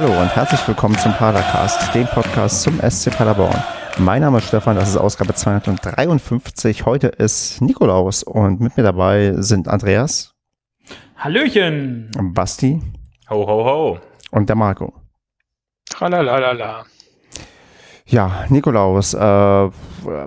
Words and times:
Hallo 0.00 0.18
und 0.18 0.34
herzlich 0.34 0.66
willkommen 0.66 0.96
zum 0.96 1.12
Padercast, 1.12 1.94
dem 1.94 2.06
Podcast 2.06 2.62
zum 2.62 2.80
SC 2.80 3.10
Paderborn. 3.10 3.62
Mein 3.98 4.22
Name 4.22 4.38
ist 4.38 4.46
Stefan, 4.48 4.76
das 4.76 4.88
ist 4.88 4.96
Ausgabe 4.96 5.34
253. 5.34 6.86
Heute 6.86 7.08
ist 7.08 7.60
Nikolaus 7.60 8.22
und 8.22 8.62
mit 8.62 8.78
mir 8.78 8.82
dabei 8.82 9.34
sind 9.36 9.68
Andreas. 9.68 10.34
Hallöchen. 11.18 12.10
Basti. 12.32 12.80
Ho, 13.28 13.46
ho, 13.46 13.64
ho. 13.66 13.98
Und 14.30 14.48
der 14.48 14.56
Marco. 14.56 14.94
Tralalala. 15.90 16.86
Ja, 18.10 18.44
Nikolaus, 18.48 19.14
äh, 19.14 19.70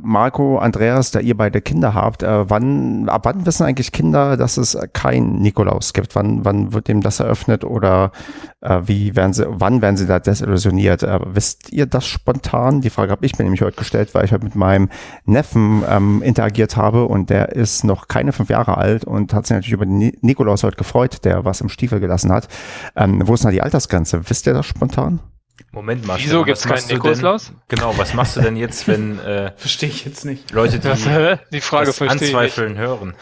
Marco, 0.02 0.58
Andreas, 0.58 1.12
da 1.12 1.20
ihr 1.20 1.36
beide 1.36 1.60
Kinder 1.60 1.94
habt, 1.94 2.24
äh, 2.24 2.50
wann, 2.50 3.10
ab 3.10 3.26
wann 3.26 3.46
wissen 3.46 3.66
eigentlich 3.66 3.92
Kinder, 3.92 4.38
dass 4.38 4.56
es 4.56 4.78
kein 4.94 5.40
Nikolaus 5.42 5.92
gibt? 5.92 6.16
Wann, 6.16 6.46
wann 6.46 6.72
wird 6.72 6.88
dem 6.88 7.02
das 7.02 7.20
eröffnet 7.20 7.66
oder 7.66 8.14
äh, 8.62 8.80
wie 8.86 9.18
werden 9.18 9.34
sie, 9.34 9.46
wann 9.50 9.82
werden 9.82 9.98
sie 9.98 10.08
da 10.08 10.20
desillusioniert? 10.20 11.04
Äh, 11.04 11.20
wisst 11.26 11.74
ihr 11.74 11.86
das 11.86 12.06
spontan? 12.06 12.80
Die 12.80 12.90
Frage 12.90 13.12
habe 13.12 13.26
ich 13.26 13.38
mir 13.38 13.44
nämlich 13.44 13.62
heute 13.62 13.76
gestellt, 13.76 14.16
weil 14.16 14.24
ich 14.24 14.32
heute 14.32 14.46
mit 14.46 14.56
meinem 14.56 14.88
Neffen 15.26 15.84
ähm, 15.90 16.22
interagiert 16.22 16.78
habe 16.78 17.04
und 17.04 17.30
der 17.30 17.50
ist 17.50 17.84
noch 17.84 18.08
keine 18.08 18.32
fünf 18.32 18.50
Jahre 18.50 18.78
alt 18.78 19.04
und 19.04 19.34
hat 19.34 19.46
sich 19.46 19.56
natürlich 19.56 19.74
über 19.74 19.86
den 19.86 20.14
Nikolaus 20.22 20.64
heute 20.64 20.78
gefreut, 20.78 21.26
der 21.26 21.44
was 21.44 21.60
im 21.60 21.68
Stiefel 21.68 22.00
gelassen 22.00 22.32
hat. 22.32 22.48
Ähm, 22.96 23.22
wo 23.26 23.34
ist 23.34 23.44
denn 23.44 23.50
da 23.50 23.52
die 23.52 23.62
Altersgrenze? 23.62 24.22
Wisst 24.30 24.48
ihr 24.48 24.54
das 24.54 24.66
spontan? 24.66 25.20
Moment 25.74 26.06
mal. 26.06 26.20
Wieso 26.20 26.44
gibt 26.44 26.60
es 26.60 26.66
keinen 26.66 26.88
Nikolaus? 26.88 27.52
Genau, 27.68 27.98
was 27.98 28.14
machst 28.14 28.38
du 28.38 28.42
denn 28.42 28.56
jetzt, 28.56 28.88
wenn 28.88 29.20
äh, 29.26 29.52
verstehe 29.56 29.90
ich 29.90 30.06
jetzt 30.06 30.24
nicht. 30.24 30.52
Leute, 30.52 30.78
die, 30.78 30.88
das, 30.88 31.04
die 31.52 31.62
Frage 31.62 31.88
das 31.88 32.02
anzweifeln 32.02 32.78
hören? 32.78 33.16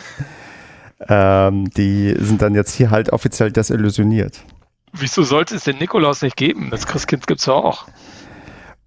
Ähm, 1.08 1.70
die 1.72 2.13
sind 2.20 2.41
dann 2.41 2.54
jetzt 2.54 2.76
hier 2.76 2.91
halt 2.91 3.13
offiziell 3.13 3.52
desillusioniert. 3.52 4.44
Wieso 4.91 5.24
sollte 5.24 5.55
es 5.55 5.63
den 5.63 5.77
Nikolaus 5.77 6.22
nicht 6.22 6.35
geben? 6.35 6.70
Das 6.70 6.85
Christkind 6.85 7.26
gibt 7.26 7.40
es 7.40 7.46
ja 7.46 7.54
auch. 7.54 7.88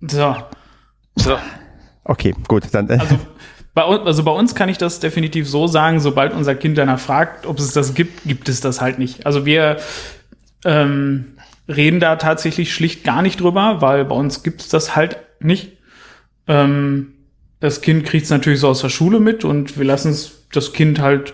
So. 0.03 0.37
So. 1.17 1.39
Okay, 2.05 2.35
gut, 2.47 2.65
dann. 2.73 2.91
Äh. 2.91 2.99
Also 2.99 3.19
bei, 3.73 3.83
also 3.83 4.23
bei 4.25 4.31
uns 4.31 4.55
kann 4.55 4.69
ich 4.69 4.77
das 4.77 5.01
definitiv 5.01 5.49
so 5.49 5.67
sagen, 5.67 6.01
sobald 6.01 6.35
unser 6.35 6.55
Kind 6.55 6.77
danach 6.77 7.01
fragt, 7.01 7.47
ob 7.47 7.59
es 7.59 7.73
das 7.73 7.95
gibt, 7.95 8.25
gibt 8.25 8.51
es 8.51 8.61
das 8.61 8.83
halt 8.83 8.99
nicht. 8.99 9.25
Also 9.25 9.47
wir 9.47 9.79
ähm, 10.67 11.34
reden 11.69 12.01
da 12.01 12.17
tatsächlich 12.17 12.75
schlicht 12.75 13.05
gar 13.05 13.23
nicht 13.23 13.41
drüber, 13.41 13.81
weil 13.81 14.05
bei 14.05 14.15
uns 14.15 14.43
gibt's 14.43 14.69
das 14.69 14.97
halt 14.97 15.19
nicht. 15.41 15.79
Ähm, 16.47 17.13
das 17.61 17.81
Kind 17.81 18.05
kriegt's 18.05 18.31
natürlich 18.31 18.61
so 18.61 18.69
aus 18.69 18.83
der 18.83 18.91
Schule 18.91 19.21
mit 19.21 19.45
und 19.45 19.79
wir 19.79 19.85
lassen 19.85 20.17
das 20.53 20.73
Kind 20.73 21.01
halt 21.01 21.33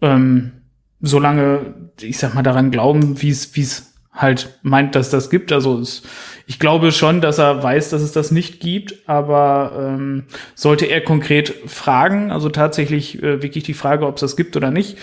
ähm, 0.00 0.52
so 1.00 1.18
lange, 1.18 1.74
ich 2.00 2.18
sag 2.18 2.34
mal, 2.34 2.42
daran 2.42 2.70
glauben, 2.70 3.20
wie 3.20 3.30
es 3.30 3.54
wie 3.54 3.62
es 3.62 3.94
halt 4.18 4.58
meint, 4.62 4.94
dass 4.94 5.10
das 5.10 5.30
gibt. 5.30 5.52
Also 5.52 5.78
es, 5.78 6.02
ich 6.46 6.58
glaube 6.58 6.90
schon, 6.90 7.20
dass 7.20 7.38
er 7.38 7.62
weiß, 7.62 7.90
dass 7.90 8.02
es 8.02 8.12
das 8.12 8.30
nicht 8.30 8.60
gibt, 8.60 8.94
aber 9.06 9.72
ähm, 9.78 10.24
sollte 10.54 10.86
er 10.86 11.02
konkret 11.02 11.54
fragen, 11.66 12.30
also 12.32 12.48
tatsächlich 12.48 13.22
äh, 13.22 13.42
wirklich 13.42 13.64
die 13.64 13.74
Frage, 13.74 14.06
ob 14.06 14.16
es 14.16 14.22
das 14.22 14.36
gibt 14.36 14.56
oder 14.56 14.70
nicht, 14.70 14.98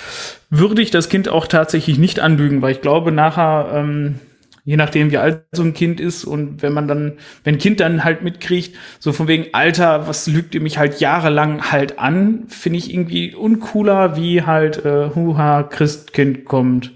würde 0.49 0.81
ich 0.81 0.91
das 0.91 1.07
Kind 1.07 1.29
auch 1.29 1.47
tatsächlich 1.47 1.97
nicht 1.97 2.19
anlügen, 2.19 2.61
weil 2.61 2.73
ich 2.73 2.81
glaube, 2.81 3.11
nachher 3.11 3.69
ähm, 3.73 4.19
je 4.65 4.77
nachdem, 4.77 5.11
wie 5.11 5.19
alt 5.19 5.43
so 5.51 5.61
ein 5.61 5.73
Kind 5.73 5.99
ist 5.99 6.25
und 6.25 6.63
wenn 6.63 6.73
man 6.73 6.87
dann, 6.87 7.13
wenn 7.43 7.55
ein 7.55 7.59
Kind 7.59 7.79
dann 7.79 8.03
halt 8.03 8.23
mitkriegt, 8.23 8.75
so 8.99 9.13
von 9.13 9.27
wegen 9.27 9.53
Alter, 9.53 10.07
was 10.07 10.27
lügt 10.27 10.55
ihr 10.55 10.61
mich 10.61 10.79
halt 10.79 10.99
jahrelang 10.99 11.71
halt 11.71 11.99
an, 11.99 12.45
finde 12.47 12.79
ich 12.79 12.91
irgendwie 12.91 13.33
uncooler, 13.35 14.17
wie 14.17 14.41
halt 14.41 14.83
äh, 14.83 15.11
Huha 15.13 15.63
Christkind 15.63 16.45
kommt. 16.45 16.91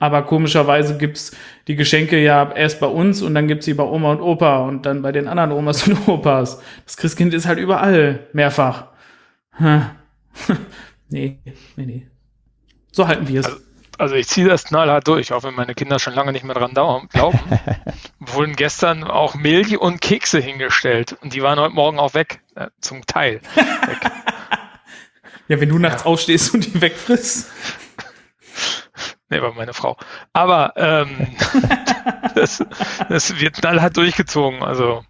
Aber 0.00 0.22
komischerweise 0.22 0.98
gibt's 0.98 1.30
die 1.68 1.76
Geschenke 1.76 2.20
ja 2.20 2.50
erst 2.52 2.80
bei 2.80 2.88
uns 2.88 3.22
und 3.22 3.36
dann 3.36 3.46
gibt's 3.46 3.66
sie 3.66 3.74
bei 3.74 3.84
Oma 3.84 4.10
und 4.10 4.20
Opa 4.20 4.58
und 4.66 4.84
dann 4.84 5.00
bei 5.00 5.12
den 5.12 5.28
anderen 5.28 5.52
Omas 5.52 5.86
und 5.86 6.08
Opas. 6.08 6.60
Das 6.84 6.96
Christkind 6.96 7.32
ist 7.34 7.46
halt 7.46 7.60
überall 7.60 8.26
mehrfach. 8.32 8.86
nee, 9.60 11.38
nee, 11.76 11.86
nee. 11.86 12.06
So 12.90 13.06
halten 13.06 13.28
wir 13.28 13.40
es. 13.40 13.46
Also 13.46 13.60
also 14.02 14.16
ich 14.16 14.26
ziehe 14.26 14.48
das 14.48 14.64
knallhart 14.64 15.06
durch, 15.06 15.32
auch 15.32 15.44
wenn 15.44 15.54
meine 15.54 15.76
Kinder 15.76 16.00
schon 16.00 16.12
lange 16.12 16.32
nicht 16.32 16.44
mehr 16.44 16.56
dran 16.56 16.74
glauben. 16.74 17.08
Wurden 18.18 18.56
gestern 18.56 19.04
auch 19.04 19.36
Milch 19.36 19.78
und 19.78 20.00
Kekse 20.00 20.40
hingestellt 20.40 21.16
und 21.20 21.34
die 21.34 21.40
waren 21.40 21.60
heute 21.60 21.72
Morgen 21.72 22.00
auch 22.00 22.12
weg, 22.12 22.42
äh, 22.56 22.66
zum 22.80 23.06
Teil. 23.06 23.40
Weg. 23.54 23.98
ja, 25.46 25.60
wenn 25.60 25.68
du 25.68 25.78
nachts 25.78 26.02
ja. 26.02 26.08
aufstehst 26.08 26.52
und 26.52 26.66
die 26.66 26.80
wegfrisst. 26.80 27.52
Nee, 29.30 29.40
war 29.40 29.52
meine 29.52 29.72
Frau. 29.72 29.96
Aber 30.32 30.72
ähm, 30.74 31.36
das, 32.34 32.64
das 33.08 33.38
wird 33.38 33.54
knallhart 33.54 33.96
durchgezogen. 33.96 34.64
Also 34.64 35.04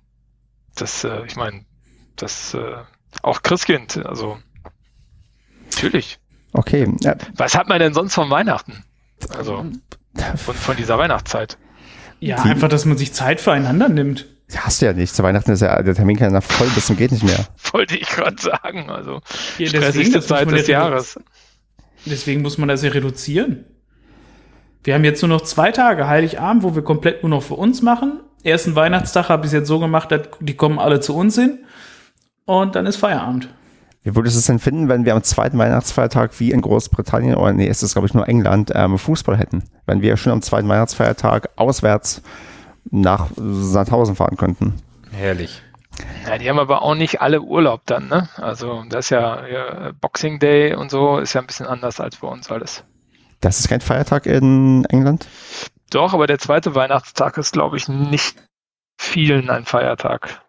das, 0.75 1.03
äh, 1.05 1.25
ich 1.25 1.37
meine, 1.37 1.65
das 2.17 2.53
äh, 2.53 2.77
auch 3.23 3.41
Christkind, 3.41 4.05
also 4.05 4.39
natürlich. 5.65 6.19
Okay. 6.53 6.93
Ja. 7.01 7.17
Was 7.37 7.57
hat 7.57 7.69
man 7.69 7.79
denn 7.79 7.95
sonst 7.95 8.15
von 8.15 8.31
Weihnachten? 8.31 8.85
Also 9.37 9.65
von, 10.37 10.55
von 10.55 10.77
dieser 10.77 10.99
Weihnachtszeit. 10.99 11.57
Ja, 12.21 12.43
Die, 12.43 12.51
einfach, 12.51 12.69
dass 12.69 12.85
man 12.85 12.97
sich 12.97 13.13
Zeit 13.13 13.41
füreinander 13.41 13.89
nimmt. 13.89 14.27
Hast 14.55 14.83
du 14.83 14.87
ja 14.87 14.93
nicht. 14.93 15.15
Zu 15.15 15.23
Weihnachten 15.23 15.51
ist 15.51 15.63
ja 15.63 15.83
der 15.83 15.95
Terminkalender 15.95 16.43
voll 16.43 16.69
bis 16.69 16.87
zum 16.87 16.97
geht 16.97 17.11
nicht 17.13 17.25
mehr. 17.25 17.47
Wollte 17.73 17.97
ich 17.97 18.09
gerade 18.09 18.41
sagen. 18.41 18.91
Also 18.91 19.21
ja, 19.59 19.69
stressigste 19.69 20.21
Zeit 20.21 20.51
des 20.51 20.67
Jahres. 20.67 21.19
Deswegen 22.05 22.43
muss 22.43 22.59
man 22.59 22.69
das 22.69 22.83
ja 22.83 22.91
reduzieren. 22.91 23.65
Wir 24.85 24.95
haben 24.95 25.05
jetzt 25.05 25.23
nur 25.23 25.29
noch 25.29 25.43
zwei 25.43 25.71
Tage 25.71 26.09
Heiligabend, 26.09 26.65
wo 26.65 26.75
wir 26.75 26.83
komplett 26.83 27.23
nur 27.23 27.31
noch 27.31 27.43
für 27.43 27.55
uns 27.55 27.83
machen. 27.83 28.21
Ersten 28.43 28.75
Weihnachtstag 28.75 29.29
habe 29.29 29.47
ich 29.47 29.49
es 29.49 29.53
jetzt 29.53 29.69
so 29.69 29.79
gemacht, 29.79 30.11
dass 30.11 30.23
die 30.41 30.55
kommen 30.55 30.81
alle 30.81 31.01
zu 31.01 31.15
uns 31.17 31.37
hin. 31.37 31.61
Und 32.45 32.75
dann 32.75 32.87
ist 32.87 32.97
Feierabend. 32.97 33.49
Wie 34.05 34.17
würdest 34.17 34.35
du 34.35 34.41
es 34.41 34.47
denn 34.47 34.59
finden, 34.59 34.89
wenn 34.89 35.05
wir 35.05 35.15
am 35.15 35.23
zweiten 35.23 35.59
Weihnachtsfeiertag 35.59 36.39
wie 36.41 36.51
in 36.51 36.61
Großbritannien, 36.61 37.37
oder 37.37 37.53
nee, 37.53 37.67
ist 37.67 37.83
das 37.83 37.93
glaube 37.93 38.09
ich 38.09 38.15
nur 38.15 38.29
England, 38.29 38.73
ähm, 38.75 38.99
Fußball 38.99 39.37
hätten? 39.37 39.65
Wenn 39.87 40.03
wir 40.03 40.17
schon 40.17 40.33
am 40.33 40.43
zweiten 40.43 40.69
Weihnachtsfeiertag 40.69 41.51
auswärts 41.57 42.23
nach 42.91 43.29
Sandhausen 43.37 44.17
fahren 44.17 44.37
könnten. 44.37 44.75
Herrlich. 45.13 45.63
Ja, 46.27 46.39
die 46.39 46.49
haben 46.49 46.59
aber 46.59 46.83
auch 46.83 46.95
nicht 46.95 47.21
alle 47.21 47.43
Urlaub 47.43 47.83
dann, 47.87 48.09
ne? 48.09 48.29
Also 48.37 48.83
das 48.89 49.07
ist 49.07 49.11
ja, 49.11 49.47
ja 49.47 49.93
Boxing 50.01 50.39
Day 50.39 50.75
und 50.75 50.91
so 50.91 51.19
ist 51.19 51.35
ja 51.35 51.41
ein 51.41 51.47
bisschen 51.47 51.67
anders 51.67 52.01
als 52.01 52.17
bei 52.17 52.29
uns 52.29 52.51
alles. 52.51 52.85
Das 53.41 53.61
ist 53.61 53.69
kein 53.69 53.81
Feiertag 53.81 54.27
in 54.27 54.85
England? 54.87 55.27
Doch, 55.91 56.15
aber 56.15 56.27
der 56.27 56.39
zweite 56.39 56.75
Weihnachtstag 56.75 57.37
ist, 57.39 57.53
glaube 57.53 57.77
ich, 57.77 57.89
nicht 57.89 58.37
vielen 58.97 59.51
ein 59.51 59.65
Feiertag. 59.65 60.43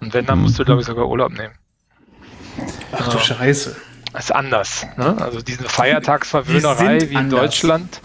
Und 0.00 0.12
wenn, 0.12 0.26
dann 0.26 0.40
musst 0.40 0.58
du, 0.58 0.64
glaube 0.64 0.80
ich, 0.80 0.86
sogar 0.86 1.08
Urlaub 1.08 1.32
nehmen. 1.32 1.54
Ach 2.92 3.08
du 3.08 3.18
Scheiße. 3.18 3.76
Ist 4.18 4.34
anders. 4.34 4.86
Ne? 4.96 5.16
Also 5.20 5.40
diese 5.40 5.68
Feiertagsverwöhnerei 5.68 7.00
wie 7.02 7.14
in 7.14 7.16
anders. 7.16 7.40
Deutschland 7.40 8.00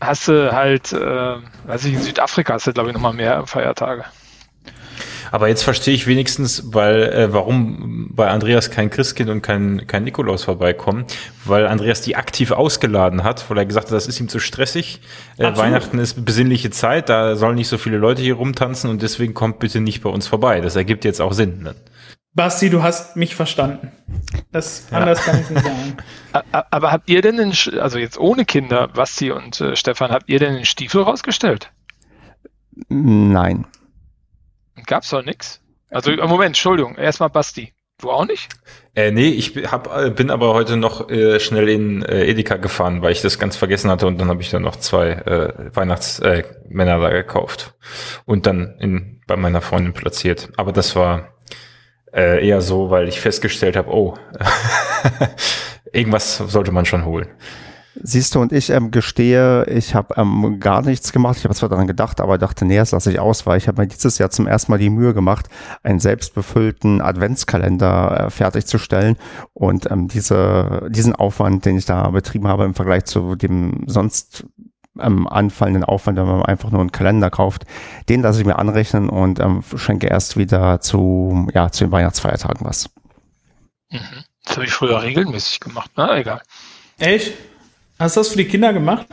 hast 0.00 0.28
du 0.28 0.52
halt, 0.52 0.92
äh, 0.92 1.36
weiß 1.66 1.84
ich, 1.84 1.94
in 1.94 2.00
Südafrika 2.00 2.54
hast 2.54 2.66
du, 2.66 2.72
glaube 2.72 2.90
ich, 2.90 2.94
nochmal 2.94 3.12
mehr 3.12 3.46
Feiertage. 3.46 4.04
Aber 5.30 5.48
jetzt 5.48 5.64
verstehe 5.64 5.94
ich 5.94 6.06
wenigstens, 6.06 6.62
weil 6.72 7.02
äh, 7.02 7.32
warum 7.32 8.08
bei 8.14 8.28
Andreas 8.28 8.70
kein 8.70 8.88
Christkind 8.88 9.30
und 9.30 9.42
kein, 9.42 9.84
kein 9.88 10.04
Nikolaus 10.04 10.44
vorbeikommen, 10.44 11.06
weil 11.44 11.66
Andreas 11.66 12.02
die 12.02 12.14
aktiv 12.14 12.52
ausgeladen 12.52 13.24
hat, 13.24 13.50
weil 13.50 13.58
er 13.58 13.66
gesagt 13.66 13.88
hat, 13.88 13.92
das 13.92 14.06
ist 14.06 14.20
ihm 14.20 14.28
zu 14.28 14.38
stressig. 14.38 15.00
Äh, 15.36 15.56
Weihnachten 15.56 15.98
ist 15.98 16.24
besinnliche 16.24 16.70
Zeit, 16.70 17.08
da 17.08 17.34
sollen 17.34 17.56
nicht 17.56 17.66
so 17.66 17.78
viele 17.78 17.96
Leute 17.98 18.22
hier 18.22 18.34
rumtanzen 18.34 18.88
und 18.88 19.02
deswegen 19.02 19.34
kommt 19.34 19.58
bitte 19.58 19.80
nicht 19.80 20.02
bei 20.04 20.10
uns 20.10 20.28
vorbei. 20.28 20.60
Das 20.60 20.76
ergibt 20.76 21.04
jetzt 21.04 21.20
auch 21.20 21.32
Sinn. 21.32 21.64
Ne? 21.64 21.74
Basti, 22.34 22.68
du 22.68 22.82
hast 22.82 23.14
mich 23.14 23.36
verstanden. 23.36 23.92
Das 24.50 24.88
ja. 24.90 24.98
anders 24.98 25.24
kann 25.24 25.40
ich 25.40 25.50
nicht 25.50 25.64
sagen. 25.64 25.96
Aber 26.70 26.90
habt 26.90 27.08
ihr 27.08 27.22
denn, 27.22 27.36
den, 27.36 27.54
also 27.80 27.98
jetzt 27.98 28.18
ohne 28.18 28.44
Kinder, 28.44 28.88
Basti 28.88 29.30
und 29.30 29.60
äh, 29.60 29.76
Stefan, 29.76 30.10
habt 30.10 30.28
ihr 30.28 30.40
denn 30.40 30.54
den 30.54 30.64
Stiefel 30.64 31.02
rausgestellt? 31.02 31.70
Nein. 32.88 33.66
Gab's 34.86 35.10
doch 35.10 35.24
nichts? 35.24 35.60
Also 35.90 36.10
Moment, 36.10 36.48
Entschuldigung, 36.48 36.96
erstmal 36.96 37.30
Basti. 37.30 37.72
Du 38.00 38.10
auch 38.10 38.26
nicht? 38.26 38.48
Äh, 38.96 39.12
nee, 39.12 39.28
ich 39.28 39.56
hab, 39.70 39.96
äh, 39.96 40.10
bin 40.10 40.32
aber 40.32 40.52
heute 40.52 40.76
noch 40.76 41.08
äh, 41.08 41.38
schnell 41.38 41.68
in 41.68 42.02
äh, 42.02 42.24
Edeka 42.24 42.56
gefahren, 42.56 43.02
weil 43.02 43.12
ich 43.12 43.22
das 43.22 43.38
ganz 43.38 43.56
vergessen 43.56 43.88
hatte 43.88 44.08
und 44.08 44.20
dann 44.20 44.28
habe 44.28 44.42
ich 44.42 44.50
dann 44.50 44.62
noch 44.62 44.74
zwei 44.74 45.10
äh, 45.10 45.52
Weihnachtsmänner 45.72 46.96
äh, 46.96 47.00
da 47.00 47.10
gekauft 47.10 47.74
und 48.24 48.46
dann 48.46 48.76
in, 48.80 49.20
bei 49.28 49.36
meiner 49.36 49.60
Freundin 49.60 49.92
platziert. 49.92 50.48
Aber 50.56 50.72
das 50.72 50.96
war 50.96 51.33
äh, 52.14 52.46
eher 52.46 52.60
so, 52.60 52.90
weil 52.90 53.08
ich 53.08 53.20
festgestellt 53.20 53.76
habe, 53.76 53.90
oh, 53.92 54.14
irgendwas 55.92 56.38
sollte 56.38 56.72
man 56.72 56.84
schon 56.84 57.04
holen. 57.04 57.28
Siehst 58.02 58.34
du, 58.34 58.40
und 58.40 58.52
ich 58.52 58.70
ähm, 58.70 58.90
gestehe, 58.90 59.64
ich 59.66 59.94
habe 59.94 60.14
ähm, 60.16 60.58
gar 60.58 60.82
nichts 60.82 61.12
gemacht. 61.12 61.38
Ich 61.38 61.44
habe 61.44 61.54
zwar 61.54 61.68
daran 61.68 61.86
gedacht, 61.86 62.20
aber 62.20 62.38
dachte, 62.38 62.64
nee, 62.64 62.76
das 62.76 62.90
lasse 62.90 63.12
ich 63.12 63.20
aus, 63.20 63.46
weil 63.46 63.56
ich 63.56 63.68
habe 63.68 63.80
mir 63.80 63.86
dieses 63.86 64.18
Jahr 64.18 64.30
zum 64.30 64.48
ersten 64.48 64.72
Mal 64.72 64.78
die 64.78 64.90
Mühe 64.90 65.14
gemacht, 65.14 65.46
einen 65.84 66.00
selbstbefüllten 66.00 67.00
Adventskalender 67.00 68.26
äh, 68.26 68.30
fertigzustellen. 68.30 69.16
Und 69.52 69.90
ähm, 69.92 70.08
diese, 70.08 70.88
diesen 70.90 71.14
Aufwand, 71.14 71.66
den 71.66 71.78
ich 71.78 71.84
da 71.84 72.10
betrieben 72.10 72.48
habe 72.48 72.64
im 72.64 72.74
Vergleich 72.74 73.04
zu 73.04 73.36
dem 73.36 73.84
sonst 73.86 74.44
ähm, 75.00 75.26
anfallenden 75.26 75.84
Aufwand, 75.84 76.18
wenn 76.18 76.26
man 76.26 76.42
einfach 76.42 76.70
nur 76.70 76.80
einen 76.80 76.92
Kalender 76.92 77.30
kauft. 77.30 77.64
Den 78.08 78.22
lasse 78.22 78.40
ich 78.40 78.46
mir 78.46 78.58
anrechnen 78.58 79.08
und 79.08 79.40
ähm, 79.40 79.62
schenke 79.76 80.06
erst 80.06 80.36
wieder 80.36 80.80
zu, 80.80 81.48
ja, 81.54 81.70
zu 81.70 81.84
den 81.84 81.92
Weihnachtsfeiertagen 81.92 82.66
was. 82.66 82.90
Mhm. 83.90 84.24
Das 84.44 84.56
habe 84.56 84.66
ich 84.66 84.72
früher 84.72 85.02
regelmäßig 85.02 85.60
gemacht, 85.60 85.90
na 85.96 86.18
egal. 86.18 86.42
Echt? 86.98 87.32
Hast 87.98 88.16
du 88.16 88.20
das 88.20 88.28
für 88.28 88.36
die 88.36 88.46
Kinder 88.46 88.72
gemacht? 88.72 89.06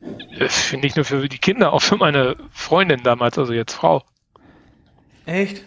Äh, 0.00 0.76
Nicht 0.76 0.96
nur 0.96 1.04
für 1.04 1.28
die 1.28 1.38
Kinder, 1.38 1.72
auch 1.72 1.82
für 1.82 1.96
meine 1.96 2.36
Freundin 2.52 3.02
damals, 3.02 3.38
also 3.38 3.52
jetzt 3.52 3.74
Frau. 3.74 4.02
Echt? 5.26 5.64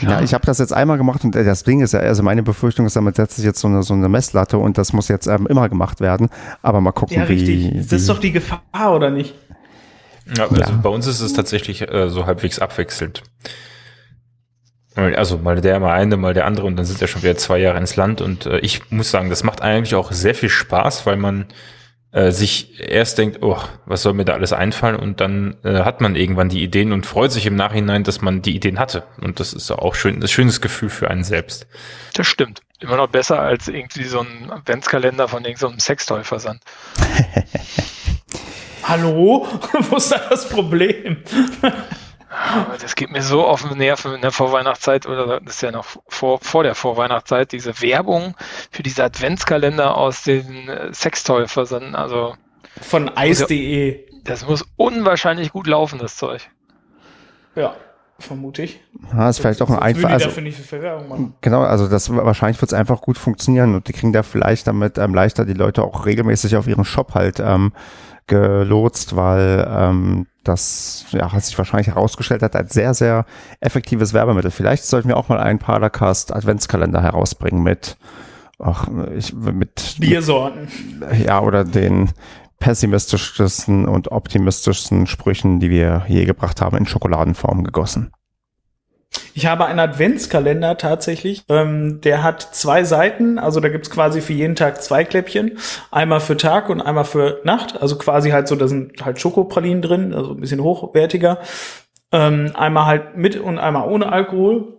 Ja, 0.00 0.20
ich 0.20 0.34
habe 0.34 0.44
das 0.46 0.58
jetzt 0.58 0.72
einmal 0.72 0.96
gemacht 0.98 1.24
und 1.24 1.34
äh, 1.36 1.44
das 1.44 1.64
Ding 1.64 1.80
ist 1.80 1.92
ja, 1.92 2.00
also 2.00 2.22
meine 2.22 2.42
Befürchtung 2.42 2.86
ist, 2.86 2.96
damit 2.96 3.16
setzt 3.16 3.36
sich 3.36 3.44
jetzt 3.44 3.60
so 3.60 3.68
eine, 3.68 3.82
so 3.82 3.94
eine 3.94 4.08
Messlatte 4.08 4.58
und 4.58 4.78
das 4.78 4.92
muss 4.92 5.08
jetzt 5.08 5.26
ähm, 5.26 5.46
immer 5.48 5.68
gemacht 5.68 6.00
werden. 6.00 6.28
Aber 6.62 6.80
mal 6.80 6.92
gucken, 6.92 7.16
Ja, 7.16 7.28
wie. 7.28 7.32
richtig. 7.34 7.88
Das 7.88 8.00
ist 8.02 8.08
wie 8.08 8.12
doch 8.12 8.18
die 8.20 8.32
Gefahr, 8.32 8.60
oder 8.94 9.10
nicht? 9.10 9.34
Ja, 10.36 10.44
also 10.48 10.56
Ja. 10.60 10.70
bei 10.82 10.88
uns 10.90 11.06
ist 11.06 11.20
es 11.20 11.32
tatsächlich 11.32 11.82
äh, 11.90 12.08
so 12.10 12.26
halbwegs 12.26 12.58
abwechselnd. 12.58 13.22
Also 14.94 15.38
mal 15.38 15.60
der, 15.60 15.78
mal 15.78 15.92
eine, 15.94 16.16
mal 16.16 16.34
der 16.34 16.44
andere 16.44 16.66
und 16.66 16.74
dann 16.76 16.84
sind 16.84 17.00
ja 17.00 17.06
schon 17.06 17.22
wieder 17.22 17.36
zwei 17.36 17.58
Jahre 17.58 17.78
ins 17.78 17.94
Land 17.94 18.20
und 18.20 18.46
äh, 18.46 18.58
ich 18.58 18.90
muss 18.90 19.10
sagen, 19.12 19.30
das 19.30 19.44
macht 19.44 19.62
eigentlich 19.62 19.94
auch 19.94 20.10
sehr 20.10 20.34
viel 20.34 20.48
Spaß, 20.48 21.06
weil 21.06 21.16
man 21.16 21.46
äh, 22.12 22.30
sich 22.30 22.80
erst 22.80 23.18
denkt, 23.18 23.42
oh, 23.42 23.58
was 23.84 24.02
soll 24.02 24.14
mir 24.14 24.24
da 24.24 24.32
alles 24.32 24.52
einfallen 24.52 24.96
und 24.96 25.20
dann 25.20 25.56
äh, 25.62 25.80
hat 25.80 26.00
man 26.00 26.16
irgendwann 26.16 26.48
die 26.48 26.62
Ideen 26.62 26.92
und 26.92 27.04
freut 27.06 27.32
sich 27.32 27.46
im 27.46 27.54
Nachhinein, 27.54 28.04
dass 28.04 28.22
man 28.22 28.40
die 28.42 28.56
Ideen 28.56 28.78
hatte 28.78 29.04
und 29.20 29.40
das 29.40 29.52
ist 29.52 29.70
auch 29.70 29.94
schön, 29.94 30.22
ein 30.22 30.28
schönes 30.28 30.60
Gefühl 30.60 30.88
für 30.88 31.10
einen 31.10 31.24
selbst. 31.24 31.66
Das 32.14 32.26
stimmt. 32.26 32.62
Immer 32.80 32.96
noch 32.96 33.08
besser 33.08 33.40
als 33.40 33.68
irgendwie 33.68 34.04
so 34.04 34.20
ein 34.20 34.50
Adventskalender 34.50 35.28
von 35.28 35.44
irgendeinem 35.44 35.80
Sextoy-Versand. 35.80 36.62
Hallo? 38.84 39.46
Wo 39.90 39.96
ist 39.96 40.12
da 40.12 40.20
das 40.30 40.48
Problem? 40.48 41.18
Aber 42.30 42.76
Das 42.78 42.94
geht 42.94 43.10
mir 43.10 43.22
so 43.22 43.46
auf 43.46 43.66
den 43.66 43.78
Nerven 43.78 44.14
in 44.14 44.20
der 44.20 44.32
Vorweihnachtszeit 44.32 45.06
oder 45.06 45.40
das 45.40 45.56
ist 45.56 45.62
ja 45.62 45.70
noch 45.70 45.86
vor, 46.08 46.40
vor 46.40 46.62
der 46.62 46.74
Vorweihnachtszeit, 46.74 47.52
diese 47.52 47.80
Werbung 47.80 48.34
für 48.70 48.82
diese 48.82 49.04
Adventskalender 49.04 49.96
aus 49.96 50.22
den 50.22 50.68
äh, 50.68 50.92
Sextoy-Versanden. 50.92 51.94
Also 51.94 52.34
Von 52.82 53.16
Eis.de. 53.16 54.04
das 54.24 54.46
muss 54.46 54.64
unwahrscheinlich 54.76 55.52
gut 55.52 55.66
laufen, 55.66 55.98
das 55.98 56.16
Zeug. 56.16 56.50
Ja, 57.54 57.74
vermute 58.18 58.62
ich. 58.62 58.80
Ja, 59.12 59.30
ist 59.30 59.38
vielleicht 59.38 59.62
auch 59.62 59.70
ein 59.70 59.78
einfach. 59.78 60.10
Also, 60.10 60.26
dafür 60.26 60.42
nicht 60.42 60.58
so 60.58 60.64
viel 60.64 60.82
Werbung 60.82 61.08
machen. 61.08 61.34
genau, 61.40 61.62
also 61.62 61.88
das 61.88 62.14
wahrscheinlich 62.14 62.60
wird 62.60 62.72
es 62.72 62.78
einfach 62.78 63.00
gut 63.00 63.16
funktionieren 63.16 63.74
und 63.74 63.88
die 63.88 63.92
kriegen 63.92 64.12
da 64.12 64.22
vielleicht 64.22 64.66
damit 64.66 64.98
ähm, 64.98 65.14
leichter 65.14 65.44
die 65.44 65.54
Leute 65.54 65.82
auch 65.82 66.04
regelmäßig 66.04 66.56
auf 66.56 66.66
ihren 66.66 66.84
Shop 66.84 67.14
halt 67.14 67.40
ähm, 67.40 67.72
gelotst, 68.28 69.16
weil 69.16 69.66
ähm, 69.68 70.26
das 70.44 71.04
ja, 71.10 71.32
hat 71.32 71.44
sich 71.44 71.56
wahrscheinlich 71.58 71.88
herausgestellt 71.88 72.42
hat 72.42 72.56
als 72.56 72.72
sehr, 72.72 72.94
sehr 72.94 73.26
effektives 73.60 74.14
Werbemittel. 74.14 74.50
Vielleicht 74.50 74.84
sollten 74.84 75.08
wir 75.08 75.16
auch 75.16 75.28
mal 75.28 75.38
einen 75.38 75.58
Paracast 75.58 76.34
Adventskalender 76.34 77.02
herausbringen 77.02 77.62
mit, 77.62 77.96
ach, 78.58 78.88
ich, 79.16 79.34
mit, 79.34 79.96
Biersorten. 79.98 80.68
ja, 81.24 81.40
oder 81.40 81.64
den 81.64 82.10
pessimistischsten 82.60 83.86
und 83.86 84.10
optimistischsten 84.10 85.06
Sprüchen, 85.06 85.60
die 85.60 85.70
wir 85.70 86.04
je 86.08 86.24
gebracht 86.24 86.60
haben, 86.60 86.76
in 86.76 86.86
Schokoladenform 86.86 87.64
gegossen. 87.64 88.10
Ich 89.34 89.46
habe 89.46 89.66
einen 89.66 89.78
Adventskalender 89.78 90.76
tatsächlich. 90.78 91.44
Ähm, 91.48 92.00
der 92.00 92.24
hat 92.24 92.42
zwei 92.42 92.82
Seiten, 92.82 93.38
also 93.38 93.60
da 93.60 93.68
gibt's 93.68 93.88
quasi 93.88 94.20
für 94.20 94.32
jeden 94.32 94.56
Tag 94.56 94.82
zwei 94.82 95.04
Kläppchen. 95.04 95.58
Einmal 95.92 96.18
für 96.18 96.36
Tag 96.36 96.68
und 96.68 96.80
einmal 96.80 97.04
für 97.04 97.40
Nacht. 97.44 97.80
Also 97.80 97.96
quasi 97.98 98.30
halt 98.30 98.48
so, 98.48 98.56
da 98.56 98.66
sind 98.66 99.04
halt 99.04 99.20
Schokopralinen 99.20 99.80
drin, 99.80 100.12
also 100.12 100.32
ein 100.32 100.40
bisschen 100.40 100.60
hochwertiger. 100.60 101.38
Ähm, 102.10 102.52
einmal 102.54 102.86
halt 102.86 103.16
mit 103.16 103.36
und 103.36 103.58
einmal 103.58 103.88
ohne 103.88 104.10
Alkohol. 104.10 104.76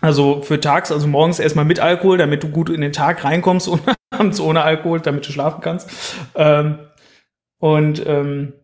Also 0.00 0.40
für 0.40 0.58
tags, 0.58 0.90
also 0.90 1.06
morgens 1.06 1.38
erstmal 1.38 1.64
mit 1.64 1.78
Alkohol, 1.78 2.16
damit 2.16 2.42
du 2.42 2.48
gut 2.48 2.70
in 2.70 2.80
den 2.80 2.92
Tag 2.92 3.24
reinkommst 3.24 3.68
und 3.68 3.82
abends 4.10 4.40
ohne 4.40 4.62
Alkohol, 4.62 5.00
damit 5.00 5.28
du 5.28 5.32
schlafen 5.32 5.60
kannst. 5.60 5.90
Ähm, 6.34 6.78
und 7.58 8.04
ähm, 8.06 8.54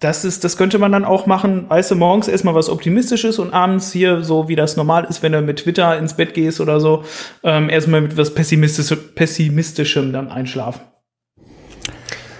das 0.00 0.24
ist, 0.24 0.44
das 0.44 0.56
könnte 0.56 0.78
man 0.78 0.92
dann 0.92 1.04
auch 1.04 1.26
machen, 1.26 1.68
weißt 1.68 1.90
du, 1.90 1.96
morgens 1.96 2.28
erstmal 2.28 2.54
was 2.54 2.68
Optimistisches 2.68 3.40
und 3.40 3.52
abends 3.52 3.92
hier, 3.92 4.22
so 4.22 4.48
wie 4.48 4.54
das 4.54 4.76
normal 4.76 5.04
ist, 5.04 5.22
wenn 5.22 5.32
du 5.32 5.42
mit 5.42 5.58
Twitter 5.58 5.98
ins 5.98 6.14
Bett 6.14 6.34
gehst 6.34 6.60
oder 6.60 6.78
so, 6.78 7.04
ähm, 7.42 7.68
erstmal 7.68 8.00
mit 8.00 8.16
was 8.16 8.32
Pessimistisch, 8.32 8.96
Pessimistischem 9.16 10.12
dann 10.12 10.30
einschlafen. 10.30 10.82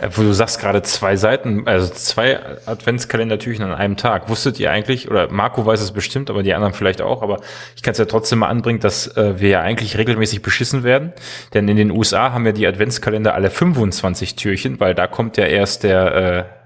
Äh, 0.00 0.10
Wo 0.12 0.22
du 0.22 0.32
sagst 0.32 0.60
gerade 0.60 0.82
zwei 0.82 1.16
Seiten, 1.16 1.66
also 1.66 1.92
zwei 1.92 2.38
Adventskalendertürchen 2.66 3.64
an 3.64 3.74
einem 3.74 3.96
Tag. 3.96 4.28
Wusstet 4.28 4.60
ihr 4.60 4.70
eigentlich, 4.70 5.10
oder 5.10 5.28
Marco 5.32 5.66
weiß 5.66 5.80
es 5.80 5.90
bestimmt, 5.90 6.30
aber 6.30 6.44
die 6.44 6.54
anderen 6.54 6.74
vielleicht 6.74 7.02
auch, 7.02 7.22
aber 7.22 7.40
ich 7.74 7.82
kann 7.82 7.92
es 7.92 7.98
ja 7.98 8.04
trotzdem 8.04 8.38
mal 8.38 8.48
anbringen, 8.48 8.78
dass 8.78 9.16
äh, 9.16 9.40
wir 9.40 9.48
ja 9.48 9.60
eigentlich 9.62 9.98
regelmäßig 9.98 10.42
beschissen 10.42 10.84
werden. 10.84 11.12
Denn 11.54 11.66
in 11.66 11.76
den 11.76 11.90
USA 11.90 12.32
haben 12.32 12.46
ja 12.46 12.52
die 12.52 12.68
Adventskalender 12.68 13.34
alle 13.34 13.50
25 13.50 14.36
Türchen, 14.36 14.78
weil 14.78 14.94
da 14.94 15.08
kommt 15.08 15.36
ja 15.36 15.44
erst 15.46 15.82
der 15.82 16.14
äh, 16.14 16.57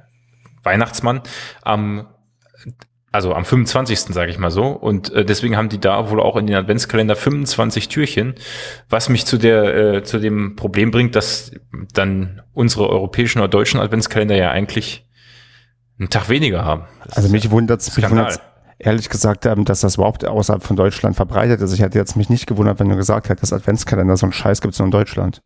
Weihnachtsmann 0.62 1.22
am 1.62 2.06
also 3.12 3.34
am 3.34 3.44
25. 3.44 4.14
sage 4.14 4.30
ich 4.30 4.38
mal 4.38 4.50
so. 4.50 4.68
Und 4.68 5.12
äh, 5.12 5.24
deswegen 5.24 5.56
haben 5.56 5.68
die 5.68 5.78
da 5.78 6.10
wohl 6.10 6.18
auch 6.20 6.36
in 6.36 6.46
den 6.46 6.56
Adventskalender 6.56 7.14
25 7.14 7.88
Türchen, 7.88 8.34
was 8.88 9.10
mich 9.10 9.26
zu 9.26 9.36
der 9.36 9.76
äh, 9.76 10.02
zu 10.02 10.18
dem 10.18 10.56
Problem 10.56 10.90
bringt, 10.90 11.14
dass 11.14 11.52
dann 11.92 12.40
unsere 12.54 12.88
europäischen 12.88 13.38
oder 13.38 13.48
deutschen 13.48 13.80
Adventskalender 13.80 14.34
ja 14.34 14.50
eigentlich 14.50 15.06
einen 15.98 16.08
Tag 16.08 16.30
weniger 16.30 16.64
haben. 16.64 16.84
Das 17.04 17.18
Also 17.18 17.28
mich 17.28 17.50
wundert 17.50 17.82
es, 17.82 18.40
ehrlich 18.78 19.08
gesagt, 19.10 19.44
ähm, 19.44 19.66
dass 19.66 19.80
das 19.80 19.96
überhaupt 19.96 20.26
außerhalb 20.26 20.62
von 20.62 20.76
Deutschland 20.76 21.14
verbreitet 21.14 21.60
ist. 21.60 21.72
Ich 21.74 21.80
hätte 21.80 21.98
jetzt 21.98 22.16
mich 22.16 22.30
nicht 22.30 22.46
gewundert, 22.46 22.80
wenn 22.80 22.88
du 22.88 22.96
gesagt 22.96 23.28
hättest, 23.28 23.52
Adventskalender, 23.52 24.16
so 24.16 24.26
ein 24.26 24.32
Scheiß 24.32 24.62
gibt's 24.62 24.78
nur 24.78 24.86
in 24.86 24.92
Deutschland. 24.92 25.42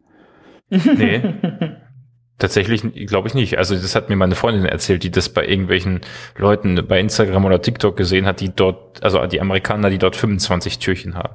Nee. 0.71 1.23
Tatsächlich 2.39 2.83
glaube 3.07 3.29
ich 3.29 3.35
nicht. 3.35 3.57
Also 3.57 3.75
das 3.75 3.95
hat 3.95 4.11
mir 4.11 4.17
meine 4.17 4.35
Freundin 4.35 4.67
erzählt, 4.67 5.03
die 5.03 5.11
das 5.11 5.31
bei 5.31 5.47
irgendwelchen 5.47 6.01
Leuten 6.37 6.87
bei 6.87 7.01
Instagram 7.01 7.47
oder 7.47 7.63
TikTok 7.63 7.97
gesehen 7.97 8.27
hat, 8.27 8.41
die 8.41 8.51
dort, 8.55 9.03
also 9.03 9.25
die 9.27 9.41
Amerikaner, 9.41 9.89
die 9.89 9.99
dort 9.99 10.17
25 10.17 10.79
Türchen 10.79 11.15
haben. 11.15 11.35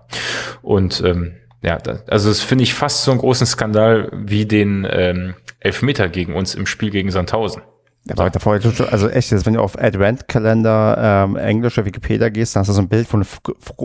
Und 0.62 1.02
ähm, 1.04 1.38
ja, 1.64 1.78
da, 1.78 2.00
also 2.08 2.30
das 2.30 2.42
finde 2.42 2.64
ich 2.64 2.76
fast 2.76 3.04
so 3.04 3.12
einen 3.12 3.20
großen 3.20 3.48
Skandal 3.48 4.12
wie 4.14 4.46
den 4.46 4.88
ähm, 4.90 5.34
Elfmeter 5.60 6.08
gegen 6.08 6.36
uns 6.36 6.54
im 6.54 6.68
Spiel 6.68 6.92
gegen 6.92 7.10
Sandhausen. 7.10 7.64
Aber 8.10 8.30
davor, 8.32 8.60
also 8.90 9.10
echt, 9.10 9.32
wenn 9.46 9.54
du 9.54 9.62
auf 9.62 9.78
Adventkalender 9.80 11.26
ähm, 11.28 11.36
englische 11.36 11.86
Wikipedia 11.86 12.30
gehst, 12.30 12.56
dann 12.56 12.62
hast 12.62 12.70
du 12.70 12.74
so 12.74 12.82
ein 12.82 12.90
Bild 12.90 13.08
von 13.08 13.24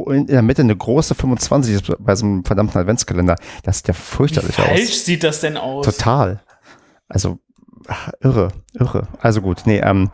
in 0.06 0.26
der 0.26 0.40
Mitte 0.40 0.62
eine 0.62 0.74
große 0.74 1.14
25 1.14 1.74
ist 1.74 1.92
bei 1.98 2.14
so 2.14 2.24
einem 2.24 2.44
verdammten 2.44 2.80
Adventskalender. 2.80 3.36
Das 3.62 3.78
sieht 3.78 3.88
ja 3.88 3.94
Wie 3.94 3.98
fürchterlich 3.98 4.54
falsch 4.54 4.80
aus. 4.80 5.04
sieht 5.04 5.22
das 5.22 5.40
denn 5.40 5.58
aus? 5.58 5.84
Total. 5.84 6.40
Also 7.08 7.38
ach, 7.88 8.10
irre, 8.20 8.48
irre. 8.74 9.08
Also 9.20 9.40
gut, 9.42 9.62
nee, 9.66 9.78
ähm, 9.78 10.10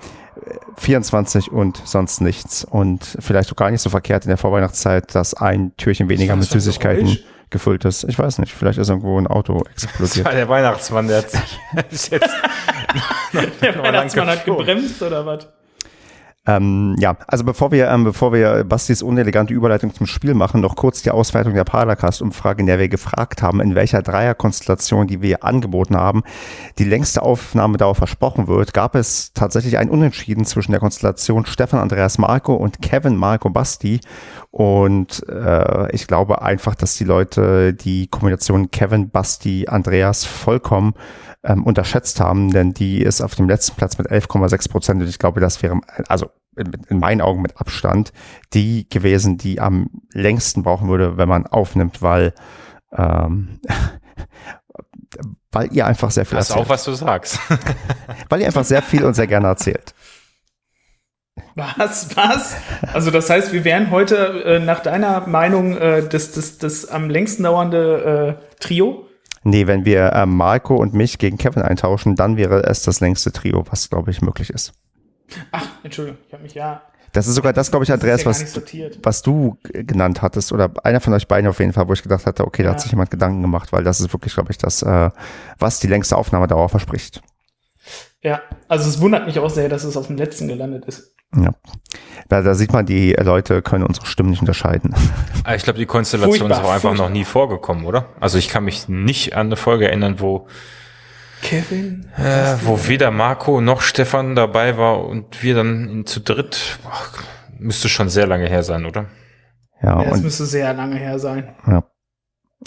24 0.76 1.52
und 1.52 1.80
sonst 1.84 2.20
nichts. 2.20 2.64
Und 2.64 3.16
vielleicht 3.20 3.50
auch 3.52 3.56
gar 3.56 3.70
nicht 3.70 3.80
so 3.82 3.90
verkehrt 3.90 4.24
in 4.24 4.28
der 4.28 4.38
Vorweihnachtszeit, 4.38 5.14
dass 5.14 5.34
ein 5.34 5.76
Türchen 5.76 6.08
weniger 6.08 6.36
mit 6.36 6.48
Süßigkeiten 6.48 7.04
Geräusch? 7.04 7.24
gefüllt 7.50 7.84
ist. 7.84 8.04
Ich 8.04 8.18
weiß 8.18 8.38
nicht, 8.38 8.52
vielleicht 8.52 8.78
ist 8.78 8.88
irgendwo 8.88 9.18
ein 9.18 9.26
Auto 9.26 9.62
Das 9.74 9.84
explodiert. 9.84 10.26
war 10.26 10.32
der 10.32 10.48
Weihnachtsmann, 10.48 11.08
der 11.08 11.18
hat 11.18 11.30
sich 11.30 11.58
jetzt 12.10 12.12
Der 13.62 13.78
Weihnachtsmann 13.78 14.28
hat 14.28 14.44
gebremst 14.44 15.02
oder 15.02 15.24
was? 15.26 15.48
Ähm, 16.44 16.96
ja, 16.98 17.16
also 17.28 17.44
bevor 17.44 17.70
wir, 17.70 17.88
ähm, 17.88 18.02
bevor 18.02 18.32
wir 18.32 18.64
Bastis 18.64 19.00
unelegante 19.00 19.54
Überleitung 19.54 19.94
zum 19.94 20.06
Spiel 20.06 20.34
machen, 20.34 20.60
noch 20.60 20.74
kurz 20.74 21.00
die 21.00 21.12
Auswertung 21.12 21.54
der 21.54 21.62
Paracast-Umfrage, 21.62 22.60
in 22.62 22.66
der 22.66 22.80
wir 22.80 22.88
gefragt 22.88 23.42
haben, 23.42 23.60
in 23.60 23.76
welcher 23.76 24.02
Dreierkonstellation, 24.02 25.06
die 25.06 25.22
wir 25.22 25.44
angeboten 25.44 25.96
haben, 25.96 26.24
die 26.78 26.84
längste 26.84 27.22
Aufnahmedauer 27.22 27.94
versprochen 27.94 28.48
wird, 28.48 28.74
gab 28.74 28.96
es 28.96 29.32
tatsächlich 29.34 29.78
ein 29.78 29.88
Unentschieden 29.88 30.44
zwischen 30.44 30.72
der 30.72 30.80
Konstellation 30.80 31.46
Stefan 31.46 31.78
Andreas 31.78 32.18
Marco 32.18 32.54
und 32.54 32.82
Kevin 32.82 33.14
Marco 33.14 33.48
Basti. 33.48 34.00
Und 34.50 35.26
äh, 35.28 35.94
ich 35.94 36.08
glaube 36.08 36.42
einfach, 36.42 36.74
dass 36.74 36.96
die 36.96 37.04
Leute 37.04 37.72
die 37.72 38.08
Kombination 38.08 38.72
Kevin, 38.72 39.10
Basti, 39.10 39.66
Andreas 39.68 40.24
vollkommen 40.24 40.94
ähm, 41.44 41.64
unterschätzt 41.64 42.20
haben, 42.20 42.50
denn 42.50 42.72
die 42.72 43.02
ist 43.02 43.20
auf 43.20 43.34
dem 43.34 43.48
letzten 43.48 43.76
Platz 43.76 43.98
mit 43.98 44.10
11,6 44.10 44.70
Prozent 44.70 45.02
und 45.02 45.08
ich 45.08 45.18
glaube, 45.18 45.40
das 45.40 45.62
wäre, 45.62 45.80
also 46.08 46.30
in, 46.56 46.72
in 46.88 46.98
meinen 46.98 47.20
Augen 47.20 47.42
mit 47.42 47.58
Abstand, 47.58 48.12
die 48.52 48.88
gewesen, 48.88 49.38
die 49.38 49.60
am 49.60 49.88
längsten 50.12 50.62
brauchen 50.62 50.88
würde, 50.88 51.16
wenn 51.16 51.28
man 51.28 51.46
aufnimmt, 51.46 52.02
weil 52.02 52.34
ähm, 52.92 53.60
weil 55.50 55.72
ihr 55.72 55.86
einfach 55.86 56.10
sehr 56.10 56.24
viel 56.24 56.38
Pass 56.38 56.50
erzählt. 56.50 56.62
auf, 56.62 56.68
was 56.70 56.84
du 56.84 56.92
sagst. 56.92 57.38
Weil 58.30 58.40
ihr 58.40 58.46
einfach 58.46 58.64
sehr 58.64 58.80
viel 58.80 59.04
und 59.04 59.12
sehr 59.12 59.26
gerne 59.26 59.48
erzählt. 59.48 59.94
Was? 61.54 62.16
Was? 62.16 62.56
Also 62.94 63.10
das 63.10 63.28
heißt, 63.28 63.52
wir 63.52 63.64
wären 63.64 63.90
heute 63.90 64.42
äh, 64.44 64.58
nach 64.58 64.80
deiner 64.80 65.26
Meinung 65.26 65.76
äh, 65.76 66.08
das, 66.08 66.32
das, 66.32 66.56
das 66.56 66.86
am 66.86 67.10
längsten 67.10 67.42
dauernde 67.42 68.38
äh, 68.40 68.56
Trio? 68.60 69.06
Nee, 69.44 69.66
wenn 69.66 69.84
wir 69.84 70.12
äh, 70.12 70.26
Marco 70.26 70.76
und 70.76 70.94
mich 70.94 71.18
gegen 71.18 71.38
Kevin 71.38 71.62
eintauschen, 71.62 72.14
dann 72.14 72.36
wäre 72.36 72.62
es 72.64 72.82
das 72.82 73.00
längste 73.00 73.32
Trio, 73.32 73.64
was, 73.70 73.90
glaube 73.90 74.10
ich, 74.10 74.22
möglich 74.22 74.50
ist. 74.50 74.72
Ach, 75.50 75.66
Entschuldigung, 75.82 76.20
ich 76.26 76.32
habe 76.32 76.42
mich 76.42 76.54
ja. 76.54 76.82
Das 77.12 77.26
ist 77.26 77.34
sogar 77.34 77.52
das, 77.52 77.70
glaube 77.70 77.84
ich, 77.84 77.92
Andreas, 77.92 78.24
was, 78.24 78.56
was 79.02 79.22
du 79.22 79.58
genannt 79.62 80.22
hattest, 80.22 80.50
oder 80.50 80.70
einer 80.82 81.00
von 81.00 81.12
euch 81.12 81.28
beiden 81.28 81.48
auf 81.48 81.58
jeden 81.58 81.74
Fall, 81.74 81.86
wo 81.86 81.92
ich 81.92 82.02
gedacht 82.02 82.24
hatte, 82.24 82.46
okay, 82.46 82.62
da 82.62 82.70
hat 82.70 82.80
sich 82.80 82.90
jemand 82.90 83.10
Gedanken 83.10 83.42
gemacht, 83.42 83.70
weil 83.72 83.84
das 83.84 84.00
ist 84.00 84.12
wirklich, 84.14 84.32
glaube 84.32 84.50
ich, 84.50 84.56
das, 84.56 84.82
äh, 84.82 85.10
was 85.58 85.78
die 85.80 85.88
längste 85.88 86.16
Aufnahmedauer 86.16 86.70
verspricht. 86.70 87.20
Ja, 88.22 88.40
also 88.68 88.88
es 88.88 89.00
wundert 89.00 89.26
mich 89.26 89.38
auch 89.40 89.50
sehr, 89.50 89.68
dass 89.68 89.84
es 89.84 89.96
auf 89.96 90.06
dem 90.06 90.16
letzten 90.16 90.48
gelandet 90.48 90.86
ist. 90.86 91.11
Ja. 91.36 91.50
Da, 92.28 92.42
da 92.42 92.54
sieht 92.54 92.72
man, 92.72 92.86
die 92.86 93.12
Leute 93.12 93.62
können 93.62 93.84
unsere 93.84 94.06
Stimmen 94.06 94.30
nicht 94.30 94.40
unterscheiden. 94.40 94.94
Ah, 95.44 95.54
ich 95.54 95.64
glaube, 95.64 95.78
die 95.78 95.86
Konstellation 95.86 96.48
furchtbar, 96.48 96.50
ist 96.50 96.64
auch 96.64 96.70
einfach 96.70 96.88
furchtbar. 96.90 97.08
noch 97.08 97.12
nie 97.12 97.24
vorgekommen, 97.24 97.84
oder? 97.84 98.06
Also 98.20 98.38
ich 98.38 98.48
kann 98.48 98.64
mich 98.64 98.88
nicht 98.88 99.34
an 99.34 99.46
eine 99.46 99.56
Folge 99.56 99.88
erinnern, 99.88 100.20
wo 100.20 100.46
Kevin, 101.42 102.06
äh, 102.16 102.54
wo 102.62 102.78
weder 102.86 103.10
Marco 103.10 103.60
noch 103.60 103.80
Stefan 103.80 104.36
dabei 104.36 104.78
war 104.78 105.04
und 105.04 105.42
wir 105.42 105.56
dann 105.56 106.04
zu 106.06 106.20
dritt, 106.20 106.78
boah, 106.84 106.92
müsste 107.58 107.88
schon 107.88 108.08
sehr 108.08 108.26
lange 108.26 108.46
her 108.48 108.62
sein, 108.62 108.86
oder? 108.86 109.06
Ja, 109.82 110.02
ja 110.02 110.10
es 110.12 110.22
müsste 110.22 110.46
sehr 110.46 110.72
lange 110.74 110.96
her 110.96 111.18
sein. 111.18 111.54
Ja. 111.66 111.82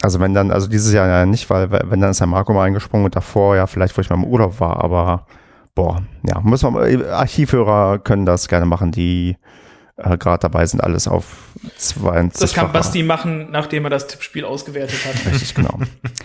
Also 0.01 0.19
wenn 0.19 0.33
dann, 0.33 0.51
also 0.51 0.67
dieses 0.67 0.93
Jahr 0.93 1.07
ja 1.07 1.25
nicht, 1.25 1.49
weil 1.49 1.71
wenn 1.71 2.01
dann 2.01 2.11
ist 2.11 2.19
ja 2.19 2.25
Marco 2.25 2.53
mal 2.53 2.65
eingesprungen 2.65 3.05
und 3.05 3.15
davor 3.15 3.55
ja 3.55 3.65
vielleicht, 3.65 3.97
wo 3.97 4.01
ich 4.01 4.09
mal 4.09 4.17
im 4.17 4.25
Urlaub 4.25 4.59
war, 4.59 4.83
aber 4.83 5.25
boah, 5.75 6.01
ja, 6.27 6.39
muss 6.41 6.63
man, 6.63 7.05
Archivhörer 7.05 7.99
können 7.99 8.25
das 8.25 8.47
gerne 8.47 8.65
machen, 8.65 8.91
die 8.91 9.37
äh, 9.97 10.17
gerade 10.17 10.39
dabei 10.39 10.65
sind, 10.65 10.81
alles 10.81 11.07
auf 11.07 11.25
20. 11.77 12.39
Das 12.39 12.53
kann 12.53 12.71
Basti 12.71 13.03
machen, 13.03 13.51
nachdem 13.51 13.83
er 13.85 13.89
das 13.89 14.07
Tippspiel 14.07 14.45
ausgewertet 14.45 14.99
hat. 15.05 15.31
Richtig, 15.31 15.53
genau. 15.53 15.79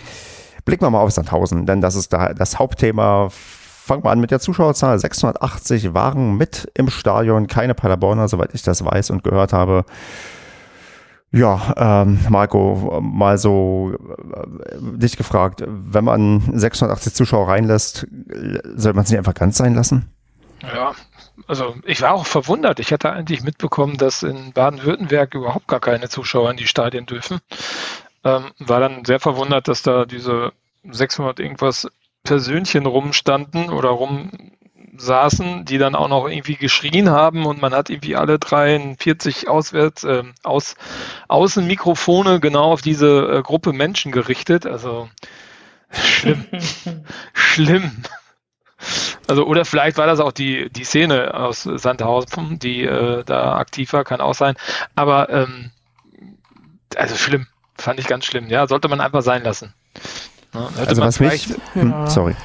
Blicken 0.65 0.83
wir 0.83 0.89
mal 0.89 1.01
auf 1.01 1.11
Sandhausen, 1.11 1.65
denn 1.65 1.81
das 1.81 1.95
ist 1.95 2.13
da 2.13 2.33
das 2.33 2.59
Hauptthema. 2.59 3.29
Fangen 3.29 4.03
wir 4.03 4.11
an 4.11 4.19
mit 4.19 4.29
der 4.31 4.39
Zuschauerzahl. 4.39 4.99
680 4.99 5.93
waren 5.93 6.37
mit 6.37 6.71
im 6.75 6.89
Stadion, 6.89 7.47
keine 7.47 7.73
Paderborner, 7.73 8.27
soweit 8.27 8.53
ich 8.53 8.61
das 8.61 8.85
weiß 8.85 9.09
und 9.09 9.23
gehört 9.23 9.53
habe. 9.53 9.85
Ja, 11.33 11.73
ähm, 11.77 12.19
Marco, 12.29 12.99
mal 13.01 13.37
so 13.37 13.93
äh, 13.93 14.97
dich 14.97 15.15
gefragt, 15.15 15.63
wenn 15.65 16.03
man 16.03 16.41
680 16.53 17.13
Zuschauer 17.13 17.47
reinlässt, 17.47 18.05
soll 18.75 18.93
man 18.93 19.05
nicht 19.05 19.17
einfach 19.17 19.33
ganz 19.33 19.57
sein 19.57 19.73
lassen? 19.73 20.11
Ja, 20.61 20.91
also 21.47 21.75
ich 21.85 22.01
war 22.01 22.13
auch 22.13 22.25
verwundert. 22.25 22.79
Ich 22.81 22.91
hatte 22.91 23.11
eigentlich 23.13 23.43
mitbekommen, 23.43 23.97
dass 23.97 24.23
in 24.23 24.51
Baden-Württemberg 24.51 25.33
überhaupt 25.33 25.67
gar 25.67 25.79
keine 25.79 26.09
Zuschauer 26.09 26.51
in 26.51 26.57
die 26.57 26.67
Stadien 26.67 27.05
dürfen. 27.05 27.39
Ähm, 28.25 28.51
war 28.59 28.81
dann 28.81 29.05
sehr 29.05 29.19
verwundert, 29.19 29.69
dass 29.69 29.83
da 29.83 30.05
diese 30.05 30.51
600 30.83 31.39
irgendwas 31.39 31.87
Persönchen 32.23 32.85
rumstanden 32.85 33.69
oder 33.69 33.89
rum 33.89 34.31
saßen, 35.01 35.65
die 35.65 35.77
dann 35.77 35.95
auch 35.95 36.07
noch 36.07 36.27
irgendwie 36.27 36.55
geschrien 36.55 37.09
haben 37.09 37.45
und 37.45 37.61
man 37.61 37.73
hat 37.73 37.89
irgendwie 37.89 38.15
alle 38.15 38.39
43 38.39 39.47
auswärts 39.47 40.03
äh, 40.03 40.23
aus 40.43 40.75
Außenmikrofone 41.27 42.39
genau 42.39 42.71
auf 42.71 42.81
diese 42.81 43.37
äh, 43.37 43.41
Gruppe 43.41 43.73
Menschen 43.73 44.11
gerichtet. 44.11 44.65
Also 44.65 45.09
schlimm, 45.91 46.45
schlimm. 47.33 48.03
Also 49.27 49.45
oder 49.45 49.65
vielleicht 49.65 49.97
war 49.97 50.07
das 50.07 50.19
auch 50.19 50.31
die 50.31 50.69
die 50.69 50.83
Szene 50.83 51.33
aus 51.33 51.63
Sandhausen, 51.63 52.59
die 52.59 52.83
äh, 52.83 53.23
da 53.23 53.57
aktiv 53.57 53.93
war, 53.93 54.03
kann 54.03 54.21
auch 54.21 54.33
sein. 54.33 54.55
Aber 54.95 55.29
ähm, 55.29 55.71
also 56.95 57.15
schlimm, 57.15 57.47
fand 57.75 57.99
ich 57.99 58.07
ganz 58.07 58.25
schlimm. 58.25 58.49
Ja, 58.49 58.67
sollte 58.67 58.87
man 58.87 59.01
einfach 59.01 59.21
sein 59.21 59.43
lassen. 59.43 59.73
Ja, 60.53 60.69
also 60.85 61.01
was 61.01 61.19
mich, 61.19 61.47
hm, 61.73 62.07
sorry. 62.07 62.35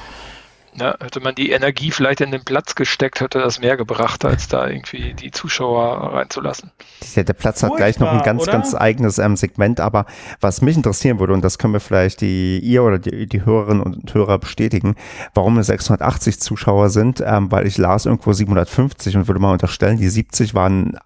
Ja, 0.79 0.95
hätte 0.99 1.21
man 1.21 1.33
die 1.33 1.51
Energie 1.51 1.89
vielleicht 1.89 2.21
in 2.21 2.29
den 2.29 2.43
Platz 2.43 2.75
gesteckt, 2.75 3.19
hätte 3.19 3.39
das 3.39 3.59
mehr 3.59 3.77
gebracht, 3.77 4.23
als 4.23 4.47
da 4.47 4.67
irgendwie 4.67 5.15
die 5.15 5.31
Zuschauer 5.31 6.13
reinzulassen. 6.13 6.71
Ja, 7.15 7.23
der 7.23 7.33
Platz 7.33 7.63
hat 7.63 7.69
Furchtbar, 7.69 7.77
gleich 7.77 7.99
noch 7.99 8.11
ein 8.11 8.21
ganz, 8.21 8.43
oder? 8.43 8.51
ganz 8.51 8.75
eigenes 8.75 9.17
ähm, 9.17 9.35
Segment, 9.35 9.79
aber 9.79 10.05
was 10.39 10.61
mich 10.61 10.77
interessieren 10.77 11.19
würde, 11.19 11.33
und 11.33 11.43
das 11.43 11.57
können 11.57 11.73
wir 11.73 11.79
vielleicht 11.79 12.21
die 12.21 12.59
ihr 12.59 12.83
oder 12.83 12.99
die, 12.99 13.25
die 13.25 13.43
Hörerinnen 13.43 13.81
und 13.81 14.13
Hörer 14.13 14.37
bestätigen, 14.37 14.95
warum 15.33 15.57
es 15.57 15.65
680 15.67 16.39
Zuschauer 16.39 16.91
sind, 16.91 17.23
ähm, 17.25 17.51
weil 17.51 17.65
ich 17.65 17.79
las 17.79 18.05
irgendwo 18.05 18.33
750 18.33 19.17
und 19.17 19.27
würde 19.27 19.39
mal 19.39 19.53
unterstellen, 19.53 19.97
die 19.97 20.09
70 20.09 20.53
waren 20.53 20.97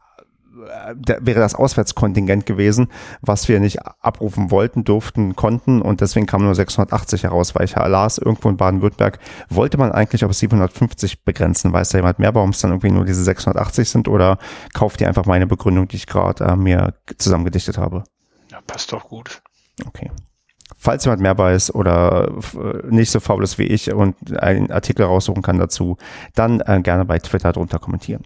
da 0.96 1.18
wäre 1.22 1.40
das 1.40 1.56
Auswärtskontingent 1.56 2.46
gewesen, 2.46 2.88
was 3.22 3.48
wir 3.48 3.60
nicht 3.60 3.80
abrufen 3.86 4.52
wollten, 4.52 4.84
durften, 4.84 5.36
konnten 5.36 5.82
und 5.82 6.02
deswegen 6.02 6.26
kam 6.26 6.44
nur 6.44 6.56
680 6.56 7.24
heraus, 7.24 7.56
weil 7.56 7.66
ich 7.66 7.76
las, 7.76 8.18
irgendwo 8.18 8.50
in 8.50 8.58
Baden-Württemberg 8.58 9.20
wollte 9.50 9.78
man 9.78 9.92
eigentlich 9.92 10.26
auf 10.26 10.34
750 10.34 11.24
begrenzen. 11.24 11.74
Weiß 11.74 11.90
da 11.90 11.98
jemand 11.98 12.20
mehr, 12.20 12.36
warum 12.36 12.52
es 12.52 12.60
dann 12.60 12.72
irgendwie 12.72 12.92
nur 12.92 13.06
diese 13.06 13.24
680 13.24 13.90
sind 13.90 14.08
oder 14.08 14.38
kauft 14.74 15.02
ihr 15.02 15.08
einfach 15.08 15.26
meine 15.26 15.48
Begründung, 15.48 15.88
die 15.88 15.98
ich 15.98 16.08
gerade 16.08 16.44
äh, 16.44 16.56
mir 16.56 16.94
zusammengedichtet 17.18 17.78
habe? 17.78 18.04
Ja, 18.52 18.60
passt 18.66 18.92
doch 18.92 19.08
gut. 19.08 19.42
Okay. 19.86 20.12
Falls 20.78 21.06
jemand 21.06 21.22
mehr 21.22 21.38
weiß 21.38 21.76
oder 21.76 22.32
äh, 22.54 22.88
nicht 22.90 23.12
so 23.12 23.20
faul 23.20 23.44
ist 23.44 23.58
wie 23.58 23.64
ich 23.64 23.94
und 23.94 24.16
einen 24.42 24.72
Artikel 24.72 25.06
raussuchen 25.06 25.44
kann 25.44 25.60
dazu, 25.60 25.98
dann 26.34 26.60
äh, 26.62 26.82
gerne 26.82 27.06
bei 27.06 27.20
Twitter 27.20 27.52
drunter 27.52 27.80
kommentieren. 27.80 28.24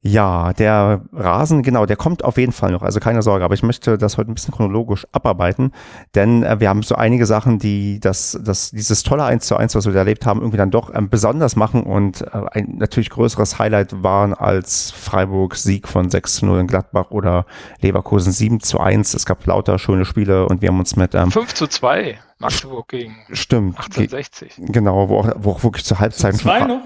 Ja, 0.00 0.52
der 0.52 1.02
Rasen, 1.12 1.64
genau, 1.64 1.84
der 1.84 1.96
kommt 1.96 2.22
auf 2.22 2.38
jeden 2.38 2.52
Fall 2.52 2.70
noch. 2.70 2.82
Also 2.82 3.00
keine 3.00 3.20
Sorge, 3.20 3.44
aber 3.44 3.54
ich 3.54 3.64
möchte 3.64 3.98
das 3.98 4.16
heute 4.16 4.30
ein 4.30 4.34
bisschen 4.34 4.54
chronologisch 4.54 5.08
abarbeiten, 5.10 5.72
denn 6.14 6.44
äh, 6.44 6.60
wir 6.60 6.68
haben 6.68 6.84
so 6.84 6.94
einige 6.94 7.26
Sachen, 7.26 7.58
die 7.58 7.98
das, 7.98 8.38
das, 8.40 8.70
dieses 8.70 9.02
tolle 9.02 9.24
1 9.24 9.44
zu 9.44 9.56
1, 9.56 9.74
was 9.74 9.86
wir 9.86 9.92
da 9.92 9.98
erlebt 9.98 10.24
haben, 10.24 10.40
irgendwie 10.40 10.56
dann 10.56 10.70
doch 10.70 10.94
ähm, 10.94 11.10
besonders 11.10 11.56
machen 11.56 11.82
und 11.82 12.22
äh, 12.22 12.28
ein 12.52 12.76
natürlich 12.78 13.10
größeres 13.10 13.58
Highlight 13.58 14.04
waren 14.04 14.34
als 14.34 14.92
Freiburg 14.92 15.56
Sieg 15.56 15.88
von 15.88 16.10
6 16.10 16.36
zu 16.36 16.46
0 16.46 16.60
in 16.60 16.66
Gladbach 16.68 17.10
oder 17.10 17.44
Leverkusen 17.80 18.30
7 18.30 18.60
zu 18.60 18.78
1. 18.78 19.14
Es 19.14 19.26
gab 19.26 19.44
lauter 19.46 19.80
schöne 19.80 20.04
Spiele 20.04 20.46
und 20.46 20.62
wir 20.62 20.68
haben 20.68 20.78
uns 20.78 20.94
mit 20.94 21.16
ähm, 21.16 21.32
5 21.32 21.54
zu 21.54 21.66
2 21.66 22.20
Magdeburg 22.38 22.86
gegen 22.86 23.16
Stimmt. 23.32 23.76
1860. 23.78 24.54
Genau, 24.58 25.08
wo 25.08 25.18
auch, 25.18 25.32
wo 25.38 25.50
auch 25.50 25.64
wirklich 25.64 25.84
zur 25.84 25.98
Halbzeit. 25.98 26.36
Zwei 26.36 26.60
noch? 26.60 26.82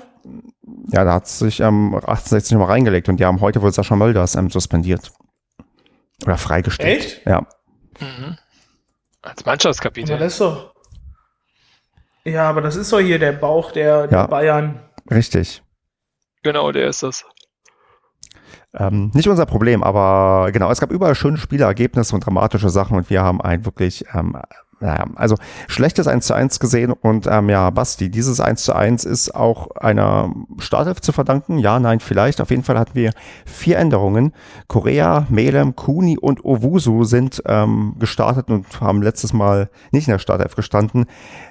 Ja, 0.92 1.04
da 1.04 1.14
hat 1.14 1.26
sich 1.26 1.61
ähm, 1.61 1.94
1860 1.94 2.52
nochmal 2.52 2.68
reingelegt 2.68 3.08
und 3.08 3.18
die 3.18 3.25
haben 3.25 3.40
heute 3.40 3.62
wohl 3.62 3.72
Sascha 3.72 3.96
Mölders 3.96 4.34
ähm, 4.34 4.50
suspendiert. 4.50 5.12
Oder 6.25 6.38
freigestellt. 6.38 7.04
Echt? 7.04 7.26
Ja. 7.26 7.46
Mhm. 8.00 8.37
Als 9.22 9.44
Mannschaftskapitän. 9.44 10.14
Aber 10.14 10.25
das 10.25 10.34
ist 10.34 10.40
doch. 10.40 10.75
Ja, 12.25 12.49
aber 12.49 12.61
das 12.61 12.76
ist 12.76 12.92
doch 12.92 13.00
hier 13.00 13.18
der 13.18 13.32
Bauch 13.32 13.72
der, 13.72 14.06
der 14.06 14.18
ja, 14.18 14.26
Bayern. 14.26 14.80
Richtig. 15.11 15.62
Genau, 16.42 16.70
der 16.72 16.88
ist 16.88 17.02
das. 17.02 17.25
Ähm, 18.75 19.11
nicht 19.12 19.28
unser 19.28 19.46
Problem, 19.46 19.82
aber 19.82 20.50
genau, 20.52 20.70
es 20.70 20.80
gab 20.80 20.90
überall 20.90 21.14
schöne 21.14 21.37
Spielergebnisse 21.37 22.14
und 22.14 22.25
dramatische 22.25 22.70
Sachen 22.70 22.96
und 22.96 23.11
wir 23.11 23.22
haben 23.22 23.40
ein 23.40 23.64
wirklich 23.66 24.04
ähm, 24.14 24.37
naja, 24.82 25.06
also 25.14 25.36
schlechtes 25.68 26.08
1 26.08 26.26
zu 26.26 26.34
1 26.34 26.58
gesehen 26.58 26.92
und 26.92 27.26
ähm, 27.30 27.48
ja, 27.48 27.70
Basti, 27.70 28.10
dieses 28.10 28.40
1 28.40 28.64
zu 28.64 28.74
1 28.74 29.04
ist 29.04 29.34
auch 29.34 29.70
einer 29.76 30.34
Startelf 30.58 31.00
zu 31.00 31.12
verdanken. 31.12 31.58
Ja, 31.58 31.78
nein, 31.78 32.00
vielleicht. 32.00 32.40
Auf 32.40 32.50
jeden 32.50 32.64
Fall 32.64 32.78
hatten 32.78 32.94
wir 32.94 33.12
vier 33.46 33.78
Änderungen. 33.78 34.32
Korea, 34.66 35.26
Melem, 35.30 35.76
Kuni 35.76 36.18
und 36.18 36.44
Owusu 36.44 37.04
sind 37.04 37.42
ähm, 37.46 37.94
gestartet 37.98 38.48
und 38.48 38.80
haben 38.80 39.02
letztes 39.02 39.32
Mal 39.32 39.70
nicht 39.92 40.08
in 40.08 40.12
der 40.12 40.18
Startelf 40.18 40.56
gestanden. 40.56 41.06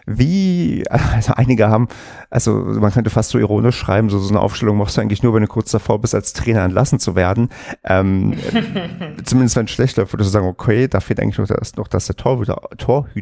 Wie, 0.06 0.84
also 0.90 1.34
einige 1.36 1.70
haben, 1.70 1.88
also 2.30 2.52
man 2.54 2.92
könnte 2.92 3.10
fast 3.10 3.30
so 3.30 3.40
ironisch 3.40 3.78
schreiben, 3.78 4.10
so, 4.10 4.20
so 4.20 4.30
eine 4.30 4.42
Aufstellung 4.42 4.78
machst 4.78 4.98
du 4.98 5.02
eigentlich 5.02 5.24
nur, 5.24 5.34
wenn 5.34 5.42
du 5.42 5.48
kurz 5.48 5.72
davor 5.72 6.02
bist, 6.02 6.14
als 6.14 6.34
Trainer 6.34 6.64
entlassen 6.64 7.00
zu 7.00 7.16
werden. 7.16 7.50
Ähm, 7.86 8.34
zumindest 9.24 9.56
wenn 9.56 9.66
es 9.66 9.72
schlecht 9.72 9.96
läuft, 9.96 10.12
würdest 10.12 10.30
du 10.30 10.34
sagen, 10.34 10.48
okay, 10.48 10.90
da 10.90 11.00
fehlt 11.00 11.22
eigentlich 11.22 11.38
noch, 11.38 11.48
das, 11.48 11.78
noch 11.78 11.88
dass 11.88 12.08
der 12.08 12.18
Torhüter, 12.18 12.62
Torhüter 12.78 13.21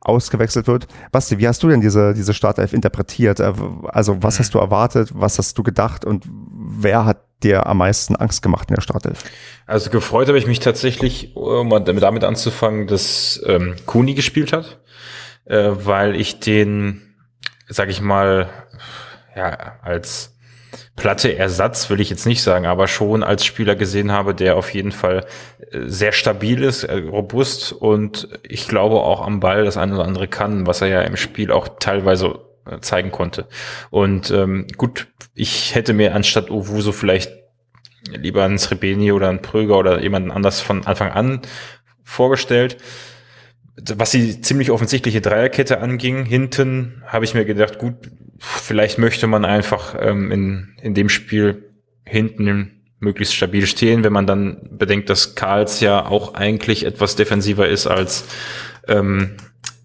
ausgewechselt 0.00 0.66
wird. 0.68 0.86
Basti, 1.10 1.38
wie 1.38 1.48
hast 1.48 1.62
du 1.62 1.68
denn 1.68 1.80
diese, 1.80 2.14
diese 2.14 2.32
Startelf 2.32 2.72
interpretiert? 2.72 3.40
Äh, 3.40 3.52
also 3.88 4.22
was 4.22 4.38
hast 4.38 4.54
du 4.54 4.58
erwartet, 4.58 5.10
was 5.12 5.38
hast 5.38 5.58
du 5.58 5.62
gedacht 5.62 6.04
und 6.04 6.24
wer 6.28 7.04
hat 7.04 7.24
dir 7.42 7.66
am 7.66 7.78
meisten 7.78 8.16
Angst 8.16 8.42
gemacht 8.42 8.70
in 8.70 8.76
der 8.76 8.82
Startelf? 8.82 9.24
Also 9.66 9.90
gefreut 9.90 10.28
habe 10.28 10.38
ich 10.38 10.46
mich 10.46 10.60
tatsächlich, 10.60 11.36
um 11.36 11.70
damit 11.84 12.24
anzufangen, 12.24 12.86
dass 12.86 13.40
ähm, 13.46 13.74
Kuni 13.86 14.14
gespielt 14.14 14.52
hat 14.52 14.78
äh, 15.48 15.70
weil 15.72 16.14
ich 16.14 16.40
den, 16.40 17.14
sag 17.68 17.88
ich 17.88 18.00
mal, 18.00 18.48
ja, 19.34 19.78
als 19.82 20.36
platte 20.98 21.36
Ersatz 21.36 21.88
will 21.88 22.00
ich 22.00 22.10
jetzt 22.10 22.26
nicht 22.26 22.42
sagen, 22.42 22.66
aber 22.66 22.88
schon 22.88 23.22
als 23.22 23.44
Spieler 23.44 23.76
gesehen 23.76 24.12
habe, 24.12 24.34
der 24.34 24.56
auf 24.56 24.74
jeden 24.74 24.92
Fall 24.92 25.24
äh, 25.70 25.80
sehr 25.86 26.12
stabil 26.12 26.62
ist, 26.62 26.84
äh, 26.84 26.98
robust 26.98 27.72
und 27.72 28.28
ich 28.42 28.68
glaube 28.68 28.96
auch 28.96 29.22
am 29.22 29.40
Ball 29.40 29.64
das 29.64 29.76
eine 29.76 29.94
oder 29.94 30.04
andere 30.04 30.28
kann, 30.28 30.66
was 30.66 30.82
er 30.82 30.88
ja 30.88 31.00
im 31.02 31.16
Spiel 31.16 31.50
auch 31.50 31.68
teilweise 31.80 32.40
äh, 32.66 32.80
zeigen 32.80 33.10
konnte. 33.10 33.46
Und 33.90 34.30
ähm, 34.30 34.66
gut, 34.76 35.06
ich 35.34 35.74
hätte 35.74 35.94
mir 35.94 36.14
anstatt 36.14 36.50
Owuso 36.50 36.92
vielleicht 36.92 37.32
lieber 38.10 38.44
einen 38.44 38.58
Srebeni 38.58 39.12
oder 39.12 39.28
einen 39.28 39.42
Pröger 39.42 39.78
oder 39.78 40.02
jemanden 40.02 40.30
anders 40.30 40.60
von 40.60 40.86
Anfang 40.86 41.10
an 41.10 41.40
vorgestellt 42.04 42.78
was 43.94 44.10
die 44.10 44.40
ziemlich 44.40 44.70
offensichtliche 44.70 45.20
Dreierkette 45.20 45.80
anging, 45.80 46.24
hinten 46.24 47.02
habe 47.06 47.24
ich 47.24 47.34
mir 47.34 47.44
gedacht, 47.44 47.78
gut, 47.78 47.94
vielleicht 48.38 48.98
möchte 48.98 49.26
man 49.26 49.44
einfach 49.44 49.94
ähm, 49.98 50.30
in, 50.30 50.76
in 50.82 50.94
dem 50.94 51.08
Spiel 51.08 51.74
hinten 52.04 52.82
möglichst 53.00 53.34
stabil 53.34 53.66
stehen, 53.66 54.02
wenn 54.02 54.12
man 54.12 54.26
dann 54.26 54.68
bedenkt, 54.72 55.08
dass 55.10 55.34
Karls 55.34 55.80
ja 55.80 56.06
auch 56.06 56.34
eigentlich 56.34 56.84
etwas 56.84 57.16
defensiver 57.16 57.68
ist 57.68 57.86
als 57.86 58.24
ähm, 58.88 59.36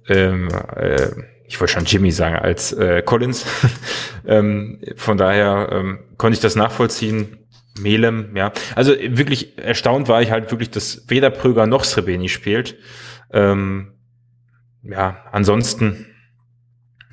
ähm, 0.07 0.49
äh, 0.75 1.09
ich 1.53 1.59
wollte 1.59 1.73
schon 1.73 1.85
Jimmy 1.85 2.11
sagen, 2.11 2.35
als 2.35 2.73
äh, 2.73 3.03
Collins. 3.03 3.45
ähm, 4.25 4.81
von 4.95 5.17
daher 5.17 5.69
ähm, 5.71 5.99
konnte 6.17 6.35
ich 6.35 6.41
das 6.41 6.55
nachvollziehen. 6.55 7.37
Melem, 7.79 8.35
ja. 8.35 8.51
Also 8.75 8.93
wirklich 8.93 9.57
erstaunt 9.57 10.07
war 10.07 10.21
ich 10.21 10.31
halt 10.31 10.51
wirklich, 10.51 10.69
dass 10.69 11.05
weder 11.07 11.31
Pröger 11.31 11.65
noch 11.65 11.83
Srebeni 11.83 12.29
spielt. 12.29 12.75
Ähm, 13.31 13.93
ja, 14.83 15.25
ansonsten 15.31 16.05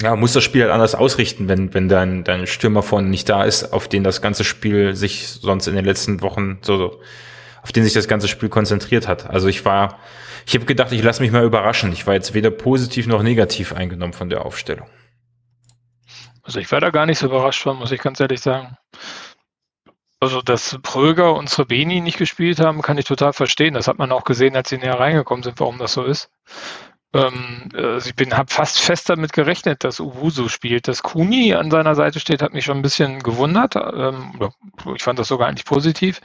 ja, 0.01 0.17
muss 0.17 0.33
das 0.33 0.45
Spiel 0.45 0.63
halt 0.63 0.73
anders 0.73 0.95
ausrichten, 0.95 1.49
wenn, 1.49 1.75
wenn 1.75 1.89
dein, 1.89 2.25
dein 2.25 2.47
Stürmer 2.47 2.83
vorne 2.83 3.09
nicht 3.09 3.29
da 3.29 3.45
ist, 3.45 3.73
auf 3.73 3.89
den 3.89 4.05
das 4.05 4.23
ganze 4.23 4.45
Spiel 4.45 4.95
sich 4.95 5.29
sonst 5.29 5.67
in 5.67 5.75
den 5.75 5.85
letzten 5.85 6.23
Wochen 6.23 6.59
so, 6.63 6.77
so 6.79 7.01
auf 7.63 7.73
den 7.73 7.85
sich 7.85 7.93
das 7.93 8.09
ganze 8.09 8.29
Spiel 8.29 8.49
konzentriert 8.49 9.07
hat. 9.07 9.29
Also 9.29 9.49
ich 9.49 9.65
war, 9.65 9.99
ich 10.47 10.55
habe 10.55 10.65
gedacht, 10.65 10.93
ich 10.93 11.03
lasse 11.03 11.23
mich 11.23 11.31
mal 11.31 11.45
überraschen. 11.45 11.93
Ich 11.93 12.07
war 12.07 12.15
jetzt 12.15 12.33
weder 12.33 12.51
positiv 12.51 13.07
noch 13.07 13.23
negativ 13.23 13.73
eingenommen 13.73 14.15
von 14.15 14.31
der 14.31 14.47
Aufstellung. 14.47 14.89
Also 16.43 16.59
ich 16.59 16.73
war 16.73 16.81
da 16.81 16.91
gar 16.91 17.07
nicht 17.07 17.19
so 17.19 17.27
überrascht 17.27 17.63
von, 17.63 17.77
muss 17.77 17.93
ich 17.93 18.01
ganz 18.01 18.19
ehrlich 18.21 18.41
sagen. 18.41 18.77
Also, 20.23 20.43
dass 20.43 20.79
Pröger 20.83 21.35
und 21.35 21.49
Srebeni 21.49 22.03
nicht 22.03 22.19
gespielt 22.19 22.61
haben, 22.61 22.83
kann 22.83 22.99
ich 22.99 23.07
total 23.07 23.33
verstehen. 23.33 23.73
Das 23.73 23.89
hat 23.89 23.99
man 23.99 24.13
auch 24.13 24.25
gesehen, 24.25 24.55
als 24.55 24.69
sie 24.69 24.77
näher 24.77 25.01
reingekommen 25.01 25.43
sind, 25.43 25.59
warum 25.61 25.79
das 25.79 25.95
so 25.95 26.05
ist. 26.05 26.31
Ähm, 27.13 27.69
also 27.75 28.09
ich 28.09 28.15
bin, 28.15 28.37
habe 28.37 28.53
fast 28.53 28.81
fest 28.81 29.09
damit 29.09 29.33
gerechnet, 29.33 29.85
dass 29.85 30.01
Uwusu 30.01 30.49
spielt. 30.49 30.89
Dass 30.89 31.03
Kuni 31.03 31.55
an 31.55 31.71
seiner 31.71 31.95
Seite 31.95 32.21
steht, 32.21 32.43
hat 32.43 32.53
mich 32.53 32.65
schon 32.65 32.79
ein 32.79 32.83
bisschen 32.83 33.21
gewundert. 33.21 33.77
Ähm, 33.77 34.33
ich 34.95 35.03
fand 35.03 35.19
das 35.19 35.29
sogar 35.29 35.49
eigentlich 35.49 35.65
positiv. 35.65 36.21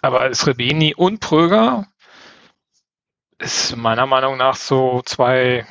Aber 0.00 0.32
Srebeni 0.34 0.94
und 0.94 1.20
Pröger 1.20 1.86
ist 3.38 3.76
meiner 3.76 4.06
Meinung 4.06 4.36
nach 4.36 4.56
so 4.56 5.02
zwei 5.04 5.66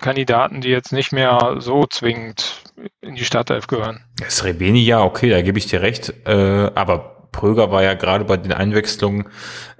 Kandidaten, 0.00 0.60
die 0.60 0.68
jetzt 0.68 0.92
nicht 0.92 1.12
mehr 1.12 1.56
so 1.58 1.86
zwingend 1.86 2.62
in 3.00 3.14
die 3.14 3.24
Startelf 3.24 3.68
gehören. 3.68 4.04
Srebeni, 4.28 4.80
ja, 4.80 5.02
okay, 5.02 5.30
da 5.30 5.40
gebe 5.40 5.58
ich 5.58 5.66
dir 5.66 5.80
recht. 5.80 6.12
Äh, 6.26 6.70
aber 6.74 7.28
Pröger 7.32 7.70
war 7.70 7.82
ja 7.82 7.94
gerade 7.94 8.24
bei 8.24 8.36
den 8.36 8.52
Einwechslungen 8.52 9.28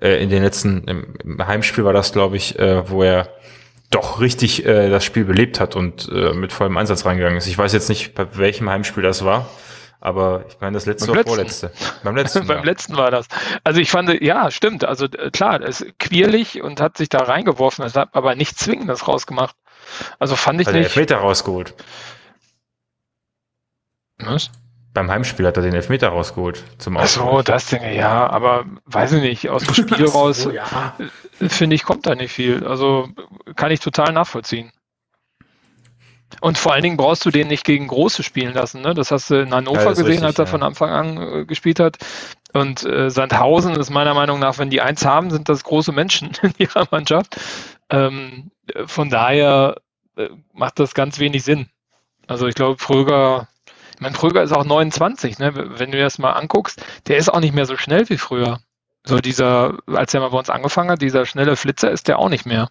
äh, 0.01 0.23
in 0.23 0.31
den 0.31 0.43
letzten, 0.43 0.85
im, 0.89 1.15
im 1.23 1.47
Heimspiel 1.47 1.85
war 1.85 1.93
das, 1.93 2.13
glaube 2.13 2.37
ich, 2.37 2.59
äh, 2.59 2.89
wo 2.89 3.03
er 3.03 3.29
doch 3.95 4.21
richtig 4.21 4.65
äh, 4.67 4.89
das 4.91 5.05
Spiel 5.05 5.25
belebt 5.25 5.61
hat 5.61 5.77
und 5.77 6.09
äh, 6.13 6.33
mit 6.33 6.53
vollem 6.53 6.77
Einsatz 6.77 7.05
reingegangen 7.05 7.39
ist. 7.39 7.47
Ich 7.47 7.57
weiß 7.57 7.73
jetzt 7.73 7.89
nicht, 7.89 8.15
bei 8.15 8.37
welchem 8.37 8.69
Heimspiel 8.69 9.03
das 9.03 9.25
war. 9.25 9.49
Aber 10.01 10.45
ich 10.49 10.61
meine, 10.61 10.75
das 10.75 10.85
letzte 10.85 11.07
Beim 11.07 11.21
oder 11.21 11.25
vorletzte. 11.25 11.73
Beim 12.03 12.15
letzten. 12.15 12.47
Beim 12.47 12.59
ja. 12.59 12.65
letzten 12.65 12.97
war 12.97 13.11
das. 13.11 13.27
Also 13.63 13.81
ich 13.81 13.91
fand, 13.91 14.21
ja, 14.23 14.51
stimmt. 14.51 14.85
Also 14.85 15.07
äh, 15.07 15.31
klar, 15.31 15.63
es 15.63 15.81
ist 15.81 15.99
quirlig 15.99 16.63
und 16.63 16.81
hat 16.81 16.99
sich 16.99 17.09
da 17.09 17.21
reingeworfen, 17.21 17.85
es 17.85 17.95
hat 17.95 18.11
aber 18.13 18.35
nicht 18.35 18.59
zwingend 18.59 18.91
das 18.91 19.09
rausgemacht. 19.09 19.57
Also 20.19 20.37
fand 20.37 20.61
ich 20.61 20.67
hat 20.67 20.75
nicht. 20.75 20.85
Hat 20.85 20.91
Elfmeter 20.91 21.17
rausgeholt. 21.17 21.75
Was? 24.19 24.51
Beim 24.95 25.11
Heimspiel 25.11 25.47
hat 25.47 25.57
er 25.57 25.63
den 25.63 25.75
Elfmeter 25.75 26.09
rausgeholt 26.09 26.65
zum 26.79 26.97
Ach 26.97 27.07
so, 27.07 27.43
das 27.43 27.67
Ding, 27.67 27.83
ja, 27.93 28.29
aber 28.29 28.65
weiß 28.87 29.13
ich 29.15 29.23
nicht, 29.23 29.49
aus 29.49 29.65
dem 29.65 29.75
Spiel 29.75 30.07
so, 30.07 30.19
raus, 30.19 30.49
ja. 30.53 30.95
finde 31.49 31.75
ich, 31.75 31.83
kommt 31.83 32.07
da 32.07 32.15
nicht 32.15 32.33
viel. 32.33 32.65
Also 32.65 33.09
kann 33.57 33.73
ich 33.73 33.81
total 33.81 34.13
nachvollziehen. 34.13 34.73
Und 36.41 36.59
vor 36.59 36.73
allen 36.73 36.83
Dingen 36.83 36.97
brauchst 36.97 37.25
du 37.25 37.31
den 37.31 37.49
nicht 37.49 37.65
gegen 37.65 37.87
Große 37.87 38.23
spielen 38.23 38.55
lassen. 38.55 38.83
Ne? 38.83 38.95
Das 38.95 39.11
hast 39.11 39.31
du 39.31 39.43
in 39.43 39.53
Hannover 39.53 39.83
Ja, 39.83 39.89
gesehen, 39.91 40.07
richtig, 40.07 40.25
als 40.25 40.39
er 40.39 40.45
ja. 40.45 40.51
von 40.51 40.63
Anfang 40.63 40.91
an 40.91 41.17
äh, 41.17 41.45
gespielt 41.45 41.81
hat. 41.81 41.99
Und 42.53 42.85
äh, 42.85 43.11
Sandhausen 43.11 43.75
ist 43.75 43.91
meiner 43.91 44.15
Meinung 44.15 44.39
nach, 44.39 44.59
wenn 44.59 44.71
die 44.71 44.81
eins 44.81 45.05
haben, 45.05 45.31
sind 45.31 45.49
das 45.49 45.65
große 45.65 45.93
Menschen 45.93 46.33
in 46.43 46.55
ihrer 46.59 46.87
Mannschaft. 46.91 47.37
Ähm, 47.91 48.51
äh, 48.73 48.87
von 48.87 49.11
daher 49.11 49.77
äh, 50.17 50.29
macht 50.53 50.79
das 50.79 50.95
ganz 50.95 51.19
wenig 51.19 51.43
Sinn. 51.45 51.69
Also 52.27 52.47
ich 52.47 52.55
glaube, 52.55 52.79
Fröger, 52.79 53.49
ich 54.05 54.11
meine, 54.11 54.17
Fröger 54.17 54.43
ist 54.43 54.53
auch 54.53 54.65
29, 54.65 55.39
ne? 55.39 55.55
wenn 55.55 55.91
du 55.91 55.97
dir 55.97 56.05
das 56.05 56.19
mal 56.19 56.33
anguckst, 56.33 56.85
der 57.07 57.17
ist 57.17 57.33
auch 57.33 57.41
nicht 57.41 57.55
mehr 57.55 57.65
so 57.65 57.79
schnell 57.79 58.07
wie 58.11 58.19
früher. 58.19 58.61
So 59.03 59.19
dieser, 59.19 59.79
als 59.87 60.13
er 60.13 60.21
mal 60.21 60.29
bei 60.29 60.39
uns 60.39 60.51
angefangen 60.51 60.91
hat, 60.91 61.01
dieser 61.01 61.25
schnelle 61.25 61.57
Flitzer 61.57 61.91
ist 61.91 62.07
der 62.07 62.19
auch 62.19 62.29
nicht 62.29 62.45
mehr. 62.45 62.69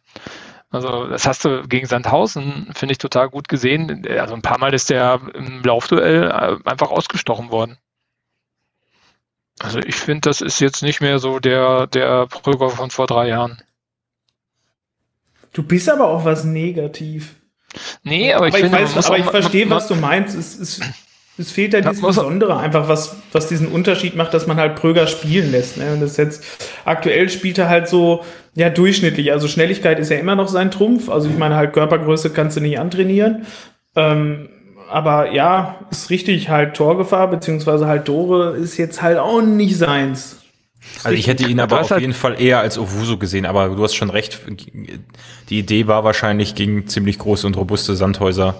Also 0.70 1.08
das 1.08 1.26
hast 1.26 1.44
du 1.44 1.68
gegen 1.68 1.88
Sandhausen, 1.88 2.70
finde 2.76 2.92
ich, 2.92 3.00
total 3.00 3.30
gut 3.30 3.50
gesehen. 3.50 4.08
Also 4.08 4.36
ein 4.36 4.44
paar 4.44 4.60
Mal 4.60 4.76
ist 4.76 4.92
der 4.92 5.22
im 5.34 5.64
Laufduell 5.64 6.26
äh, 6.26 6.70
einfach 6.70 6.92
ausgestochen 6.92 7.50
worden. 7.50 7.80
Also 9.60 9.80
ich 9.80 9.96
finde, 9.96 10.30
das 10.30 10.42
ist 10.42 10.60
jetzt 10.60 10.84
nicht 10.84 11.02
mehr 11.02 11.18
so 11.18 11.40
der, 11.40 11.88
der 11.88 12.28
Pröger 12.28 12.70
von 12.70 12.92
vor 12.92 13.08
drei 13.08 13.30
Jahren. 13.30 13.60
Du 15.52 15.64
bist 15.64 15.90
aber 15.90 16.10
auch 16.10 16.26
was 16.26 16.44
negativ. 16.44 17.36
Nee, 18.04 18.34
aber 18.34 18.48
ich 18.48 18.54
aber 18.54 18.64
finde, 18.64 18.78
ich, 18.78 18.86
man 18.86 18.96
weiß, 18.96 19.06
aber 19.08 19.18
ich 19.18 19.26
verstehe, 19.26 19.70
was 19.70 19.88
du 19.88 19.96
meinst. 19.96 20.36
Es, 20.36 20.60
es, 20.60 20.80
es 21.38 21.52
fehlt 21.52 21.74
ja 21.74 21.80
Ja, 21.80 21.90
dieses 21.90 22.06
Besondere, 22.06 22.58
einfach 22.58 22.88
was, 22.88 23.16
was 23.32 23.48
diesen 23.48 23.68
Unterschied 23.68 24.16
macht, 24.16 24.34
dass 24.34 24.46
man 24.48 24.58
halt 24.58 24.76
Pröger 24.76 25.08
spielen 25.08 25.52
lässt. 25.52 25.78
Ne? 25.78 25.94
Und 25.94 26.02
das 26.02 26.18
jetzt 26.18 26.44
aktuell 26.86 27.30
spielt 27.30 27.58
er 27.58 27.70
halt 27.70 27.88
so, 27.88 28.24
ja, 28.56 28.70
durchschnittlich. 28.70 29.32
Also 29.32 29.48
Schnelligkeit 29.48 29.98
ist 30.00 30.10
ja 30.12 30.18
immer 30.18 30.36
noch 30.36 30.48
sein 30.48 30.70
Trumpf. 30.70 31.10
Also 31.10 31.30
ich 31.30 31.38
meine, 31.38 31.56
halt 31.56 31.74
Körpergröße 31.74 32.30
kannst 32.30 32.58
du 32.58 32.62
nicht 32.62 32.80
antrainieren. 32.80 33.46
Ähm, 33.96 34.50
aber 34.92 35.32
ja, 35.32 35.80
ist 35.90 36.12
richtig, 36.12 36.50
halt 36.50 36.76
Torgefahr, 36.76 37.28
beziehungsweise 37.30 37.88
halt 37.88 38.06
Tore 38.06 38.56
ist 38.56 38.78
jetzt 38.78 39.02
halt 39.02 39.18
auch 39.18 39.42
nicht 39.42 39.76
seins. 39.78 40.38
Also 41.04 41.18
ich 41.18 41.28
hätte 41.28 41.48
ihn 41.48 41.60
aber 41.60 41.82
auf 41.82 41.90
halt- 41.92 42.02
jeden 42.02 42.14
Fall 42.14 42.40
eher 42.40 42.60
als 42.60 42.78
Owusu 42.78 43.18
gesehen, 43.18 43.46
aber 43.46 43.70
du 43.70 43.82
hast 43.84 43.96
schon 43.96 44.10
recht. 44.10 44.40
Die 45.50 45.58
Idee 45.60 45.88
war 45.88 46.04
wahrscheinlich 46.04 46.56
gegen 46.56 46.88
ziemlich 46.88 47.18
große 47.18 47.48
und 47.48 47.58
robuste 47.58 47.96
Sandhäuser, 47.96 48.56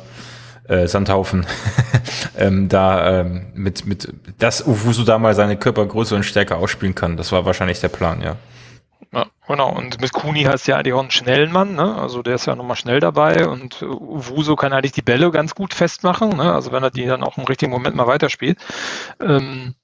äh, 0.68 0.88
Sandhaufen, 0.88 1.46
ähm, 2.38 2.70
da 2.70 3.22
ähm, 3.22 3.52
mit, 3.54 3.86
mit, 3.86 4.14
dass 4.40 4.66
Owusu 4.66 5.04
da 5.04 5.18
mal 5.18 5.36
seine 5.36 5.58
Körpergröße 5.58 6.16
und 6.16 6.24
Stärke 6.24 6.56
ausspielen 6.56 6.96
kann. 6.96 7.18
Das 7.18 7.32
war 7.32 7.46
wahrscheinlich 7.46 7.80
der 7.80 7.90
Plan, 7.90 8.22
ja. 8.22 8.38
Ja, 9.12 9.28
genau. 9.48 9.72
Und 9.72 10.02
mit 10.02 10.12
Kuni 10.12 10.44
hast 10.44 10.68
du 10.68 10.72
ja 10.72 10.78
eigentlich 10.78 10.94
auch 10.94 11.02
einen 11.02 11.12
schnellen 11.12 11.52
Mann, 11.52 11.76
ne? 11.76 11.96
Also 11.96 12.24
der 12.24 12.36
ist 12.36 12.48
ja 12.48 12.56
nochmal 12.56 12.78
schnell 12.78 13.00
dabei 13.00 13.48
und 13.48 13.82
äh, 13.82 13.86
Wuso 13.86 14.56
kann 14.56 14.74
eigentlich 14.74 14.92
die 14.94 15.04
Bälle 15.04 15.30
ganz 15.30 15.54
gut 15.54 15.74
festmachen, 15.74 16.30
ne? 16.30 16.52
Also 16.52 16.72
wenn 16.72 16.82
er 16.82 16.90
die 16.90 17.06
dann 17.06 17.24
auch 17.24 17.38
im 17.38 17.44
richtigen 17.44 17.72
Moment 17.72 17.96
mal 17.96 18.08
weiterspielt. 18.08 18.58
Ähm, 19.22 19.76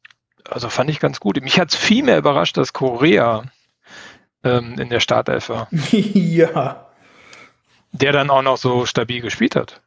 also 0.49 0.69
fand 0.69 0.89
ich 0.89 0.99
ganz 0.99 1.19
gut. 1.19 1.39
Mich 1.43 1.59
hat 1.59 1.69
es 1.69 1.75
viel 1.75 2.03
mehr 2.03 2.17
überrascht, 2.17 2.57
dass 2.57 2.73
Korea 2.73 3.43
ähm, 4.43 4.79
in 4.79 4.89
der 4.89 4.99
Startelf 4.99 5.49
war, 5.49 5.67
ja. 5.91 6.87
der 7.91 8.11
dann 8.11 8.31
auch 8.31 8.41
noch 8.41 8.57
so 8.57 8.87
stabil 8.87 9.21
gespielt 9.21 9.55
hat. 9.55 9.81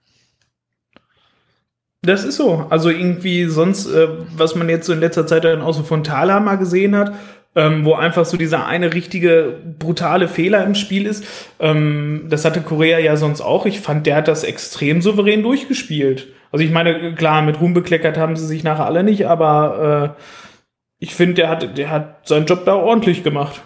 Das 2.05 2.25
ist 2.25 2.37
so. 2.37 2.67
Also 2.69 2.91
irgendwie 2.91 3.45
sonst, 3.47 3.87
äh, 3.87 4.09
was 4.37 4.57
man 4.57 4.69
jetzt 4.69 4.87
so 4.87 4.93
in 4.93 5.01
letzter 5.01 5.27
Zeit 5.27 5.45
dann 5.45 5.63
auch 5.63 5.73
so 5.73 5.85
von 5.85 6.03
Thala 6.03 6.41
mal 6.41 6.57
gesehen 6.57 6.97
hat, 6.97 7.15
ähm, 7.55 7.85
wo 7.85 7.95
einfach 7.95 8.25
so 8.25 8.37
dieser 8.37 8.67
eine 8.67 8.93
richtige 8.93 9.55
brutale 9.79 10.27
Fehler 10.27 10.65
im 10.65 10.75
Spiel 10.75 11.07
ist. 11.07 11.25
Ähm, 11.61 12.27
das 12.29 12.45
hatte 12.45 12.61
Korea 12.61 12.99
ja 12.99 13.17
sonst 13.17 13.41
auch. 13.41 13.67
Ich 13.67 13.81
fand, 13.81 14.07
der 14.07 14.17
hat 14.17 14.29
das 14.29 14.43
extrem 14.43 15.01
souverän 15.01 15.43
durchgespielt. 15.43 16.29
Also 16.51 16.65
ich 16.65 16.73
meine, 16.73 17.15
klar, 17.15 17.43
mit 17.43 17.61
Ruhm 17.61 17.73
bekleckert 17.73 18.19
haben 18.19 18.37
sie 18.37 18.47
sich 18.47 18.65
nachher 18.65 18.87
alle 18.87 19.05
nicht, 19.05 19.27
aber 19.27 20.17
äh, 20.19 20.23
ich 20.99 21.15
finde, 21.15 21.35
der 21.35 21.49
hat, 21.49 21.79
der 21.79 21.91
hat 21.91 22.29
seinen 22.29 22.47
Job 22.47 22.65
da 22.65 22.75
ordentlich 22.75 23.23
gemacht. 23.23 23.63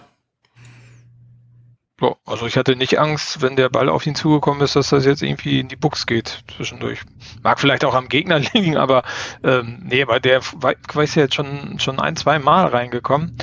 Ja, 2.00 2.14
also 2.26 2.46
ich 2.46 2.59
hatte 2.59 2.76
nicht 2.76 2.98
Angst, 2.98 3.40
wenn 3.40 3.56
der 3.56 3.70
Ball 3.70 3.88
auf 3.88 4.06
ihn 4.06 4.14
zugekommen 4.14 4.61
ist, 4.62 4.76
dass 4.76 4.90
das 4.90 5.06
jetzt 5.06 5.22
irgendwie 5.22 5.61
in 5.61 5.68
die 5.68 5.76
Buchs 5.76 6.04
geht 6.06 6.44
zwischendurch. 6.54 7.00
Mag 7.42 7.59
vielleicht 7.59 7.87
auch 7.87 7.94
am 7.94 8.09
Gegner 8.09 8.38
liegen, 8.52 8.76
aber 8.76 9.02
ähm, 9.42 9.82
nee, 9.88 10.02
aber 10.02 10.20
der 10.20 10.42
wei- 10.61 10.76
weiß 10.92 11.14
ja 11.14 11.22
jetzt 11.22 11.35
schon, 11.35 11.78
schon 11.78 11.98
ein, 11.98 12.16
zwei 12.16 12.38
Mal 12.38 12.66
reingekommen. 12.66 13.37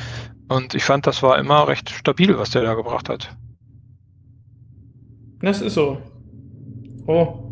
Und 0.49 0.75
ich 0.75 0.83
fand, 0.83 1.07
das 1.07 1.23
war 1.23 1.39
immer 1.39 1.67
recht 1.67 1.89
stabil, 1.89 2.37
was 2.37 2.51
der 2.51 2.61
da 2.61 2.75
gebracht 2.75 3.09
hat. 3.09 3.35
Das 5.41 5.61
ist 5.61 5.73
so. 5.73 5.97
Oh. 7.07 7.49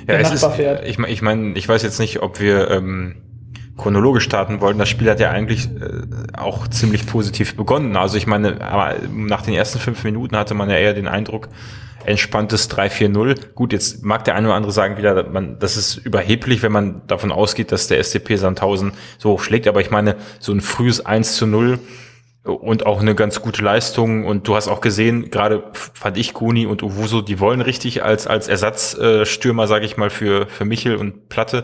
Ja, 0.00 0.18
Der 0.18 0.20
es 0.20 0.32
ist, 0.32 0.44
fährt. 0.44 0.84
ich 0.86 0.98
meine, 0.98 1.12
ich, 1.12 1.22
mein, 1.22 1.54
ich 1.56 1.68
weiß 1.68 1.82
jetzt 1.84 2.00
nicht, 2.00 2.22
ob 2.22 2.40
wir 2.40 2.70
ähm, 2.72 3.21
chronologisch 3.76 4.24
starten 4.24 4.60
wollten. 4.60 4.78
Das 4.78 4.88
Spiel 4.88 5.10
hat 5.10 5.20
ja 5.20 5.30
eigentlich 5.30 5.66
äh, 5.66 6.36
auch 6.36 6.68
ziemlich 6.68 7.06
positiv 7.06 7.56
begonnen. 7.56 7.96
Also 7.96 8.16
ich 8.16 8.26
meine, 8.26 8.60
aber 8.60 8.96
nach 9.10 9.42
den 9.42 9.54
ersten 9.54 9.78
fünf 9.78 10.04
Minuten 10.04 10.36
hatte 10.36 10.54
man 10.54 10.68
ja 10.68 10.76
eher 10.76 10.94
den 10.94 11.08
Eindruck, 11.08 11.48
entspanntes 12.04 12.70
3-4-0. 12.70 13.52
Gut, 13.54 13.72
jetzt 13.72 14.04
mag 14.04 14.24
der 14.24 14.34
eine 14.34 14.48
oder 14.48 14.56
andere 14.56 14.72
sagen 14.72 14.96
wieder, 14.96 15.28
man, 15.28 15.58
das 15.58 15.76
ist 15.76 15.96
überheblich, 15.96 16.62
wenn 16.62 16.72
man 16.72 17.02
davon 17.06 17.32
ausgeht, 17.32 17.72
dass 17.72 17.88
der 17.88 18.02
SCP 18.02 18.36
Sandhausen 18.36 18.92
so 19.18 19.30
hoch 19.30 19.42
schlägt. 19.42 19.68
Aber 19.68 19.80
ich 19.80 19.90
meine, 19.90 20.16
so 20.38 20.52
ein 20.52 20.60
frühes 20.60 21.04
1 21.04 21.36
zu 21.36 21.46
0 21.46 21.78
und 22.44 22.86
auch 22.86 23.00
eine 23.00 23.14
ganz 23.14 23.40
gute 23.40 23.62
Leistung. 23.62 24.26
Und 24.26 24.48
du 24.48 24.56
hast 24.56 24.66
auch 24.66 24.80
gesehen, 24.80 25.30
gerade 25.30 25.62
fand 25.72 26.16
ich 26.16 26.34
Kuni 26.34 26.66
und 26.66 26.82
Uwuso, 26.82 27.22
die 27.22 27.38
wollen 27.38 27.60
richtig 27.60 28.02
als, 28.02 28.26
als 28.26 28.48
Ersatzstürmer, 28.48 29.68
sage 29.68 29.86
ich 29.86 29.96
mal, 29.96 30.10
für, 30.10 30.48
für 30.48 30.64
Michel 30.64 30.96
und 30.96 31.28
Platte. 31.28 31.62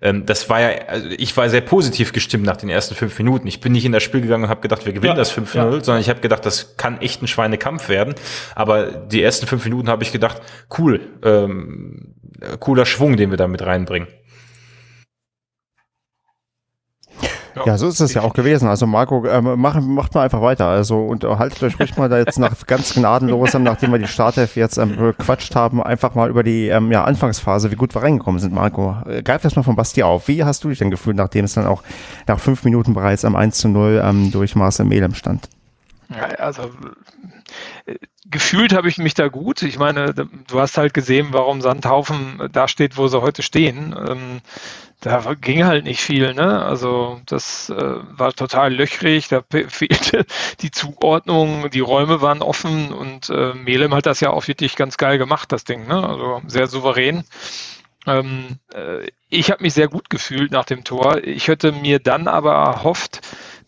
Ähm, 0.00 0.26
das 0.26 0.48
war 0.48 0.60
ja, 0.60 0.68
also 0.86 1.08
ich 1.08 1.36
war 1.36 1.48
sehr 1.48 1.62
positiv 1.62 2.12
gestimmt 2.12 2.44
nach 2.44 2.56
den 2.56 2.68
ersten 2.68 2.94
fünf 2.94 3.18
Minuten. 3.18 3.48
Ich 3.48 3.60
bin 3.60 3.72
nicht 3.72 3.84
in 3.84 3.92
das 3.92 4.04
Spiel 4.04 4.20
gegangen 4.20 4.44
und 4.44 4.50
habe 4.50 4.60
gedacht, 4.60 4.86
wir 4.86 4.92
gewinnen 4.92 5.12
ja, 5.12 5.14
das 5.14 5.36
5-0, 5.36 5.56
ja. 5.56 5.70
sondern 5.72 6.00
ich 6.00 6.08
habe 6.08 6.20
gedacht, 6.20 6.46
das 6.46 6.76
kann 6.76 7.00
echt 7.00 7.22
ein 7.22 7.26
Schweinekampf 7.26 7.88
werden. 7.88 8.14
Aber 8.54 8.86
die 8.86 9.22
ersten 9.22 9.48
fünf 9.48 9.64
Minuten 9.64 9.88
habe 9.88 10.04
ich 10.04 10.12
gedacht, 10.12 10.40
cool, 10.78 11.00
ähm, 11.24 12.14
cooler 12.60 12.86
Schwung, 12.86 13.16
den 13.16 13.30
wir 13.30 13.36
da 13.36 13.48
mit 13.48 13.62
reinbringen. 13.62 14.08
Ja, 17.66 17.78
so 17.78 17.88
ist 17.88 18.00
es 18.00 18.14
ja 18.14 18.22
auch 18.22 18.32
gewesen. 18.32 18.68
Also 18.68 18.86
Marco, 18.86 19.24
ähm, 19.26 19.60
macht, 19.60 19.82
macht 19.82 20.14
mal 20.14 20.22
einfach 20.22 20.42
weiter. 20.42 20.66
Also 20.66 20.98
und 20.98 21.24
haltet 21.24 21.62
euch 21.62 21.78
ruhig 21.78 21.96
mal 21.96 22.08
da 22.08 22.18
jetzt 22.18 22.38
nach 22.38 22.54
ganz 22.66 22.94
gnadenlos, 22.94 23.54
nachdem 23.58 23.92
wir 23.92 23.98
die 23.98 24.06
Startelf 24.06 24.56
jetzt 24.56 24.78
ähm, 24.78 24.96
gequatscht 24.96 25.54
haben, 25.54 25.82
einfach 25.82 26.14
mal 26.14 26.28
über 26.28 26.42
die 26.42 26.68
ähm, 26.68 26.90
ja, 26.92 27.04
Anfangsphase, 27.04 27.70
wie 27.70 27.76
gut 27.76 27.94
wir 27.94 28.02
reingekommen 28.02 28.40
sind, 28.40 28.54
Marco. 28.54 28.96
Äh, 29.06 29.22
greif 29.22 29.42
das 29.42 29.56
mal 29.56 29.62
von 29.62 29.76
Basti 29.76 30.02
auf. 30.02 30.28
Wie 30.28 30.44
hast 30.44 30.64
du 30.64 30.68
dich 30.68 30.78
denn 30.78 30.90
gefühlt, 30.90 31.16
nachdem 31.16 31.44
es 31.44 31.54
dann 31.54 31.66
auch 31.66 31.82
nach 32.26 32.38
fünf 32.38 32.64
Minuten 32.64 32.94
bereits 32.94 33.24
am 33.24 33.36
1 33.36 33.58
zu 33.58 33.68
0 33.68 34.02
ähm, 34.04 34.30
durch 34.30 34.56
Marcel 34.56 34.86
Melem 34.86 35.14
stand? 35.14 35.48
Ja, 36.10 36.24
also 36.38 36.62
äh, 36.62 36.66
gefühlt 38.26 38.72
habe 38.72 38.88
ich 38.88 38.98
mich 38.98 39.14
da 39.14 39.28
gut. 39.28 39.62
Ich 39.62 39.78
meine, 39.78 40.14
du 40.14 40.60
hast 40.60 40.78
halt 40.78 40.94
gesehen, 40.94 41.28
warum 41.32 41.60
Sandhaufen 41.60 42.48
da 42.52 42.68
steht, 42.68 42.96
wo 42.96 43.08
sie 43.08 43.20
heute 43.20 43.42
stehen. 43.42 43.94
Ähm, 43.96 44.40
da 45.00 45.34
ging 45.34 45.64
halt 45.64 45.84
nicht 45.84 46.02
viel, 46.02 46.34
ne? 46.34 46.62
Also 46.62 47.20
das 47.26 47.70
äh, 47.70 47.74
war 47.76 48.32
total 48.34 48.74
löchrig, 48.74 49.28
da 49.28 49.42
fehlte 49.68 50.26
die 50.60 50.70
Zuordnung, 50.70 51.70
die 51.70 51.80
Räume 51.80 52.20
waren 52.20 52.42
offen 52.42 52.92
und 52.92 53.30
äh, 53.30 53.54
Melem 53.54 53.94
hat 53.94 54.06
das 54.06 54.20
ja 54.20 54.30
auch 54.30 54.46
wirklich 54.46 54.76
ganz 54.76 54.98
geil 54.98 55.16
gemacht, 55.18 55.52
das 55.52 55.64
Ding, 55.64 55.86
ne? 55.88 56.06
Also 56.06 56.42
sehr 56.46 56.66
souverän. 56.66 57.24
Ähm, 58.06 58.58
äh, 58.74 59.06
ich 59.30 59.50
habe 59.50 59.62
mich 59.62 59.74
sehr 59.74 59.88
gut 59.88 60.10
gefühlt 60.10 60.52
nach 60.52 60.64
dem 60.64 60.84
Tor. 60.84 61.22
Ich 61.24 61.48
hätte 61.48 61.72
mir 61.72 61.98
dann 61.98 62.28
aber 62.28 62.52
erhofft, 62.54 63.20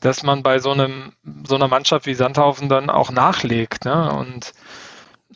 dass 0.02 0.22
man 0.22 0.42
bei 0.42 0.58
so 0.58 0.70
einem 0.72 1.12
so 1.46 1.54
einer 1.54 1.68
Mannschaft 1.68 2.06
wie 2.06 2.14
Sandhaufen 2.14 2.68
dann 2.68 2.90
auch 2.90 3.10
nachlegt, 3.10 3.84
ne? 3.84 4.12
Und 4.12 4.52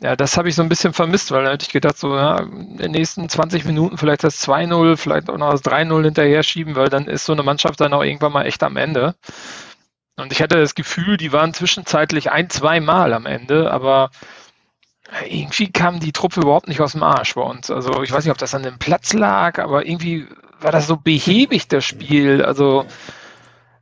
ja, 0.01 0.15
das 0.15 0.37
habe 0.37 0.49
ich 0.49 0.55
so 0.55 0.61
ein 0.61 0.69
bisschen 0.69 0.93
vermisst, 0.93 1.31
weil 1.31 1.45
da 1.45 1.51
hätte 1.51 1.65
ich 1.65 1.71
gedacht, 1.71 1.97
so 1.97 2.15
ja, 2.15 2.37
in 2.39 2.77
den 2.77 2.91
nächsten 2.91 3.27
20 3.27 3.65
Minuten 3.65 3.97
vielleicht 3.97 4.23
das 4.23 4.47
2-0, 4.47 4.95
vielleicht 4.97 5.29
auch 5.29 5.37
noch 5.37 5.51
das 5.51 5.63
3-0 5.63 6.03
hinterher 6.03 6.43
schieben, 6.43 6.75
weil 6.75 6.89
dann 6.89 7.07
ist 7.07 7.25
so 7.25 7.33
eine 7.33 7.43
Mannschaft 7.43 7.81
dann 7.81 7.93
auch 7.93 8.03
irgendwann 8.03 8.33
mal 8.33 8.45
echt 8.45 8.61
am 8.61 8.77
Ende. 8.77 9.15
Und 10.17 10.31
ich 10.31 10.41
hatte 10.41 10.59
das 10.59 10.75
Gefühl, 10.75 11.17
die 11.17 11.31
waren 11.31 11.53
zwischenzeitlich 11.53 12.31
ein, 12.31 12.49
zwei 12.49 12.79
Mal 12.79 13.13
am 13.13 13.25
Ende, 13.25 13.71
aber 13.71 14.11
irgendwie 15.27 15.71
kam 15.71 15.99
die 15.99 16.11
Truppe 16.11 16.41
überhaupt 16.41 16.67
nicht 16.67 16.81
aus 16.81 16.91
dem 16.91 17.03
Arsch 17.03 17.35
bei 17.35 17.41
uns. 17.41 17.71
Also 17.71 18.03
ich 18.03 18.11
weiß 18.11 18.25
nicht, 18.25 18.31
ob 18.31 18.37
das 18.37 18.53
an 18.53 18.63
dem 18.63 18.77
Platz 18.77 19.13
lag, 19.13 19.59
aber 19.59 19.85
irgendwie 19.85 20.27
war 20.59 20.71
das 20.71 20.87
so 20.87 20.97
behäbig, 20.97 21.67
das 21.67 21.85
Spiel. 21.85 22.43
Also 22.43 22.85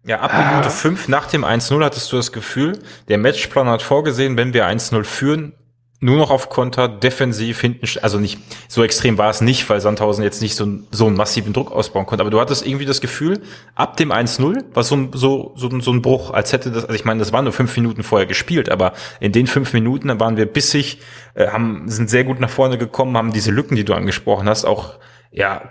ja, 0.06 0.20
ab 0.20 0.32
Minute 0.52 0.70
5 0.70 1.08
nach 1.08 1.28
dem 1.28 1.44
1-0 1.44 1.84
hattest 1.84 2.12
du 2.12 2.18
das 2.18 2.32
Gefühl, 2.32 2.80
der 3.08 3.18
Matchplan 3.18 3.68
hat 3.68 3.82
vorgesehen, 3.82 4.38
wenn 4.38 4.54
wir 4.54 4.68
1-0 4.68 5.04
führen, 5.04 5.54
nur 6.02 6.18
noch 6.18 6.30
auf 6.30 6.50
Konter, 6.50 6.88
defensiv 6.88 7.62
hinten, 7.62 7.88
also 8.02 8.20
nicht, 8.20 8.38
so 8.68 8.84
extrem 8.84 9.18
war 9.18 9.32
es 9.32 9.42
nicht, 9.42 9.68
weil 9.70 9.82
Sandhausen 9.82 10.24
jetzt 10.24 10.42
nicht 10.42 10.56
so, 10.56 10.68
so 10.92 11.08
einen 11.08 11.16
massiven 11.16 11.54
Druck 11.54 11.72
ausbauen 11.72 12.06
konnte, 12.06 12.22
aber 12.22 12.30
du 12.30 12.40
hattest 12.40 12.68
irgendwie 12.68 12.86
das 12.86 13.02
Gefühl, 13.02 13.42
ab 13.74 13.98
dem 13.98 14.12
1-0 14.12 14.76
war 14.76 14.84
so, 14.84 15.08
so, 15.14 15.54
so, 15.56 15.80
so 15.80 15.92
ein 15.92 16.04
Bruch, 16.04 16.32
als 16.32 16.54
hätte 16.54 16.70
das, 16.70 16.84
also 16.84 16.96
ich 16.96 17.06
meine, 17.06 17.20
das 17.20 17.34
waren 17.34 17.46
nur 17.46 17.54
fünf 17.54 17.76
Minuten 17.76 18.04
vorher 18.04 18.28
gespielt, 18.28 18.70
aber 18.70 18.94
in 19.20 19.32
den 19.32 19.48
fünf 19.48 19.74
Minuten, 19.74 20.20
waren 20.20 20.38
wir 20.38 20.46
bissig, 20.46 21.00
äh, 21.34 21.48
haben, 21.48 21.90
sind 21.90 22.10
sehr 22.10 22.26
gut 22.26 22.40
nach 22.40 22.50
vorne 22.50 22.78
gekommen, 22.78 23.18
haben 23.18 23.34
diese 23.34 23.52
Lücken, 23.52 23.76
die 23.76 23.86
du 23.86 23.96
angesprochen 23.96 24.48
hast, 24.48 24.66
auch 24.66 25.00
ja, 25.38 25.70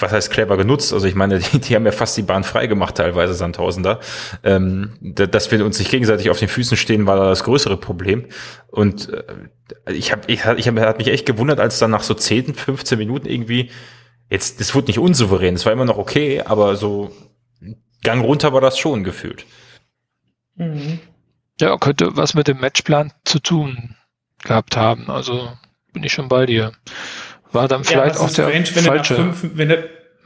was 0.00 0.12
heißt 0.12 0.30
clever 0.30 0.56
genutzt? 0.56 0.92
Also 0.94 1.06
ich 1.06 1.14
meine, 1.14 1.38
die, 1.52 1.58
die 1.58 1.74
haben 1.74 1.84
ja 1.84 1.92
fast 1.92 2.16
die 2.16 2.22
Bahn 2.22 2.42
frei 2.42 2.66
gemacht, 2.66 2.96
teilweise 2.96 3.34
Sandtausender. 3.34 4.00
Ähm, 4.42 4.96
dass 5.00 5.50
wir 5.50 5.64
uns 5.64 5.78
nicht 5.78 5.90
gegenseitig 5.90 6.30
auf 6.30 6.38
den 6.38 6.48
Füßen 6.48 6.76
stehen, 6.76 7.06
war 7.06 7.16
da 7.16 7.28
das 7.28 7.44
größere 7.44 7.76
Problem. 7.76 8.24
Und 8.68 9.10
äh, 9.10 9.22
ich 9.92 10.10
habe 10.10 10.22
ich, 10.26 10.44
ich 10.56 10.68
hab, 10.68 10.78
hat 10.80 10.98
mich 10.98 11.08
echt 11.08 11.26
gewundert, 11.26 11.60
als 11.60 11.78
dann 11.78 11.90
nach 11.90 12.02
so 12.02 12.14
10, 12.14 12.54
15 12.54 12.98
Minuten 12.98 13.28
irgendwie, 13.28 13.70
jetzt, 14.30 14.58
das 14.60 14.74
wurde 14.74 14.86
nicht 14.86 14.98
unsouverän, 14.98 15.54
es 15.54 15.66
war 15.66 15.72
immer 15.72 15.84
noch 15.84 15.98
okay, 15.98 16.40
aber 16.40 16.76
so 16.76 17.12
Gang 18.02 18.24
runter 18.24 18.52
war 18.52 18.60
das 18.60 18.78
schon 18.78 19.04
gefühlt. 19.04 19.44
Mhm. 20.56 21.00
Ja, 21.60 21.76
könnte 21.76 22.16
was 22.16 22.34
mit 22.34 22.48
dem 22.48 22.60
Matchplan 22.60 23.12
zu 23.24 23.38
tun 23.38 23.96
gehabt 24.42 24.76
haben. 24.76 25.10
Also 25.10 25.52
bin 25.92 26.02
ich 26.04 26.12
schon 26.12 26.28
bei 26.28 26.46
dir 26.46 26.72
war 27.54 27.68
dann 27.68 27.84
vielleicht 27.84 28.16
ja, 28.16 28.20
auch 28.20 28.30
der 28.30 28.48
strange, 28.48 28.66
wenn 28.74 28.84
falsche. 28.84 29.14
Fünf, 29.14 29.50
wenn 29.54 29.68
du, 29.68 29.76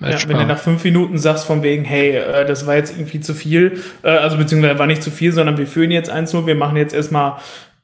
ja, 0.01 0.17
wenn 0.29 0.38
du 0.38 0.47
nach 0.47 0.59
fünf 0.59 0.85
Minuten 0.85 1.19
sagst 1.19 1.45
von 1.45 1.62
wegen, 1.62 1.85
hey, 1.85 2.17
äh, 2.17 2.47
das 2.47 2.67
war 2.67 2.77
jetzt 2.77 2.97
irgendwie 2.97 3.21
zu 3.21 3.35
viel, 3.35 3.81
äh, 4.03 4.11
also 4.11 4.37
beziehungsweise 4.37 4.79
war 4.79 4.87
nicht 4.87 5.03
zu 5.03 5.11
viel, 5.11 5.33
sondern 5.33 5.59
wir 5.59 5.67
führen 5.67 5.91
jetzt 5.91 6.12
1-0, 6.12 6.47
wir 6.47 6.55
machen 6.55 6.77
jetzt 6.77 6.95
erstmal 6.95 7.38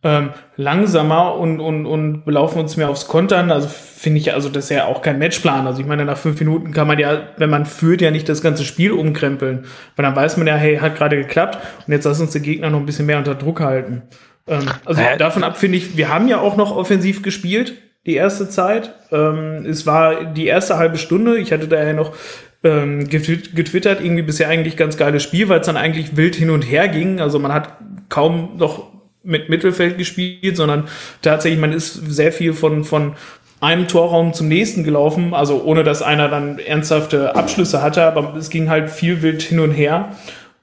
ähm, 0.05 0.31
langsamer 0.57 1.35
und, 1.35 1.61
und, 1.61 1.87
und 1.87 2.25
belaufen 2.25 2.61
uns 2.61 2.77
mehr 2.77 2.91
aufs 2.91 3.09
Kontern. 3.09 3.51
Also 3.51 3.69
finde 3.69 4.21
ich, 4.21 4.35
also 4.35 4.51
das 4.51 4.65
ist 4.65 4.71
ja 4.71 4.85
auch 4.85 5.01
kein 5.01 5.19
Matchplan. 5.19 5.67
Also 5.67 5.81
ich 5.81 5.87
meine, 5.87 6.05
nach 6.05 6.19
fünf 6.19 6.39
Minuten 6.39 6.73
kann 6.73 6.87
man 6.87 6.99
ja, 6.99 7.23
wenn 7.39 7.49
man 7.49 7.65
führt, 7.65 8.03
ja 8.03 8.11
nicht 8.11 8.29
das 8.29 8.43
ganze 8.43 8.65
Spiel 8.65 8.93
umkrempeln. 8.93 9.65
Weil 9.97 10.05
dann 10.05 10.15
weiß 10.15 10.37
man 10.37 10.47
ja, 10.47 10.57
hey, 10.57 10.77
hat 10.77 10.97
gerade 10.97 11.17
geklappt 11.17 11.59
und 11.87 11.93
jetzt 11.93 12.05
lass 12.05 12.21
uns 12.21 12.33
der 12.33 12.43
Gegner 12.43 12.69
noch 12.69 12.79
ein 12.81 12.87
bisschen 12.87 13.07
mehr 13.07 13.19
unter 13.19 13.35
Druck 13.35 13.61
halten. 13.61 14.03
Ähm, 14.47 14.67
also 14.85 15.01
äh, 15.01 15.17
davon 15.17 15.43
ab 15.43 15.57
finde 15.57 15.79
ich, 15.79 15.97
wir 15.97 16.11
haben 16.11 16.29
ja 16.29 16.39
auch 16.39 16.57
noch 16.57 16.77
offensiv 16.77 17.23
gespielt 17.23 17.73
die 18.07 18.15
erste 18.15 18.49
Zeit. 18.49 18.95
Ähm, 19.11 19.65
es 19.67 19.87
war 19.87 20.25
die 20.25 20.47
erste 20.47 20.77
halbe 20.77 20.99
Stunde. 20.99 21.39
Ich 21.39 21.53
hatte 21.53 21.69
da 21.69 21.83
ja 21.83 21.93
noch 21.93 22.15
ähm, 22.63 23.09
getwittert, 23.09 24.01
irgendwie 24.01 24.23
bisher 24.23 24.49
eigentlich 24.49 24.77
ganz 24.77 24.97
geiles 24.97 25.23
Spiel, 25.23 25.49
weil 25.49 25.61
es 25.61 25.67
dann 25.67 25.77
eigentlich 25.77 26.17
wild 26.17 26.35
hin 26.35 26.51
und 26.51 26.63
her 26.63 26.89
ging. 26.89 27.21
Also 27.21 27.39
man 27.39 27.53
hat 27.53 27.77
kaum 28.09 28.57
noch 28.57 28.93
mit 29.23 29.49
Mittelfeld 29.49 29.99
gespielt, 29.99 30.57
sondern 30.57 30.89
tatsächlich, 31.23 31.61
man 31.61 31.73
ist 31.73 31.95
sehr 31.95 32.33
viel 32.33 32.53
von, 32.53 32.85
von 32.85 33.15
einem 33.61 33.89
Torraum 33.89 34.35
zum 34.35 34.49
nächsten 34.49 34.85
gelaufen, 34.85 35.33
also 35.33 35.63
ohne 35.65 35.85
dass 35.85 36.03
einer 36.03 36.29
dann 36.29 36.59
ernsthafte 36.59 37.35
Abschlüsse 37.35 37.81
hatte, 37.81 38.03
aber 38.05 38.35
es 38.37 38.51
ging 38.51 38.69
halt 38.69 38.91
viel 38.91 39.23
wild 39.23 39.43
hin 39.43 39.61
und 39.61 39.71
her. 39.71 40.11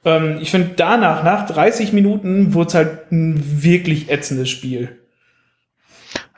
Ähm, 0.06 0.38
ich 0.39 0.51
finde 0.51 0.71
danach, 0.75 1.23
nach 1.23 1.47
30 1.47 1.93
Minuten, 1.93 2.54
wurde 2.54 2.67
es 2.67 2.75
halt 2.75 3.12
ein 3.12 3.63
wirklich 3.63 4.10
ätzendes 4.10 4.49
Spiel. 4.49 5.00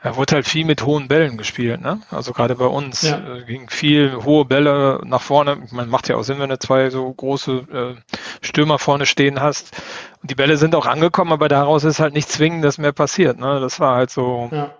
Er 0.04 0.16
wurde 0.16 0.34
halt 0.34 0.46
viel 0.46 0.66
mit 0.66 0.84
hohen 0.84 1.08
Bällen 1.08 1.38
gespielt, 1.38 1.80
ne? 1.80 1.98
Also 2.10 2.34
gerade 2.34 2.56
bei 2.56 2.66
uns 2.66 3.00
ja. 3.00 3.36
äh, 3.36 3.42
ging 3.44 3.70
viel 3.70 4.22
hohe 4.22 4.44
Bälle 4.44 5.00
nach 5.06 5.22
vorne. 5.22 5.56
Man 5.70 5.88
macht 5.88 6.10
ja 6.10 6.16
auch 6.16 6.22
Sinn, 6.22 6.38
wenn 6.40 6.50
du 6.50 6.58
zwei 6.58 6.90
so 6.90 7.10
große 7.10 7.96
äh, 7.96 8.16
Stürmer 8.44 8.78
vorne 8.78 9.06
stehen 9.06 9.40
hast. 9.40 9.74
Und 10.20 10.30
die 10.30 10.34
Bälle 10.34 10.58
sind 10.58 10.74
auch 10.74 10.84
angekommen, 10.84 11.32
aber 11.32 11.48
daraus 11.48 11.84
ist 11.84 12.00
halt 12.00 12.12
nicht 12.12 12.28
zwingend, 12.28 12.66
dass 12.66 12.76
mehr 12.76 12.92
passiert. 12.92 13.38
Ne? 13.38 13.60
Das 13.60 13.80
war 13.80 13.96
halt 13.96 14.10
so. 14.10 14.50
Ja. 14.52 14.74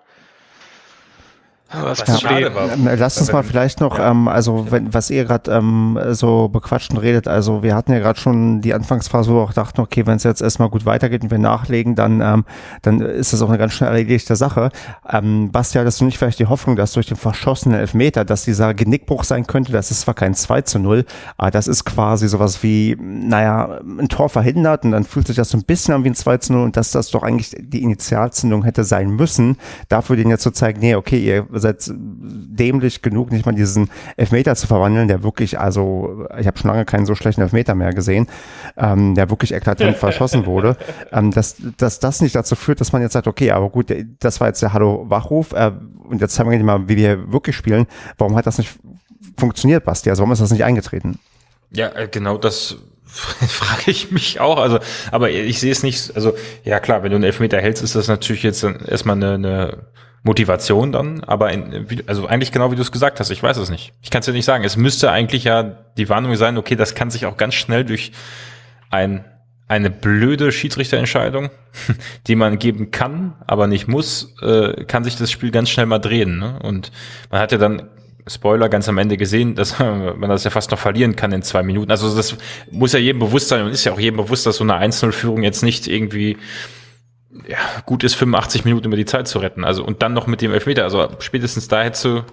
Was 1.82 2.04
ja, 2.06 2.18
schade 2.18 2.54
war. 2.54 2.72
Ähm, 2.72 2.88
Lasst 2.96 3.20
uns 3.20 3.32
mal 3.32 3.42
vielleicht 3.42 3.80
noch, 3.80 3.98
ja. 3.98 4.10
ähm, 4.10 4.28
also 4.28 4.66
wenn, 4.70 4.92
was 4.92 5.10
ihr 5.10 5.24
gerade 5.24 5.50
ähm, 5.50 5.98
so 6.10 6.48
bequatscht 6.48 6.92
und 6.92 6.98
redet, 6.98 7.28
also 7.28 7.62
wir 7.62 7.74
hatten 7.74 7.92
ja 7.92 7.98
gerade 7.98 8.18
schon 8.18 8.60
die 8.60 8.74
Anfangsphase, 8.74 9.30
wo 9.30 9.36
wir 9.36 9.42
auch 9.42 9.52
dachten, 9.52 9.80
okay, 9.80 10.06
wenn 10.06 10.16
es 10.16 10.22
jetzt 10.24 10.42
erstmal 10.42 10.68
gut 10.70 10.86
weitergeht 10.86 11.22
und 11.22 11.30
wir 11.30 11.38
nachlegen, 11.38 11.94
dann, 11.94 12.20
ähm, 12.20 12.44
dann 12.82 13.00
ist 13.00 13.32
das 13.32 13.42
auch 13.42 13.48
eine 13.48 13.58
ganz 13.58 13.72
schnell 13.72 13.90
erledigte 13.90 14.36
Sache. 14.36 14.70
Ähm, 15.10 15.50
Basti, 15.50 15.78
hattest 15.78 16.00
du 16.00 16.04
nicht 16.04 16.18
vielleicht 16.18 16.38
die 16.38 16.46
Hoffnung, 16.46 16.76
dass 16.76 16.92
durch 16.92 17.06
den 17.06 17.16
verschossenen 17.16 17.78
Elfmeter, 17.78 18.24
dass 18.24 18.44
dieser 18.44 18.74
Genickbruch 18.74 19.24
sein 19.24 19.46
könnte, 19.46 19.72
das 19.72 19.90
ist 19.90 20.02
zwar 20.02 20.14
kein 20.14 20.34
2 20.34 20.62
zu 20.62 20.78
0, 20.78 21.04
aber 21.36 21.50
das 21.50 21.66
ist 21.66 21.84
quasi 21.84 22.28
sowas 22.28 22.62
wie, 22.62 22.96
naja, 23.00 23.80
ein 23.98 24.08
Tor 24.08 24.28
verhindert 24.28 24.84
und 24.84 24.92
dann 24.92 25.04
fühlt 25.04 25.26
sich 25.26 25.36
das 25.36 25.50
so 25.50 25.58
ein 25.58 25.64
bisschen 25.64 25.94
an 25.94 26.04
wie 26.04 26.10
ein 26.10 26.14
2 26.14 26.38
zu 26.38 26.52
0 26.52 26.62
und 26.62 26.76
dass 26.76 26.90
das 26.90 27.10
doch 27.10 27.22
eigentlich 27.22 27.54
die 27.58 27.82
Initialzündung 27.82 28.64
hätte 28.64 28.84
sein 28.84 29.10
müssen, 29.10 29.56
dafür 29.88 30.16
den 30.16 30.30
jetzt 30.30 30.42
zu 30.42 30.50
zeigen, 30.50 30.80
nee, 30.80 30.94
okay, 30.94 31.18
ihr 31.18 31.46
seid 31.64 31.90
dämlich 31.90 33.02
genug, 33.02 33.32
nicht 33.32 33.46
mal 33.46 33.54
diesen 33.54 33.90
Elfmeter 34.16 34.54
zu 34.54 34.66
verwandeln, 34.66 35.08
der 35.08 35.22
wirklich, 35.22 35.58
also 35.58 36.26
ich 36.38 36.46
habe 36.46 36.58
schon 36.58 36.70
lange 36.70 36.84
keinen 36.84 37.06
so 37.06 37.14
schlechten 37.14 37.40
Elfmeter 37.40 37.74
mehr 37.74 37.92
gesehen, 37.92 38.28
ähm, 38.76 39.14
der 39.14 39.30
wirklich 39.30 39.52
eklatant 39.52 39.96
verschossen 40.04 40.46
wurde, 40.46 40.76
ähm, 41.10 41.30
dass, 41.30 41.56
dass 41.78 41.98
das 41.98 42.20
nicht 42.20 42.34
dazu 42.34 42.54
führt, 42.54 42.80
dass 42.80 42.92
man 42.92 43.02
jetzt 43.02 43.14
sagt, 43.14 43.26
okay, 43.26 43.50
aber 43.50 43.70
gut, 43.70 43.92
das 44.20 44.40
war 44.40 44.48
jetzt 44.48 44.62
der 44.62 44.72
Hallo-Wachruf 44.72 45.52
äh, 45.52 45.72
und 46.08 46.20
jetzt 46.20 46.34
zeigen 46.34 46.50
wir 46.50 46.62
mal, 46.62 46.88
wie 46.88 46.96
wir 46.96 47.32
wirklich 47.32 47.56
spielen. 47.56 47.86
Warum 48.18 48.36
hat 48.36 48.46
das 48.46 48.58
nicht 48.58 48.78
funktioniert, 49.38 49.84
Basti? 49.84 50.10
Also 50.10 50.20
warum 50.20 50.32
ist 50.32 50.42
das 50.42 50.50
nicht 50.50 50.64
eingetreten? 50.64 51.18
Ja, 51.70 51.88
äh, 51.88 52.08
genau 52.08 52.36
das 52.36 52.76
frage 53.06 53.90
ich 53.90 54.10
mich 54.10 54.40
auch. 54.40 54.58
Also, 54.58 54.78
aber 55.10 55.30
ich 55.30 55.60
sehe 55.60 55.72
es 55.72 55.82
nicht. 55.82 56.14
Also, 56.14 56.34
ja 56.64 56.80
klar, 56.80 57.02
wenn 57.02 57.10
du 57.10 57.16
einen 57.16 57.24
Elfmeter 57.24 57.60
hältst, 57.60 57.82
ist 57.82 57.94
das 57.94 58.08
natürlich 58.08 58.42
jetzt 58.42 58.64
erstmal 58.64 59.16
eine, 59.16 59.34
eine 59.34 59.86
Motivation 60.24 60.90
dann, 60.90 61.22
aber 61.22 61.52
in, 61.52 61.86
also 62.06 62.26
eigentlich 62.26 62.50
genau 62.50 62.72
wie 62.72 62.76
du 62.76 62.82
es 62.82 62.90
gesagt 62.90 63.20
hast, 63.20 63.30
ich 63.30 63.42
weiß 63.42 63.58
es 63.58 63.70
nicht. 63.70 63.92
Ich 64.02 64.10
kann 64.10 64.20
es 64.20 64.26
ja 64.26 64.32
nicht 64.32 64.46
sagen. 64.46 64.64
Es 64.64 64.76
müsste 64.76 65.10
eigentlich 65.10 65.44
ja 65.44 65.62
die 65.62 66.08
Warnung 66.08 66.34
sein, 66.34 66.56
okay, 66.56 66.76
das 66.76 66.94
kann 66.94 67.10
sich 67.10 67.26
auch 67.26 67.36
ganz 67.36 67.54
schnell 67.54 67.84
durch 67.84 68.10
ein 68.90 69.24
eine 69.66 69.90
blöde 69.90 70.52
Schiedsrichterentscheidung, 70.52 71.50
die 72.26 72.36
man 72.36 72.58
geben 72.58 72.90
kann, 72.90 73.34
aber 73.46 73.66
nicht 73.66 73.88
muss, 73.88 74.34
äh, 74.42 74.84
kann 74.84 75.04
sich 75.04 75.16
das 75.16 75.30
Spiel 75.30 75.50
ganz 75.50 75.70
schnell 75.70 75.86
mal 75.86 75.98
drehen. 75.98 76.38
Ne? 76.38 76.58
Und 76.62 76.92
man 77.30 77.40
hat 77.40 77.52
ja 77.52 77.58
dann 77.58 77.88
Spoiler 78.26 78.68
ganz 78.70 78.88
am 78.88 78.98
Ende 78.98 79.16
gesehen, 79.16 79.54
dass 79.54 79.78
man 79.78 80.28
das 80.28 80.44
ja 80.44 80.50
fast 80.50 80.70
noch 80.70 80.78
verlieren 80.78 81.16
kann 81.16 81.32
in 81.32 81.42
zwei 81.42 81.62
Minuten. 81.62 81.90
Also 81.90 82.14
das 82.14 82.36
muss 82.70 82.92
ja 82.92 82.98
jedem 82.98 83.18
bewusst 83.20 83.48
sein 83.48 83.64
und 83.64 83.70
ist 83.70 83.84
ja 83.84 83.92
auch 83.92 84.00
jedem 84.00 84.18
bewusst, 84.18 84.46
dass 84.46 84.56
so 84.56 84.64
eine 84.64 84.74
1-0-Führung 84.74 85.42
jetzt 85.42 85.62
nicht 85.62 85.86
irgendwie 85.86 86.36
ja, 87.48 87.58
gut 87.86 88.04
ist, 88.04 88.14
85 88.14 88.64
Minuten 88.64 88.86
über 88.86 88.96
die 88.96 89.04
Zeit 89.04 89.28
zu 89.28 89.38
retten. 89.38 89.64
Also 89.64 89.84
und 89.84 90.02
dann 90.02 90.12
noch 90.12 90.26
mit 90.26 90.40
dem 90.40 90.52
Elfmeter. 90.52 90.84
Also 90.84 91.08
spätestens 91.18 91.68
da 91.68 91.82
hätte, 91.82 92.24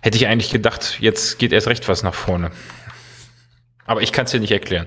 hätte 0.00 0.16
ich 0.16 0.26
eigentlich 0.26 0.50
gedacht, 0.50 0.98
jetzt 1.00 1.38
geht 1.38 1.52
erst 1.52 1.68
recht 1.68 1.88
was 1.88 2.02
nach 2.02 2.14
vorne. 2.14 2.50
Aber 3.86 4.02
ich 4.02 4.12
kann 4.12 4.26
es 4.26 4.30
dir 4.30 4.40
nicht 4.40 4.52
erklären. 4.52 4.86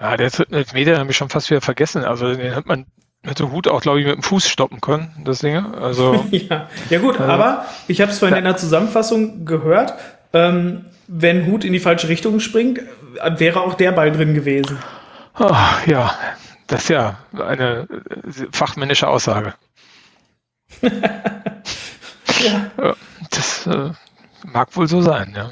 Ja, 0.00 0.16
der 0.16 0.30
dritten 0.30 0.54
Elfmeter 0.54 0.98
habe 0.98 1.10
ich 1.10 1.16
schon 1.16 1.28
fast 1.28 1.50
wieder 1.50 1.60
vergessen. 1.60 2.04
Also 2.04 2.34
den 2.34 2.54
hat 2.54 2.66
man 2.66 2.86
hätte 3.24 3.50
Hut 3.50 3.68
auch, 3.68 3.80
glaube 3.80 4.00
ich, 4.00 4.06
mit 4.06 4.16
dem 4.16 4.22
Fuß 4.22 4.48
stoppen 4.48 4.80
können, 4.80 5.10
das 5.24 5.38
Ding. 5.40 5.56
Also, 5.56 6.24
ja. 6.30 6.68
ja 6.90 6.98
gut, 6.98 7.18
also, 7.18 7.32
aber 7.32 7.66
ich 7.88 8.00
habe 8.00 8.12
es 8.12 8.18
vorhin 8.18 8.36
in 8.36 8.44
der 8.44 8.56
Zusammenfassung 8.56 9.44
gehört, 9.44 9.94
ähm, 10.32 10.86
wenn 11.08 11.46
Hut 11.46 11.64
in 11.64 11.72
die 11.72 11.80
falsche 11.80 12.08
Richtung 12.08 12.40
springt, 12.40 12.80
wäre 13.36 13.60
auch 13.60 13.74
der 13.74 13.92
Ball 13.92 14.12
drin 14.12 14.34
gewesen. 14.34 14.78
Oh, 15.38 15.54
ja, 15.86 16.14
das 16.66 16.82
ist 16.82 16.88
ja 16.88 17.18
eine 17.32 17.88
äh, 17.88 18.46
fachmännische 18.52 19.08
Aussage. 19.08 19.54
ja. 20.82 22.70
Das 23.30 23.66
äh, 23.66 23.90
mag 24.44 24.76
wohl 24.76 24.88
so 24.88 25.00
sein, 25.02 25.34
ja. 25.36 25.50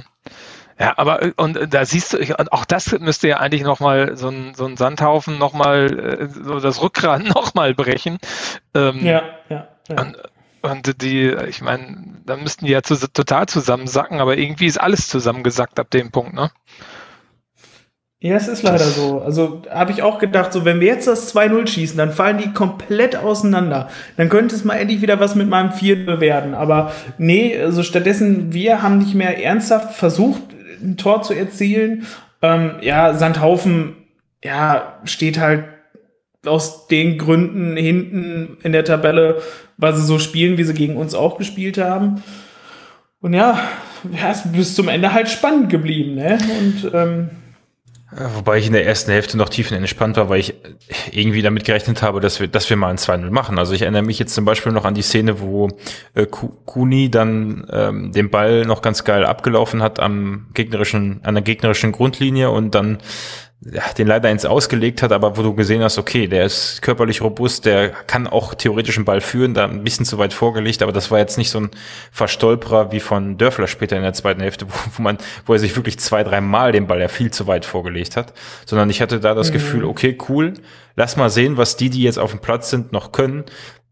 Ja, 0.79 0.95
aber 0.97 1.23
äh, 1.23 1.33
und 1.37 1.73
da 1.73 1.85
siehst 1.85 2.13
du, 2.13 2.53
auch 2.53 2.65
das 2.65 2.99
müsste 2.99 3.29
ja 3.29 3.39
eigentlich 3.39 3.63
nochmal 3.63 4.17
so 4.17 4.29
ein, 4.29 4.55
so 4.55 4.65
ein 4.67 4.77
Sandhaufen 4.77 5.39
nochmal, 5.39 6.29
so 6.33 6.61
das 6.61 6.83
Rückgrat 6.83 7.23
nochmal 7.35 7.75
brechen. 7.75 8.19
Ähm, 8.75 9.05
ja, 9.05 9.23
ja. 9.49 9.69
ja. 9.89 10.01
Und, 10.01 10.17
und 10.63 11.03
die, 11.03 11.29
ich 11.49 11.61
meine, 11.61 12.21
da 12.25 12.37
müssten 12.37 12.67
die 12.67 12.73
ja 12.73 12.83
zu, 12.83 12.97
total 12.97 13.47
zusammensacken, 13.47 14.21
aber 14.21 14.39
irgendwie 14.39 14.67
ist 14.67 14.81
alles 14.81 15.09
zusammengesackt 15.09 15.79
ab 15.79 15.91
dem 15.91 16.11
Punkt, 16.11 16.35
ne? 16.35 16.51
Ja, 18.23 18.37
es 18.37 18.47
ist 18.47 18.63
leider 18.63 18.85
so. 18.85 19.21
Also 19.21 19.63
habe 19.69 19.91
ich 19.91 20.03
auch 20.03 20.21
gedacht, 20.21 20.53
so 20.53 20.65
wenn 20.65 20.79
wir 20.79 20.87
jetzt 20.87 21.09
das 21.09 21.35
2-0 21.35 21.67
schießen, 21.67 21.99
dann 21.99 22.13
fallen 22.13 22.39
die 22.39 22.53
komplett 22.53 23.17
auseinander. 23.17 23.89
Dann 24.17 24.29
könnte 24.29 24.55
es 24.55 24.65
mal 24.65 24.77
endlich 24.77 25.03
wieder 25.03 25.19
was 25.19 25.35
mit 25.35 25.49
meinem 25.49 25.73
4 25.73 26.21
werden. 26.21 26.55
Aber 26.55 26.93
nee, 27.19 27.59
also 27.59 27.83
stattdessen, 27.83 28.53
wir 28.53 28.81
haben 28.81 28.99
nicht 28.99 29.17
mehr 29.17 29.43
ernsthaft 29.43 29.97
versucht, 29.97 30.41
ein 30.81 30.97
Tor 30.97 31.23
zu 31.23 31.35
erzielen. 31.35 32.07
Ähm, 32.43 32.77
ja, 32.81 33.15
Sandhaufen, 33.15 33.97
ja, 34.45 35.01
steht 35.03 35.41
halt 35.41 35.65
aus 36.47 36.87
den 36.87 37.19
Gründen 37.19 37.77
hinten 37.77 38.59
in 38.63 38.71
der 38.71 38.85
Tabelle, 38.85 39.43
weil 39.79 39.97
sie 39.97 40.05
so 40.05 40.21
spielen, 40.21 40.59
wie 40.59 40.65
sie 40.65 40.75
gegen 40.75 40.97
uns 40.97 41.17
auch 41.17 41.39
gespielt 41.39 41.77
haben. 41.77 42.23
Und 43.21 43.35
ja, 43.35 43.59
ja, 44.17 44.31
ist 44.31 44.53
bis 44.53 44.77
zum 44.77 44.87
Ende 44.87 45.13
halt 45.13 45.29
spannend 45.29 45.71
geblieben, 45.71 46.15
ne? 46.15 46.39
Und 46.61 46.91
ähm, 46.95 47.31
Wobei 48.15 48.59
ich 48.59 48.67
in 48.67 48.75
der 48.75 48.85
ersten 48.85 49.11
Hälfte 49.11 49.39
noch 49.39 49.49
tiefenentspannt 49.49 50.19
war, 50.19 50.29
weil 50.29 50.41
ich 50.41 50.55
irgendwie 51.13 51.41
damit 51.41 51.65
gerechnet 51.65 52.03
habe, 52.03 52.21
dass 52.21 52.41
wir, 52.41 52.49
dass 52.49 52.69
wir 52.69 52.77
mal 52.77 52.91
ein 52.91 52.99
2-0 52.99 53.31
machen. 53.31 53.59
Also 53.59 53.73
ich 53.73 53.83
erinnere 53.83 54.03
mich 54.03 54.19
jetzt 54.19 54.35
zum 54.35 54.45
Beispiel 54.45 54.73
noch 54.73 54.85
an 54.85 54.93
die 54.93 55.01
Szene, 55.01 55.41
wo 55.41 55.69
äh, 56.15 56.27
Kuni 56.27 57.11
dann 57.11 57.67
ähm, 57.71 58.13
den 58.13 58.29
Ball 58.29 58.67
noch 58.67 58.83
ganz 58.83 59.05
geil 59.05 59.25
abgelaufen 59.25 59.83
hat 59.83 59.99
am 59.99 60.49
gegnerischen, 60.53 61.21
an 61.23 61.35
der 61.35 61.43
gegnerischen 61.43 61.93
Grundlinie 61.93 62.51
und 62.51 62.75
dann 62.75 62.99
den 63.97 64.09
leider 64.09 64.29
ins 64.29 64.45
Ausgelegt 64.45 65.03
hat, 65.03 65.13
aber 65.13 65.37
wo 65.37 65.43
du 65.43 65.55
gesehen 65.55 65.83
hast, 65.83 65.97
okay, 65.97 66.27
der 66.27 66.45
ist 66.45 66.83
körperlich 66.83 67.23
robust, 67.23 67.65
der 67.65 67.91
kann 67.91 68.27
auch 68.27 68.55
theoretisch 68.55 68.97
einen 68.97 69.05
Ball 69.05 69.21
führen, 69.21 69.55
da 69.55 69.67
ein 69.67 69.85
bisschen 69.85 70.05
zu 70.05 70.19
weit 70.19 70.33
vorgelegt, 70.33 70.83
aber 70.83 70.91
das 70.91 71.13
war 71.13 71.21
jetzt 71.21 71.39
nicht 71.39 71.51
so 71.51 71.61
ein 71.61 71.71
Verstolperer 72.11 72.91
wie 72.91 72.99
von 72.99 73.39
Dörfler 73.39 73.69
später 73.69 73.97
in 73.97 74.03
der 74.03 74.15
zweiten 74.15 74.41
Hälfte, 74.41 74.67
wo, 74.69 74.75
wo 74.97 75.03
man, 75.03 75.19
wo 75.47 75.53
er 75.53 75.61
sich 75.61 75.77
wirklich 75.77 75.99
zwei, 76.01 76.25
drei 76.25 76.41
Mal 76.41 76.73
den 76.73 76.89
Ball 76.89 77.01
ja 77.01 77.09
viel 77.09 77.31
zu 77.31 77.47
weit 77.47 77.65
vorgelegt 77.65 78.17
hat, 78.17 78.33
sondern 78.67 78.91
ich 78.91 79.01
hatte 79.01 79.21
da 79.21 79.35
das 79.35 79.51
mhm. 79.51 79.55
Gefühl, 79.55 79.85
okay, 79.85 80.19
cool, 80.29 80.55
lass 80.97 81.17
mal 81.17 81.31
sehen, 81.31 81.57
was 81.57 81.77
die, 81.77 81.91
die 81.91 82.03
jetzt 82.03 82.19
auf 82.19 82.33
dem 82.33 82.41
Platz 82.41 82.69
sind, 82.69 82.93
noch 82.93 83.13
können 83.13 83.45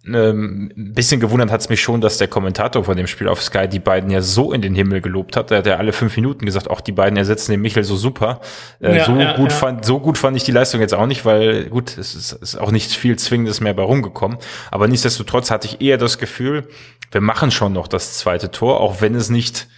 ähm, 0.06 0.72
ein 0.76 0.94
bisschen 0.94 1.20
gewundert 1.20 1.50
hat 1.50 1.60
es 1.60 1.68
mich 1.68 1.82
schon, 1.82 2.00
dass 2.00 2.16
der 2.16 2.28
Kommentator 2.28 2.84
von 2.84 2.96
dem 2.96 3.06
Spiel 3.06 3.28
auf 3.28 3.42
Sky 3.42 3.68
die 3.68 3.80
beiden 3.80 4.10
ja 4.10 4.22
so 4.22 4.52
in 4.52 4.62
den 4.62 4.74
Himmel 4.74 5.02
gelobt 5.02 5.36
hat. 5.36 5.50
Er 5.50 5.58
hat 5.58 5.66
ja 5.66 5.76
alle 5.76 5.92
fünf 5.92 6.16
Minuten 6.16 6.46
gesagt, 6.46 6.70
auch 6.70 6.80
die 6.80 6.92
beiden 6.92 7.18
ersetzen 7.18 7.50
den 7.50 7.60
Michel 7.60 7.84
so 7.84 7.96
super. 7.96 8.40
Äh, 8.80 8.96
ja, 8.96 9.04
so, 9.04 9.14
ja, 9.16 9.36
gut 9.36 9.50
ja. 9.50 9.56
Fand, 9.56 9.84
so 9.84 10.00
gut 10.00 10.16
fand 10.16 10.36
ich 10.38 10.44
die 10.44 10.52
Leistung 10.52 10.80
jetzt 10.80 10.94
auch 10.94 11.06
nicht, 11.06 11.26
weil 11.26 11.66
gut, 11.66 11.98
es 11.98 12.14
ist, 12.14 12.32
ist 12.32 12.56
auch 12.56 12.70
nicht 12.70 12.92
viel 12.92 13.18
Zwingendes 13.18 13.60
mehr 13.60 13.74
bei 13.74 13.82
rumgekommen. 13.82 14.38
Aber 14.70 14.88
nichtsdestotrotz 14.88 15.50
hatte 15.50 15.68
ich 15.68 15.82
eher 15.82 15.98
das 15.98 16.16
Gefühl, 16.16 16.66
wir 17.12 17.20
machen 17.20 17.50
schon 17.50 17.74
noch 17.74 17.86
das 17.86 18.16
zweite 18.16 18.50
Tor, 18.50 18.80
auch 18.80 19.02
wenn 19.02 19.14
es 19.14 19.28
nicht, 19.28 19.68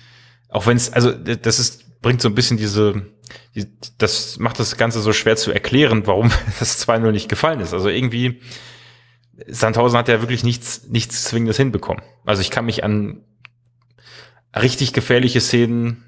auch 0.50 0.66
wenn 0.66 0.76
es, 0.76 0.92
also 0.92 1.10
das 1.10 1.58
ist, 1.58 2.00
bringt 2.00 2.20
so 2.20 2.28
ein 2.28 2.36
bisschen 2.36 2.58
diese, 2.58 3.06
die, 3.56 3.66
das 3.98 4.38
macht 4.38 4.60
das 4.60 4.76
Ganze 4.76 5.00
so 5.00 5.12
schwer 5.12 5.34
zu 5.34 5.50
erklären, 5.50 6.02
warum 6.06 6.30
das 6.60 6.86
2-0 6.86 7.10
nicht 7.10 7.28
gefallen 7.28 7.58
ist. 7.58 7.74
Also 7.74 7.88
irgendwie, 7.88 8.40
Sandhausen 9.48 9.98
hat 9.98 10.08
ja 10.08 10.20
wirklich 10.20 10.44
nichts, 10.44 10.88
nichts 10.88 11.24
Zwingendes 11.24 11.56
hinbekommen. 11.56 12.02
Also 12.24 12.42
ich 12.42 12.50
kann 12.50 12.64
mich 12.64 12.84
an 12.84 13.24
richtig 14.54 14.92
gefährliche 14.92 15.40
Szenen 15.40 16.04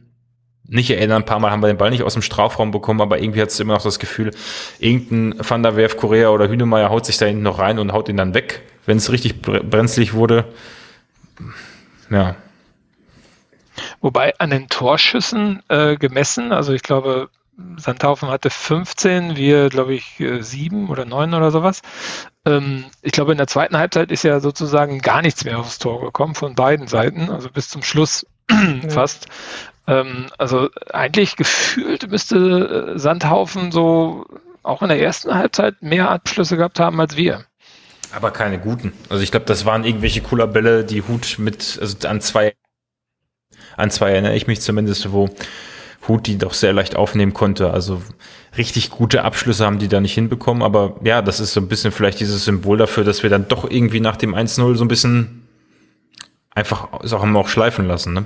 nicht 0.66 0.90
erinnern. 0.90 1.23
Ein 1.23 1.27
paar 1.27 1.40
Mal 1.40 1.51
haben 1.51 1.62
wir 1.62 1.68
den 1.68 1.77
Ball 1.77 1.90
nicht 1.90 2.03
aus 2.03 2.14
dem 2.14 2.23
Strafraum 2.23 2.70
bekommen, 2.70 3.01
aber 3.01 3.20
irgendwie 3.20 3.42
hat 3.42 3.51
es 3.51 3.61
immer 3.61 3.75
noch 3.75 3.83
das 3.83 3.99
Gefühl, 3.99 4.31
irgendein 4.79 5.35
Van 5.47 5.62
der 5.62 5.77
Werf, 5.77 5.97
Korea 5.97 6.31
oder 6.31 6.49
Hünemeyer 6.49 6.90
haut 6.90 7.07
sich 7.07 7.18
da 7.18 7.27
hinten 7.27 7.42
noch 7.42 7.59
rein 7.59 7.79
und 7.79 7.92
haut 7.92 8.09
ihn 8.09 8.16
dann 8.16 8.35
weg, 8.35 8.62
wenn 8.87 8.97
es 8.97 9.12
richtig 9.12 9.42
brenzlig 9.42 10.14
wurde. 10.14 10.47
Ja. 12.11 12.37
Wobei 14.01 14.35
an 14.38 14.51
den 14.51 14.68
Torschüssen 14.68 15.62
äh, 15.68 15.97
gemessen, 15.97 16.53
also 16.53 16.73
ich 16.73 16.83
glaube, 16.83 17.29
Sandhaufen 17.77 18.29
hatte 18.31 18.51
15, 18.51 19.37
wir 19.37 19.68
glaube 19.68 19.94
ich 19.94 20.20
äh, 20.20 20.42
sieben 20.42 20.88
oder 20.88 21.05
neun 21.05 21.35
oder 21.35 21.51
sowas. 21.51 21.83
Ähm, 22.46 22.85
ich 23.02 23.12
glaube, 23.12 23.33
in 23.33 23.38
der 23.38 23.46
zweiten 23.46 23.76
Halbzeit 23.76 24.11
ist 24.11 24.24
ja 24.24 24.40
sozusagen 24.40 25.00
gar 25.00 25.22
nichts 25.22 25.44
mehr 25.44 25.59
aufs 25.59 25.78
Tor 25.78 26.00
gekommen 26.00 26.35
von 26.35 26.54
beiden 26.54 26.87
Seiten, 26.87 27.30
also 27.30 27.48
bis 27.50 27.68
zum 27.68 27.83
Schluss 27.83 28.26
fast. 28.88 29.26
Ähm, 29.87 30.26
also 30.38 30.68
eigentlich 30.92 31.37
gefühlt 31.37 32.11
müsste 32.11 32.94
äh, 32.94 32.98
Sandhaufen 32.98 33.72
so 33.72 34.26
auch 34.62 34.83
in 34.83 34.88
der 34.88 35.00
ersten 35.00 35.35
Halbzeit 35.35 35.83
mehr 35.83 36.11
Abschlüsse 36.11 36.57
gehabt 36.57 36.80
haben 36.80 37.00
als 37.00 37.16
wir. 37.16 37.44
Aber 38.12 38.30
keine 38.30 38.59
guten. 38.59 38.92
Also 39.09 39.22
ich 39.22 39.30
glaube, 39.30 39.46
das 39.46 39.64
waren 39.64 39.85
irgendwelche 39.85 40.22
cooler 40.22 40.46
Bälle, 40.46 40.85
die 40.85 41.02
Hut 41.02 41.37
mit, 41.38 41.78
also 41.80 42.09
an 42.09 42.20
zwei, 42.20 42.54
an 43.76 43.90
zwei 43.90 44.12
erinnere 44.12 44.37
ich 44.37 44.46
mich 44.46 44.61
zumindest, 44.61 45.12
wo 45.12 45.28
Hut 46.09 46.27
die 46.27 46.38
doch 46.38 46.53
sehr 46.53 46.73
leicht 46.73 46.97
aufnehmen 46.97 47.35
konnte. 47.35 47.71
Also 47.71 48.03
richtig 48.57 48.90
gute 48.90 49.25
Abschlüsse 49.25 49.64
haben 49.64 49.79
die 49.79 49.88
da 49.88 50.01
nicht 50.01 50.14
hinbekommen. 50.14 50.62
Aber 50.62 50.97
ja, 51.03 51.23
das 51.23 51.40
ist 51.40 51.53
so 51.53 51.61
ein 51.61 51.69
bisschen 51.69 51.93
vielleicht 51.93 52.21
dieses 52.21 52.45
Symbol 52.45 52.79
dafür, 52.79 53.05
dass 53.05 53.23
wir 53.23 53.31
dann 53.31 53.49
doch 53.49 53.69
irgendwie 53.69 54.01
nach 54.01 54.17
dem 54.17 54.35
1-0 54.35 54.77
so 54.77 54.85
ein 54.85 54.88
bisschen 54.88 55.47
einfach 56.55 56.88
Sachen 57.03 57.35
auch 57.37 57.49
schleifen 57.49 57.87
lassen. 57.87 58.12
Ne? 58.12 58.25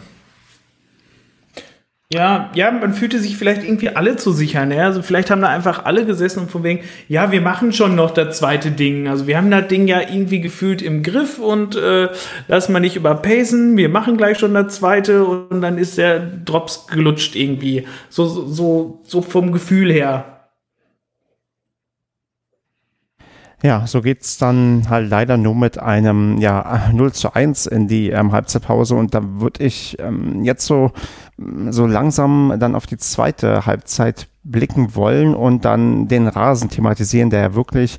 Ja, 2.11 2.51
ja, 2.55 2.71
man 2.71 2.95
fühlte 2.95 3.19
sich 3.19 3.37
vielleicht 3.37 3.63
irgendwie 3.63 3.91
alle 3.91 4.17
zu 4.17 4.33
sicher. 4.33 4.65
Ne? 4.65 4.83
Also 4.83 5.03
vielleicht 5.03 5.31
haben 5.31 5.43
da 5.43 5.49
einfach 5.49 5.85
alle 5.85 6.07
gesessen 6.07 6.41
und 6.41 6.51
von 6.51 6.63
wegen, 6.63 6.81
ja, 7.07 7.33
wir 7.33 7.43
machen 7.43 7.71
schon 7.75 7.97
noch 7.97 8.13
das 8.13 8.39
zweite 8.39 8.71
Ding. 8.71 9.09
Also 9.09 9.27
wir 9.27 9.37
haben 9.37 9.51
das 9.51 9.69
Ding 9.69 9.87
ja 9.87 10.01
irgendwie 10.01 10.41
gefühlt 10.41 10.81
im 10.81 11.03
Griff 11.03 11.39
und 11.39 11.77
äh, 11.77 12.09
lass 12.47 12.71
mal 12.71 12.81
nicht 12.81 12.97
überpacen. 12.97 13.77
Wir 13.77 13.91
machen 13.91 14.17
gleich 14.17 14.39
schon 14.39 14.55
das 14.55 14.77
zweite 14.77 15.23
und 15.27 15.61
dann 15.61 15.77
ist 15.77 15.99
der 15.99 16.19
Drops 16.21 16.87
gelutscht 16.87 17.37
irgendwie. 17.37 17.87
So, 18.09 18.27
so, 18.27 19.03
so 19.05 19.21
vom 19.21 19.53
Gefühl 19.53 19.93
her. 19.93 20.39
Ja, 23.63 23.87
so 23.89 24.01
geht's 24.01 24.39
dann 24.39 24.89
halt 24.89 25.11
leider 25.11 25.37
nur 25.37 25.55
mit 25.55 25.79
einem 25.79 26.39
ja, 26.39 26.91
0 26.93 27.13
zu 27.13 27.35
1 27.35 27.67
in 27.67 27.89
die 27.89 28.11
ähm, 28.11 28.31
Halbzeitpause 28.31 28.95
und 28.95 29.15
da 29.15 29.21
würde 29.41 29.65
ich 29.65 29.99
ähm, 29.99 30.45
jetzt 30.45 30.65
so, 30.65 30.93
so 31.71 31.87
langsam 31.87 32.55
dann 32.59 32.75
auf 32.75 32.87
die 32.87 32.97
zweite 32.97 33.67
Halbzeit 33.67 34.29
blicken 34.43 34.95
wollen 34.95 35.35
und 35.35 35.65
dann 35.65 36.09
den 36.09 36.27
Rasen 36.27 36.71
thematisieren, 36.71 37.31
der 37.31 37.41
ja 37.41 37.55
wirklich 37.55 37.99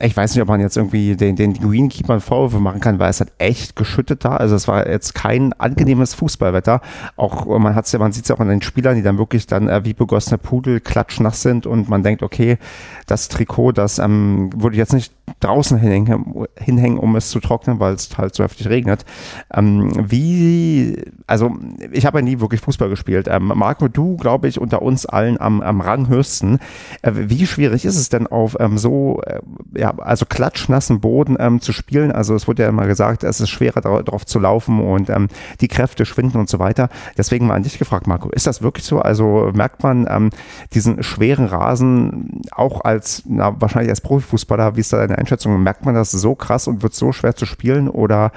ich 0.00 0.16
weiß 0.16 0.34
nicht, 0.34 0.42
ob 0.42 0.48
man 0.48 0.60
jetzt 0.60 0.76
irgendwie 0.76 1.16
den, 1.16 1.34
den 1.34 1.54
Greenkeepern 1.54 2.20
Vorwürfe 2.20 2.60
machen 2.60 2.80
kann, 2.80 2.98
weil 2.98 3.10
es 3.10 3.20
hat 3.20 3.32
echt 3.38 3.74
geschüttet 3.74 4.24
da. 4.24 4.36
Also 4.36 4.54
es 4.54 4.68
war 4.68 4.88
jetzt 4.88 5.14
kein 5.14 5.52
angenehmes 5.54 6.14
Fußballwetter. 6.14 6.80
Auch 7.16 7.46
man 7.58 7.74
hat's 7.74 7.90
ja, 7.92 7.98
man 7.98 8.12
sieht 8.12 8.24
es 8.24 8.28
ja 8.28 8.36
auch 8.36 8.40
an 8.40 8.48
den 8.48 8.62
Spielern, 8.62 8.94
die 8.94 9.02
dann 9.02 9.18
wirklich 9.18 9.46
dann 9.46 9.68
äh, 9.68 9.84
wie 9.84 9.94
begossene 9.94 10.38
Pudel 10.38 10.80
klatschnass 10.80 11.42
sind 11.42 11.66
und 11.66 11.88
man 11.88 12.02
denkt, 12.02 12.22
okay, 12.22 12.58
das 13.06 13.28
Trikot, 13.28 13.72
das 13.72 13.98
ähm, 13.98 14.50
würde 14.54 14.76
jetzt 14.76 14.92
nicht 14.92 15.12
draußen 15.40 15.78
hinhängen, 15.78 16.46
hinhängen, 16.56 16.98
um 16.98 17.16
es 17.16 17.30
zu 17.30 17.40
trocknen, 17.40 17.80
weil 17.80 17.94
es 17.94 18.16
halt 18.16 18.34
so 18.34 18.44
heftig 18.44 18.68
regnet. 18.68 19.04
Ähm, 19.52 19.90
wie, 20.10 21.02
also 21.26 21.56
ich 21.90 22.06
habe 22.06 22.18
ja 22.18 22.22
nie 22.22 22.38
wirklich 22.38 22.60
Fußball 22.60 22.77
gespielt. 22.86 23.26
Ähm, 23.28 23.52
Marco, 23.54 23.88
du, 23.88 24.16
glaube 24.16 24.46
ich, 24.46 24.60
unter 24.60 24.82
uns 24.82 25.06
allen 25.06 25.40
am, 25.40 25.60
am 25.60 25.80
Ranghöchsten. 25.80 26.60
Äh, 27.02 27.12
wie 27.14 27.46
schwierig 27.46 27.84
ist 27.84 27.96
es 27.96 28.08
denn 28.08 28.26
auf 28.26 28.56
ähm, 28.60 28.78
so, 28.78 29.20
äh, 29.26 29.40
ja, 29.76 29.98
also 29.98 30.26
klatschnassen 30.26 31.00
Boden 31.00 31.36
ähm, 31.40 31.60
zu 31.60 31.72
spielen? 31.72 32.12
Also 32.12 32.34
es 32.34 32.46
wurde 32.46 32.62
ja 32.62 32.68
immer 32.68 32.86
gesagt, 32.86 33.24
es 33.24 33.40
ist 33.40 33.48
schwerer 33.48 33.80
darauf 33.80 34.24
zu 34.24 34.38
laufen 34.38 34.80
und 34.80 35.10
ähm, 35.10 35.28
die 35.60 35.68
Kräfte 35.68 36.06
schwinden 36.06 36.38
und 36.40 36.48
so 36.48 36.58
weiter. 36.58 36.88
Deswegen 37.16 37.46
mal 37.46 37.54
an 37.54 37.62
dich 37.62 37.78
gefragt, 37.78 38.06
Marco, 38.06 38.30
ist 38.30 38.46
das 38.46 38.62
wirklich 38.62 38.84
so? 38.84 39.00
Also 39.00 39.50
merkt 39.54 39.82
man 39.82 40.06
ähm, 40.08 40.30
diesen 40.74 41.02
schweren 41.02 41.46
Rasen 41.46 42.42
auch 42.52 42.82
als, 42.84 43.22
na, 43.26 43.60
wahrscheinlich 43.60 43.90
als 43.90 44.00
Profifußballer, 44.00 44.76
wie 44.76 44.80
ist 44.80 44.92
da 44.92 44.98
deine 44.98 45.18
Einschätzung? 45.18 45.60
Merkt 45.62 45.84
man 45.84 45.94
das 45.94 46.10
so 46.10 46.34
krass 46.34 46.68
und 46.68 46.82
wird 46.82 46.94
so 46.94 47.12
schwer 47.12 47.34
zu 47.34 47.46
spielen 47.46 47.88
oder 47.88 48.32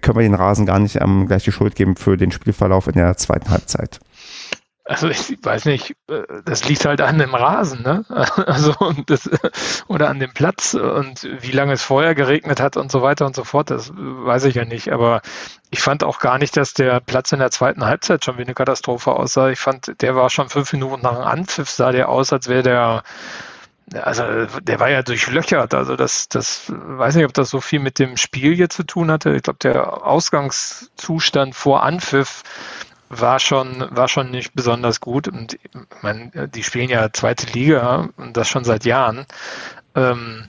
können 0.00 0.16
wir 0.16 0.22
den 0.22 0.34
Rasen 0.34 0.66
gar 0.66 0.78
nicht 0.78 1.00
ähm, 1.00 1.26
gleich 1.26 1.44
die 1.44 1.52
Schuld 1.52 1.74
geben 1.74 1.96
für 1.96 2.16
den 2.16 2.32
Spielverlauf 2.32 2.86
in 2.86 2.94
der 2.94 3.16
zweiten 3.16 3.50
Halbzeit? 3.50 3.85
Also 4.88 5.08
ich 5.08 5.36
weiß 5.42 5.64
nicht, 5.64 5.96
äh, 6.08 6.22
das 6.44 6.68
liegt 6.68 6.84
halt 6.84 7.00
an 7.00 7.18
dem 7.18 7.34
Rasen, 7.34 7.82
ne? 7.82 8.04
Also 8.46 8.72
das, 9.06 9.28
oder 9.88 10.08
an 10.08 10.20
dem 10.20 10.32
Platz 10.32 10.74
und 10.74 11.28
wie 11.40 11.50
lange 11.50 11.72
es 11.72 11.82
vorher 11.82 12.14
geregnet 12.14 12.60
hat 12.60 12.76
und 12.76 12.92
so 12.92 13.02
weiter 13.02 13.26
und 13.26 13.34
so 13.34 13.42
fort, 13.42 13.70
das 13.70 13.92
weiß 13.96 14.44
ich 14.44 14.54
ja 14.54 14.64
nicht. 14.64 14.92
Aber 14.92 15.22
ich 15.70 15.80
fand 15.80 16.04
auch 16.04 16.20
gar 16.20 16.38
nicht, 16.38 16.56
dass 16.56 16.72
der 16.72 17.00
Platz 17.00 17.32
in 17.32 17.40
der 17.40 17.50
zweiten 17.50 17.84
Halbzeit 17.84 18.24
schon 18.24 18.38
wie 18.38 18.42
eine 18.42 18.54
Katastrophe 18.54 19.10
aussah. 19.12 19.50
Ich 19.50 19.58
fand, 19.58 20.00
der 20.02 20.14
war 20.14 20.30
schon 20.30 20.48
fünf 20.48 20.72
Minuten 20.72 21.02
nach 21.02 21.14
dem 21.16 21.24
Anpfiff, 21.24 21.68
sah 21.68 21.90
der 21.90 22.08
aus, 22.08 22.32
als 22.32 22.48
wäre 22.48 22.62
der 22.62 23.02
also 23.94 24.24
der 24.62 24.80
war 24.80 24.90
ja 24.90 25.02
durchlöchert. 25.02 25.72
Also 25.74 25.96
das, 25.96 26.28
das 26.28 26.72
weiß 26.74 27.14
nicht, 27.14 27.24
ob 27.24 27.34
das 27.34 27.50
so 27.50 27.60
viel 27.60 27.78
mit 27.78 27.98
dem 27.98 28.16
Spiel 28.16 28.54
hier 28.54 28.68
zu 28.68 28.82
tun 28.82 29.10
hatte. 29.10 29.34
Ich 29.36 29.42
glaube, 29.44 29.60
der 29.62 30.04
Ausgangszustand 30.04 31.54
vor 31.54 31.84
Anpfiff 31.84 32.42
war 33.08 33.38
schon, 33.38 33.86
war 33.90 34.08
schon 34.08 34.30
nicht 34.30 34.54
besonders 34.54 35.00
gut. 35.00 35.28
Und 35.28 35.54
ich 35.54 36.02
meine, 36.02 36.48
die 36.48 36.62
spielen 36.62 36.88
ja 36.88 37.12
zweite 37.12 37.46
Liga 37.52 38.08
und 38.16 38.36
das 38.36 38.48
schon 38.48 38.64
seit 38.64 38.84
Jahren. 38.84 39.26
Ähm, 39.94 40.44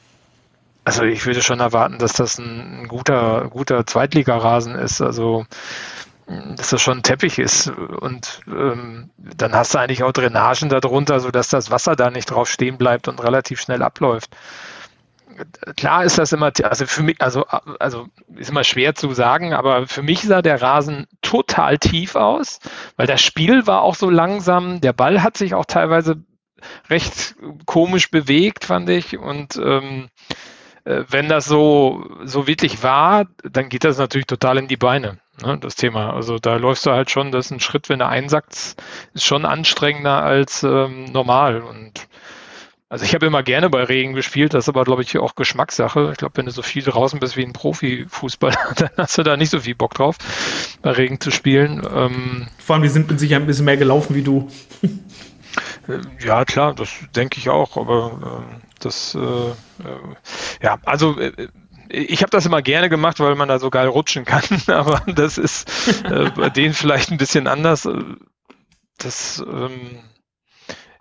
also 0.83 1.03
ich 1.03 1.25
würde 1.25 1.41
schon 1.41 1.59
erwarten, 1.59 1.99
dass 1.99 2.13
das 2.13 2.37
ein, 2.37 2.83
ein 2.83 2.87
guter, 2.87 3.49
guter 3.49 3.85
Zweitligarasen 3.85 4.75
ist. 4.75 5.01
Also 5.01 5.45
dass 6.27 6.71
das 6.71 6.81
schon 6.81 6.99
ein 6.99 7.03
Teppich 7.03 7.39
ist. 7.39 7.69
Und 7.69 8.41
ähm, 8.47 9.09
dann 9.17 9.53
hast 9.53 9.73
du 9.73 9.79
eigentlich 9.79 10.03
auch 10.03 10.11
Drainagen 10.11 10.69
darunter, 10.69 11.19
sodass 11.19 11.47
das 11.49 11.71
Wasser 11.71 11.95
da 11.95 12.09
nicht 12.09 12.29
drauf 12.29 12.49
stehen 12.49 12.77
bleibt 12.77 13.07
und 13.07 13.23
relativ 13.23 13.61
schnell 13.61 13.81
abläuft. 13.81 14.35
Klar 15.75 16.03
ist 16.03 16.17
das 16.17 16.33
immer, 16.33 16.51
also 16.63 16.85
für 16.85 17.03
mich, 17.03 17.21
also, 17.21 17.45
also 17.79 18.07
ist 18.35 18.49
immer 18.49 18.63
schwer 18.63 18.95
zu 18.95 19.13
sagen, 19.13 19.53
aber 19.53 19.87
für 19.87 20.01
mich 20.01 20.21
sah 20.21 20.41
der 20.41 20.61
Rasen 20.61 21.07
total 21.21 21.77
tief 21.77 22.15
aus, 22.15 22.59
weil 22.95 23.07
das 23.07 23.21
Spiel 23.21 23.67
war 23.67 23.81
auch 23.81 23.95
so 23.95 24.09
langsam, 24.09 24.81
der 24.81 24.93
Ball 24.93 25.23
hat 25.23 25.37
sich 25.37 25.53
auch 25.53 25.65
teilweise 25.65 26.23
recht 26.89 27.35
komisch 27.65 28.09
bewegt, 28.09 28.65
fand 28.65 28.89
ich. 28.89 29.17
Und 29.17 29.57
ähm, 29.57 30.07
äh, 30.85 31.03
wenn 31.07 31.29
das 31.29 31.45
so, 31.45 32.05
so 32.23 32.47
wirklich 32.47 32.83
war, 32.83 33.27
dann 33.43 33.69
geht 33.69 33.83
das 33.83 33.97
natürlich 33.97 34.27
total 34.27 34.57
in 34.57 34.67
die 34.67 34.77
Beine 34.77 35.19
ne, 35.41 35.57
das 35.59 35.75
Thema. 35.75 36.13
Also 36.13 36.37
da 36.39 36.55
läufst 36.55 36.85
du 36.85 36.91
halt 36.91 37.11
schon, 37.11 37.31
das 37.31 37.47
ist 37.47 37.51
ein 37.51 37.59
Schritt, 37.59 37.89
wenn 37.89 37.99
du 37.99 38.07
einsackst, 38.07 38.81
ist 39.13 39.25
schon 39.25 39.45
anstrengender 39.45 40.23
als 40.23 40.63
ähm, 40.63 41.05
normal. 41.05 41.61
Und 41.61 42.07
also 42.89 43.03
ich 43.03 43.13
habe 43.13 43.25
immer 43.25 43.43
gerne 43.43 43.69
bei 43.69 43.83
Regen 43.83 44.13
gespielt, 44.13 44.53
das 44.53 44.65
ist 44.65 44.69
aber, 44.69 44.85
glaube 44.85 45.01
ich, 45.01 45.17
auch 45.17 45.35
Geschmackssache. 45.35 46.09
Ich 46.11 46.17
glaube, 46.17 46.37
wenn 46.37 46.45
du 46.45 46.51
so 46.51 46.61
viel 46.61 46.83
draußen 46.83 47.19
bist 47.19 47.35
wie 47.35 47.43
ein 47.43 47.53
Profifußballer, 47.53 48.57
dann 48.77 48.89
hast 48.97 49.17
du 49.17 49.23
da 49.23 49.35
nicht 49.35 49.49
so 49.49 49.59
viel 49.59 49.75
Bock 49.75 49.93
drauf, 49.93 50.17
bei 50.81 50.91
Regen 50.91 51.19
zu 51.19 51.31
spielen. 51.31 51.85
Ähm, 51.93 52.47
Vor 52.59 52.75
allem, 52.75 52.83
wir 52.83 52.89
sind 52.89 53.09
mit 53.09 53.19
Sicherheit 53.19 53.43
ein 53.43 53.47
bisschen 53.47 53.65
mehr 53.65 53.77
gelaufen 53.77 54.15
wie 54.15 54.23
du. 54.23 54.49
Äh, 55.87 56.01
ja, 56.25 56.45
klar, 56.45 56.75
das 56.75 56.89
denke 57.15 57.39
ich 57.39 57.49
auch, 57.49 57.77
aber 57.77 58.45
äh, 58.51 58.61
das, 58.79 59.15
äh, 59.15 59.19
äh, 59.19 59.53
ja, 60.61 60.77
also 60.85 61.19
äh, 61.19 61.47
ich 61.89 62.21
habe 62.21 62.29
das 62.29 62.45
immer 62.45 62.61
gerne 62.61 62.89
gemacht, 62.89 63.19
weil 63.19 63.35
man 63.35 63.47
da 63.47 63.59
so 63.59 63.69
geil 63.69 63.87
rutschen 63.87 64.25
kann, 64.25 64.43
aber 64.67 65.01
das 65.07 65.37
ist 65.37 65.69
äh, 66.05 66.29
bei 66.35 66.49
denen 66.49 66.73
vielleicht 66.73 67.11
ein 67.11 67.17
bisschen 67.17 67.47
anders. 67.47 67.87
Das, 68.97 69.43
ähm, 69.45 69.99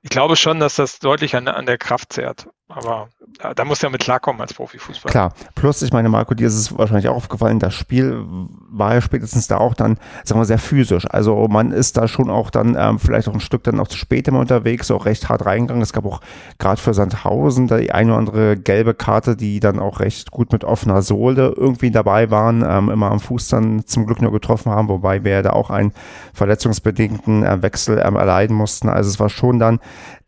ich 0.06 0.10
glaube 0.10 0.36
schon, 0.36 0.60
dass 0.60 0.76
das 0.76 1.00
deutlich 1.00 1.34
an, 1.34 1.48
an 1.48 1.66
der 1.66 1.78
Kraft 1.78 2.12
zehrt. 2.12 2.46
Aber 2.68 3.08
da, 3.38 3.54
da 3.54 3.64
muss 3.64 3.80
ja 3.80 3.90
mit 3.90 4.00
klarkommen 4.00 4.40
als 4.40 4.52
Profifußballer. 4.52 5.12
Klar. 5.12 5.32
Plus, 5.54 5.82
ich 5.82 5.92
meine, 5.92 6.08
Marco, 6.08 6.34
dir 6.34 6.48
ist 6.48 6.56
es 6.56 6.76
wahrscheinlich 6.76 7.08
auch 7.08 7.14
aufgefallen, 7.14 7.60
das 7.60 7.74
Spiel 7.74 8.24
war 8.68 8.94
ja 8.94 9.00
spätestens 9.00 9.46
da 9.46 9.58
auch 9.58 9.74
dann, 9.74 9.98
sagen 10.24 10.40
wir, 10.40 10.44
sehr 10.44 10.58
physisch. 10.58 11.06
Also 11.08 11.46
man 11.48 11.70
ist 11.70 11.96
da 11.96 12.08
schon 12.08 12.28
auch 12.28 12.50
dann 12.50 12.76
ähm, 12.78 12.98
vielleicht 12.98 13.28
auch 13.28 13.34
ein 13.34 13.40
Stück 13.40 13.62
dann 13.62 13.78
auch 13.78 13.86
zu 13.86 13.96
spät 13.96 14.26
immer 14.26 14.40
unterwegs, 14.40 14.90
auch 14.90 15.06
recht 15.06 15.28
hart 15.28 15.46
reingegangen. 15.46 15.82
Es 15.82 15.92
gab 15.92 16.04
auch 16.06 16.20
gerade 16.58 16.80
für 16.80 16.92
Sandhausen 16.92 17.68
da 17.68 17.78
die 17.78 17.92
eine 17.92 18.10
oder 18.10 18.18
andere 18.18 18.56
gelbe 18.56 18.94
Karte, 18.94 19.36
die 19.36 19.60
dann 19.60 19.78
auch 19.78 20.00
recht 20.00 20.32
gut 20.32 20.52
mit 20.52 20.64
offener 20.64 21.02
Sohle 21.02 21.54
irgendwie 21.56 21.92
dabei 21.92 22.30
waren, 22.32 22.64
ähm, 22.68 22.90
immer 22.90 23.12
am 23.12 23.20
Fuß 23.20 23.48
dann 23.48 23.86
zum 23.86 24.06
Glück 24.06 24.20
nur 24.20 24.32
getroffen 24.32 24.72
haben, 24.72 24.88
wobei 24.88 25.22
wir 25.22 25.42
da 25.42 25.50
auch 25.50 25.70
einen 25.70 25.92
verletzungsbedingten 26.34 27.44
äh, 27.44 27.62
Wechsel 27.62 28.02
ähm, 28.04 28.16
erleiden 28.16 28.56
mussten. 28.56 28.88
Also 28.88 29.08
es 29.08 29.20
war 29.20 29.28
schon 29.28 29.60
dann 29.60 29.78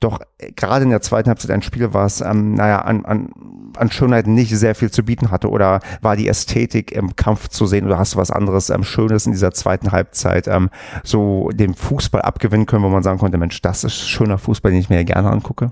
doch 0.00 0.20
äh, 0.38 0.52
gerade 0.52 0.84
in 0.84 0.90
der 0.90 1.00
zweiten 1.00 1.28
Halbzeit 1.28 1.50
ein 1.50 1.62
Spiel, 1.62 1.92
was, 1.92 2.20
ähm, 2.20 2.54
naja, 2.54 2.80
an, 2.80 3.04
an, 3.04 3.30
an 3.76 3.90
Schönheit 3.90 4.26
nicht 4.26 4.50
sehr 4.56 4.74
viel 4.74 4.90
zu 4.90 5.02
bieten 5.02 5.30
hatte 5.30 5.50
oder 5.50 5.80
war 6.00 6.16
die 6.16 6.28
Ästhetik 6.28 6.92
im 6.92 7.16
Kampf 7.16 7.48
zu 7.48 7.66
sehen 7.66 7.86
oder 7.86 7.98
hast 7.98 8.14
du 8.14 8.18
was 8.18 8.30
anderes 8.30 8.70
ähm, 8.70 8.84
Schönes 8.84 9.26
in 9.26 9.32
dieser 9.32 9.52
zweiten 9.52 9.92
Halbzeit 9.92 10.48
ähm, 10.48 10.70
so 11.04 11.50
dem 11.52 11.74
Fußball 11.74 12.22
abgewinnen 12.22 12.66
können, 12.66 12.84
wo 12.84 12.88
man 12.88 13.02
sagen 13.02 13.18
konnte, 13.18 13.38
Mensch, 13.38 13.60
das 13.62 13.84
ist 13.84 14.08
schöner 14.08 14.38
Fußball, 14.38 14.70
den 14.70 14.80
ich 14.80 14.90
mir 14.90 15.04
gerne 15.04 15.30
angucke? 15.30 15.70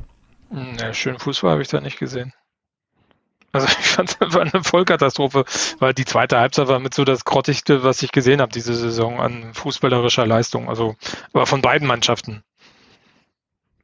Hm, 0.50 0.76
ja, 0.80 0.92
schönen 0.92 1.18
Fußball 1.18 1.52
habe 1.52 1.62
ich 1.62 1.68
da 1.68 1.80
nicht 1.80 1.98
gesehen. 1.98 2.32
Also 3.52 3.66
ich 3.80 3.86
fand 3.86 4.16
es 4.20 4.34
war 4.34 4.42
eine 4.42 4.62
Vollkatastrophe, 4.62 5.44
weil 5.78 5.94
die 5.94 6.04
zweite 6.04 6.38
Halbzeit 6.38 6.68
war 6.68 6.78
mit 6.78 6.94
so 6.94 7.04
das 7.04 7.24
Grottigste, 7.24 7.82
was 7.82 8.02
ich 8.02 8.12
gesehen 8.12 8.40
habe 8.40 8.52
diese 8.52 8.74
Saison 8.74 9.20
an 9.20 9.54
fußballerischer 9.54 10.26
Leistung. 10.26 10.68
Also 10.68 10.96
aber 11.32 11.46
von 11.46 11.62
beiden 11.62 11.86
Mannschaften. 11.86 12.42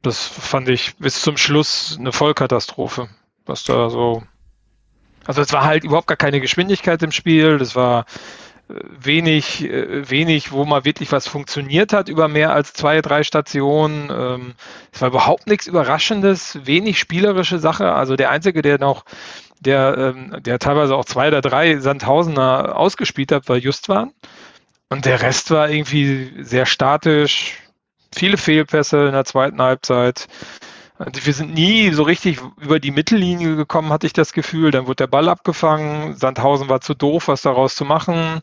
Das 0.03 0.27
fand 0.27 0.67
ich 0.67 0.97
bis 0.97 1.21
zum 1.21 1.37
Schluss 1.37 1.95
eine 1.97 2.11
Vollkatastrophe, 2.11 3.07
was 3.45 3.63
da 3.63 3.89
so. 3.89 4.21
Also 5.25 5.41
es 5.41 5.53
war 5.53 5.63
halt 5.63 5.85
überhaupt 5.85 6.07
gar 6.07 6.17
keine 6.17 6.41
Geschwindigkeit 6.41 7.01
im 7.03 7.13
Spiel. 7.13 7.57
Das 7.57 7.73
war 7.77 8.05
äh, 8.67 8.73
wenig, 8.99 9.63
äh, 9.63 10.09
wenig, 10.09 10.51
wo 10.51 10.65
mal 10.65 10.83
wirklich 10.83 11.13
was 11.13 11.25
funktioniert 11.29 11.93
hat 11.93 12.09
über 12.09 12.27
mehr 12.27 12.51
als 12.51 12.73
zwei, 12.73 13.01
drei 13.01 13.23
Stationen. 13.23 14.11
Ähm, 14.11 14.53
es 14.91 15.01
war 15.01 15.07
überhaupt 15.07 15.47
nichts 15.47 15.67
Überraschendes, 15.67 16.59
wenig 16.65 16.99
spielerische 16.99 17.59
Sache. 17.59 17.93
Also 17.93 18.17
der 18.17 18.29
einzige, 18.29 18.61
der 18.61 18.79
noch, 18.79 19.05
der, 19.61 19.95
ähm, 19.97 20.43
der 20.43 20.59
teilweise 20.59 20.97
auch 20.97 21.05
zwei 21.05 21.29
oder 21.29 21.39
drei 21.39 21.77
Sandhausener 21.77 22.77
ausgespielt 22.77 23.31
hat, 23.31 23.47
war 23.47 23.55
Justwan. 23.55 24.11
Und 24.89 25.05
der 25.05 25.21
Rest 25.21 25.49
war 25.49 25.69
irgendwie 25.69 26.43
sehr 26.43 26.65
statisch, 26.65 27.62
viele 28.13 28.37
Fehlpässe 28.37 29.05
in 29.07 29.13
der 29.13 29.25
zweiten 29.25 29.61
Halbzeit. 29.61 30.27
Also 30.97 31.25
wir 31.25 31.33
sind 31.33 31.53
nie 31.53 31.91
so 31.91 32.03
richtig 32.03 32.39
über 32.61 32.79
die 32.79 32.91
Mittellinie 32.91 33.55
gekommen, 33.55 33.91
hatte 33.91 34.07
ich 34.07 34.13
das 34.13 34.33
Gefühl. 34.33 34.71
Dann 34.71 34.85
wurde 34.85 34.97
der 34.97 35.07
Ball 35.07 35.27
abgefangen. 35.27 36.15
Sandhausen 36.15 36.69
war 36.69 36.81
zu 36.81 36.93
doof, 36.93 37.27
was 37.27 37.41
daraus 37.41 37.75
zu 37.75 37.85
machen. 37.85 38.41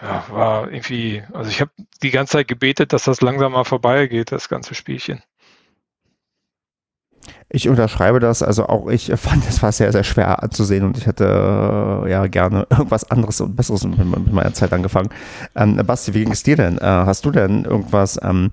Ja, 0.00 0.24
war 0.28 0.70
irgendwie, 0.70 1.24
also 1.32 1.50
ich 1.50 1.60
habe 1.60 1.72
die 2.02 2.10
ganze 2.10 2.32
Zeit 2.32 2.48
gebetet, 2.48 2.92
dass 2.92 3.04
das 3.04 3.20
langsam 3.20 3.52
mal 3.52 3.64
vorbeigeht, 3.64 4.30
das 4.30 4.48
ganze 4.48 4.74
Spielchen. 4.74 5.22
Ich 7.50 7.66
unterschreibe 7.66 8.20
das, 8.20 8.42
also 8.42 8.66
auch 8.66 8.88
ich 8.88 9.10
fand, 9.16 9.48
es 9.48 9.62
war 9.62 9.72
sehr, 9.72 9.90
sehr 9.92 10.04
schwer 10.04 10.42
anzusehen 10.42 10.84
und 10.84 10.98
ich 10.98 11.06
hätte 11.06 11.24
äh, 12.04 12.10
ja 12.10 12.26
gerne 12.26 12.66
irgendwas 12.70 13.10
anderes 13.10 13.40
und 13.40 13.56
Besseres 13.56 13.84
mit, 13.84 14.32
meiner 14.32 14.52
Zeit 14.52 14.72
angefangen. 14.72 15.08
Ähm, 15.56 15.80
Basti, 15.86 16.12
wie 16.12 16.24
ging 16.24 16.32
es 16.32 16.42
dir 16.42 16.56
denn? 16.56 16.76
Äh, 16.78 16.84
hast 16.84 17.24
du 17.24 17.30
denn 17.30 17.64
irgendwas 17.64 18.18
ähm, 18.22 18.50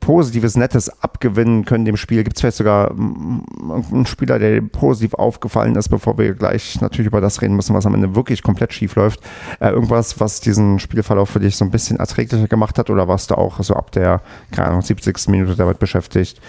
Positives, 0.00 0.56
Nettes 0.56 0.90
abgewinnen 1.02 1.64
können 1.64 1.86
dem 1.86 1.96
Spiel? 1.96 2.22
Gibt 2.22 2.36
es 2.36 2.42
vielleicht 2.42 2.58
sogar 2.58 2.90
einen 2.90 4.06
Spieler, 4.06 4.38
der 4.38 4.60
positiv 4.60 5.14
aufgefallen 5.14 5.74
ist, 5.76 5.88
bevor 5.88 6.18
wir 6.18 6.34
gleich 6.34 6.80
natürlich 6.82 7.06
über 7.06 7.22
das 7.22 7.40
reden 7.40 7.56
müssen, 7.56 7.74
was 7.74 7.86
am 7.86 7.94
Ende 7.94 8.14
wirklich 8.14 8.42
komplett 8.42 8.74
schief 8.74 8.94
läuft? 8.96 9.20
Äh, 9.60 9.70
irgendwas, 9.70 10.20
was 10.20 10.40
diesen 10.40 10.78
Spielverlauf 10.78 11.30
für 11.30 11.40
dich 11.40 11.56
so 11.56 11.64
ein 11.64 11.70
bisschen 11.70 11.98
erträglicher 11.98 12.48
gemacht 12.48 12.78
hat 12.78 12.90
oder 12.90 13.08
warst 13.08 13.30
du 13.30 13.38
auch 13.38 13.62
so 13.62 13.74
ab 13.74 13.90
der, 13.92 14.20
keine 14.50 14.68
Ahnung, 14.68 14.82
70. 14.82 15.28
Minute 15.28 15.56
damit 15.56 15.78
beschäftigt? 15.78 16.40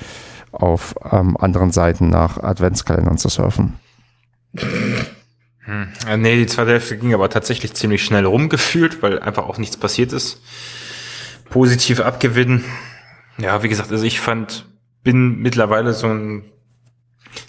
Auf 0.55 0.95
ähm, 1.11 1.37
anderen 1.37 1.71
Seiten 1.71 2.09
nach 2.09 2.41
Adventskalendern 2.41 3.17
zu 3.17 3.29
surfen. 3.29 3.73
Hm. 5.65 5.87
Nee, 6.17 6.37
die 6.37 6.45
zweite 6.45 6.71
Hälfte 6.71 6.97
ging 6.97 7.13
aber 7.13 7.29
tatsächlich 7.29 7.73
ziemlich 7.73 8.03
schnell 8.03 8.25
rumgefühlt, 8.25 9.01
weil 9.01 9.19
einfach 9.19 9.45
auch 9.45 9.57
nichts 9.57 9.77
passiert 9.77 10.13
ist. 10.13 10.41
Positiv 11.49 11.99
abgewinnen. 12.01 12.63
Ja, 13.37 13.63
wie 13.63 13.69
gesagt, 13.69 13.91
also 13.91 14.05
ich 14.05 14.19
fand, 14.19 14.65
bin 15.03 15.39
mittlerweile 15.39 15.93
so 15.93 16.07
ein, 16.07 16.43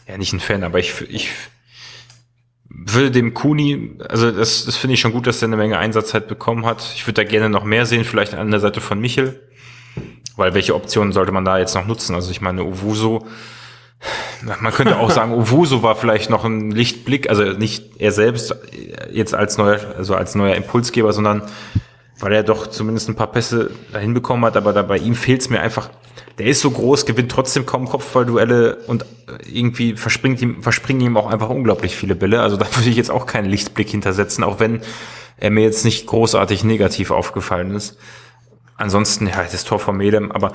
ja 0.08 0.16
nicht 0.18 0.32
ein 0.32 0.40
Fan, 0.40 0.64
aber 0.64 0.78
ich, 0.78 1.02
ich 1.10 1.30
würde 2.68 3.10
dem 3.10 3.34
Kuni, 3.34 3.98
also 4.08 4.30
das, 4.30 4.64
das 4.64 4.76
finde 4.76 4.94
ich 4.94 5.00
schon 5.00 5.12
gut, 5.12 5.26
dass 5.26 5.42
er 5.42 5.48
eine 5.48 5.56
Menge 5.56 5.78
Einsatzzeit 5.78 6.26
bekommen 6.26 6.66
hat. 6.66 6.92
Ich 6.94 7.06
würde 7.06 7.22
da 7.22 7.28
gerne 7.28 7.48
noch 7.48 7.64
mehr 7.64 7.86
sehen, 7.86 8.04
vielleicht 8.04 8.34
an 8.34 8.50
der 8.50 8.60
Seite 8.60 8.80
von 8.80 9.00
Michel. 9.00 9.45
Weil 10.36 10.54
welche 10.54 10.74
Optionen 10.74 11.12
sollte 11.12 11.32
man 11.32 11.44
da 11.44 11.58
jetzt 11.58 11.74
noch 11.74 11.86
nutzen? 11.86 12.14
Also 12.14 12.30
ich 12.30 12.40
meine, 12.40 12.64
Uwuso, 12.64 13.26
man 14.60 14.72
könnte 14.72 14.98
auch 14.98 15.10
sagen, 15.10 15.32
Uwuso 15.32 15.82
war 15.82 15.96
vielleicht 15.96 16.30
noch 16.30 16.44
ein 16.44 16.70
Lichtblick, 16.70 17.30
also 17.30 17.42
nicht 17.42 17.98
er 17.98 18.12
selbst 18.12 18.54
jetzt 19.10 19.34
als 19.34 19.56
neuer, 19.56 19.80
also 19.96 20.14
als 20.14 20.34
neuer 20.34 20.54
Impulsgeber, 20.54 21.12
sondern 21.12 21.42
weil 22.18 22.32
er 22.32 22.42
doch 22.42 22.68
zumindest 22.68 23.08
ein 23.08 23.14
paar 23.14 23.30
Pässe 23.30 23.70
dahin 23.92 24.14
bekommen 24.14 24.44
hat, 24.44 24.56
aber 24.56 24.72
da 24.72 24.82
bei 24.82 24.98
ihm 24.98 25.14
fehlt 25.14 25.42
es 25.42 25.50
mir 25.50 25.60
einfach. 25.60 25.90
Der 26.38 26.46
ist 26.46 26.60
so 26.60 26.70
groß, 26.70 27.06
gewinnt 27.06 27.30
trotzdem 27.30 27.66
kaum 27.66 27.88
Kopfballduelle 27.88 28.76
und 28.86 29.04
irgendwie 29.50 29.96
verspringt 29.96 30.40
ihm, 30.42 30.62
verspringen 30.62 31.02
ihm 31.02 31.16
auch 31.16 31.30
einfach 31.30 31.48
unglaublich 31.48 31.96
viele 31.96 32.14
Bälle. 32.14 32.40
Also 32.42 32.56
da 32.56 32.66
würde 32.76 32.88
ich 32.88 32.96
jetzt 32.96 33.10
auch 33.10 33.26
keinen 33.26 33.48
Lichtblick 33.48 33.88
hintersetzen, 33.88 34.44
auch 34.44 34.60
wenn 34.60 34.80
er 35.38 35.50
mir 35.50 35.62
jetzt 35.62 35.84
nicht 35.84 36.06
großartig 36.06 36.64
negativ 36.64 37.10
aufgefallen 37.10 37.74
ist. 37.74 37.98
Ansonsten, 38.76 39.26
ja, 39.26 39.42
das 39.42 39.64
Tor 39.64 39.78
von 39.78 39.96
Medem, 39.96 40.30
aber 40.32 40.52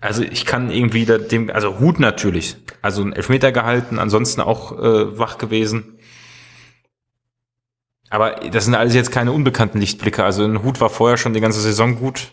also 0.00 0.22
ich 0.22 0.44
kann 0.44 0.70
irgendwie 0.70 1.06
da 1.06 1.18
dem, 1.18 1.50
also 1.50 1.78
Hut 1.80 1.98
natürlich, 1.98 2.56
also 2.82 3.02
ein 3.02 3.12
Elfmeter 3.12 3.52
gehalten, 3.52 3.98
ansonsten 3.98 4.40
auch 4.40 4.72
äh, 4.72 5.18
wach 5.18 5.38
gewesen. 5.38 5.98
Aber 8.10 8.32
das 8.52 8.66
sind 8.66 8.74
alles 8.74 8.94
jetzt 8.94 9.10
keine 9.10 9.32
unbekannten 9.32 9.80
Lichtblicke. 9.80 10.22
Also 10.22 10.44
ein 10.44 10.62
Hut 10.62 10.80
war 10.80 10.90
vorher 10.90 11.16
schon 11.16 11.32
die 11.32 11.40
ganze 11.40 11.60
Saison 11.60 11.96
gut. 11.96 12.32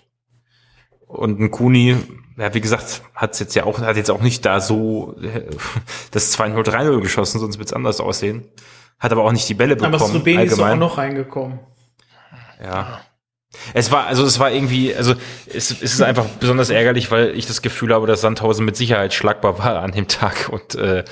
Und 1.08 1.40
ein 1.40 1.50
Kuni, 1.50 1.96
ja, 2.38 2.54
wie 2.54 2.62
gesagt, 2.62 3.02
hat 3.16 3.40
jetzt 3.40 3.56
ja 3.56 3.64
auch, 3.64 3.80
hat 3.82 3.98
jetzt 3.98 4.12
auch 4.12 4.22
nicht 4.22 4.46
da 4.46 4.60
so 4.60 5.16
das 6.12 6.38
2-0, 6.38 6.64
3-0 6.64 7.02
geschossen, 7.02 7.40
sonst 7.40 7.58
wird's 7.58 7.74
anders 7.74 8.00
aussehen. 8.00 8.48
Hat 9.00 9.12
aber 9.12 9.24
auch 9.24 9.32
nicht 9.32 9.50
die 9.50 9.56
Bälle 9.56 9.76
bekommen. 9.76 9.96
Aber 9.96 10.06
Srebeni 10.06 10.44
ist 10.44 10.60
auch 10.60 10.76
noch 10.76 10.98
reingekommen. 10.98 11.60
Ja. 12.62 13.02
Es 13.74 13.92
war, 13.92 14.08
also 14.08 14.26
es 14.26 14.40
war 14.40 14.52
irgendwie, 14.52 14.96
also 14.96 15.14
es, 15.48 15.72
es 15.72 15.82
ist 15.82 16.02
einfach 16.02 16.26
besonders 16.40 16.70
ärgerlich, 16.70 17.12
weil 17.12 17.38
ich 17.38 17.46
das 17.46 17.62
Gefühl 17.62 17.94
habe, 17.94 18.08
dass 18.08 18.22
Sandhausen 18.22 18.66
mit 18.66 18.78
Sicherheit 18.78 19.14
schlagbar 19.14 19.60
war 19.60 19.82
an 19.82 19.92
dem 19.92 20.08
Tag 20.08 20.50
und 20.50 20.76
äh, 20.76 21.04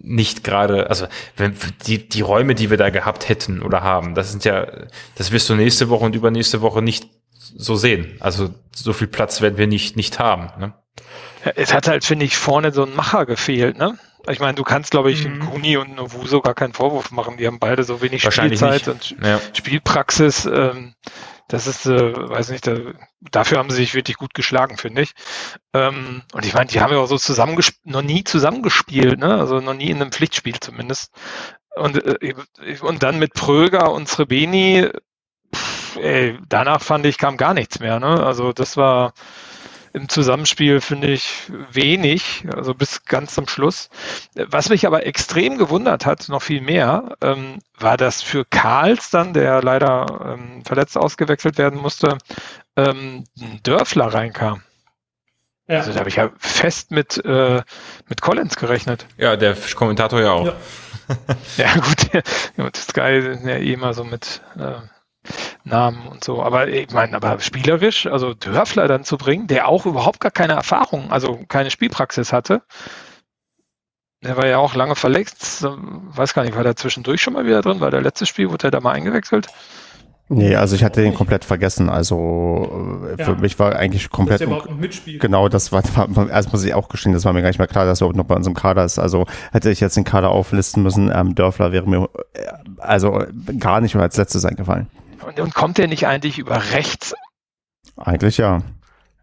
nicht 0.00 0.42
gerade, 0.42 0.90
also 0.90 1.06
wenn 1.36 1.54
die, 1.86 2.08
die 2.08 2.20
Räume, 2.20 2.54
die 2.54 2.70
wir 2.70 2.76
da 2.76 2.90
gehabt 2.90 3.28
hätten 3.28 3.62
oder 3.62 3.82
haben, 3.82 4.14
das 4.14 4.30
sind 4.32 4.44
ja, 4.44 4.66
das 5.14 5.30
wirst 5.30 5.48
du 5.48 5.54
nächste 5.54 5.88
Woche 5.88 6.04
und 6.04 6.14
übernächste 6.14 6.62
Woche 6.62 6.82
nicht 6.82 7.08
so 7.56 7.76
sehen. 7.76 8.16
Also 8.20 8.50
so 8.74 8.92
viel 8.92 9.06
Platz 9.06 9.40
werden 9.40 9.56
wir 9.56 9.66
nicht, 9.66 9.96
nicht 9.96 10.18
haben. 10.18 10.50
Ne? 10.58 10.74
Es 11.54 11.72
hat 11.72 11.88
halt, 11.88 12.04
finde 12.04 12.24
ich, 12.24 12.36
vorne 12.36 12.72
so 12.72 12.84
ein 12.84 12.94
Macher 12.94 13.24
gefehlt, 13.24 13.78
ne? 13.78 13.98
Ich 14.28 14.40
meine, 14.40 14.54
du 14.54 14.62
kannst, 14.62 14.90
glaube 14.90 15.10
ich, 15.10 15.26
mhm. 15.26 15.40
Kuni 15.40 15.76
und 15.76 15.94
Novuso 15.94 16.42
gar 16.42 16.54
keinen 16.54 16.74
Vorwurf 16.74 17.12
machen. 17.12 17.38
Die 17.38 17.46
haben 17.46 17.58
beide 17.58 17.84
so 17.84 18.02
wenig 18.02 18.22
Spielzeit 18.22 18.86
nicht. 18.86 19.12
und 19.12 19.16
ja. 19.24 19.40
Spielpraxis. 19.54 20.44
Ähm, 20.44 20.94
das 21.48 21.66
ist, 21.66 21.86
äh, 21.86 22.14
weiß 22.14 22.50
nicht, 22.50 22.66
da, 22.66 22.76
dafür 23.20 23.58
haben 23.58 23.70
sie 23.70 23.76
sich 23.76 23.94
wirklich 23.94 24.18
gut 24.18 24.34
geschlagen, 24.34 24.76
finde 24.76 25.02
ich. 25.02 25.12
Ähm, 25.74 26.22
und 26.32 26.44
ich 26.46 26.54
meine, 26.54 26.66
die 26.66 26.80
haben 26.80 26.92
ja 26.92 26.98
auch 26.98 27.06
so 27.06 27.18
noch 27.84 28.02
nie 28.02 28.22
zusammengespielt, 28.24 29.18
ne? 29.18 29.34
Also 29.34 29.60
noch 29.60 29.74
nie 29.74 29.90
in 29.90 30.00
einem 30.00 30.12
Pflichtspiel 30.12 30.60
zumindest. 30.60 31.12
Und, 31.74 32.04
äh, 32.04 32.34
und 32.82 33.02
dann 33.02 33.18
mit 33.18 33.32
Pröger 33.34 33.92
und 33.92 34.08
Srebeni, 34.08 34.90
pff, 35.54 35.96
ey, 35.96 36.38
danach 36.48 36.82
fand 36.82 37.06
ich, 37.06 37.18
kam 37.18 37.36
gar 37.38 37.54
nichts 37.54 37.80
mehr, 37.80 37.98
ne? 37.98 38.22
Also 38.24 38.52
das 38.52 38.76
war, 38.76 39.14
im 39.92 40.08
Zusammenspiel 40.08 40.80
finde 40.80 41.08
ich 41.08 41.50
wenig, 41.70 42.44
also 42.54 42.74
bis 42.74 43.04
ganz 43.04 43.34
zum 43.34 43.48
Schluss. 43.48 43.90
Was 44.34 44.68
mich 44.68 44.86
aber 44.86 45.06
extrem 45.06 45.58
gewundert 45.58 46.06
hat, 46.06 46.28
noch 46.28 46.42
viel 46.42 46.60
mehr, 46.60 47.16
ähm, 47.20 47.58
war, 47.78 47.96
dass 47.96 48.22
für 48.22 48.44
Karls 48.44 49.10
dann, 49.10 49.32
der 49.32 49.62
leider 49.62 50.36
ähm, 50.38 50.64
verletzt 50.64 50.96
ausgewechselt 50.96 51.58
werden 51.58 51.80
musste, 51.80 52.18
ähm, 52.76 53.24
ein 53.40 53.60
Dörfler 53.62 54.06
reinkam. 54.06 54.62
Ja. 55.68 55.78
Also 55.80 55.92
da 55.92 56.00
habe 56.00 56.08
ich 56.08 56.16
ja 56.16 56.30
fest 56.38 56.90
mit, 56.90 57.22
äh, 57.24 57.62
mit 58.08 58.22
Collins 58.22 58.56
gerechnet. 58.56 59.06
Ja, 59.18 59.36
der 59.36 59.54
Kommentator 59.74 60.20
ja 60.20 60.32
auch. 60.32 60.46
Ja, 60.46 60.56
ja 61.56 61.74
gut, 61.74 62.12
ja, 62.56 62.70
Sky 62.74 63.36
ja 63.44 63.56
eh 63.56 63.72
immer 63.74 63.92
so 63.92 64.04
mit 64.04 64.40
äh, 64.58 64.80
Namen 65.64 66.06
und 66.08 66.24
so. 66.24 66.42
Aber 66.42 66.68
ich 66.68 66.90
meine, 66.90 67.14
aber 67.16 67.40
spielerisch, 67.40 68.06
also 68.06 68.34
Dörfler 68.34 68.88
dann 68.88 69.04
zu 69.04 69.18
bringen, 69.18 69.46
der 69.46 69.68
auch 69.68 69.86
überhaupt 69.86 70.20
gar 70.20 70.30
keine 70.30 70.54
Erfahrung, 70.54 71.10
also 71.10 71.40
keine 71.48 71.70
Spielpraxis 71.70 72.32
hatte. 72.32 72.62
Der 74.24 74.36
war 74.36 74.46
ja 74.46 74.58
auch 74.58 74.74
lange 74.74 74.96
verletzt. 74.96 75.64
Weiß 75.64 76.34
gar 76.34 76.42
nicht, 76.42 76.56
war 76.56 76.64
der 76.64 76.76
zwischendurch 76.76 77.20
schon 77.22 77.34
mal 77.34 77.46
wieder 77.46 77.62
drin? 77.62 77.80
War 77.80 77.90
der 77.90 78.00
letzte 78.00 78.26
Spiel, 78.26 78.50
wurde 78.50 78.68
er 78.68 78.70
da 78.72 78.80
mal 78.80 78.92
eingewechselt? 78.92 79.48
Nee, 80.30 80.56
also 80.56 80.76
ich 80.76 80.84
hatte 80.84 81.00
den 81.00 81.14
komplett 81.14 81.44
vergessen. 81.44 81.88
Also 81.88 83.06
äh, 83.16 83.22
für 83.22 83.32
ja. 83.32 83.38
mich 83.38 83.58
war 83.58 83.76
eigentlich 83.76 84.10
komplett. 84.10 84.40
Dass 84.40 84.46
überhaupt 84.46 84.68
noch 84.68 84.76
mitspielt. 84.76 85.20
Genau, 85.20 85.48
das 85.48 85.72
war, 85.72 85.82
war 85.94 86.28
erst 86.28 86.52
muss 86.52 86.64
ich 86.64 86.74
auch 86.74 86.88
gestehen, 86.88 87.14
das 87.14 87.24
war 87.24 87.32
mir 87.32 87.40
gar 87.40 87.48
nicht 87.48 87.58
mehr 87.58 87.68
klar, 87.68 87.86
dass 87.86 88.00
er 88.00 88.06
überhaupt 88.06 88.18
noch 88.18 88.26
bei 88.26 88.34
unserem 88.34 88.54
Kader 88.54 88.84
ist. 88.84 88.98
Also 88.98 89.26
hätte 89.52 89.70
ich 89.70 89.80
jetzt 89.80 89.96
den 89.96 90.04
Kader 90.04 90.30
auflisten 90.30 90.82
müssen, 90.82 91.10
ähm, 91.14 91.34
Dörfler 91.34 91.72
wäre 91.72 91.88
mir 91.88 92.08
äh, 92.34 92.40
also 92.78 93.24
gar 93.58 93.80
nicht 93.80 93.94
mehr 93.94 94.02
als 94.02 94.16
letztes 94.18 94.44
eingefallen. 94.44 94.88
Und, 95.24 95.40
und 95.40 95.54
kommt 95.54 95.78
der 95.78 95.88
nicht 95.88 96.06
eigentlich 96.06 96.38
über 96.38 96.72
rechts? 96.72 97.14
Eigentlich 97.96 98.38
ja. 98.38 98.62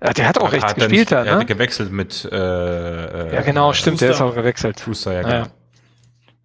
ja 0.01 0.13
der 0.13 0.27
hat 0.27 0.39
auch 0.39 0.51
rechts 0.51 0.71
hat 0.71 0.75
gespielt 0.75 1.11
da, 1.11 1.23
ne? 1.23 1.29
Er 1.29 1.39
hat 1.39 1.47
gewechselt 1.47 1.91
mit 1.91 2.27
äh, 2.31 3.35
Ja, 3.35 3.41
genau, 3.41 3.73
stimmt, 3.73 3.99
Schuster. 3.99 4.05
der 4.05 4.15
ist 4.15 4.21
auch 4.21 4.35
gewechselt. 4.35 4.79
Schuster, 4.79 5.13
ja, 5.13 5.21
genau. 5.21 5.47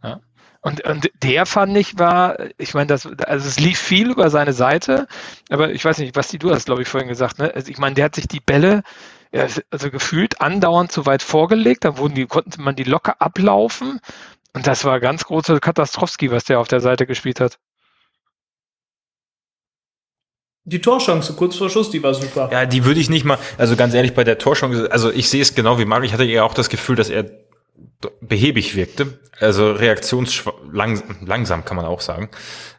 Ja. 0.02 0.20
Und, 0.62 0.84
und 0.84 1.10
der 1.22 1.46
fand 1.46 1.76
ich 1.76 1.98
war, 1.98 2.36
ich 2.58 2.74
meine, 2.74 2.86
das, 2.86 3.06
also 3.06 3.48
es 3.48 3.58
lief 3.58 3.78
viel 3.78 4.10
über 4.10 4.28
seine 4.28 4.52
Seite, 4.52 5.06
aber 5.48 5.70
ich 5.70 5.84
weiß 5.84 5.98
nicht, 5.98 6.14
Basti, 6.14 6.38
du 6.38 6.50
hast, 6.50 6.66
glaube 6.66 6.82
ich, 6.82 6.88
vorhin 6.88 7.08
gesagt, 7.08 7.38
ne? 7.38 7.50
Also 7.54 7.70
ich 7.70 7.78
meine, 7.78 7.94
der 7.94 8.04
hat 8.04 8.14
sich 8.14 8.28
die 8.28 8.40
Bälle 8.40 8.82
ja, 9.32 9.46
also 9.70 9.90
gefühlt 9.90 10.40
andauernd 10.40 10.90
zu 10.92 11.06
weit 11.06 11.22
vorgelegt, 11.22 11.84
dann 11.84 11.98
wurden 11.98 12.14
die, 12.14 12.26
konnte 12.26 12.60
man 12.60 12.76
die 12.76 12.84
locker 12.84 13.20
ablaufen. 13.20 14.00
Und 14.52 14.66
das 14.66 14.84
war 14.84 14.98
ganz 14.98 15.24
große 15.24 15.60
Katastrowski, 15.60 16.30
was 16.30 16.44
der 16.44 16.58
auf 16.58 16.68
der 16.68 16.80
Seite 16.80 17.06
gespielt 17.06 17.40
hat. 17.40 17.58
Die 20.64 20.80
Torchance 20.80 21.32
kurz 21.34 21.56
vor 21.56 21.70
Schuss, 21.70 21.90
die 21.90 22.02
war 22.02 22.14
super. 22.14 22.50
Ja, 22.52 22.66
die 22.66 22.84
würde 22.84 23.00
ich 23.00 23.08
nicht 23.08 23.24
mal, 23.24 23.38
also 23.56 23.76
ganz 23.76 23.94
ehrlich, 23.94 24.14
bei 24.14 24.24
der 24.24 24.38
Torchance, 24.38 24.90
also 24.92 25.10
ich 25.10 25.28
sehe 25.28 25.42
es 25.42 25.54
genau 25.54 25.78
wie 25.78 25.84
Marc, 25.84 26.04
ich 26.04 26.12
hatte 26.12 26.24
ja 26.24 26.44
auch 26.44 26.54
das 26.54 26.68
Gefühl, 26.68 26.96
dass 26.96 27.08
er 27.08 27.26
behäbig 28.20 28.76
wirkte, 28.76 29.18
also 29.38 29.72
reaktionslangsam 29.72 31.26
langsam 31.26 31.64
kann 31.64 31.76
man 31.76 31.86
auch 31.86 32.00
sagen. 32.00 32.30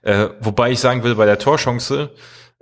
Äh, 0.03 0.29
wobei 0.39 0.71
ich 0.71 0.79
sagen 0.79 1.03
will, 1.03 1.15
bei 1.15 1.25
der 1.25 1.39
Torchance, 1.39 2.11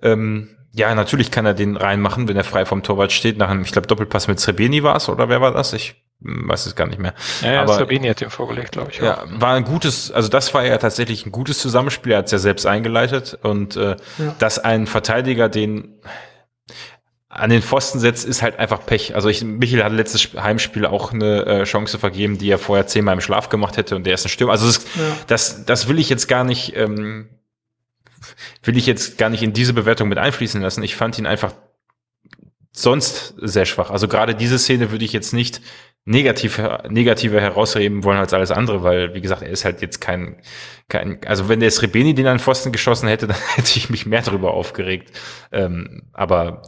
ähm, 0.01 0.55
ja, 0.73 0.93
natürlich 0.93 1.31
kann 1.31 1.45
er 1.45 1.53
den 1.53 1.77
reinmachen, 1.77 2.27
wenn 2.27 2.37
er 2.37 2.43
frei 2.43 2.65
vom 2.65 2.83
Torwart 2.83 3.11
steht. 3.11 3.37
Nach 3.37 3.49
einem, 3.49 3.63
ich 3.63 3.71
glaube, 3.71 3.87
Doppelpass 3.87 4.27
mit 4.27 4.39
Srebeni 4.39 4.83
war 4.83 4.95
es, 4.95 5.09
oder 5.09 5.29
wer 5.29 5.41
war 5.41 5.51
das? 5.51 5.73
Ich 5.73 5.95
weiß 6.21 6.65
es 6.65 6.75
gar 6.75 6.87
nicht 6.87 6.99
mehr. 6.99 7.13
Ja, 7.41 7.53
ja 7.53 7.61
Aber, 7.61 7.75
Sabini 7.75 8.07
hat 8.07 8.21
den 8.21 8.29
vorgelegt, 8.29 8.73
glaube 8.73 8.91
ich. 8.91 8.99
Ja, 8.99 9.23
auch. 9.23 9.27
war 9.29 9.55
ein 9.55 9.63
gutes, 9.63 10.11
also 10.11 10.27
das 10.27 10.53
war 10.53 10.65
ja 10.65 10.77
tatsächlich 10.77 11.25
ein 11.25 11.31
gutes 11.31 11.59
Zusammenspiel, 11.59 12.11
er 12.11 12.19
hat 12.19 12.25
es 12.25 12.31
ja 12.31 12.37
selbst 12.39 12.65
eingeleitet 12.65 13.39
und 13.41 13.75
äh, 13.77 13.95
ja. 14.17 14.35
dass 14.39 14.59
ein 14.59 14.87
Verteidiger 14.87 15.47
den 15.47 15.99
an 17.29 17.51
den 17.51 17.61
Pfosten 17.61 17.99
setzt, 17.99 18.25
ist 18.25 18.41
halt 18.41 18.57
einfach 18.57 18.85
Pech. 18.85 19.13
Also 19.13 19.29
ich, 19.29 19.43
Michael 19.43 19.83
hat 19.83 19.93
letztes 19.93 20.33
Heimspiel 20.33 20.87
auch 20.87 21.13
eine 21.13 21.45
äh, 21.45 21.63
Chance 21.63 21.99
vergeben, 21.99 22.39
die 22.39 22.49
er 22.49 22.57
vorher 22.57 22.87
zehnmal 22.87 23.13
im 23.13 23.21
Schlaf 23.21 23.49
gemacht 23.49 23.77
hätte 23.77 23.95
und 23.95 24.03
der 24.03 24.15
ist 24.15 24.25
ein 24.25 24.29
Stürmer. 24.29 24.51
Also 24.51 24.65
das, 24.65 24.83
ja. 24.95 25.01
das, 25.27 25.63
das 25.63 25.87
will 25.87 25.99
ich 25.99 26.09
jetzt 26.09 26.27
gar 26.27 26.43
nicht, 26.43 26.75
ähm, 26.75 27.29
will 28.63 28.75
ich 28.77 28.87
jetzt 28.87 29.19
gar 29.19 29.29
nicht 29.29 29.43
in 29.43 29.53
diese 29.53 29.73
Bewertung 29.73 30.09
mit 30.09 30.17
einfließen 30.17 30.59
lassen. 30.59 30.81
Ich 30.81 30.95
fand 30.95 31.19
ihn 31.19 31.27
einfach 31.27 31.53
sonst 32.71 33.35
sehr 33.37 33.65
schwach. 33.65 33.91
Also 33.91 34.07
gerade 34.07 34.33
diese 34.33 34.57
Szene 34.57 34.89
würde 34.91 35.05
ich 35.05 35.13
jetzt 35.13 35.31
nicht 35.31 35.61
negativ, 36.05 36.61
negativer 36.89 37.39
herausheben 37.39 38.03
wollen 38.03 38.17
als 38.17 38.33
alles 38.33 38.51
andere, 38.51 38.83
weil, 38.83 39.13
wie 39.13 39.21
gesagt, 39.21 39.41
er 39.41 39.49
ist 39.49 39.65
halt 39.65 39.81
jetzt 39.81 40.01
kein, 40.01 40.41
kein 40.87 41.19
also 41.25 41.49
wenn 41.49 41.59
der 41.59 41.71
Srebeni 41.71 42.15
den 42.15 42.27
an 42.27 42.39
Pfosten 42.39 42.71
geschossen 42.71 43.07
hätte, 43.07 43.27
dann 43.27 43.37
hätte 43.55 43.77
ich 43.77 43.89
mich 43.89 44.05
mehr 44.05 44.21
darüber 44.21 44.53
aufgeregt. 44.53 45.11
Ähm, 45.51 46.09
aber 46.13 46.63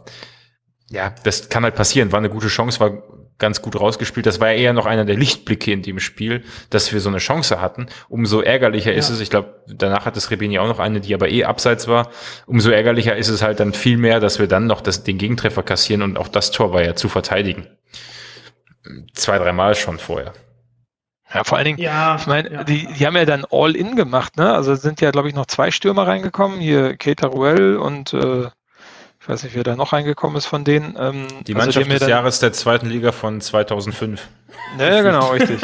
ja, 0.90 1.14
das 1.24 1.48
kann 1.48 1.64
halt 1.64 1.74
passieren. 1.74 2.12
War 2.12 2.18
eine 2.18 2.30
gute 2.30 2.48
Chance, 2.48 2.78
war 2.78 3.02
ganz 3.38 3.62
gut 3.62 3.80
rausgespielt. 3.80 4.26
Das 4.26 4.38
war 4.38 4.52
ja 4.52 4.58
eher 4.58 4.72
noch 4.72 4.86
einer 4.86 5.04
der 5.04 5.16
Lichtblicke 5.16 5.72
in 5.72 5.82
dem 5.82 5.98
Spiel, 5.98 6.44
dass 6.70 6.92
wir 6.92 7.00
so 7.00 7.08
eine 7.08 7.18
Chance 7.18 7.60
hatten. 7.60 7.86
Umso 8.08 8.40
ärgerlicher 8.40 8.92
ja. 8.92 8.98
ist 8.98 9.08
es, 9.08 9.20
ich 9.20 9.30
glaube, 9.30 9.64
danach 9.66 10.06
hat 10.06 10.16
das 10.16 10.30
Rebeni 10.30 10.60
auch 10.60 10.68
noch 10.68 10.78
eine, 10.78 11.00
die 11.00 11.14
aber 11.14 11.28
eh 11.28 11.44
abseits 11.44 11.88
war. 11.88 12.10
Umso 12.46 12.70
ärgerlicher 12.70 13.16
ist 13.16 13.28
es 13.28 13.42
halt 13.42 13.58
dann 13.58 13.72
viel 13.72 13.96
mehr, 13.96 14.20
dass 14.20 14.38
wir 14.38 14.46
dann 14.46 14.68
noch 14.68 14.80
das, 14.80 15.02
den 15.02 15.18
Gegentreffer 15.18 15.64
kassieren 15.64 16.02
und 16.02 16.18
auch 16.18 16.28
das 16.28 16.52
Tor 16.52 16.72
war 16.72 16.84
ja 16.84 16.94
zu 16.94 17.08
verteidigen 17.08 17.66
zwei, 19.14 19.38
dreimal 19.38 19.74
schon 19.74 19.98
vorher. 19.98 20.32
Ja, 21.32 21.44
vor 21.44 21.56
allen 21.56 21.64
Dingen, 21.64 21.78
ja, 21.78 22.16
ich 22.16 22.26
meine, 22.26 22.52
ja. 22.52 22.64
die, 22.64 22.86
die 22.86 23.06
haben 23.06 23.16
ja 23.16 23.24
dann 23.24 23.46
All-In 23.50 23.96
gemacht, 23.96 24.36
ne? 24.36 24.52
Also 24.52 24.74
sind 24.74 25.00
ja, 25.00 25.10
glaube 25.10 25.28
ich, 25.28 25.34
noch 25.34 25.46
zwei 25.46 25.70
Stürmer 25.70 26.06
reingekommen, 26.06 26.60
hier 26.60 26.96
Keita 26.96 27.26
Ruel 27.28 27.76
und 27.78 28.12
äh, 28.12 28.48
ich 29.22 29.28
weiß 29.28 29.44
nicht, 29.44 29.54
wer 29.54 29.62
da 29.62 29.76
noch 29.76 29.92
reingekommen 29.92 30.36
ist 30.36 30.46
von 30.46 30.64
denen. 30.64 30.96
Ähm, 30.98 31.28
die 31.46 31.54
Mannschaft 31.54 31.86
also, 31.86 31.98
des 32.00 32.08
Jahres 32.08 32.40
der 32.40 32.52
zweiten 32.52 32.86
Liga 32.86 33.12
von 33.12 33.40
2005. 33.40 34.28
Ja, 34.78 34.96
ja 34.96 35.02
genau, 35.02 35.28
richtig. 35.32 35.62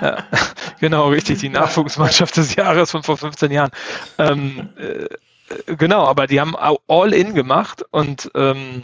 ja, 0.00 0.24
genau, 0.80 1.08
richtig, 1.08 1.40
die 1.40 1.50
Nachwuchsmannschaft 1.50 2.36
des 2.36 2.56
Jahres 2.56 2.90
von 2.90 3.02
vor 3.02 3.18
15 3.18 3.52
Jahren. 3.52 3.70
Ähm, 4.18 4.70
äh, 4.78 5.76
genau, 5.76 6.06
aber 6.06 6.26
die 6.26 6.40
haben 6.40 6.56
All-In 6.88 7.34
gemacht 7.34 7.84
und 7.90 8.30
ähm, 8.34 8.82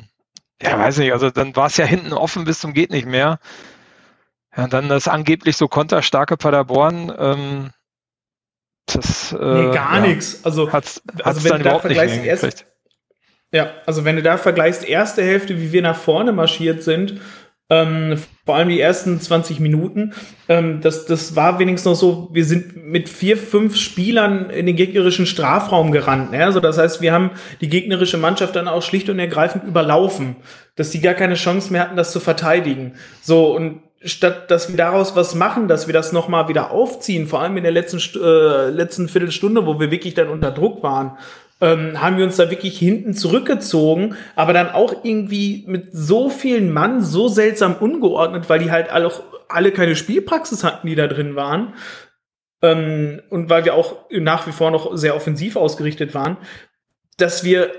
ja, 0.63 0.79
weiß 0.79 0.99
nicht, 0.99 1.13
also 1.13 1.31
dann 1.31 1.57
war 1.57 1.67
es 1.67 1.77
ja 1.77 1.85
hinten 1.85 2.13
offen 2.13 2.45
bis 2.45 2.61
zum 2.61 2.75
geht 2.75 2.91
nicht 2.91 3.07
mehr. 3.07 3.39
Ja, 4.57 4.65
und 4.65 4.73
dann 4.73 4.89
das 4.89 5.09
angeblich 5.09 5.57
so 5.57 5.69
konterstarke 5.69 6.37
Paderborn, 6.37 7.13
ähm, 7.17 7.71
das, 8.87 9.33
äh, 9.33 9.37
nee, 9.37 9.75
gar 9.75 9.97
ja, 9.97 10.01
nichts. 10.01 10.45
Also, 10.45 10.73
hat's, 10.73 11.03
also 11.23 11.45
wenn 11.45 11.59
du 11.59 11.65
da 11.65 11.79
vergleichst, 11.79 12.25
erst, 12.25 12.67
ja, 13.53 13.71
also 13.87 14.05
wenn 14.05 14.17
du 14.17 14.23
da 14.23 14.37
vergleichst, 14.37 14.85
erste 14.85 15.23
Hälfte, 15.23 15.61
wie 15.61 15.73
wir 15.73 15.83
nach 15.83 15.97
vorne 15.97 16.33
marschiert 16.33 16.83
sind, 16.83 17.21
ähm, 17.71 18.19
vor 18.45 18.57
allem 18.57 18.69
die 18.69 18.81
ersten 18.81 19.21
20 19.21 19.61
Minuten, 19.61 20.13
ähm, 20.49 20.81
das, 20.81 21.07
das 21.07 21.37
war 21.37 21.59
wenigstens 21.61 21.93
noch 21.93 21.97
so, 21.97 22.29
wir 22.33 22.45
sind 22.45 22.85
mit 22.85 23.09
vier, 23.09 23.37
fünf 23.37 23.77
Spielern 23.77 24.51
in 24.51 24.67
den 24.67 24.77
gegnerischen 24.77 25.25
Strafraum 25.25 25.93
gerannt. 25.93 26.33
Ne? 26.33 26.45
Also 26.45 26.59
das 26.59 26.77
heißt, 26.77 27.01
wir 27.01 27.13
haben 27.13 27.31
die 27.61 27.69
gegnerische 27.69 28.19
Mannschaft 28.19 28.57
dann 28.57 28.67
auch 28.67 28.83
schlicht 28.83 29.09
und 29.09 29.21
ergreifend 29.21 29.65
überlaufen, 29.65 30.37
dass 30.75 30.91
die 30.91 31.01
gar 31.01 31.15
keine 31.15 31.35
Chance 31.35 31.73
mehr 31.73 31.83
hatten, 31.83 31.97
das 31.97 32.11
zu 32.11 32.19
verteidigen. 32.19 32.95
So, 33.23 33.55
und 33.55 33.83
statt 34.03 34.51
dass 34.51 34.71
wir 34.71 34.77
daraus 34.77 35.15
was 35.15 35.35
machen, 35.35 35.69
dass 35.69 35.87
wir 35.87 35.95
das 35.95 36.13
nochmal 36.13 36.49
wieder 36.49 36.71
aufziehen, 36.71 37.27
vor 37.27 37.41
allem 37.41 37.57
in 37.57 37.63
der 37.63 37.73
letzten, 37.73 38.01
äh, 38.21 38.71
letzten 38.71 39.09
Viertelstunde, 39.09 39.67
wo 39.67 39.79
wir 39.79 39.91
wirklich 39.91 40.15
dann 40.15 40.29
unter 40.29 40.51
Druck 40.51 40.83
waren, 40.83 41.19
ähm, 41.61 42.01
haben 42.01 42.17
wir 42.17 42.25
uns 42.25 42.37
da 42.37 42.51
wirklich 42.51 42.79
hinten 42.79 43.15
zurückgezogen, 43.15 44.17
aber 44.35 44.53
dann 44.53 44.71
auch 44.71 45.05
irgendwie 45.05 45.65
mit 45.67 45.89
so 45.93 46.31
vielen 46.31 46.73
Mann 46.73 47.03
so 47.03 47.29
seltsam 47.29 47.77
ungeordnet, 47.77 48.49
weil 48.49 48.61
die 48.61 48.71
halt 48.71 48.91
alle, 48.91 49.13
alle 49.49 49.73
keine 49.73 49.97
Spielpraxis 49.97 50.65
hatten, 50.65 50.87
die 50.87 50.95
da 50.95 51.07
drin 51.07 51.37
waren. 51.37 51.75
Ähm, 52.63 53.21
und 53.31 53.51
weil 53.51 53.65
wir 53.65 53.75
auch 53.75 53.97
nach 54.11 54.47
wie 54.47 54.53
vor 54.53 54.71
noch 54.71 54.97
sehr 54.97 55.17
offensiv 55.17 55.57
ausgerichtet 55.57 56.15
waren, 56.15 56.37
dass 57.17 57.45
wir 57.45 57.71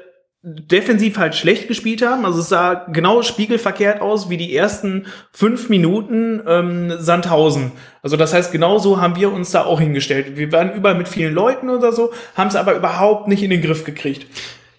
defensiv 0.44 1.18
halt 1.18 1.36
schlecht 1.36 1.68
gespielt 1.68 2.02
haben. 2.02 2.26
Also 2.26 2.40
es 2.40 2.50
sah 2.50 2.86
genau 2.92 3.22
spiegelverkehrt 3.22 4.02
aus 4.02 4.30
wie 4.30 4.38
die 4.38 4.56
ersten 4.56 5.06
fünf 5.32 5.70
Minuten 5.70 6.42
ähm, 6.48 6.94
Sandhausen. 6.98 7.72
Also 8.02 8.18
das 8.18 8.34
heißt, 8.34 8.52
genauso 8.52 9.00
haben 9.00 9.16
wir 9.16 9.32
uns 9.32 9.52
da 9.52 9.66
auch 9.66 9.80
hingestellt. 9.80 10.38
Wir 10.38 10.52
waren 10.52 10.74
überall 10.74 10.96
mit 10.96 11.08
vielen 11.08 11.34
Leuten 11.34 11.70
oder 11.70 11.94
so, 11.94 12.12
haben 12.36 12.48
es 12.48 12.56
aber 12.56 12.76
überhaupt 12.76 13.28
nicht 13.28 13.44
in 13.44 13.52
den 13.52 13.62
Griff 13.62 13.84
gekriegt. 13.84 14.26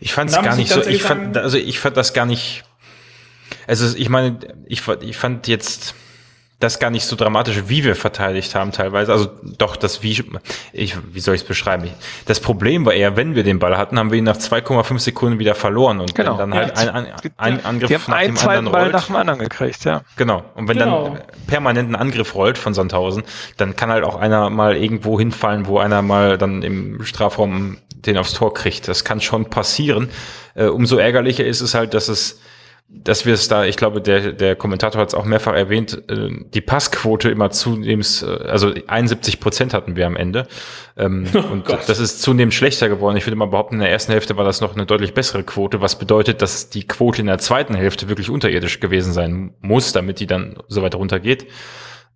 Ich 0.01 0.13
fand 0.13 0.31
es 0.31 0.37
gar 0.37 0.57
nicht 0.57 0.73
so, 0.73 0.85
ich 0.85 1.03
fand, 1.03 1.39
also 1.39 1.57
ich 1.57 1.79
fand 1.79 1.97
das 1.97 2.13
gar 2.13 2.27
nicht, 2.27 2.65
also 3.69 3.97
ich 3.97 4.09
meine, 4.09 4.39
ich, 4.67 4.83
ich 5.03 5.17
fand 5.17 5.47
jetzt, 5.47 5.95
das 6.63 6.79
gar 6.79 6.91
nicht 6.91 7.05
so 7.05 7.17
dramatisch, 7.17 7.65
wie 7.67 7.85
wir 7.85 7.97
verteidigt 7.97 8.55
haben 8.55 8.73
teilweise. 8.73 9.13
Also 9.13 9.31
doch, 9.59 9.77
das 9.77 10.03
wie, 10.03 10.23
ich, 10.73 10.97
wie 11.13 11.21
soll 11.21 11.35
ich 11.35 11.43
es 11.43 11.47
beschreiben? 11.47 11.91
Das 12.27 12.41
Problem 12.41 12.87
war 12.87 12.95
eher, 12.95 13.17
wenn 13.17 13.35
wir 13.35 13.43
den 13.43 13.59
Ball 13.59 13.77
hatten, 13.77 13.99
haben 13.99 14.11
wir 14.11 14.19
ihn 14.19 14.25
nach 14.25 14.37
2,5 14.37 14.99
Sekunden 14.99 15.39
wieder 15.39 15.55
verloren 15.55 16.01
und 16.01 16.15
genau. 16.15 16.37
dann 16.37 16.55
halt 16.55 16.79
ja. 16.79 16.93
ein, 16.93 17.07
ein, 17.07 17.13
ein 17.37 17.65
Angriff 17.65 17.89
die 17.89 17.97
haben 17.97 18.05
nach 18.09 18.17
einen 18.17 18.35
dem 18.35 18.49
anderen 18.49 18.73
Ball 18.73 18.83
rollt. 18.83 18.93
nach 18.93 19.07
dem 19.07 19.17
anderen 19.17 19.39
gekriegt, 19.41 19.85
ja. 19.85 20.03
Genau. 20.17 20.45
Und 20.55 20.69
wenn 20.69 20.79
genau. 20.79 21.09
dann 21.11 21.23
permanent 21.47 21.91
ein 21.91 21.97
Angriff 21.97 22.35
rollt 22.35 22.59
von 22.59 22.75
Sandhausen, 22.75 23.25
dann 23.57 23.75
kann 23.75 23.91
halt 23.91 24.05
auch 24.05 24.17
einer 24.17 24.51
mal 24.51 24.77
irgendwo 24.77 25.19
hinfallen, 25.19 25.67
wo 25.67 25.79
einer 25.79 26.03
mal 26.03 26.39
dann 26.39 26.63
im 26.63 27.03
Strafraum 27.05 27.79
den 27.95 28.19
aufs 28.19 28.35
Tor 28.35 28.55
kriegt. 28.55 28.89
Das 28.89 29.05
kann 29.05 29.21
schon 29.21 29.51
passieren. 29.51 30.09
Äh, 30.55 30.67
umso 30.67 30.97
ärgerlicher 30.97 31.45
ist 31.45 31.61
es 31.61 31.75
halt, 31.75 31.95
dass 31.95 32.09
es 32.09 32.41
dass 32.95 33.25
wir 33.25 33.35
es 33.35 33.49
da, 33.49 33.65
ich 33.65 33.77
glaube, 33.77 34.01
der, 34.01 34.33
der 34.33 34.55
Kommentator 34.55 35.01
hat 35.01 35.09
es 35.09 35.15
auch 35.15 35.25
mehrfach 35.25 35.55
erwähnt, 35.55 36.03
äh, 36.09 36.29
die 36.53 36.61
Passquote 36.61 37.31
immer 37.31 37.51
zunehmend, 37.51 38.25
äh, 38.27 38.49
also 38.49 38.73
71 38.87 39.41
Prozent 39.41 39.75
hatten 39.75 39.97
wir 39.97 40.07
am 40.07 40.17
Ende. 40.17 40.47
Ähm, 40.97 41.27
oh 41.35 41.39
und 41.53 41.65
Gott. 41.65 41.81
das 41.87 41.99
ist 41.99 42.21
zunehmend 42.21 42.55
schlechter 42.55 42.89
geworden. 42.89 43.17
Ich 43.17 43.27
würde 43.27 43.37
mal 43.37 43.47
behaupten, 43.47 43.77
in 43.77 43.81
der 43.81 43.91
ersten 43.91 44.13
Hälfte 44.13 44.37
war 44.37 44.45
das 44.45 44.61
noch 44.61 44.75
eine 44.75 44.87
deutlich 44.87 45.15
bessere 45.15 45.43
Quote, 45.43 45.81
was 45.81 45.99
bedeutet, 45.99 46.43
dass 46.43 46.69
die 46.69 46.87
Quote 46.87 47.23
in 47.23 47.27
der 47.27 47.39
zweiten 47.39 47.75
Hälfte 47.75 48.09
wirklich 48.09 48.29
unterirdisch 48.29 48.79
gewesen 48.79 49.13
sein 49.13 49.55
muss, 49.61 49.93
damit 49.93 50.21
die 50.21 50.27
dann 50.27 50.57
so 50.69 50.83
weit 50.83 50.95
runtergeht. 50.95 51.47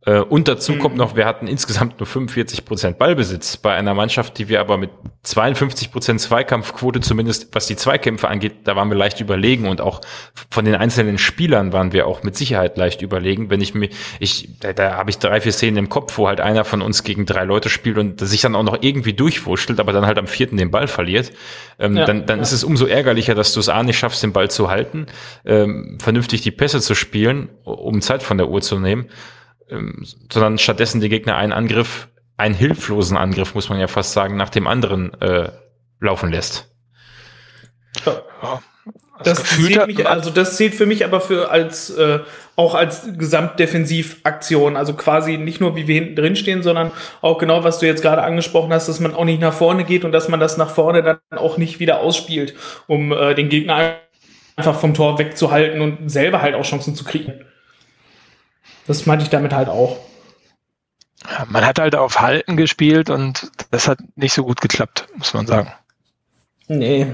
Äh, 0.07 0.20
und 0.20 0.48
dazu 0.48 0.72
mhm. 0.72 0.78
kommt 0.78 0.96
noch, 0.96 1.16
wir 1.16 1.26
hatten 1.26 1.48
insgesamt 1.48 1.98
nur 1.98 2.07
45 2.07 2.64
Prozent 2.64 2.98
Ballbesitz 2.98 3.57
bei 3.57 3.74
einer 3.74 3.92
Mannschaft, 3.92 4.38
die 4.38 4.48
wir 4.48 4.61
aber 4.61 4.78
mit 4.78 4.90
52 5.24 5.90
Prozent 5.90 6.20
Zweikampfquote, 6.20 7.00
zumindest 7.00 7.48
was 7.52 7.66
die 7.66 7.76
Zweikämpfe 7.76 8.28
angeht, 8.28 8.52
da 8.64 8.76
waren 8.76 8.88
wir 8.88 8.96
leicht 8.96 9.20
überlegen 9.20 9.68
und 9.68 9.80
auch 9.80 10.00
von 10.50 10.64
den 10.64 10.76
einzelnen 10.76 11.18
Spielern 11.18 11.72
waren 11.72 11.92
wir 11.92 12.07
auch 12.07 12.22
mit 12.22 12.36
Sicherheit 12.36 12.78
leicht 12.78 13.02
überlegen. 13.02 13.50
Wenn 13.50 13.61
ich 13.61 13.74
mir, 13.74 13.88
ich, 14.20 14.48
da, 14.61 14.72
da 14.72 14.96
habe 14.96 15.11
ich 15.11 15.18
drei, 15.18 15.40
vier 15.40 15.52
Szenen 15.52 15.76
im 15.76 15.88
Kopf, 15.88 16.16
wo 16.16 16.28
halt 16.28 16.40
einer 16.40 16.64
von 16.64 16.82
uns 16.82 17.02
gegen 17.02 17.26
drei 17.26 17.44
Leute 17.44 17.68
spielt 17.68 17.98
und 17.98 18.20
sich 18.20 18.40
dann 18.40 18.54
auch 18.54 18.62
noch 18.62 18.78
irgendwie 18.80 19.12
durchwurschtelt, 19.12 19.80
aber 19.80 19.92
dann 19.92 20.07
halt 20.07 20.18
am 20.18 20.28
vierten 20.28 20.57
den 20.57 20.70
Ball 20.70 20.86
verliert, 20.86 21.32
ähm, 21.80 21.96
ja, 21.96 22.04
dann, 22.04 22.26
dann 22.26 22.38
ja. 22.38 22.42
ist 22.42 22.52
es 22.52 22.62
umso 22.62 22.86
ärgerlicher, 22.86 23.34
dass 23.34 23.52
du 23.52 23.59
es 23.59 23.68
A 23.68 23.82
nicht 23.82 23.98
schaffst, 23.98 24.22
den 24.22 24.32
Ball 24.32 24.50
zu 24.50 24.70
halten, 24.70 25.07
ähm, 25.44 25.98
vernünftig 26.00 26.42
die 26.42 26.52
Pässe 26.52 26.80
zu 26.80 26.94
spielen, 26.94 27.48
um 27.64 28.00
Zeit 28.00 28.22
von 28.22 28.38
der 28.38 28.48
Uhr 28.48 28.61
zu 28.61 28.78
nehmen 28.78 29.09
ähm, 29.70 30.04
sondern 30.32 30.58
stattdessen 30.58 31.00
die 31.00 31.08
Gegner 31.08 31.36
einen 31.36 31.52
Angriff, 31.52 32.08
einen 32.36 32.54
hilflosen 32.54 33.16
Angriff, 33.16 33.54
muss 33.54 33.68
man 33.68 33.78
ja 33.78 33.88
fast 33.88 34.12
sagen, 34.12 34.36
nach 34.36 34.50
dem 34.50 34.66
anderen 34.66 35.14
äh, 35.20 35.50
laufen 36.00 36.30
lässt. 36.30 36.70
Ja. 38.04 38.22
Das, 39.22 39.42
das 39.42 39.56
zählt 39.56 39.86
mich, 39.86 40.06
also 40.06 40.28
das 40.28 40.56
zählt 40.56 40.74
für 40.74 40.84
mich 40.84 41.04
aber 41.04 41.22
für 41.22 41.50
als 41.50 41.88
äh, 41.90 42.18
auch 42.54 42.74
als 42.74 43.08
Gesamtdefensivaktion, 43.16 44.76
also 44.76 44.92
quasi 44.92 45.38
nicht 45.38 45.60
nur 45.60 45.74
wie 45.74 45.88
wir 45.88 45.94
hinten 45.94 46.16
drin 46.16 46.36
stehen, 46.36 46.62
sondern 46.62 46.90
auch 47.22 47.38
genau 47.38 47.64
was 47.64 47.78
du 47.78 47.86
jetzt 47.86 48.02
gerade 48.02 48.22
angesprochen 48.22 48.72
hast, 48.72 48.88
dass 48.88 49.00
man 49.00 49.14
auch 49.14 49.24
nicht 49.24 49.40
nach 49.40 49.54
vorne 49.54 49.84
geht 49.84 50.04
und 50.04 50.12
dass 50.12 50.28
man 50.28 50.38
das 50.38 50.58
nach 50.58 50.68
vorne 50.68 51.02
dann 51.02 51.18
auch 51.38 51.56
nicht 51.56 51.80
wieder 51.80 52.00
ausspielt, 52.00 52.54
um 52.86 53.10
äh, 53.10 53.34
den 53.34 53.48
Gegner 53.48 53.96
einfach 54.54 54.78
vom 54.78 54.92
Tor 54.92 55.18
wegzuhalten 55.18 55.80
und 55.80 56.10
selber 56.10 56.42
halt 56.42 56.54
auch 56.54 56.64
Chancen 56.64 56.94
zu 56.94 57.04
kriegen. 57.04 57.44
Das 58.87 59.07
meinte 59.07 59.24
ich 59.24 59.30
damit 59.30 59.53
halt 59.53 59.68
auch. 59.68 59.99
man 61.49 61.64
hat 61.64 61.78
halt 61.78 61.95
auf 61.95 62.20
Halten 62.20 62.57
gespielt 62.57 63.11
und 63.11 63.51
das 63.70 63.89
hat 63.89 63.99
nicht 64.14 64.32
so 64.32 64.45
gut 64.45 64.61
geklappt, 64.61 65.07
muss 65.16 65.34
man 65.34 65.47
sagen. 65.47 65.72
Nee. 66.68 67.07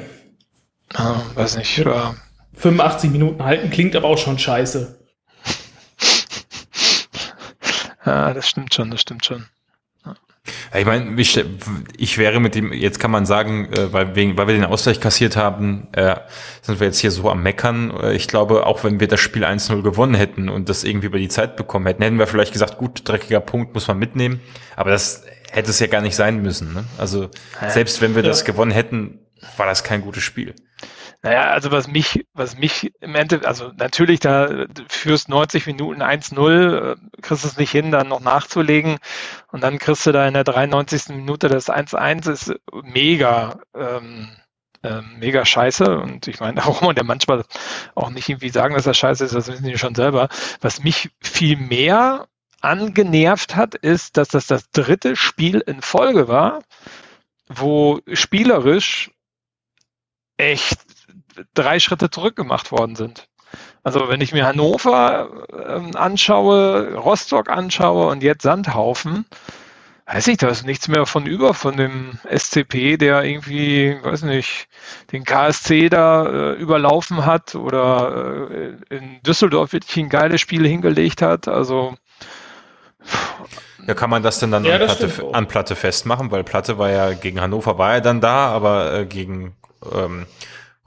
Ja, 0.93 1.23
weiß 1.35 1.57
nicht. 1.57 1.79
Ja. 1.79 2.15
85 2.55 3.11
Minuten 3.11 3.43
halten 3.45 3.71
klingt 3.71 3.97
aber 3.97 4.09
auch 4.09 4.19
schon 4.19 4.39
scheiße. 4.39 4.99
ja, 8.05 8.35
das 8.35 8.49
stimmt 8.49 8.75
schon, 8.75 8.91
das 8.91 9.01
stimmt 9.01 9.25
schon. 9.25 9.47
Ich 10.75 10.87
meine, 10.87 11.21
ich 11.21 12.19
wäre 12.19 12.41
mit 12.41 12.57
dem, 12.57 12.73
jetzt 12.73 12.99
kann 12.99 13.13
man 13.13 13.27
sagen, 13.27 13.73
äh, 13.73 13.93
weil, 13.93 14.17
wegen, 14.17 14.37
weil 14.37 14.49
wir 14.49 14.55
den 14.55 14.65
Ausgleich 14.65 15.01
kassiert 15.01 15.37
haben, 15.37 15.87
äh, 15.93 16.17
sind 16.63 16.81
wir 16.81 16.89
jetzt 16.89 16.99
hier 16.99 17.13
so 17.13 17.31
am 17.31 17.43
Meckern. 17.43 17.91
Äh, 17.91 18.15
ich 18.15 18.27
glaube, 18.27 18.67
auch 18.67 18.83
wenn 18.83 18.99
wir 18.99 19.07
das 19.07 19.21
Spiel 19.21 19.45
1-0 19.45 19.83
gewonnen 19.83 20.15
hätten 20.15 20.49
und 20.49 20.69
das 20.69 20.83
irgendwie 20.83 21.07
über 21.07 21.19
die 21.19 21.29
Zeit 21.29 21.57
bekommen 21.57 21.87
hätten, 21.87 22.03
hätten 22.03 22.19
wir 22.19 22.27
vielleicht 22.27 22.53
gesagt, 22.53 22.79
gut, 22.79 23.03
dreckiger 23.05 23.41
Punkt 23.41 23.75
muss 23.75 23.87
man 23.87 23.99
mitnehmen. 23.99 24.41
Aber 24.75 24.91
das 24.91 25.25
hätte 25.53 25.71
es 25.71 25.79
ja 25.79 25.87
gar 25.87 26.01
nicht 26.01 26.17
sein 26.17 26.43
müssen. 26.43 26.73
Ne? 26.75 26.85
Also 26.99 27.29
selbst 27.69 28.01
wenn 28.01 28.17
wir 28.17 28.23
das 28.23 28.45
gewonnen 28.45 28.73
hätten, 28.73 29.21
war 29.57 29.67
das 29.67 29.85
kein 29.85 30.01
gutes 30.01 30.23
Spiel. 30.23 30.55
Naja, 31.25 31.51
also 31.53 31.71
was 31.71 31.87
mich, 31.87 32.27
was 32.35 32.59
mich 32.59 32.93
im 33.01 33.15
Endeffekt, 33.15 33.47
also 33.47 33.71
natürlich, 33.77 34.19
da 34.19 34.67
führst 34.89 35.29
90 35.29 35.67
Minuten 35.67 36.03
1-0, 36.03 36.95
äh, 36.95 36.97
kriegst 37.21 37.45
es 37.45 37.57
nicht 37.57 37.71
hin, 37.71 37.93
dann 37.93 38.09
noch 38.09 38.21
nachzulegen 38.21 38.99
und 39.53 39.63
dann 39.63 39.79
kriegst 39.79 40.05
du 40.05 40.11
da 40.11 40.27
in 40.27 40.35
der 40.35 40.43
93. 40.43 41.11
Minute 41.11 41.49
das 41.49 41.71
1-1, 41.71 42.29
ist 42.29 42.55
mega, 42.83 43.61
ähm, 43.73 44.31
ähm, 44.83 45.19
mega 45.21 45.45
scheiße 45.45 45.97
und 45.97 46.27
ich 46.27 46.41
meine, 46.41 46.61
auch 46.67 46.83
man 46.83 46.97
der 46.97 47.05
manchmal 47.05 47.45
auch 47.95 48.11
nicht 48.11 48.29
irgendwie 48.29 48.51
sagen, 48.51 48.75
dass 48.75 48.85
das 48.85 48.99
scheiße 48.99 49.25
ist, 49.25 49.35
das 49.35 49.47
wissen 49.47 49.65
die 49.65 49.79
schon 49.79 49.95
selber. 49.95 50.29
Was 50.61 50.83
mich 50.83 51.11
viel 51.21 51.57
mehr 51.57 52.27
angenervt 52.61 53.55
hat, 53.55 53.77
ist, 53.77 54.17
dass 54.17 54.29
das 54.29 54.49
das 54.49 54.71
dritte 54.73 55.15
Spiel 55.15 55.61
in 55.61 55.83
Folge 55.83 56.27
war, 56.27 56.63
wo 57.47 58.01
spielerisch 58.13 59.13
echt 60.37 60.81
drei 61.55 61.79
Schritte 61.79 62.11
zurück 62.11 62.37
gemacht 62.37 62.73
worden 62.73 62.97
sind. 62.97 63.29
Also 63.83 64.09
wenn 64.09 64.21
ich 64.21 64.33
mir 64.33 64.47
Hannover 64.47 65.29
äh, 65.53 65.97
anschaue, 65.97 66.95
Rostock 66.95 67.51
anschaue 67.51 68.09
und 68.09 68.23
jetzt 68.23 68.43
Sandhaufen, 68.43 69.27
weiß 70.07 70.29
ich, 70.29 70.39
da 70.39 70.49
ist 70.49 70.65
nichts 70.65 70.89
mehr 70.89 71.07
von 71.07 71.27
über 71.27 71.55
von 71.55 71.77
dem 71.77 72.19
SCP, 72.29 72.97
der 72.97 73.25
irgendwie, 73.25 73.97
weiß 74.03 74.23
nicht, 74.23 74.69
den 75.11 75.25
KSC 75.25 75.89
da 75.89 76.27
äh, 76.27 76.53
überlaufen 76.53 77.27
hat 77.27 77.55
oder 77.55 78.51
äh, 78.51 78.97
in 78.97 79.21
Düsseldorf 79.23 79.73
wirklich 79.73 79.97
ein 79.97 80.09
geiles 80.09 80.41
Spiel 80.41 80.67
hingelegt 80.67 81.23
hat. 81.23 81.49
Also 81.49 81.95
ja, 83.87 83.95
kann 83.95 84.11
man 84.11 84.23
das 84.23 84.39
denn 84.39 84.53
dann 84.53 84.65
ja, 84.65 84.75
an, 84.75 84.81
Platte, 84.81 85.31
an, 85.33 85.49
Platte, 85.49 85.77
festmachen? 85.77 86.31
Weil 86.31 86.45
Platte 86.45 86.79
war 86.79 86.91
ja 86.91 87.15
gegen 87.15 87.41
Hannover 87.41 87.79
war 87.79 87.95
er 87.95 88.01
dann 88.01 88.21
da, 88.21 88.49
aber 88.49 88.95
äh, 88.95 89.07
gegen 89.07 89.57
ähm, 89.93 90.27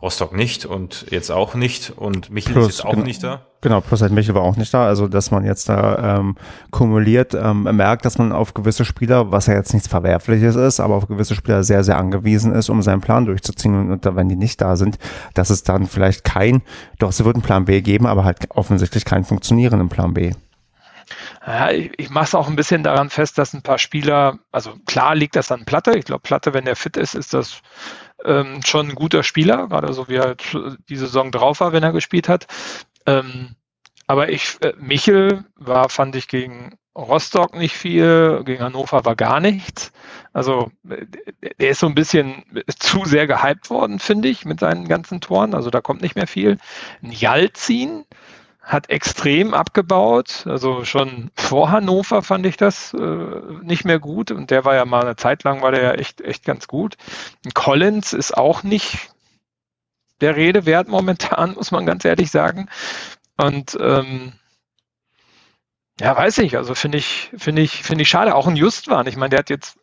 Rostock 0.02 0.34
nicht 0.34 0.66
und 0.66 1.06
jetzt 1.10 1.32
auch 1.32 1.56
nicht 1.56 1.94
und 1.96 2.30
Michel 2.30 2.54
plus, 2.54 2.68
ist 2.68 2.78
jetzt 2.78 2.86
auch 2.86 2.92
genau, 2.92 3.06
nicht 3.06 3.24
da. 3.24 3.46
Genau, 3.62 3.80
plus 3.80 4.02
halt 4.02 4.12
Michel 4.12 4.36
war 4.36 4.44
auch 4.44 4.58
nicht 4.58 4.74
da. 4.74 4.86
Also, 4.86 5.08
dass 5.08 5.32
man 5.32 5.46
jetzt 5.46 5.70
da 5.70 6.18
ähm, 6.20 6.36
kumuliert 6.70 7.34
ähm, 7.34 7.64
merkt, 7.64 8.04
dass 8.06 8.18
man 8.18 8.34
auf 8.34 8.54
gewisse 8.54 8.84
Spieler, 8.84 9.32
was 9.32 9.48
ja 9.48 9.54
jetzt 9.54 9.74
nichts 9.74 9.88
Verwerfliches 9.88 10.58
ist, 10.58 10.82
aber 10.82 10.96
auf 10.96 11.08
gewisse 11.08 11.34
Spieler 11.34 11.64
sehr, 11.64 11.84
sehr 11.84 11.98
angewiesen 11.98 12.54
ist, 12.54 12.70
um 12.70 12.82
seinen 12.82 13.02
Plan 13.02 13.26
durchzuziehen. 13.26 13.74
Und, 13.74 14.06
und 14.06 14.16
wenn 14.16 14.28
die 14.28 14.36
nicht 14.36 14.60
da 14.60 14.76
sind, 14.76 15.00
dass 15.34 15.50
es 15.50 15.64
dann 15.64 15.88
vielleicht 15.88 16.26
kein, 16.26 16.62
doch 17.00 17.10
es 17.10 17.24
wird 17.24 17.36
einen 17.36 17.44
Plan 17.44 17.66
B 17.66 17.82
geben, 17.82 18.06
aber 18.06 18.26
halt 18.26 18.52
offensichtlich 18.52 19.06
keinen 19.06 19.24
funktionierenden 19.24 19.88
Plan 19.88 20.14
B. 20.14 20.34
Ja, 21.46 21.72
ich, 21.72 21.92
ich 21.98 22.10
mache 22.10 22.26
es 22.26 22.36
auch 22.36 22.48
ein 22.48 22.56
bisschen 22.56 22.84
daran 22.84 23.10
fest, 23.10 23.38
dass 23.38 23.54
ein 23.54 23.62
paar 23.62 23.78
Spieler, 23.78 24.40
also 24.52 24.76
klar 24.86 25.16
liegt 25.16 25.36
das 25.36 25.52
an 25.52 25.66
Platte. 25.66 25.98
Ich 25.98 26.06
glaube, 26.06 26.22
Platte, 26.22 26.54
wenn 26.54 26.66
der 26.66 26.76
fit 26.76 26.98
ist, 26.98 27.16
ist 27.16 27.34
das 27.34 27.62
ähm, 28.24 28.62
schon 28.66 28.90
ein 28.90 28.96
guter 28.96 29.24
Spieler, 29.24 29.68
gerade 29.68 29.94
so 29.94 30.08
wie 30.08 30.16
er 30.16 30.36
die 30.90 30.98
Saison 30.98 31.32
drauf 31.32 31.60
war, 31.60 31.74
wenn 31.74 31.84
er 31.84 31.92
gespielt 31.92 32.30
hat. 32.30 32.48
Ähm, 33.06 33.56
aber 34.08 34.30
ich, 34.30 34.58
äh, 34.62 34.74
Michel 34.80 35.46
war, 35.56 35.90
fand 35.90 36.16
ich 36.16 36.28
gegen 36.28 36.78
Rostock 36.96 37.56
nicht 37.56 37.76
viel, 37.76 38.42
gegen 38.46 38.64
Hannover 38.64 39.04
war 39.04 39.16
gar 39.16 39.40
nichts. 39.40 39.92
Also 40.32 40.72
der 40.84 41.70
ist 41.70 41.80
so 41.80 41.88
ein 41.88 41.96
bisschen 41.96 42.44
zu 42.80 43.04
sehr 43.06 43.28
gehypt 43.28 43.70
worden, 43.70 44.00
finde 44.00 44.30
ich, 44.30 44.46
mit 44.46 44.62
seinen 44.62 44.88
ganzen 44.88 45.20
Toren. 45.20 45.54
Also 45.54 45.70
da 45.70 45.82
kommt 45.82 46.02
nicht 46.02 46.16
mehr 46.16 46.28
viel. 46.28 46.58
Ein 47.04 47.12
Jalzin, 47.12 48.06
hat 48.66 48.90
extrem 48.90 49.54
abgebaut. 49.54 50.46
Also 50.48 50.84
schon 50.86 51.30
vor 51.36 51.70
Hannover 51.70 52.24
fand 52.24 52.48
ich 52.48 52.58
das 52.58 52.94
äh, 52.96 53.42
nicht 53.62 53.86
mehr 53.86 54.00
gut. 54.00 54.32
Und 54.32 54.50
der 54.50 54.66
war 54.66 54.74
ja 54.74 54.86
mal 54.86 55.04
eine 55.04 55.16
Zeit 55.16 55.44
lang, 55.44 55.62
war 55.62 55.72
der 55.72 55.84
ja 55.84 55.92
echt, 55.92 56.20
echt 56.22 56.44
ganz 56.44 56.68
gut. 56.68 56.98
Und 57.46 57.54
Collins 57.54 58.12
ist 58.12 58.36
auch 58.36 58.64
nicht 58.64 59.12
der 60.20 60.36
Rede 60.36 60.66
wert 60.66 60.88
momentan, 60.88 61.54
muss 61.56 61.72
man 61.72 61.86
ganz 61.86 62.04
ehrlich 62.06 62.32
sagen. 62.32 62.68
Und 63.38 63.78
ähm, 63.80 64.34
ja, 66.00 66.18
weiß 66.18 66.40
ich, 66.40 66.58
also 66.58 66.74
finde 66.74 66.98
ich, 66.98 67.32
finde 67.38 67.62
ich, 67.62 67.84
finde 67.84 68.02
ich 68.02 68.10
schade. 68.10 68.34
Auch 68.34 68.48
ein 68.48 68.56
Justwan. 68.56 69.06
Ich 69.06 69.16
meine, 69.16 69.30
der 69.30 69.40
hat 69.40 69.52
jetzt, 69.52 69.78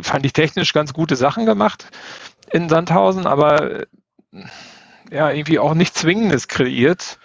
fand 0.00 0.24
ich 0.24 0.32
technisch 0.32 0.72
ganz 0.72 0.92
gute 0.92 1.16
Sachen 1.16 1.44
gemacht 1.44 1.88
in 2.52 2.68
Sandhausen, 2.68 3.26
aber 3.26 3.80
äh, 3.80 3.86
ja, 5.10 5.30
irgendwie 5.32 5.58
auch 5.58 5.74
nichts 5.74 6.00
Zwingendes 6.00 6.46
kreiert. 6.46 7.18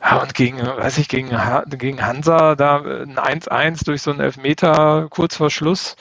Ja, 0.00 0.22
und 0.22 0.34
gegen, 0.34 0.58
weiß 0.58 0.98
ich, 0.98 1.08
gegen, 1.08 1.30
gegen 1.70 2.04
Hansa 2.04 2.54
da 2.54 2.80
ein 2.80 3.16
1-1 3.16 3.84
durch 3.84 4.02
so 4.02 4.10
einen 4.10 4.20
Elfmeter 4.20 5.08
kurz 5.10 5.36
vor 5.36 5.50
Schluss. 5.50 5.96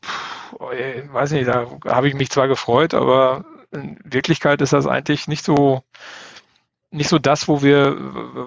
Puh, 0.00 0.66
weiß 1.12 1.32
nicht, 1.32 1.48
da 1.48 1.66
habe 1.86 2.08
ich 2.08 2.14
mich 2.14 2.30
zwar 2.30 2.48
gefreut, 2.48 2.94
aber 2.94 3.44
in 3.72 3.98
Wirklichkeit 4.04 4.60
ist 4.60 4.72
das 4.72 4.86
eigentlich 4.86 5.28
nicht 5.28 5.44
so, 5.44 5.82
nicht 6.90 7.08
so 7.08 7.18
das, 7.18 7.48
wo 7.48 7.62
wir, 7.62 7.96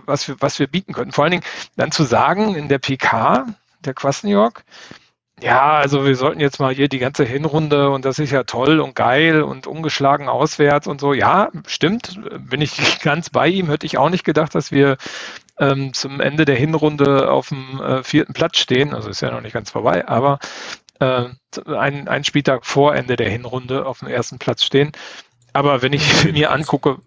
was 0.06 0.28
wir, 0.28 0.36
was 0.40 0.60
wir 0.60 0.68
bieten 0.68 0.94
könnten. 0.94 1.14
Vor 1.14 1.24
allen 1.24 1.32
Dingen 1.32 1.46
dann 1.76 1.92
zu 1.92 2.04
sagen 2.04 2.56
in 2.56 2.68
der 2.68 2.80
PK, 2.80 3.48
der 3.80 3.94
Quasniok, 3.94 4.64
ja, 5.44 5.74
also 5.74 6.06
wir 6.06 6.16
sollten 6.16 6.40
jetzt 6.40 6.60
mal 6.60 6.74
hier 6.74 6.88
die 6.88 7.00
ganze 7.00 7.26
Hinrunde 7.26 7.90
und 7.90 8.06
das 8.06 8.18
ist 8.18 8.32
ja 8.32 8.44
toll 8.44 8.80
und 8.80 8.96
geil 8.96 9.42
und 9.42 9.68
ungeschlagen 9.68 10.30
auswärts 10.30 10.88
und 10.88 11.02
so. 11.02 11.14
Ja, 11.14 11.50
stimmt, 11.68 12.20
bin 12.50 12.62
ich 12.62 13.00
ganz 13.02 13.30
bei 13.30 13.48
ihm. 13.50 13.70
Hätte 13.70 13.86
ich 13.86 13.98
auch 13.98 14.10
nicht 14.10 14.24
gedacht, 14.24 14.56
dass 14.56 14.72
wir 14.72 14.98
ähm, 15.60 15.94
zum 15.94 16.22
Ende 16.22 16.46
der 16.46 16.56
Hinrunde 16.56 17.30
auf 17.30 17.50
dem 17.50 17.82
äh, 17.82 18.04
vierten 18.04 18.34
Platz 18.34 18.58
stehen. 18.58 18.94
Also 18.94 19.10
ist 19.10 19.22
ja 19.22 19.32
noch 19.32 19.42
nicht 19.42 19.54
ganz 19.54 19.70
vorbei, 19.70 20.08
aber 20.08 20.40
äh, 21.00 21.26
ein, 21.68 22.08
ein 22.08 22.24
Spieltag 22.24 22.66
vor 22.66 22.96
Ende 22.96 23.18
der 23.18 23.30
Hinrunde 23.30 23.86
auf 23.86 24.00
dem 24.00 24.08
ersten 24.08 24.40
Platz 24.40 24.64
stehen. 24.64 24.94
Aber 25.52 25.82
wenn 25.82 25.92
ich 25.92 26.24
mir 26.32 26.52
angucke, 26.52 27.00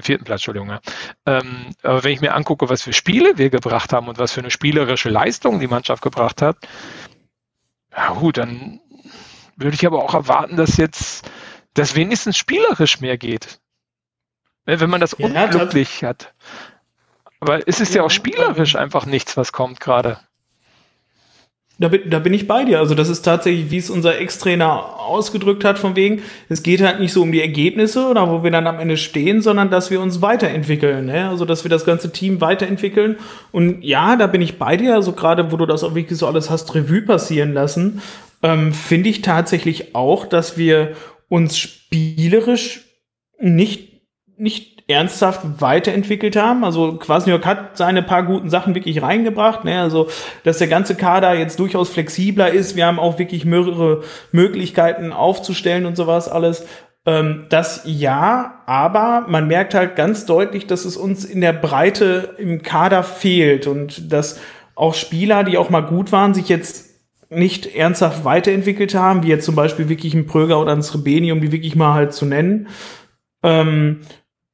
vierten 0.00 0.24
Platz, 0.24 0.40
Entschuldigung. 0.40 0.70
Ja. 0.70 0.80
Ähm, 1.26 1.74
aber 1.82 2.02
wenn 2.02 2.12
ich 2.12 2.22
mir 2.22 2.34
angucke, 2.34 2.70
was 2.70 2.80
für 2.80 2.94
Spiele 2.94 3.36
wir 3.36 3.50
gebracht 3.50 3.92
haben 3.92 4.08
und 4.08 4.18
was 4.18 4.32
für 4.32 4.40
eine 4.40 4.50
spielerische 4.50 5.10
Leistung 5.10 5.60
die 5.60 5.66
Mannschaft 5.66 6.02
gebracht 6.02 6.40
hat, 6.40 6.56
ja 7.96 8.12
gut, 8.12 8.38
dann 8.38 8.80
würde 9.56 9.74
ich 9.74 9.86
aber 9.86 10.02
auch 10.02 10.14
erwarten, 10.14 10.56
dass 10.56 10.76
jetzt 10.76 11.30
das 11.74 11.94
wenigstens 11.94 12.36
spielerisch 12.36 13.00
mehr 13.00 13.18
geht. 13.18 13.60
Wenn 14.64 14.90
man 14.90 15.00
das 15.00 15.16
ja, 15.18 15.26
unglücklich 15.26 16.04
hat. 16.04 16.34
Aber 17.40 17.66
es 17.66 17.80
ist 17.80 17.94
ja, 17.94 18.00
ja 18.00 18.06
auch 18.06 18.10
spielerisch 18.10 18.76
einfach 18.76 19.06
nichts, 19.06 19.36
was 19.36 19.52
kommt 19.52 19.80
gerade. 19.80 20.20
Da 21.78 21.88
bin, 21.88 22.10
da 22.10 22.18
bin 22.18 22.34
ich 22.34 22.46
bei 22.46 22.64
dir. 22.64 22.78
Also 22.78 22.94
das 22.94 23.08
ist 23.08 23.22
tatsächlich, 23.22 23.70
wie 23.70 23.78
es 23.78 23.90
unser 23.90 24.18
Ex-Trainer 24.18 25.00
ausgedrückt 25.00 25.64
hat, 25.64 25.78
von 25.78 25.96
wegen, 25.96 26.22
es 26.48 26.62
geht 26.62 26.80
halt 26.82 27.00
nicht 27.00 27.12
so 27.12 27.22
um 27.22 27.32
die 27.32 27.40
Ergebnisse 27.40 28.06
oder 28.06 28.30
wo 28.30 28.44
wir 28.44 28.50
dann 28.50 28.66
am 28.66 28.78
Ende 28.78 28.96
stehen, 28.96 29.42
sondern 29.42 29.70
dass 29.70 29.90
wir 29.90 30.00
uns 30.00 30.22
weiterentwickeln. 30.22 31.06
Ne? 31.06 31.28
Also 31.28 31.44
dass 31.44 31.64
wir 31.64 31.70
das 31.70 31.84
ganze 31.84 32.12
Team 32.12 32.40
weiterentwickeln. 32.40 33.16
Und 33.50 33.82
ja, 33.82 34.16
da 34.16 34.26
bin 34.26 34.42
ich 34.42 34.58
bei 34.58 34.76
dir. 34.76 34.94
Also 34.94 35.12
gerade, 35.12 35.50
wo 35.50 35.56
du 35.56 35.66
das 35.66 35.82
auch 35.82 35.94
wirklich 35.94 36.18
so 36.18 36.26
alles 36.26 36.50
hast 36.50 36.74
Revue 36.74 37.02
passieren 37.02 37.52
lassen, 37.54 38.02
ähm, 38.42 38.72
finde 38.72 39.08
ich 39.08 39.22
tatsächlich 39.22 39.94
auch, 39.94 40.26
dass 40.26 40.58
wir 40.58 40.94
uns 41.28 41.58
spielerisch 41.58 42.82
nicht, 43.40 44.02
nicht 44.36 44.71
ernsthaft 44.88 45.60
weiterentwickelt 45.60 46.36
haben. 46.36 46.64
Also 46.64 46.94
Quasniok 46.94 47.46
hat 47.46 47.76
seine 47.76 48.02
paar 48.02 48.22
guten 48.22 48.50
Sachen 48.50 48.74
wirklich 48.74 49.02
reingebracht. 49.02 49.64
Ne? 49.64 49.80
Also, 49.80 50.08
dass 50.44 50.58
der 50.58 50.68
ganze 50.68 50.94
Kader 50.94 51.34
jetzt 51.34 51.58
durchaus 51.58 51.88
flexibler 51.88 52.50
ist. 52.50 52.76
Wir 52.76 52.86
haben 52.86 52.98
auch 52.98 53.18
wirklich 53.18 53.44
mehrere 53.44 54.02
Möglichkeiten 54.32 55.12
aufzustellen 55.12 55.86
und 55.86 55.96
sowas 55.96 56.28
alles. 56.28 56.66
Ähm, 57.04 57.46
das 57.48 57.82
ja, 57.84 58.62
aber 58.66 59.26
man 59.28 59.48
merkt 59.48 59.74
halt 59.74 59.96
ganz 59.96 60.26
deutlich, 60.26 60.66
dass 60.66 60.84
es 60.84 60.96
uns 60.96 61.24
in 61.24 61.40
der 61.40 61.52
Breite 61.52 62.36
im 62.38 62.62
Kader 62.62 63.02
fehlt 63.02 63.66
und 63.66 64.12
dass 64.12 64.40
auch 64.74 64.94
Spieler, 64.94 65.44
die 65.44 65.58
auch 65.58 65.70
mal 65.70 65.80
gut 65.80 66.12
waren, 66.12 66.34
sich 66.34 66.48
jetzt 66.48 66.92
nicht 67.28 67.74
ernsthaft 67.74 68.24
weiterentwickelt 68.24 68.94
haben, 68.94 69.22
wie 69.22 69.28
jetzt 69.28 69.44
zum 69.44 69.54
Beispiel 69.54 69.88
wirklich 69.88 70.14
ein 70.14 70.26
Pröger 70.26 70.60
oder 70.60 70.72
ein 70.72 70.82
Srebeni, 70.82 71.32
um 71.32 71.40
die 71.40 71.52
wirklich 71.52 71.74
mal 71.74 71.94
halt 71.94 72.12
zu 72.12 72.26
nennen. 72.26 72.68
Ähm, 73.42 74.00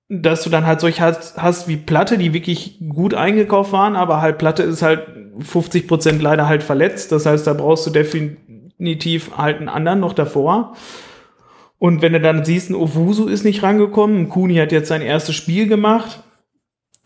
dass 0.09 0.43
du 0.43 0.51
dann 0.51 0.67
halt 0.67 0.81
solche 0.81 1.03
hast, 1.03 1.37
hast 1.37 1.69
wie 1.69 1.77
Platte, 1.77 2.17
die 2.17 2.33
wirklich 2.33 2.79
gut 2.89 3.13
eingekauft 3.15 3.73
waren, 3.73 3.95
aber 3.95 4.23
halt 4.23 4.39
Platte 4.39 4.63
ist 4.63 4.83
halt 4.83 5.07
50 5.41 5.87
Prozent 5.87 6.23
leider 6.23 6.49
halt 6.49 6.63
verletzt. 6.63 7.13
Das 7.13 7.27
heißt, 7.27 7.47
da 7.47 7.53
brauchst 7.53 7.87
du 7.87 7.91
definitiv 7.91 9.37
halt 9.37 9.59
einen 9.59 9.69
anderen 9.69 10.01
noch 10.01 10.15
davor. 10.15 10.75
Und 11.79 12.03
wenn 12.03 12.15
du 12.15 12.21
dann 12.21 12.45
siehst, 12.45 12.71
ein 12.71 12.75
Owusu 12.75 13.27
ist 13.27 13.45
nicht 13.45 13.63
rangekommen, 13.63 14.19
ein 14.19 14.29
Kuni 14.29 14.57
hat 14.57 14.73
jetzt 14.73 14.89
sein 14.89 15.03
erstes 15.03 15.37
Spiel 15.37 15.69
gemacht. 15.69 16.23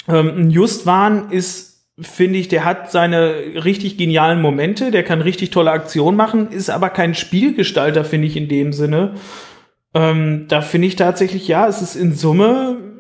Ähm, 0.09 0.29
ein 0.37 0.51
Justwan 0.51 1.31
ist, 1.31 1.89
finde 2.01 2.39
ich, 2.39 2.49
der 2.49 2.65
hat 2.65 2.91
seine 2.91 3.35
richtig 3.65 3.99
genialen 3.99 4.41
Momente, 4.41 4.91
der 4.91 5.03
kann 5.03 5.21
richtig 5.21 5.51
tolle 5.51 5.73
Aktionen 5.73 6.17
machen, 6.17 6.51
ist 6.51 6.71
aber 6.71 6.89
kein 6.89 7.15
Spielgestalter, 7.15 8.05
finde 8.05 8.29
ich, 8.29 8.37
in 8.37 8.49
dem 8.49 8.73
Sinne. 8.73 9.15
Ähm, 9.93 10.47
da 10.49 10.63
finde 10.63 10.89
ich 10.89 10.97
tatsächlich, 10.97 11.49
ja, 11.49 11.69
es 11.69 11.83
ist 11.83 11.97
in 11.97 12.15
Summe 12.15 12.92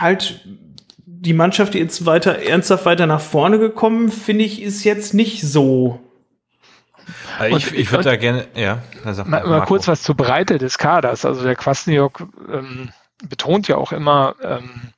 halt 0.00 0.40
die 1.24 1.32
Mannschaft, 1.32 1.74
die 1.74 1.78
jetzt 1.78 2.06
weiter 2.06 2.38
ernsthaft 2.40 2.84
weiter 2.84 3.06
nach 3.06 3.20
vorne 3.20 3.58
gekommen, 3.58 4.10
finde 4.10 4.44
ich, 4.44 4.62
ist 4.62 4.84
jetzt 4.84 5.14
nicht 5.14 5.42
so. 5.42 6.00
Also 7.38 7.56
ich, 7.56 7.72
ich 7.72 7.90
würde 7.90 8.04
da 8.04 8.16
gerne, 8.16 8.46
ja. 8.54 8.82
Mal, 9.04 9.24
mal, 9.24 9.46
mal 9.46 9.64
kurz 9.64 9.88
was 9.88 10.02
zur 10.02 10.16
Breite 10.16 10.58
des 10.58 10.78
Kaders. 10.78 11.24
Also 11.24 11.42
der 11.42 11.56
Kwasniok 11.56 12.26
ähm, 12.50 12.90
betont 13.28 13.68
ja 13.68 13.76
auch 13.76 13.92
immer, 13.92 14.36
ähm, 14.42 14.92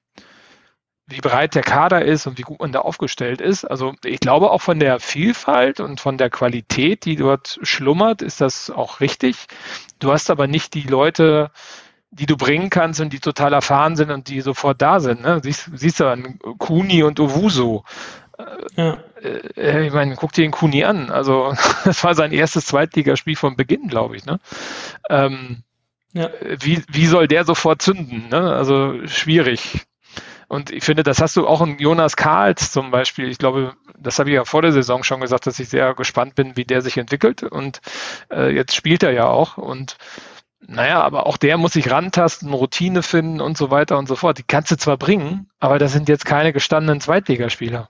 wie 1.09 1.21
breit 1.21 1.55
der 1.55 1.63
Kader 1.63 2.05
ist 2.05 2.27
und 2.27 2.37
wie 2.39 2.43
gut 2.43 2.59
man 2.59 2.73
da 2.73 2.81
aufgestellt 2.81 3.41
ist. 3.41 3.65
Also 3.65 3.95
ich 4.05 4.19
glaube 4.19 4.51
auch 4.51 4.61
von 4.61 4.81
der 4.81 4.99
Vielfalt 4.99 5.79
und 5.79 6.01
von 6.01 6.19
der 6.19 6.31
Qualität, 6.31 7.05
die 7.05 7.17
dort 7.17 7.59
schlummert, 7.63 8.23
ist 8.23 8.41
das 8.41 8.71
auch 8.71 9.01
richtig. 9.01 9.47
Du 10.01 10.13
hast 10.13 10.31
aber 10.31 10.49
nicht 10.49 10.75
die 10.75 10.83
Leute, 10.83 11.51
die 12.11 12.27
du 12.27 12.37
bringen 12.37 12.71
kannst 12.71 13.01
und 13.01 13.13
die 13.13 13.21
total 13.21 13.53
erfahren 13.53 13.97
sind 13.97 14.11
und 14.11 14.29
die 14.29 14.41
sofort 14.41 14.81
da 14.81 15.01
sind. 15.01 15.23
Ne? 15.23 15.41
Siehst, 15.43 15.71
siehst 15.75 16.01
du 16.01 16.07
an 16.07 16.39
Kuni 16.59 17.03
und 17.03 17.21
Owusu. 17.21 17.83
Ja. 18.77 18.99
Äh, 19.23 19.87
ich 19.87 19.93
meine, 19.93 20.15
guck 20.17 20.33
dir 20.33 20.43
den 20.43 20.51
Kuni 20.51 20.85
an. 20.85 21.11
Also, 21.11 21.55
das 21.85 22.05
war 22.05 22.15
sein 22.15 22.33
erstes 22.33 22.67
Zweitligaspiel 22.67 23.37
von 23.37 23.57
Beginn, 23.57 23.89
glaube 23.89 24.17
ich. 24.17 24.25
Ne? 24.25 24.41
Ähm, 25.09 25.63
ja. 26.13 26.31
wie, 26.61 26.83
wie 26.89 27.07
soll 27.07 27.29
der 27.29 27.45
sofort 27.45 27.83
zünden? 27.83 28.29
Ne? 28.31 28.55
Also, 28.55 29.07
schwierig. 29.07 29.87
Und 30.49 30.71
ich 30.71 30.85
finde, 30.85 31.03
das 31.03 31.21
hast 31.21 31.37
du 31.37 31.47
auch 31.47 31.61
in 31.61 31.79
Jonas 31.79 32.17
Karls 32.17 32.71
zum 32.71 32.93
Beispiel. 32.93 33.29
Ich 33.29 33.39
glaube, 33.39 33.75
das 33.99 34.19
habe 34.19 34.31
ich 34.31 34.35
ja 34.35 34.45
vor 34.45 34.63
der 34.63 34.73
Saison 34.73 35.03
schon 35.03 35.21
gesagt, 35.21 35.47
dass 35.47 35.59
ich 35.59 35.69
sehr 35.69 35.95
gespannt 35.95 36.37
bin, 36.37 36.57
wie 36.57 36.65
der 36.65 36.83
sich 36.83 36.99
entwickelt. 36.99 37.43
Und 37.43 37.81
äh, 38.31 38.55
jetzt 38.55 38.75
spielt 38.75 39.03
er 39.03 39.11
ja 39.11 39.27
auch. 39.27 39.59
Und 39.59 39.97
naja, 40.69 41.03
aber 41.03 41.27
auch 41.27 41.37
der 41.37 41.59
muss 41.59 41.75
sich 41.75 41.91
rantasten, 41.91 42.53
Routine 42.53 43.03
finden 43.03 43.41
und 43.41 43.57
so 43.57 43.71
weiter 43.71 43.99
und 43.99 44.09
so 44.09 44.17
fort. 44.17 44.39
Die 44.39 44.43
kannst 44.43 44.71
du 44.71 44.77
zwar 44.77 44.97
bringen, 44.97 45.49
aber 45.61 45.79
das 45.79 45.93
sind 45.93 46.09
jetzt 46.09 46.25
keine 46.25 46.53
gestandenen 46.53 47.01
Zweitligaspieler. 47.01 47.89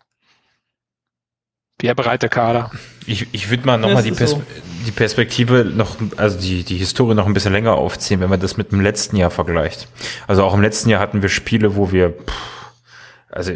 Pierre 1.78 1.94
breite 1.94 2.28
Kader. 2.28 2.70
Ich, 3.06 3.28
ich 3.32 3.50
würde 3.50 3.66
mal 3.66 3.76
nochmal 3.78 4.02
die, 4.02 4.12
Pers 4.12 4.30
so. 4.30 4.42
die 4.86 4.92
Perspektive 4.92 5.64
noch, 5.64 5.96
also 6.16 6.38
die, 6.38 6.64
die 6.64 6.76
Historie 6.76 7.14
noch 7.14 7.26
ein 7.26 7.34
bisschen 7.34 7.52
länger 7.52 7.74
aufziehen, 7.74 8.20
wenn 8.20 8.30
man 8.30 8.40
das 8.40 8.56
mit 8.56 8.72
dem 8.72 8.80
letzten 8.80 9.16
Jahr 9.16 9.30
vergleicht. 9.30 9.88
Also 10.26 10.42
auch 10.42 10.54
im 10.54 10.62
letzten 10.62 10.88
Jahr 10.88 11.00
hatten 11.00 11.22
wir 11.22 11.28
Spiele, 11.28 11.76
wo 11.76 11.92
wir, 11.92 12.10
pff, 12.10 12.32
also 13.30 13.52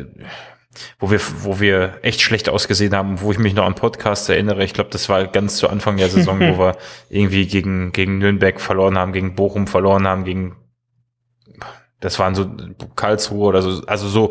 wo 0.98 1.10
wir, 1.10 1.20
wo 1.42 1.58
wir 1.60 1.98
echt 2.02 2.20
schlecht 2.20 2.48
ausgesehen 2.48 2.94
haben, 2.94 3.20
wo 3.20 3.32
ich 3.32 3.38
mich 3.38 3.54
noch 3.54 3.64
an 3.64 3.74
Podcasts 3.74 4.28
erinnere. 4.28 4.62
Ich 4.64 4.72
glaube, 4.72 4.90
das 4.90 5.08
war 5.08 5.26
ganz 5.26 5.56
zu 5.56 5.68
Anfang 5.68 5.96
der 5.96 6.08
Saison, 6.08 6.40
wo 6.40 6.58
wir 6.58 6.76
irgendwie 7.08 7.46
gegen, 7.46 7.92
gegen 7.92 8.18
Nürnberg 8.18 8.60
verloren 8.60 8.96
haben, 8.96 9.12
gegen 9.12 9.34
Bochum 9.34 9.66
verloren 9.66 10.06
haben, 10.06 10.24
gegen, 10.24 10.56
das 11.98 12.18
waren 12.18 12.34
so 12.34 12.48
Karlsruhe 12.94 13.48
oder 13.48 13.62
so, 13.62 13.84
also 13.86 14.08
so, 14.08 14.30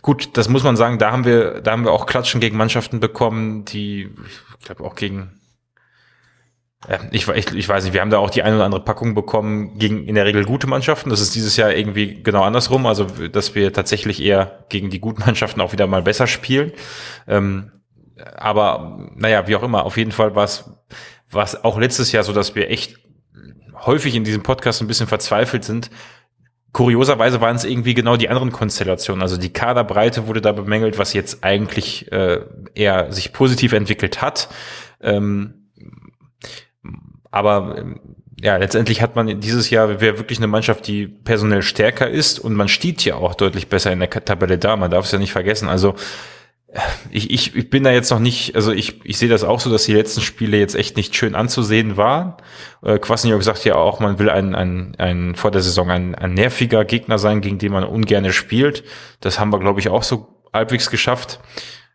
gut, 0.00 0.36
das 0.36 0.48
muss 0.48 0.64
man 0.64 0.76
sagen, 0.76 0.98
da 0.98 1.12
haben 1.12 1.24
wir, 1.24 1.60
da 1.60 1.72
haben 1.72 1.84
wir 1.84 1.92
auch 1.92 2.06
Klatschen 2.06 2.40
gegen 2.40 2.56
Mannschaften 2.56 2.98
bekommen, 2.98 3.64
die, 3.66 4.10
ich 4.58 4.64
glaube 4.64 4.82
auch 4.82 4.94
gegen, 4.94 5.40
ja, 6.88 7.00
ich, 7.10 7.26
ich, 7.28 7.52
ich 7.52 7.68
weiß 7.68 7.84
nicht, 7.84 7.94
wir 7.94 8.00
haben 8.00 8.10
da 8.10 8.18
auch 8.18 8.30
die 8.30 8.42
eine 8.42 8.56
oder 8.56 8.64
andere 8.64 8.84
Packung 8.84 9.14
bekommen 9.14 9.78
gegen 9.78 10.04
in 10.04 10.14
der 10.14 10.26
Regel 10.26 10.44
gute 10.44 10.66
Mannschaften. 10.66 11.10
Das 11.10 11.20
ist 11.20 11.34
dieses 11.34 11.56
Jahr 11.56 11.72
irgendwie 11.74 12.22
genau 12.22 12.42
andersrum, 12.42 12.86
also 12.86 13.04
dass 13.04 13.54
wir 13.54 13.72
tatsächlich 13.72 14.22
eher 14.22 14.64
gegen 14.68 14.90
die 14.90 15.00
guten 15.00 15.22
Mannschaften 15.26 15.60
auch 15.60 15.72
wieder 15.72 15.86
mal 15.86 16.02
besser 16.02 16.26
spielen. 16.26 16.72
Ähm, 17.26 17.72
aber 18.36 19.10
naja, 19.14 19.48
wie 19.48 19.56
auch 19.56 19.62
immer, 19.62 19.84
auf 19.84 19.96
jeden 19.96 20.12
Fall 20.12 20.34
war 20.34 20.44
es 20.44 20.70
war 21.30 21.44
es 21.44 21.64
auch 21.64 21.78
letztes 21.78 22.12
Jahr 22.12 22.22
so, 22.22 22.32
dass 22.32 22.54
wir 22.54 22.70
echt 22.70 22.98
häufig 23.74 24.14
in 24.14 24.24
diesem 24.24 24.42
Podcast 24.42 24.80
ein 24.80 24.86
bisschen 24.86 25.06
verzweifelt 25.06 25.64
sind. 25.64 25.90
Kurioserweise 26.72 27.40
waren 27.40 27.56
es 27.56 27.64
irgendwie 27.64 27.94
genau 27.94 28.16
die 28.16 28.28
anderen 28.28 28.52
Konstellationen. 28.52 29.22
Also 29.22 29.36
die 29.36 29.52
Kaderbreite 29.52 30.26
wurde 30.26 30.40
da 30.40 30.52
bemängelt, 30.52 30.98
was 30.98 31.14
jetzt 31.14 31.42
eigentlich 31.42 32.10
äh, 32.12 32.40
eher 32.74 33.12
sich 33.12 33.32
positiv 33.32 33.72
entwickelt 33.72 34.20
hat. 34.20 34.48
Ähm, 35.00 35.65
aber 37.30 37.76
ähm, 37.78 38.00
ja, 38.40 38.56
letztendlich 38.56 39.00
hat 39.00 39.16
man 39.16 39.40
dieses 39.40 39.70
Jahr 39.70 40.00
wirklich 40.00 40.38
eine 40.38 40.46
Mannschaft, 40.46 40.86
die 40.86 41.06
personell 41.06 41.62
stärker 41.62 42.08
ist 42.08 42.38
und 42.38 42.54
man 42.54 42.68
steht 42.68 43.04
ja 43.04 43.14
auch 43.16 43.34
deutlich 43.34 43.68
besser 43.68 43.92
in 43.92 44.00
der 44.00 44.10
Tabelle 44.10 44.58
da. 44.58 44.76
Man 44.76 44.90
darf 44.90 45.06
es 45.06 45.12
ja 45.12 45.18
nicht 45.18 45.32
vergessen. 45.32 45.68
Also 45.68 45.94
ich, 47.10 47.30
ich, 47.30 47.56
ich 47.56 47.70
bin 47.70 47.84
da 47.84 47.90
jetzt 47.90 48.10
noch 48.10 48.18
nicht, 48.18 48.54
also 48.54 48.72
ich, 48.72 49.04
ich 49.04 49.18
sehe 49.18 49.28
das 49.28 49.44
auch 49.44 49.60
so, 49.60 49.70
dass 49.70 49.84
die 49.84 49.94
letzten 49.94 50.20
Spiele 50.20 50.58
jetzt 50.58 50.74
echt 50.74 50.96
nicht 50.96 51.14
schön 51.16 51.34
anzusehen 51.34 51.96
waren. 51.96 52.34
Äh, 52.82 52.98
Kwasniok 52.98 53.42
sagt 53.42 53.64
ja 53.64 53.76
auch, 53.76 54.00
man 54.00 54.18
will 54.18 54.28
ein, 54.28 54.54
ein, 54.54 54.94
ein 54.98 55.34
vor 55.34 55.50
der 55.50 55.62
Saison 55.62 55.90
ein, 55.90 56.14
ein 56.14 56.34
nerviger 56.34 56.84
Gegner 56.84 57.18
sein, 57.18 57.40
gegen 57.40 57.58
den 57.58 57.72
man 57.72 57.84
ungerne 57.84 58.32
spielt. 58.32 58.84
Das 59.20 59.38
haben 59.38 59.52
wir, 59.52 59.60
glaube 59.60 59.80
ich, 59.80 59.88
auch 59.88 60.02
so 60.02 60.28
halbwegs 60.52 60.90
geschafft. 60.90 61.40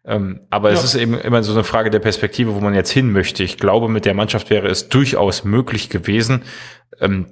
Ähm, 0.03 0.41
aber 0.49 0.69
ja. 0.69 0.75
es 0.75 0.83
ist 0.83 0.95
eben 0.95 1.13
immer 1.13 1.43
so 1.43 1.53
eine 1.53 1.63
Frage 1.63 1.89
der 1.89 1.99
Perspektive, 1.99 2.55
wo 2.55 2.59
man 2.59 2.73
jetzt 2.73 2.91
hin 2.91 3.11
möchte. 3.11 3.43
Ich 3.43 3.57
glaube, 3.57 3.87
mit 3.87 4.05
der 4.05 4.13
Mannschaft 4.13 4.49
wäre 4.49 4.67
es 4.67 4.89
durchaus 4.89 5.43
möglich 5.43 5.89
gewesen, 5.89 6.43
ähm, 6.99 7.27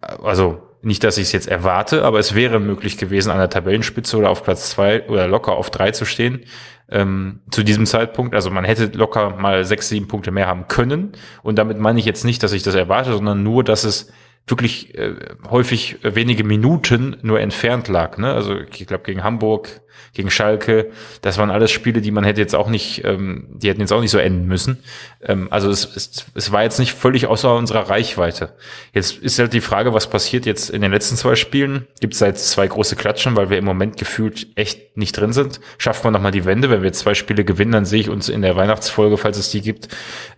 also 0.00 0.62
nicht, 0.82 1.04
dass 1.04 1.16
ich 1.16 1.24
es 1.24 1.32
jetzt 1.32 1.48
erwarte, 1.48 2.04
aber 2.04 2.18
es 2.18 2.34
wäre 2.34 2.58
möglich 2.58 2.98
gewesen, 2.98 3.30
an 3.30 3.38
der 3.38 3.50
Tabellenspitze 3.50 4.16
oder 4.16 4.30
auf 4.30 4.42
Platz 4.42 4.70
zwei 4.70 5.08
oder 5.08 5.28
locker 5.28 5.52
auf 5.52 5.70
drei 5.70 5.92
zu 5.92 6.04
stehen. 6.04 6.44
Ähm, 6.88 7.40
zu 7.50 7.62
diesem 7.62 7.86
Zeitpunkt. 7.86 8.34
Also 8.34 8.50
man 8.50 8.64
hätte 8.64 8.86
locker 8.98 9.36
mal 9.36 9.64
sechs, 9.64 9.88
sieben 9.88 10.08
Punkte 10.08 10.30
mehr 10.30 10.46
haben 10.46 10.68
können. 10.68 11.12
Und 11.42 11.58
damit 11.58 11.78
meine 11.78 11.98
ich 11.98 12.04
jetzt 12.04 12.24
nicht, 12.24 12.42
dass 12.42 12.52
ich 12.52 12.62
das 12.64 12.74
erwarte, 12.74 13.12
sondern 13.12 13.42
nur, 13.42 13.64
dass 13.64 13.84
es 13.84 14.12
wirklich 14.46 14.96
äh, 14.96 15.14
häufig 15.48 15.98
wenige 16.02 16.44
Minuten 16.44 17.16
nur 17.22 17.40
entfernt 17.40 17.88
lag. 17.88 18.18
Ne? 18.18 18.32
Also 18.32 18.58
ich 18.58 18.86
glaube 18.86 19.04
gegen 19.04 19.22
Hamburg, 19.22 19.82
gegen 20.14 20.30
Schalke, 20.30 20.90
das 21.22 21.38
waren 21.38 21.50
alles 21.50 21.70
Spiele, 21.70 22.00
die 22.00 22.10
man 22.10 22.24
hätte 22.24 22.40
jetzt 22.40 22.54
auch 22.54 22.68
nicht, 22.68 23.04
ähm, 23.04 23.46
die 23.54 23.68
hätten 23.68 23.80
jetzt 23.80 23.92
auch 23.92 24.00
nicht 24.00 24.10
so 24.10 24.18
enden 24.18 24.46
müssen. 24.46 24.82
Ähm, 25.22 25.48
also 25.50 25.70
es, 25.70 25.84
es, 25.96 26.26
es 26.34 26.52
war 26.52 26.62
jetzt 26.62 26.78
nicht 26.78 26.92
völlig 26.92 27.26
außer 27.26 27.54
unserer 27.54 27.88
Reichweite. 27.88 28.54
Jetzt 28.92 29.18
ist 29.18 29.38
halt 29.38 29.52
die 29.52 29.60
Frage, 29.60 29.94
was 29.94 30.10
passiert 30.10 30.44
jetzt 30.44 30.70
in 30.70 30.82
den 30.82 30.90
letzten 30.90 31.16
zwei 31.16 31.36
Spielen? 31.36 31.86
Gibt 32.00 32.14
es 32.14 32.18
da 32.18 32.26
jetzt 32.26 32.50
zwei 32.50 32.66
große 32.66 32.96
Klatschen, 32.96 33.36
weil 33.36 33.48
wir 33.48 33.58
im 33.58 33.64
Moment 33.64 33.96
gefühlt 33.96 34.48
echt 34.56 34.96
nicht 34.96 35.12
drin 35.12 35.32
sind? 35.32 35.60
Schafft 35.78 36.04
man 36.04 36.12
nochmal 36.12 36.32
die 36.32 36.44
Wende? 36.44 36.68
Wenn 36.68 36.82
wir 36.82 36.92
zwei 36.92 37.14
Spiele 37.14 37.44
gewinnen, 37.44 37.72
dann 37.72 37.84
sehe 37.84 38.00
ich 38.00 38.10
uns 38.10 38.28
in 38.28 38.42
der 38.42 38.56
Weihnachtsfolge, 38.56 39.16
falls 39.16 39.38
es 39.38 39.50
die 39.50 39.62
gibt, 39.62 39.88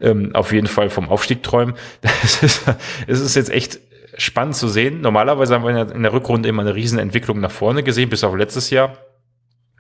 ähm, 0.01 0.35
auf 0.35 0.53
jeden 0.53 0.67
Fall 0.67 0.91
vom 0.91 1.09
Aufstieg 1.09 1.43
träumen. 1.43 1.75
Es 2.25 2.43
ist, 2.43 2.63
es 3.07 3.21
ist 3.21 3.37
jetzt 3.37 3.51
echt 3.51 3.79
spannend 4.17 4.57
zu 4.57 4.69
sehen. 4.69 5.01
Normalerweise 5.01 5.55
haben 5.55 5.65
wir 5.65 5.93
in 5.93 6.03
der 6.03 6.13
Rückrunde 6.13 6.49
immer 6.49 6.63
eine 6.63 6.75
Riesenentwicklung 6.75 7.41
nach 7.41 7.51
vorne 7.51 7.83
gesehen, 7.83 8.11
bis 8.11 8.25
auf 8.25 8.35
letztes 8.35 8.71
Jahr. 8.71 8.97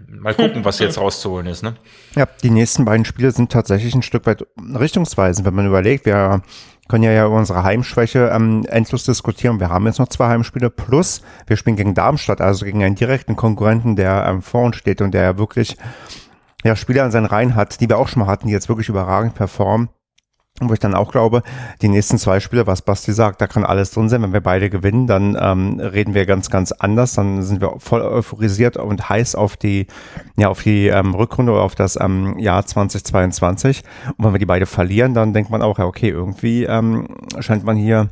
Mal 0.07 0.35
gucken, 0.35 0.65
was 0.65 0.79
jetzt 0.79 0.99
rauszuholen 0.99 1.47
ist. 1.47 1.63
Ne? 1.63 1.75
Ja, 2.17 2.27
die 2.43 2.51
nächsten 2.51 2.85
beiden 2.85 3.05
Spiele 3.05 3.31
sind 3.31 3.53
tatsächlich 3.53 3.95
ein 3.95 4.03
Stück 4.03 4.27
weit 4.27 4.45
richtungsweisend, 4.59 5.47
wenn 5.47 5.55
man 5.55 5.67
überlegt, 5.67 6.07
wir 6.07 6.43
können 6.89 7.05
ja, 7.05 7.13
ja 7.13 7.27
über 7.27 7.37
unsere 7.37 7.63
Heimschwäche 7.63 8.31
ähm, 8.35 8.65
endlos 8.69 9.05
diskutieren. 9.05 9.61
Wir 9.61 9.71
haben 9.71 9.87
jetzt 9.87 9.99
noch 9.99 10.09
zwei 10.09 10.29
Heimspiele 10.29 10.71
plus 10.71 11.23
wir 11.47 11.57
spielen 11.57 11.77
gegen 11.77 11.95
Darmstadt, 11.95 12.41
also 12.41 12.65
gegen 12.65 12.83
einen 12.83 12.97
direkten 12.97 13.37
Konkurrenten, 13.37 13.97
der 13.97 14.27
ähm, 14.27 14.43
vor 14.43 14.65
uns 14.65 14.77
steht 14.77 15.01
und 15.01 15.13
der 15.13 15.23
ja 15.23 15.39
wirklich 15.39 15.77
ja, 16.65 16.77
Spieler 16.77 17.05
an 17.05 17.11
seinen 17.11 17.27
Reihen 17.27 17.55
hat, 17.55 17.81
die 17.81 17.89
wir 17.89 17.99
auch 17.99 18.09
schon 18.09 18.21
mal 18.21 18.29
hatten, 18.29 18.47
die 18.47 18.53
jetzt 18.53 18.69
wirklich 18.69 18.89
überragend 18.89 19.35
performen. 19.35 19.89
Wo 20.61 20.73
ich 20.73 20.79
dann 20.79 20.95
auch 20.95 21.11
glaube, 21.11 21.43
die 21.83 21.89
nächsten 21.89 22.17
zwei 22.17 22.39
Spiele, 22.39 22.69
was 22.69 22.83
Basti 22.83 23.13
sagt, 23.13 23.41
da 23.41 23.49
kann 23.49 23.65
alles 23.65 23.91
drin 23.91 24.09
sein. 24.09 24.23
Wenn 24.23 24.33
wir 24.33 24.41
beide 24.41 24.71
gewinnen, 24.71 25.09
dann 25.09 25.37
ähm, 25.41 25.81
reden 25.81 26.15
wir 26.15 26.27
ganz, 26.27 26.49
ganz 26.49 26.71
anders. 26.71 27.15
Dann 27.15 27.43
sind 27.43 27.61
wir 27.61 27.75
voll 27.79 28.03
euphorisiert 28.03 28.77
und 28.77 29.09
heiß 29.09 29.35
auf 29.35 29.57
die, 29.57 29.89
ja, 30.37 30.49
auf 30.49 30.63
die 30.63 30.87
ähm, 30.87 31.13
Rückrunde 31.13 31.51
oder 31.51 31.63
auf 31.63 31.75
das 31.75 31.99
ähm, 32.01 32.39
Jahr 32.39 32.65
2022. 32.65 33.83
Und 34.17 34.25
wenn 34.25 34.33
wir 34.33 34.39
die 34.39 34.47
beide 34.47 34.67
verlieren, 34.67 35.13
dann 35.13 35.33
denkt 35.33 35.51
man 35.51 35.61
auch, 35.61 35.81
ja, 35.81 35.87
okay, 35.87 36.11
irgendwie 36.11 36.63
ähm, 36.63 37.09
scheint 37.41 37.65
man 37.65 37.77
hier 37.77 38.11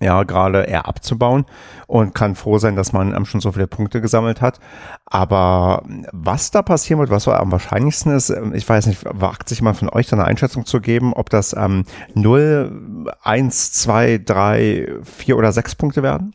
ja, 0.00 0.24
gerade 0.24 0.64
eher 0.64 0.86
abzubauen 0.86 1.46
und 1.86 2.14
kann 2.14 2.34
froh 2.34 2.58
sein, 2.58 2.76
dass 2.76 2.92
man 2.92 3.24
schon 3.24 3.40
so 3.40 3.52
viele 3.52 3.66
Punkte 3.66 4.00
gesammelt 4.00 4.40
hat. 4.40 4.60
Aber 5.06 5.82
was 6.12 6.50
da 6.50 6.62
passieren 6.62 7.00
wird, 7.00 7.10
was 7.10 7.24
so 7.24 7.32
am 7.32 7.50
wahrscheinlichsten 7.50 8.14
ist, 8.14 8.30
ähm, 8.30 8.54
ich 8.54 8.68
weiß 8.68 8.86
nicht, 8.86 9.04
wagt 9.04 9.48
sich 9.48 9.62
mal 9.62 9.74
von 9.74 9.88
euch 9.88 10.08
da 10.08 10.16
eine 10.16 10.26
Einschätzung 10.26 10.66
zu 10.66 10.80
geben, 10.80 11.14
ob 11.14 11.30
das 11.30 11.54
ähm, 11.54 11.84
0, 12.14 13.06
1, 13.22 13.72
2, 13.72 14.18
3, 14.24 14.88
4 15.02 15.36
oder 15.36 15.52
6 15.52 15.74
Punkte 15.76 16.02
werden? 16.02 16.34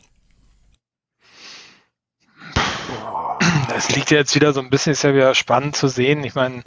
Das 3.68 3.94
liegt 3.94 4.10
ja 4.10 4.18
jetzt 4.18 4.34
wieder 4.34 4.52
so 4.52 4.60
ein 4.60 4.70
bisschen, 4.70 4.92
ist 4.92 5.02
ja 5.02 5.14
wieder 5.14 5.34
spannend 5.34 5.76
zu 5.76 5.88
sehen. 5.88 6.24
Ich 6.24 6.34
meine, 6.34 6.62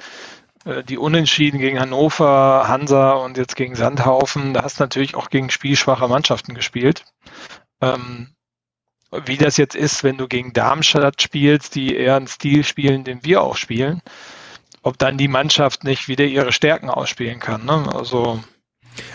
die 0.65 0.97
Unentschieden 0.97 1.59
gegen 1.59 1.79
Hannover, 1.79 2.67
Hansa 2.67 3.13
und 3.13 3.37
jetzt 3.37 3.55
gegen 3.55 3.75
Sandhaufen, 3.75 4.53
da 4.53 4.63
hast 4.63 4.79
du 4.79 4.83
natürlich 4.83 5.15
auch 5.15 5.29
gegen 5.29 5.51
spielschwache 5.51 6.07
Mannschaften 6.07 6.55
gespielt. 6.55 7.05
Ähm, 7.81 8.35
wie 9.25 9.37
das 9.37 9.57
jetzt 9.57 9.75
ist, 9.75 10.03
wenn 10.03 10.17
du 10.17 10.27
gegen 10.27 10.53
Darmstadt 10.53 11.21
spielst, 11.21 11.75
die 11.75 11.95
eher 11.95 12.15
einen 12.15 12.27
Stil 12.27 12.63
spielen, 12.63 13.03
den 13.03 13.23
wir 13.23 13.41
auch 13.41 13.57
spielen, 13.57 14.01
ob 14.81 14.97
dann 14.97 15.17
die 15.17 15.27
Mannschaft 15.27 15.83
nicht 15.83 16.07
wieder 16.07 16.25
ihre 16.25 16.51
Stärken 16.51 16.89
ausspielen 16.89 17.39
kann. 17.39 17.65
Ne? 17.65 17.87
Also 17.93 18.43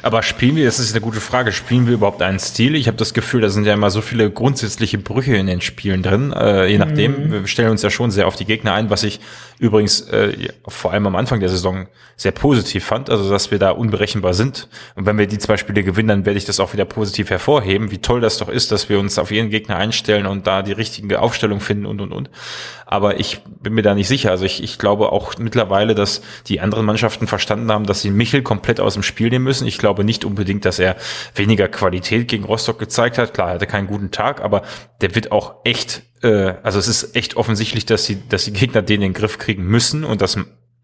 aber 0.02 0.22
spielen 0.22 0.56
wir, 0.56 0.64
das 0.64 0.78
ist 0.78 0.92
eine 0.92 1.00
gute 1.00 1.20
Frage, 1.20 1.52
spielen 1.52 1.86
wir 1.86 1.94
überhaupt 1.94 2.22
einen 2.22 2.38
Stil? 2.38 2.74
Ich 2.74 2.86
habe 2.86 2.96
das 2.96 3.14
Gefühl, 3.14 3.40
da 3.40 3.48
sind 3.48 3.64
ja 3.66 3.74
immer 3.74 3.90
so 3.90 4.00
viele 4.00 4.30
grundsätzliche 4.30 4.98
Brüche 4.98 5.36
in 5.36 5.46
den 5.46 5.60
Spielen 5.60 6.02
drin. 6.02 6.32
Äh, 6.32 6.66
je 6.66 6.78
nachdem, 6.78 7.26
mhm. 7.26 7.32
wir 7.32 7.46
stellen 7.46 7.70
uns 7.70 7.82
ja 7.82 7.90
schon 7.90 8.10
sehr 8.10 8.26
auf 8.26 8.36
die 8.36 8.44
Gegner 8.44 8.74
ein, 8.74 8.90
was 8.90 9.02
ich 9.02 9.20
übrigens 9.58 10.00
äh, 10.08 10.48
vor 10.66 10.92
allem 10.92 11.06
am 11.06 11.16
Anfang 11.16 11.40
der 11.40 11.50
Saison 11.50 11.86
sehr 12.16 12.32
positiv 12.32 12.84
fand, 12.84 13.08
also 13.08 13.30
dass 13.30 13.50
wir 13.50 13.58
da 13.58 13.70
unberechenbar 13.70 14.34
sind. 14.34 14.68
Und 14.94 15.06
wenn 15.06 15.18
wir 15.18 15.26
die 15.26 15.38
zwei 15.38 15.56
Spiele 15.56 15.82
gewinnen, 15.82 16.08
dann 16.08 16.26
werde 16.26 16.38
ich 16.38 16.44
das 16.44 16.60
auch 16.60 16.72
wieder 16.72 16.84
positiv 16.84 17.30
hervorheben, 17.30 17.90
wie 17.90 17.98
toll 17.98 18.20
das 18.20 18.38
doch 18.38 18.48
ist, 18.48 18.72
dass 18.72 18.88
wir 18.88 18.98
uns 18.98 19.18
auf 19.18 19.30
jeden 19.30 19.50
Gegner 19.50 19.76
einstellen 19.76 20.26
und 20.26 20.46
da 20.46 20.62
die 20.62 20.72
richtige 20.72 21.20
Aufstellung 21.20 21.60
finden 21.60 21.86
und 21.86 22.00
und 22.00 22.12
und. 22.12 22.30
Aber 22.84 23.20
ich 23.20 23.40
bin 23.62 23.74
mir 23.74 23.82
da 23.82 23.94
nicht 23.94 24.08
sicher. 24.08 24.32
Also 24.32 24.44
ich, 24.44 24.62
ich 24.62 24.78
glaube 24.78 25.12
auch 25.12 25.38
mittlerweile, 25.38 25.94
dass 25.94 26.22
die 26.46 26.60
anderen 26.60 26.84
Mannschaften 26.84 27.26
verstanden 27.26 27.70
haben, 27.70 27.86
dass 27.86 28.02
sie 28.02 28.10
Michel 28.10 28.42
komplett 28.42 28.80
aus 28.80 28.94
dem 28.94 29.02
Spiel 29.02 29.30
nehmen 29.30 29.44
müssen. 29.44 29.66
Ich 29.66 29.78
glaube 29.78 29.89
nicht 29.98 30.24
unbedingt, 30.24 30.64
dass 30.64 30.78
er 30.78 30.96
weniger 31.34 31.68
Qualität 31.68 32.28
gegen 32.28 32.44
Rostock 32.44 32.78
gezeigt 32.78 33.18
hat. 33.18 33.34
Klar, 33.34 33.48
er 33.48 33.54
hatte 33.54 33.66
keinen 33.66 33.86
guten 33.86 34.10
Tag, 34.10 34.40
aber 34.40 34.62
der 35.00 35.14
wird 35.14 35.32
auch 35.32 35.56
echt, 35.64 36.02
äh, 36.22 36.54
also 36.62 36.78
es 36.78 36.88
ist 36.88 37.16
echt 37.16 37.36
offensichtlich, 37.36 37.86
dass 37.86 38.04
sie, 38.04 38.22
dass 38.28 38.44
die 38.44 38.52
Gegner 38.52 38.82
den 38.82 38.96
in 38.96 39.12
den 39.12 39.12
Griff 39.14 39.38
kriegen 39.38 39.64
müssen 39.64 40.04
und 40.04 40.20
das 40.20 40.36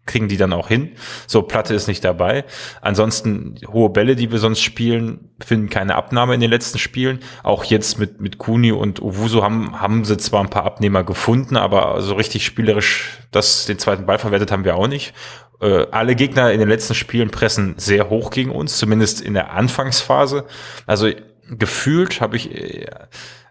kriegen 0.07 0.27
die 0.27 0.37
dann 0.37 0.53
auch 0.53 0.67
hin. 0.67 0.93
So, 1.27 1.43
Platte 1.43 1.75
ist 1.75 1.87
nicht 1.87 2.03
dabei. 2.03 2.45
Ansonsten 2.81 3.55
hohe 3.67 3.89
Bälle, 3.89 4.15
die 4.15 4.31
wir 4.31 4.39
sonst 4.39 4.61
spielen, 4.61 5.29
finden 5.39 5.69
keine 5.69 5.95
Abnahme 5.95 6.33
in 6.33 6.39
den 6.39 6.49
letzten 6.49 6.79
Spielen. 6.79 7.19
Auch 7.43 7.63
jetzt 7.65 7.99
mit, 7.99 8.19
mit 8.19 8.39
Kuni 8.39 8.71
und 8.71 9.01
Owusu 9.01 9.43
haben, 9.43 9.79
haben 9.79 10.05
sie 10.05 10.17
zwar 10.17 10.41
ein 10.41 10.49
paar 10.49 10.65
Abnehmer 10.65 11.03
gefunden, 11.03 11.57
aber 11.57 12.01
so 12.01 12.15
richtig 12.15 12.45
spielerisch 12.45 13.19
das, 13.31 13.65
den 13.65 13.77
zweiten 13.77 14.05
Ball 14.07 14.17
verwertet 14.17 14.51
haben 14.51 14.63
wir 14.63 14.75
auch 14.75 14.87
nicht. 14.87 15.13
Äh, 15.59 15.87
alle 15.91 16.15
Gegner 16.15 16.51
in 16.51 16.59
den 16.59 16.69
letzten 16.69 16.93
Spielen 16.93 17.31
pressen 17.31 17.75
sehr 17.77 18.09
hoch 18.09 18.29
gegen 18.29 18.51
uns, 18.51 18.77
zumindest 18.77 19.21
in 19.21 19.33
der 19.33 19.53
Anfangsphase. 19.53 20.45
Also 20.85 21.09
gefühlt 21.49 22.21
habe 22.21 22.35
ich, 22.35 22.53
äh, 22.53 22.85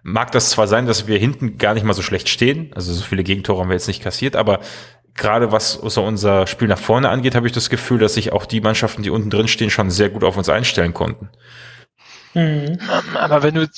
mag 0.02 0.30
das 0.32 0.50
zwar 0.50 0.68
sein, 0.68 0.86
dass 0.86 1.06
wir 1.08 1.18
hinten 1.18 1.58
gar 1.58 1.74
nicht 1.74 1.84
mal 1.84 1.94
so 1.94 2.02
schlecht 2.02 2.28
stehen, 2.28 2.70
also 2.74 2.92
so 2.92 3.02
viele 3.02 3.24
Gegentore 3.24 3.60
haben 3.60 3.68
wir 3.68 3.74
jetzt 3.74 3.88
nicht 3.88 4.02
kassiert, 4.02 4.36
aber 4.36 4.60
gerade 5.14 5.50
was 5.50 5.72
so 5.72 6.04
unser 6.04 6.46
Spiel 6.46 6.68
nach 6.68 6.78
vorne 6.78 7.08
angeht, 7.08 7.34
habe 7.34 7.46
ich 7.46 7.52
das 7.52 7.70
Gefühl, 7.70 7.98
dass 7.98 8.14
sich 8.14 8.32
auch 8.32 8.46
die 8.46 8.60
Mannschaften, 8.60 9.02
die 9.02 9.10
unten 9.10 9.30
drin 9.30 9.48
stehen, 9.48 9.70
schon 9.70 9.90
sehr 9.90 10.10
gut 10.10 10.22
auf 10.22 10.36
uns 10.36 10.48
einstellen 10.48 10.94
konnten. 10.94 11.30
Mhm. 12.34 12.78
Aber 13.14 13.42
wenn 13.42 13.54
du, 13.54 13.68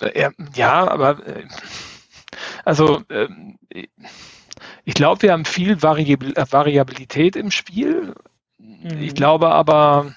ja, 0.54 0.88
aber 0.88 1.26
äh, 1.26 1.44
also 2.64 3.02
ähm, 3.08 3.58
ich 4.88 4.94
glaube, 4.94 5.20
wir 5.20 5.32
haben 5.32 5.44
viel 5.44 5.72
äh, 5.72 6.46
Variabilität 6.50 7.36
im 7.36 7.50
Spiel. 7.50 8.14
Ich 8.58 9.10
mhm. 9.10 9.14
glaube 9.14 9.50
aber, 9.50 10.14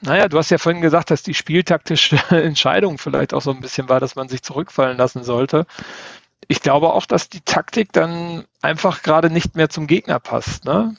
naja, 0.00 0.26
du 0.26 0.36
hast 0.36 0.50
ja 0.50 0.58
vorhin 0.58 0.82
gesagt, 0.82 1.12
dass 1.12 1.22
die 1.22 1.34
spieltaktische 1.34 2.16
Entscheidung 2.30 2.98
vielleicht 2.98 3.34
auch 3.34 3.40
so 3.40 3.52
ein 3.52 3.60
bisschen 3.60 3.88
war, 3.88 4.00
dass 4.00 4.16
man 4.16 4.28
sich 4.28 4.42
zurückfallen 4.42 4.98
lassen 4.98 5.22
sollte. 5.22 5.64
Ich 6.48 6.60
glaube 6.60 6.92
auch, 6.92 7.06
dass 7.06 7.28
die 7.28 7.40
Taktik 7.42 7.92
dann 7.92 8.44
einfach 8.62 9.04
gerade 9.04 9.30
nicht 9.30 9.54
mehr 9.54 9.68
zum 9.68 9.86
Gegner 9.86 10.18
passt. 10.18 10.64
Ne? 10.64 10.96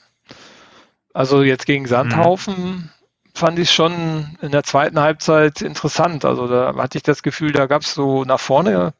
Also 1.13 1.43
jetzt 1.43 1.65
gegen 1.65 1.85
Sandhaufen 1.85 2.55
mhm. 2.55 2.89
fand 3.33 3.59
ich 3.59 3.71
schon 3.71 4.37
in 4.41 4.51
der 4.51 4.63
zweiten 4.63 5.01
Halbzeit 5.01 5.61
interessant. 5.61 6.23
Also 6.23 6.47
da 6.47 6.73
hatte 6.77 6.97
ich 6.97 7.03
das 7.03 7.23
Gefühl, 7.23 7.51
da 7.51 7.65
gab 7.65 7.81
es 7.81 7.93
so 7.93 8.23
nach 8.23 8.39
vorne 8.39 8.93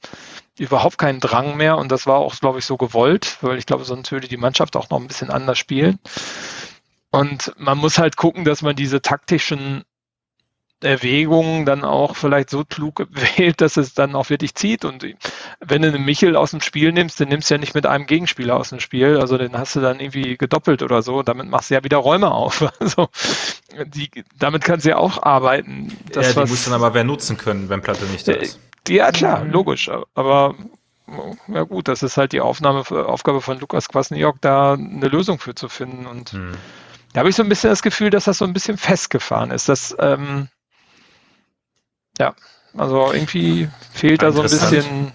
überhaupt 0.57 0.97
keinen 0.97 1.19
Drang 1.19 1.57
mehr 1.57 1.77
und 1.77 1.91
das 1.91 2.07
war 2.07 2.17
auch, 2.17 2.35
glaube 2.39 2.59
ich, 2.59 2.65
so 2.65 2.77
gewollt, 2.77 3.37
weil 3.41 3.57
ich 3.57 3.65
glaube, 3.65 3.85
sonst 3.85 4.11
würde 4.11 4.27
die 4.27 4.37
Mannschaft 4.37 4.75
auch 4.75 4.89
noch 4.89 4.99
ein 4.99 5.07
bisschen 5.07 5.29
anders 5.29 5.57
spielen. 5.57 5.99
Und 7.11 7.53
man 7.57 7.77
muss 7.77 7.97
halt 7.97 8.15
gucken, 8.15 8.45
dass 8.45 8.61
man 8.61 8.75
diese 8.75 9.01
taktischen 9.01 9.83
Erwägungen 10.83 11.65
dann 11.65 11.83
auch 11.83 12.15
vielleicht 12.15 12.49
so 12.49 12.63
klug 12.65 13.07
wählt, 13.37 13.61
dass 13.61 13.77
es 13.77 13.93
dann 13.93 14.15
auch 14.15 14.29
wirklich 14.29 14.55
zieht. 14.55 14.85
Und 14.85 15.05
wenn 15.59 15.81
du 15.81 15.89
einen 15.89 16.05
Michel 16.05 16.35
aus 16.35 16.51
dem 16.51 16.61
Spiel 16.61 16.91
nimmst, 16.91 17.19
den 17.19 17.29
nimmst 17.29 17.49
du 17.49 17.55
ja 17.55 17.57
nicht 17.59 17.75
mit 17.75 17.85
einem 17.85 18.07
Gegenspieler 18.07 18.55
aus 18.55 18.69
dem 18.69 18.79
Spiel. 18.79 19.17
Also 19.17 19.37
den 19.37 19.57
hast 19.57 19.75
du 19.75 19.81
dann 19.81 19.99
irgendwie 19.99 20.37
gedoppelt 20.37 20.81
oder 20.81 21.01
so. 21.01 21.21
Damit 21.21 21.49
machst 21.49 21.69
du 21.69 21.75
ja 21.75 21.83
wieder 21.83 21.97
Räume 21.97 22.31
auf. 22.31 22.65
Also 22.81 23.09
die, 23.85 24.09
damit 24.37 24.63
kannst 24.63 24.85
du 24.85 24.89
ja 24.89 24.97
auch 24.97 25.21
arbeiten. 25.21 25.95
Das, 26.11 26.33
ja, 26.33 26.43
die 26.43 26.49
muss 26.49 26.65
dann 26.65 26.73
aber 26.73 26.93
wer 26.93 27.03
nutzen 27.03 27.37
können, 27.37 27.69
wenn 27.69 27.81
Platte 27.81 28.05
nicht 28.05 28.27
da 28.27 28.33
ist. 28.33 28.59
Ja, 28.87 29.11
klar, 29.11 29.43
mhm. 29.43 29.51
logisch. 29.51 29.89
Aber 30.13 30.55
ja 31.47 31.63
gut, 31.63 31.87
das 31.87 32.03
ist 32.03 32.17
halt 32.17 32.31
die 32.31 32.41
Aufnahme, 32.41 32.79
Aufgabe 32.89 33.41
von 33.41 33.59
Lukas 33.59 33.89
Kwasniok, 33.89 34.39
da 34.41 34.73
eine 34.73 35.07
Lösung 35.07 35.39
für 35.39 35.55
zu 35.55 35.69
finden. 35.69 36.05
Und 36.05 36.31
hm. 36.31 36.51
da 37.13 37.19
habe 37.19 37.29
ich 37.29 37.35
so 37.35 37.43
ein 37.43 37.49
bisschen 37.49 37.69
das 37.69 37.81
Gefühl, 37.81 38.09
dass 38.09 38.25
das 38.25 38.37
so 38.37 38.45
ein 38.45 38.53
bisschen 38.53 38.77
festgefahren 38.77 39.51
ist. 39.51 39.67
Dass, 39.69 39.95
ähm, 39.99 40.47
ja, 42.17 42.33
also 42.77 43.11
irgendwie 43.11 43.69
fehlt 43.93 44.21
da 44.21 44.31
so 44.31 44.41
ein 44.41 44.49
bisschen. 44.49 45.11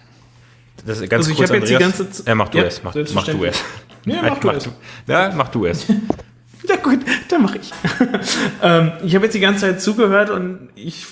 Das 0.84 1.00
ist 1.00 1.08
ganz 1.08 1.26
also 1.26 1.36
kurz, 1.36 1.50
ich 1.50 1.56
jetzt 1.56 1.70
die 1.70 1.76
ganze 1.78 2.10
Z 2.10 2.28
ja, 2.28 2.34
mach 2.34 2.50
du 2.50 2.58
ja, 2.58 2.64
es, 2.64 2.82
mach, 2.82 2.94
mach 3.14 3.24
du 3.24 3.44
es. 3.44 3.64
Ja, 4.04 4.22
mach, 4.22 4.38
du 4.38 4.50
es. 4.50 4.68
Ja, 5.06 5.32
mach 5.34 5.48
du 5.48 5.66
es. 5.66 5.86
ja 6.68 6.76
gut, 6.76 7.00
dann 7.28 7.42
mache 7.42 7.58
ich. 7.58 7.72
ähm, 8.62 8.92
ich 9.02 9.14
habe 9.14 9.24
jetzt 9.24 9.34
die 9.34 9.40
ganze 9.40 9.62
Zeit 9.62 9.80
zugehört 9.80 10.30
und 10.30 10.68
ich 10.76 11.06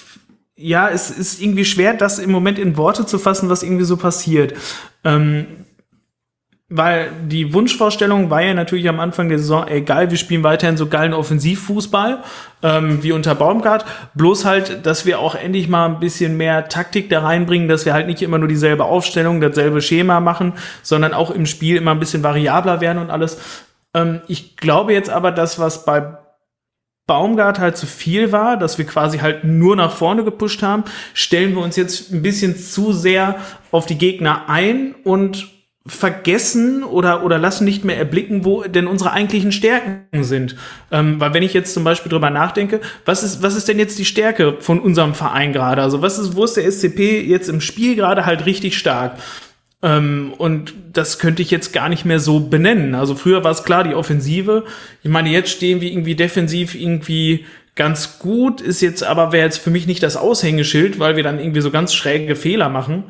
ja, 0.56 0.88
es 0.88 1.10
ist 1.10 1.40
irgendwie 1.40 1.64
schwer, 1.64 1.94
das 1.94 2.18
im 2.18 2.30
Moment 2.30 2.58
in 2.58 2.76
Worte 2.76 3.06
zu 3.06 3.18
fassen, 3.18 3.48
was 3.48 3.62
irgendwie 3.62 3.84
so 3.84 3.96
passiert. 3.96 4.54
Ähm, 5.02 5.46
weil 6.70 7.10
die 7.26 7.52
Wunschvorstellung 7.52 8.30
war 8.30 8.42
ja 8.42 8.54
natürlich 8.54 8.88
am 8.88 8.98
Anfang 8.98 9.28
der 9.28 9.38
Saison, 9.38 9.68
egal, 9.68 10.10
wir 10.10 10.16
spielen 10.16 10.42
weiterhin 10.42 10.76
so 10.76 10.86
geilen 10.86 11.12
Offensivfußball 11.12 12.22
ähm, 12.62 13.02
wie 13.02 13.12
unter 13.12 13.34
Baumgart, 13.34 13.84
bloß 14.14 14.44
halt, 14.44 14.86
dass 14.86 15.04
wir 15.04 15.18
auch 15.18 15.34
endlich 15.34 15.68
mal 15.68 15.86
ein 15.86 16.00
bisschen 16.00 16.36
mehr 16.36 16.68
Taktik 16.68 17.10
da 17.10 17.20
reinbringen, 17.20 17.68
dass 17.68 17.84
wir 17.84 17.92
halt 17.92 18.06
nicht 18.06 18.22
immer 18.22 18.38
nur 18.38 18.48
dieselbe 18.48 18.84
Aufstellung, 18.84 19.40
dasselbe 19.40 19.82
Schema 19.82 20.20
machen, 20.20 20.54
sondern 20.82 21.12
auch 21.12 21.30
im 21.30 21.46
Spiel 21.46 21.76
immer 21.76 21.90
ein 21.90 22.00
bisschen 22.00 22.22
variabler 22.22 22.80
werden 22.80 22.98
und 22.98 23.10
alles. 23.10 23.38
Ähm, 23.92 24.22
ich 24.26 24.56
glaube 24.56 24.94
jetzt 24.94 25.10
aber, 25.10 25.32
dass 25.32 25.58
was 25.58 25.84
bei 25.84 26.16
Baumgart 27.06 27.58
halt 27.58 27.76
zu 27.76 27.86
viel 27.86 28.32
war, 28.32 28.56
dass 28.56 28.78
wir 28.78 28.86
quasi 28.86 29.18
halt 29.18 29.44
nur 29.44 29.76
nach 29.76 29.92
vorne 29.92 30.24
gepusht 30.24 30.62
haben, 30.62 30.84
stellen 31.12 31.54
wir 31.54 31.62
uns 31.62 31.76
jetzt 31.76 32.12
ein 32.12 32.22
bisschen 32.22 32.56
zu 32.56 32.92
sehr 32.92 33.36
auf 33.70 33.84
die 33.86 33.98
Gegner 33.98 34.48
ein 34.48 34.94
und 35.04 35.54
vergessen 35.86 36.82
oder, 36.82 37.24
oder 37.24 37.38
lassen 37.38 37.66
nicht 37.66 37.84
mehr 37.84 37.98
erblicken, 37.98 38.46
wo 38.46 38.62
denn 38.62 38.86
unsere 38.86 39.12
eigentlichen 39.12 39.52
Stärken 39.52 40.24
sind. 40.24 40.56
Ähm, 40.90 41.20
weil 41.20 41.34
wenn 41.34 41.42
ich 41.42 41.52
jetzt 41.52 41.74
zum 41.74 41.84
Beispiel 41.84 42.08
drüber 42.08 42.30
nachdenke, 42.30 42.80
was 43.04 43.22
ist, 43.22 43.42
was 43.42 43.54
ist 43.54 43.68
denn 43.68 43.78
jetzt 43.78 43.98
die 43.98 44.06
Stärke 44.06 44.56
von 44.60 44.80
unserem 44.80 45.12
Verein 45.12 45.52
gerade? 45.52 45.82
Also 45.82 46.00
was 46.00 46.18
ist, 46.18 46.36
wo 46.36 46.44
ist 46.44 46.56
der 46.56 46.70
SCP 46.70 47.20
jetzt 47.20 47.50
im 47.50 47.60
Spiel 47.60 47.96
gerade 47.96 48.24
halt 48.24 48.46
richtig 48.46 48.78
stark? 48.78 49.18
Ähm, 49.84 50.32
und 50.38 50.72
das 50.94 51.18
könnte 51.18 51.42
ich 51.42 51.50
jetzt 51.50 51.74
gar 51.74 51.90
nicht 51.90 52.06
mehr 52.06 52.18
so 52.18 52.40
benennen. 52.40 52.94
Also 52.94 53.14
früher 53.14 53.44
war 53.44 53.50
es 53.50 53.64
klar, 53.64 53.84
die 53.84 53.94
Offensive. 53.94 54.64
Ich 55.02 55.10
meine, 55.10 55.28
jetzt 55.28 55.50
stehen 55.50 55.82
wir 55.82 55.92
irgendwie 55.92 56.14
defensiv 56.14 56.74
irgendwie 56.74 57.44
ganz 57.74 58.18
gut, 58.18 58.62
ist 58.62 58.80
jetzt 58.80 59.04
aber, 59.04 59.30
wäre 59.32 59.44
jetzt 59.44 59.58
für 59.58 59.70
mich 59.70 59.86
nicht 59.86 60.02
das 60.02 60.16
Aushängeschild, 60.16 60.98
weil 60.98 61.16
wir 61.16 61.22
dann 61.22 61.38
irgendwie 61.38 61.60
so 61.60 61.70
ganz 61.70 61.92
schräge 61.92 62.34
Fehler 62.34 62.70
machen. 62.70 63.04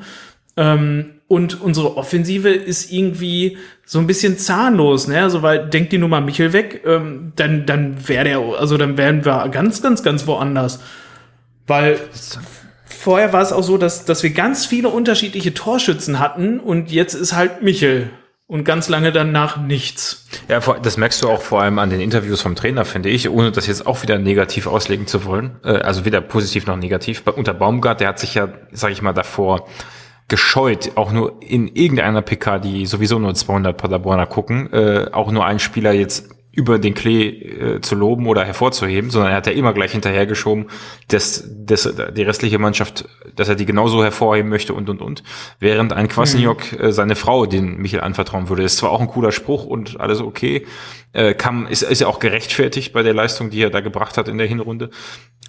Ähm, 0.56 1.12
und 1.28 1.60
unsere 1.60 1.96
Offensive 1.96 2.50
ist 2.50 2.92
irgendwie 2.92 3.56
so 3.86 4.00
ein 4.00 4.08
bisschen 4.08 4.36
zahnlos, 4.36 5.06
ne? 5.06 5.22
Also, 5.22 5.42
weil, 5.42 5.68
denkt 5.68 5.92
die 5.92 5.98
Nummer 5.98 6.20
Michel 6.20 6.52
weg, 6.52 6.82
ähm, 6.86 7.32
dann, 7.36 7.66
dann 7.66 8.08
wäre 8.08 8.24
der, 8.24 8.38
also 8.38 8.76
dann 8.76 8.96
wären 8.98 9.24
wir 9.24 9.48
ganz, 9.48 9.80
ganz, 9.80 10.02
ganz 10.02 10.26
woanders. 10.26 10.80
Weil 11.66 11.98
vorher 13.04 13.34
war 13.34 13.42
es 13.42 13.52
auch 13.52 13.62
so, 13.62 13.76
dass, 13.76 14.06
dass 14.06 14.22
wir 14.22 14.30
ganz 14.30 14.64
viele 14.64 14.88
unterschiedliche 14.88 15.52
Torschützen 15.52 16.20
hatten 16.20 16.58
und 16.58 16.90
jetzt 16.90 17.12
ist 17.12 17.34
halt 17.34 17.62
Michel 17.62 18.08
und 18.46 18.64
ganz 18.64 18.88
lange 18.88 19.12
danach 19.12 19.58
nichts. 19.58 20.26
Ja, 20.48 20.60
das 20.60 20.96
merkst 20.96 21.22
du 21.22 21.28
auch 21.28 21.42
vor 21.42 21.60
allem 21.60 21.78
an 21.78 21.90
den 21.90 22.00
Interviews 22.00 22.40
vom 22.40 22.54
Trainer, 22.54 22.86
finde 22.86 23.10
ich, 23.10 23.28
ohne 23.28 23.52
das 23.52 23.66
jetzt 23.66 23.86
auch 23.86 24.02
wieder 24.02 24.18
negativ 24.18 24.66
auslegen 24.66 25.06
zu 25.06 25.26
wollen. 25.26 25.56
Äh, 25.64 25.80
also 25.80 26.06
weder 26.06 26.22
positiv 26.22 26.66
noch 26.66 26.76
negativ. 26.76 27.22
Unter 27.26 27.52
Baumgart, 27.52 28.00
der 28.00 28.08
hat 28.08 28.18
sich 28.18 28.34
ja, 28.34 28.48
sag 28.72 28.90
ich 28.90 29.02
mal, 29.02 29.12
davor 29.12 29.66
gescheut, 30.28 30.92
auch 30.94 31.12
nur 31.12 31.42
in 31.42 31.68
irgendeiner 31.68 32.22
PK, 32.22 32.58
die 32.58 32.86
sowieso 32.86 33.18
nur 33.18 33.34
200 33.34 33.76
Paderborner 33.76 34.24
gucken, 34.24 34.72
äh, 34.72 35.10
auch 35.12 35.30
nur 35.30 35.44
einen 35.44 35.58
Spieler 35.58 35.92
jetzt 35.92 36.33
über 36.54 36.78
den 36.78 36.94
Klee 36.94 37.28
äh, 37.28 37.80
zu 37.80 37.94
loben 37.94 38.26
oder 38.26 38.44
hervorzuheben, 38.44 39.10
sondern 39.10 39.32
er 39.32 39.36
hat 39.36 39.46
ja 39.46 39.52
immer 39.52 39.72
gleich 39.72 39.92
hinterhergeschoben, 39.92 40.66
dass, 41.08 41.44
dass 41.48 41.92
die 42.16 42.22
restliche 42.22 42.58
Mannschaft, 42.58 43.08
dass 43.34 43.48
er 43.48 43.54
die 43.56 43.66
genauso 43.66 44.02
hervorheben 44.02 44.50
möchte 44.50 44.74
und 44.74 44.88
und 44.88 45.02
und. 45.02 45.22
Während 45.58 45.92
ein 45.92 46.08
Kwasniok 46.08 46.72
mhm. 46.72 46.80
äh, 46.80 46.92
seine 46.92 47.16
Frau 47.16 47.46
den 47.46 47.78
Michael 47.78 48.02
anvertrauen 48.02 48.48
würde. 48.48 48.62
ist 48.62 48.76
zwar 48.76 48.90
auch 48.90 49.00
ein 49.00 49.08
cooler 49.08 49.32
Spruch 49.32 49.64
und 49.66 50.00
alles 50.00 50.20
okay, 50.20 50.66
äh, 51.12 51.34
kam, 51.34 51.66
ist, 51.66 51.82
ist 51.82 52.00
ja 52.00 52.06
auch 52.06 52.18
gerechtfertigt 52.18 52.92
bei 52.92 53.02
der 53.02 53.14
Leistung, 53.14 53.50
die 53.50 53.62
er 53.62 53.70
da 53.70 53.80
gebracht 53.80 54.18
hat 54.18 54.28
in 54.28 54.38
der 54.38 54.46
Hinrunde. 54.46 54.90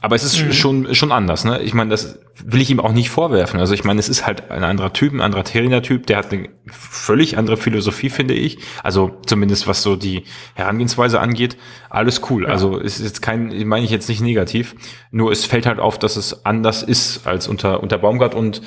Aber 0.01 0.16
es 0.16 0.24
ist 0.24 0.39
mhm. 0.39 0.51
schon, 0.51 0.95
schon 0.95 1.12
anders, 1.12 1.45
ne? 1.45 1.62
Ich 1.64 1.74
meine, 1.74 1.89
das 1.89 2.20
will 2.43 2.62
ich 2.62 2.70
ihm 2.70 2.80
auch 2.80 2.91
nicht 2.91 3.10
vorwerfen. 3.10 3.60
Also 3.60 3.74
ich 3.74 3.84
meine, 3.84 3.99
es 3.99 4.08
ist 4.08 4.28
halt 4.28 4.51
ein 4.51 4.64
anderer 4.64 4.93
Typ, 4.93 5.14
ein 5.14 5.22
anderer 5.22 5.43
Trainer-Typ, 5.43 6.06
der 6.06 6.18
hat 6.18 6.32
eine 6.32 6.49
völlig 6.68 7.38
andere 7.38 7.58
Philosophie, 7.58 8.10
finde 8.10 8.36
ich. 8.36 8.60
Also 8.84 9.18
zumindest 9.26 9.68
was 9.68 9.82
so 9.82 9.95
die 9.95 10.26
Herangehensweise 10.53 10.95
angeht. 11.20 11.58
Alles 11.89 12.22
cool. 12.30 12.43
Ja. 12.43 12.50
Also 12.50 12.78
ist 12.78 13.00
jetzt 13.00 13.22
kein, 13.22 13.68
meine 13.68 13.86
ich 13.86 13.91
jetzt 13.91 14.10
nicht 14.10 14.22
negativ. 14.22 14.76
Nur 15.12 15.32
es 15.32 15.46
fällt 15.46 15.66
halt 15.66 15.80
auf, 15.80 16.00
dass 16.00 16.16
es 16.16 16.46
anders 16.46 16.84
ist 16.84 17.28
als 17.28 17.48
unter, 17.48 17.82
unter 17.82 17.98
Baumgart 17.98 18.36
und 18.36 18.62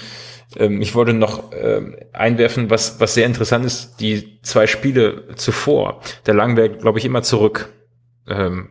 ähm, 0.56 0.80
ich 0.80 0.94
wollte 0.94 1.12
noch 1.12 1.52
ähm, 1.52 1.96
einwerfen, 2.12 2.70
was, 2.70 3.00
was 3.00 3.14
sehr 3.14 3.26
interessant 3.26 3.64
ist, 3.64 3.96
die 4.00 4.40
zwei 4.42 4.66
Spiele 4.66 5.34
zuvor, 5.36 6.00
da 6.24 6.32
lagen 6.32 6.56
wir, 6.56 6.68
glaube 6.68 6.98
ich, 6.98 7.04
immer 7.04 7.22
zurück. 7.22 7.68
Ähm, 8.26 8.70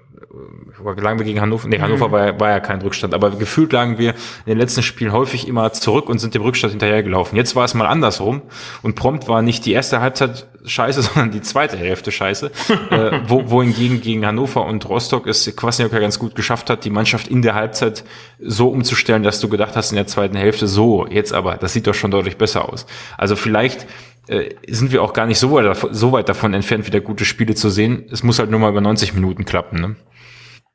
lagen 0.98 1.20
wir 1.20 1.26
gegen 1.26 1.42
Hannover, 1.42 1.68
nee, 1.68 1.80
Hannover 1.80 2.08
mhm. 2.10 2.12
war, 2.12 2.40
war 2.40 2.50
ja 2.50 2.60
kein 2.60 2.82
Rückstand, 2.82 3.14
aber 3.14 3.32
gefühlt 3.32 3.72
lagen 3.72 3.98
wir 3.98 4.12
in 4.12 4.52
den 4.52 4.58
letzten 4.58 4.84
Spielen 4.84 5.12
häufig 5.12 5.48
immer 5.48 5.72
zurück 5.72 6.10
und 6.10 6.20
sind 6.20 6.34
dem 6.34 6.42
Rückstand 6.42 6.72
hinterhergelaufen. 6.72 7.38
Jetzt 7.38 7.56
war 7.56 7.66
es 7.66 7.74
mal 7.74 7.88
andersrum 7.88 8.42
und 8.82 8.96
prompt 8.96 9.28
war 9.28 9.42
nicht 9.42 9.66
die 9.66 9.72
erste 9.72 10.02
Halbzeit 10.02 10.48
scheiße, 10.66 11.02
sondern 11.14 11.32
die 11.32 11.42
zweite 11.42 11.78
Hälfte 11.78 12.12
scheiße, 12.12 12.52
äh, 12.90 13.20
wo, 13.28 13.50
wohingegen 13.50 14.02
gegen 14.02 14.26
Hannover 14.26 14.66
und 14.66 14.88
Rostock 14.88 15.28
es 15.28 15.56
Kwasniok 15.56 15.94
ja 15.94 16.00
ganz 16.00 16.20
gut 16.20 16.36
geschafft 16.36 16.70
hat, 16.70 16.84
die 16.84 16.90
Mannschaft 16.90 17.28
in 17.28 17.42
der 17.42 17.56
Halbzeit 17.56 18.04
so 18.40 18.70
umzustellen, 18.70 19.24
dass 19.24 19.40
du 19.40 19.50
gedacht 19.50 19.76
hast 19.76 19.92
in 19.92 19.96
der 19.96 20.08
zweiten 20.08 20.36
Hälfte, 20.36 20.68
so, 20.68 21.08
jetzt 21.08 21.34
aber, 21.34 21.56
das 21.56 21.74
sieht 21.74 21.88
doch 21.88 21.94
schon 21.94 22.12
deutlich 22.12 22.38
besser 22.38 22.68
aus. 22.68 22.86
Also 23.18 23.36
vielleicht 23.36 23.88
äh, 24.28 24.56
sind 24.68 24.92
wir 24.92 25.02
auch 25.02 25.14
gar 25.14 25.26
nicht 25.26 25.40
so 25.40 25.52
weit, 25.52 25.78
so 25.92 26.12
weit 26.12 26.28
davon 26.28 26.54
entfernt, 26.54 26.86
wieder 26.86 27.00
gute 27.00 27.26
Spiele 27.26 27.56
zu 27.56 27.70
sehen. 27.70 28.06
Es 28.12 28.24
muss 28.24 28.40
halt 28.40 28.52
nur 28.52 28.60
mal 28.60 28.70
über 28.70 28.82
90 28.82 29.14
Minuten 29.14 29.46
klappen. 29.46 29.80
Ne? 29.80 29.96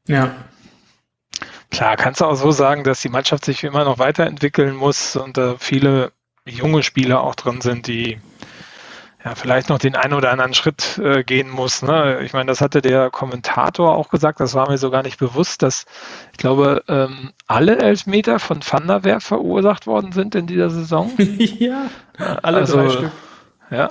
Ja. 0.09 0.35
Klar, 1.71 1.97
kannst 1.97 2.21
du 2.21 2.27
auch 2.27 2.35
so 2.35 2.51
sagen, 2.51 2.85
dass 2.85 3.01
die 3.01 3.09
Mannschaft 3.09 3.45
sich 3.45 3.65
immer 3.65 3.85
noch 3.85 3.99
weiterentwickeln 3.99 4.77
muss 4.77 5.17
und 5.17 5.37
da 5.37 5.57
viele 5.59 6.13
junge 6.45 6.83
Spieler 6.83 7.23
auch 7.23 7.35
drin 7.35 7.61
sind, 7.61 7.87
die 7.87 8.21
ja, 9.25 9.35
vielleicht 9.37 9.69
noch 9.69 9.79
den 9.79 9.95
einen 9.95 10.15
oder 10.15 10.33
anderen 10.33 10.53
Schritt 10.53 10.99
äh, 10.99 11.23
gehen 11.23 11.49
muss. 11.49 11.83
Ne? 11.83 12.21
Ich 12.25 12.33
meine, 12.33 12.47
das 12.47 12.61
hatte 12.61 12.83
der 12.83 13.11
Kommentator 13.11 13.97
auch 13.97 14.09
gesagt, 14.09 14.41
das 14.41 14.55
war 14.55 14.69
mir 14.69 14.79
so 14.79 14.91
gar 14.91 15.03
nicht 15.03 15.19
bewusst, 15.19 15.63
dass 15.63 15.87
ich 16.33 16.39
glaube, 16.39 16.83
ähm, 16.89 17.33
alle 17.47 17.79
Elfmeter 17.79 18.41
von 18.41 18.61
Van 18.69 18.89
der 18.89 19.05
Werf 19.05 19.25
verursacht 19.25 19.87
worden 19.87 20.13
sind 20.13 20.35
in 20.35 20.47
dieser 20.47 20.71
Saison. 20.71 21.13
ja, 21.39 21.89
alle 22.43 22.59
also, 22.59 22.77
drei 22.77 22.89
Stück. 22.91 23.13
Ja, 23.71 23.91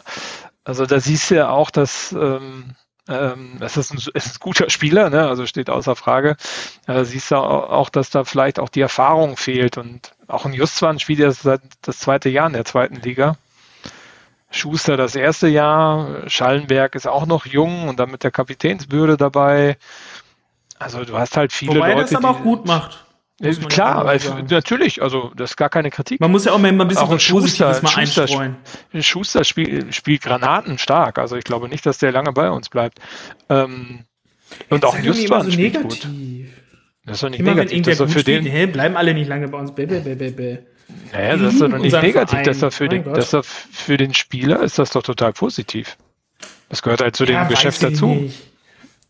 also 0.65 0.85
da 0.85 0.99
siehst 0.99 1.31
du 1.31 1.35
ja 1.35 1.49
auch, 1.49 1.71
dass 1.71 2.11
ähm, 2.11 2.75
ähm, 3.11 3.57
es 3.59 3.77
ist 3.77 3.91
ein, 3.91 3.97
es 3.97 4.25
ist 4.25 4.35
ein 4.35 4.39
guter 4.39 4.69
Spieler, 4.69 5.09
ne? 5.09 5.27
also 5.27 5.45
steht 5.45 5.69
außer 5.69 5.95
Frage. 5.95 6.37
Da 6.85 7.03
siehst 7.03 7.31
du 7.31 7.35
auch, 7.35 7.89
dass 7.89 8.09
da 8.09 8.23
vielleicht 8.23 8.59
auch 8.59 8.69
die 8.69 8.81
Erfahrung 8.81 9.37
fehlt 9.37 9.77
und 9.77 10.13
auch 10.27 10.45
ein 10.45 10.53
Justwan 10.53 10.99
spielt 10.99 11.19
ja 11.19 11.31
seit 11.31 11.61
das 11.81 11.99
zweite 11.99 12.29
Jahr 12.29 12.47
in 12.47 12.53
der 12.53 12.65
zweiten 12.65 12.95
Liga. 12.95 13.37
Schuster 14.49 14.97
das 14.97 15.15
erste 15.15 15.47
Jahr, 15.47 16.29
Schallenberg 16.29 16.95
ist 16.95 17.07
auch 17.07 17.25
noch 17.25 17.45
jung 17.45 17.87
und 17.87 17.99
dann 17.99 18.11
mit 18.11 18.23
der 18.23 18.31
Kapitänsbürde 18.31 19.17
dabei. 19.17 19.77
Also 20.77 21.05
du 21.05 21.17
hast 21.17 21.37
halt 21.37 21.53
viele 21.53 21.75
Wobei 21.75 21.93
Leute, 21.93 22.01
das 22.01 22.15
aber 22.15 22.31
auch 22.31 22.41
gut 22.41 22.65
macht. 22.65 23.05
Äh, 23.41 23.47
muss 23.47 23.59
man 23.61 23.69
klar, 23.69 24.05
ja 24.05 24.15
auch 24.15 24.19
sagen. 24.19 24.47
natürlich, 24.49 25.01
also 25.01 25.31
das 25.35 25.51
ist 25.51 25.55
gar 25.57 25.69
keine 25.69 25.89
Kritik. 25.89 26.19
Man 26.21 26.31
muss 26.31 26.45
ja 26.45 26.51
auch 26.53 26.59
mal 26.59 26.69
ein 26.69 26.77
bisschen 26.77 26.97
Auch 27.03 27.09
ein 27.09 27.15
was 27.17 27.27
Positives 27.27 27.81
mal 27.81 27.89
Schuster, 27.89 28.21
einstreuen. 28.23 28.55
Schuster 28.99 29.43
spielt, 29.43 29.93
spielt 29.95 30.21
Granaten 30.21 30.77
stark, 30.77 31.17
also 31.17 31.35
ich 31.35 31.43
glaube 31.43 31.67
nicht, 31.69 31.85
dass 31.85 31.97
der 31.97 32.11
lange 32.11 32.31
bei 32.33 32.49
uns 32.49 32.69
bleibt. 32.69 32.99
Ähm, 33.49 34.05
und 34.69 34.85
auch 34.85 34.91
doch 34.91 34.97
nicht 34.99 35.05
Justwan 35.05 35.45
so 35.45 35.51
spielt 35.51 35.73
negativ. 35.73 36.03
gut. 36.03 36.11
Das 37.05 37.15
ist 37.15 37.23
doch 37.23 37.29
nicht 37.29 37.39
Immer 37.39 37.55
negativ, 37.55 37.85
dass 37.85 37.99
er 37.99 38.07
für 38.07 38.19
spielt, 38.19 38.45
den, 38.45 38.51
hä, 38.51 38.65
bleiben 38.67 38.95
alle 38.95 39.13
nicht 39.13 39.27
lange 39.27 39.47
bei 39.47 39.57
uns. 39.57 39.73
Bäh, 39.73 39.85
bäh, 39.85 39.99
bäh, 40.01 40.15
bäh, 40.29 40.57
naja, 41.13 41.37
das 41.37 41.53
ist 41.53 41.61
doch 41.61 41.67
nicht 41.69 42.01
negativ, 42.01 42.41
dass 42.43 42.61
er 42.61 42.71
für 42.71 42.89
den, 42.89 43.03
Gott. 43.03 43.17
dass 43.17 43.33
er 43.33 43.43
für 43.43 43.97
den 43.97 44.13
Spieler 44.13 44.61
ist 44.61 44.77
das 44.77 44.91
doch 44.91 45.03
total 45.03 45.33
positiv. 45.33 45.97
Das 46.69 46.81
gehört 46.81 47.01
halt 47.01 47.15
zu 47.15 47.25
dem 47.25 47.35
Ja, 47.35 47.45
Geschäft 47.45 47.81
weiß 47.81 47.89
ich 47.91 47.95
dazu. 47.99 48.07
nicht. 48.07 48.50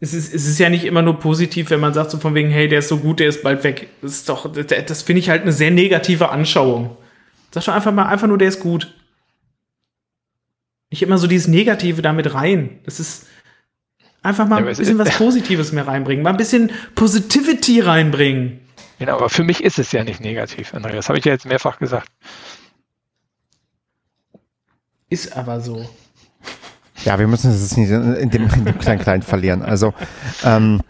Es 0.04 0.16
ist, 0.16 0.34
es 0.34 0.48
ist 0.48 0.58
ja 0.58 0.70
nicht 0.70 0.84
immer 0.84 1.04
nur 1.04 1.20
positiv, 1.20 1.70
wenn 1.70 1.80
man 1.80 1.94
sagt 1.94 2.10
so 2.10 2.18
von 2.18 2.34
wegen, 2.34 2.50
hey, 2.50 2.68
der 2.68 2.80
ist 2.80 2.90
so 2.90 2.98
gut, 2.98 3.20
der 3.20 3.28
ist 3.28 3.44
bald 3.44 3.64
weg. 3.64 3.88
Das 4.02 4.14
ist 4.14 4.30
doch, 4.30 4.52
das, 4.52 5.04
finde 5.04 5.20
ich 5.20 5.30
halt 5.30 5.44
eine 5.44 5.52
sehr 5.52 5.70
negative 5.70 6.30
Anschauung. 6.30 6.98
Sag 7.52 7.66
doch 7.66 7.74
einfach 7.74 7.92
mal, 7.94 8.08
einfach 8.08 8.28
nur, 8.28 8.40
der 8.40 8.48
ist 8.48 8.60
gut. 8.60 8.96
Nicht 10.90 11.04
immer 11.04 11.20
so 11.20 11.28
dieses 11.28 11.48
Negative 11.48 12.02
damit 12.02 12.34
rein. 12.34 12.80
Das 12.84 13.00
ist 13.00 13.28
einfach 14.24 14.48
mal 14.48 14.58
ein 14.58 14.66
bisschen 14.66 14.98
was 14.98 15.16
Positives 15.18 15.72
mehr 15.72 15.88
reinbringen, 15.88 16.24
mal 16.24 16.32
ein 16.32 16.38
bisschen 16.38 16.72
Positivity 16.96 17.82
reinbringen. 17.82 18.60
Genau, 18.98 19.18
aber 19.18 19.30
für 19.30 19.44
mich 19.44 19.64
ist 19.64 19.78
es 19.78 19.92
ja 19.92 20.04
nicht 20.04 20.20
negativ, 20.20 20.74
Andreas. 20.74 20.96
Das 20.96 21.10
habe 21.10 21.20
ich 21.20 21.26
ja 21.26 21.32
jetzt 21.32 21.46
mehrfach 21.46 21.78
gesagt. 21.78 22.08
Ist 25.10 25.38
aber 25.38 25.62
so. 25.62 25.88
Ja, 27.06 27.18
wir 27.20 27.28
müssen 27.28 27.52
es 27.52 27.76
nicht 27.78 27.90
in 27.90 28.30
dem, 28.30 28.50
in 28.50 28.66
dem 28.66 28.80
kleinen 28.80 29.02
kleinen 29.02 29.24
verlieren. 29.24 29.64
Also, 29.64 29.94
ähm, 30.44 30.82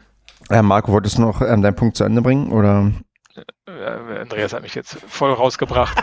ja, 0.50 0.62
Marco, 0.62 0.92
wolltest 0.92 1.18
du 1.18 1.22
noch 1.22 1.42
ähm, 1.42 1.62
deinen 1.62 1.76
Punkt 1.76 1.96
zu 1.96 2.04
Ende 2.04 2.22
bringen? 2.22 2.52
Oder? 2.52 2.92
Äh, 3.68 4.20
Andreas 4.20 4.54
hat 4.54 4.64
mich 4.64 4.76
jetzt 4.76 4.98
voll 5.08 5.32
rausgebracht. 5.32 5.98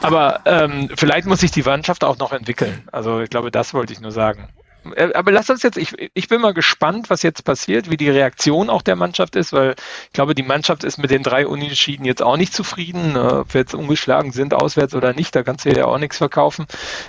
Aber 0.00 0.40
ähm, 0.46 0.88
vielleicht 0.96 1.26
muss 1.26 1.40
sich 1.40 1.50
die 1.50 1.62
Mannschaft 1.62 2.04
auch 2.04 2.18
noch 2.18 2.32
entwickeln. 2.32 2.82
Also 2.90 3.20
ich 3.20 3.30
glaube, 3.30 3.50
das 3.50 3.74
wollte 3.74 3.92
ich 3.92 4.00
nur 4.00 4.12
sagen. 4.12 4.48
Äh, 4.96 5.12
Aber 5.14 5.30
lass 5.32 5.50
uns 5.50 5.62
jetzt, 5.62 5.76
ich, 5.76 5.94
ich 6.14 6.28
bin 6.28 6.40
mal 6.40 6.54
gespannt, 6.54 7.10
was 7.10 7.22
jetzt 7.22 7.44
passiert, 7.44 7.90
wie 7.90 7.96
die 7.96 8.10
Reaktion 8.10 8.70
auch 8.70 8.82
der 8.82 8.96
Mannschaft 8.96 9.36
ist, 9.36 9.52
weil 9.52 9.74
ich 10.06 10.12
glaube, 10.12 10.34
die 10.34 10.42
Mannschaft 10.42 10.84
ist 10.84 10.98
mit 10.98 11.10
den 11.10 11.22
drei 11.22 11.46
Unentschieden 11.46 12.04
jetzt 12.04 12.22
auch 12.22 12.36
nicht 12.36 12.54
zufrieden. 12.54 13.16
Äh, 13.16 13.18
Ob 13.18 13.54
wir 13.54 13.60
jetzt 13.60 13.74
ungeschlagen 13.74 14.32
sind, 14.32 14.54
auswärts 14.54 14.94
oder 14.94 15.12
nicht, 15.12 15.34
da 15.34 15.42
kannst 15.42 15.64
du 15.64 15.70
ja 15.70 15.84
auch 15.86 15.98
nichts 15.98 16.18
verkaufen. 16.18 16.66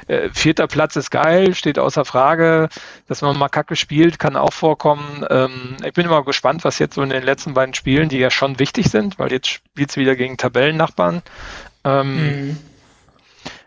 Äh, 0.07 0.29
Vierter 0.33 0.67
Platz 0.67 0.95
ist 0.95 1.11
geil, 1.11 1.55
steht 1.55 1.79
außer 1.79 2.05
Frage. 2.05 2.69
Dass 3.07 3.21
man 3.21 3.37
mal 3.37 3.49
Kacke 3.49 3.75
spielt, 3.75 4.19
kann 4.19 4.35
auch 4.35 4.53
vorkommen. 4.53 5.25
Ähm, 5.29 5.77
Ich 5.85 5.93
bin 5.93 6.05
immer 6.05 6.23
gespannt, 6.23 6.63
was 6.63 6.79
jetzt 6.79 6.95
so 6.95 7.01
in 7.03 7.09
den 7.09 7.23
letzten 7.23 7.53
beiden 7.53 7.73
Spielen, 7.73 8.09
die 8.09 8.17
ja 8.19 8.31
schon 8.31 8.59
wichtig 8.59 8.89
sind, 8.89 9.19
weil 9.19 9.31
jetzt 9.31 9.47
spielt's 9.47 9.97
wieder 9.97 10.15
gegen 10.15 10.37
Tabellennachbarn. 10.37 11.21
Ähm, 11.83 12.13
Mhm. 12.13 12.57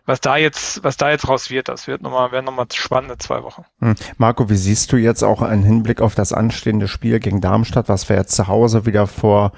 Was 0.06 0.20
da 0.20 0.36
jetzt, 0.36 0.82
was 0.84 0.96
da 0.96 1.10
jetzt 1.10 1.28
raus 1.28 1.50
wird, 1.50 1.68
das 1.68 1.86
wird 1.86 2.00
nochmal, 2.00 2.32
werden 2.32 2.46
nochmal 2.46 2.66
spannende 2.72 3.18
zwei 3.18 3.42
Wochen. 3.42 3.64
Hm. 3.80 3.94
Marco, 4.16 4.48
wie 4.48 4.56
siehst 4.56 4.92
du 4.92 4.96
jetzt 4.96 5.22
auch 5.22 5.42
einen 5.42 5.64
Hinblick 5.64 6.00
auf 6.00 6.14
das 6.14 6.32
anstehende 6.32 6.88
Spiel 6.88 7.18
gegen 7.20 7.40
Darmstadt, 7.40 7.88
was 7.88 8.08
wir 8.08 8.16
jetzt 8.16 8.34
zu 8.34 8.46
Hause 8.46 8.86
wieder 8.86 9.06
vor 9.06 9.52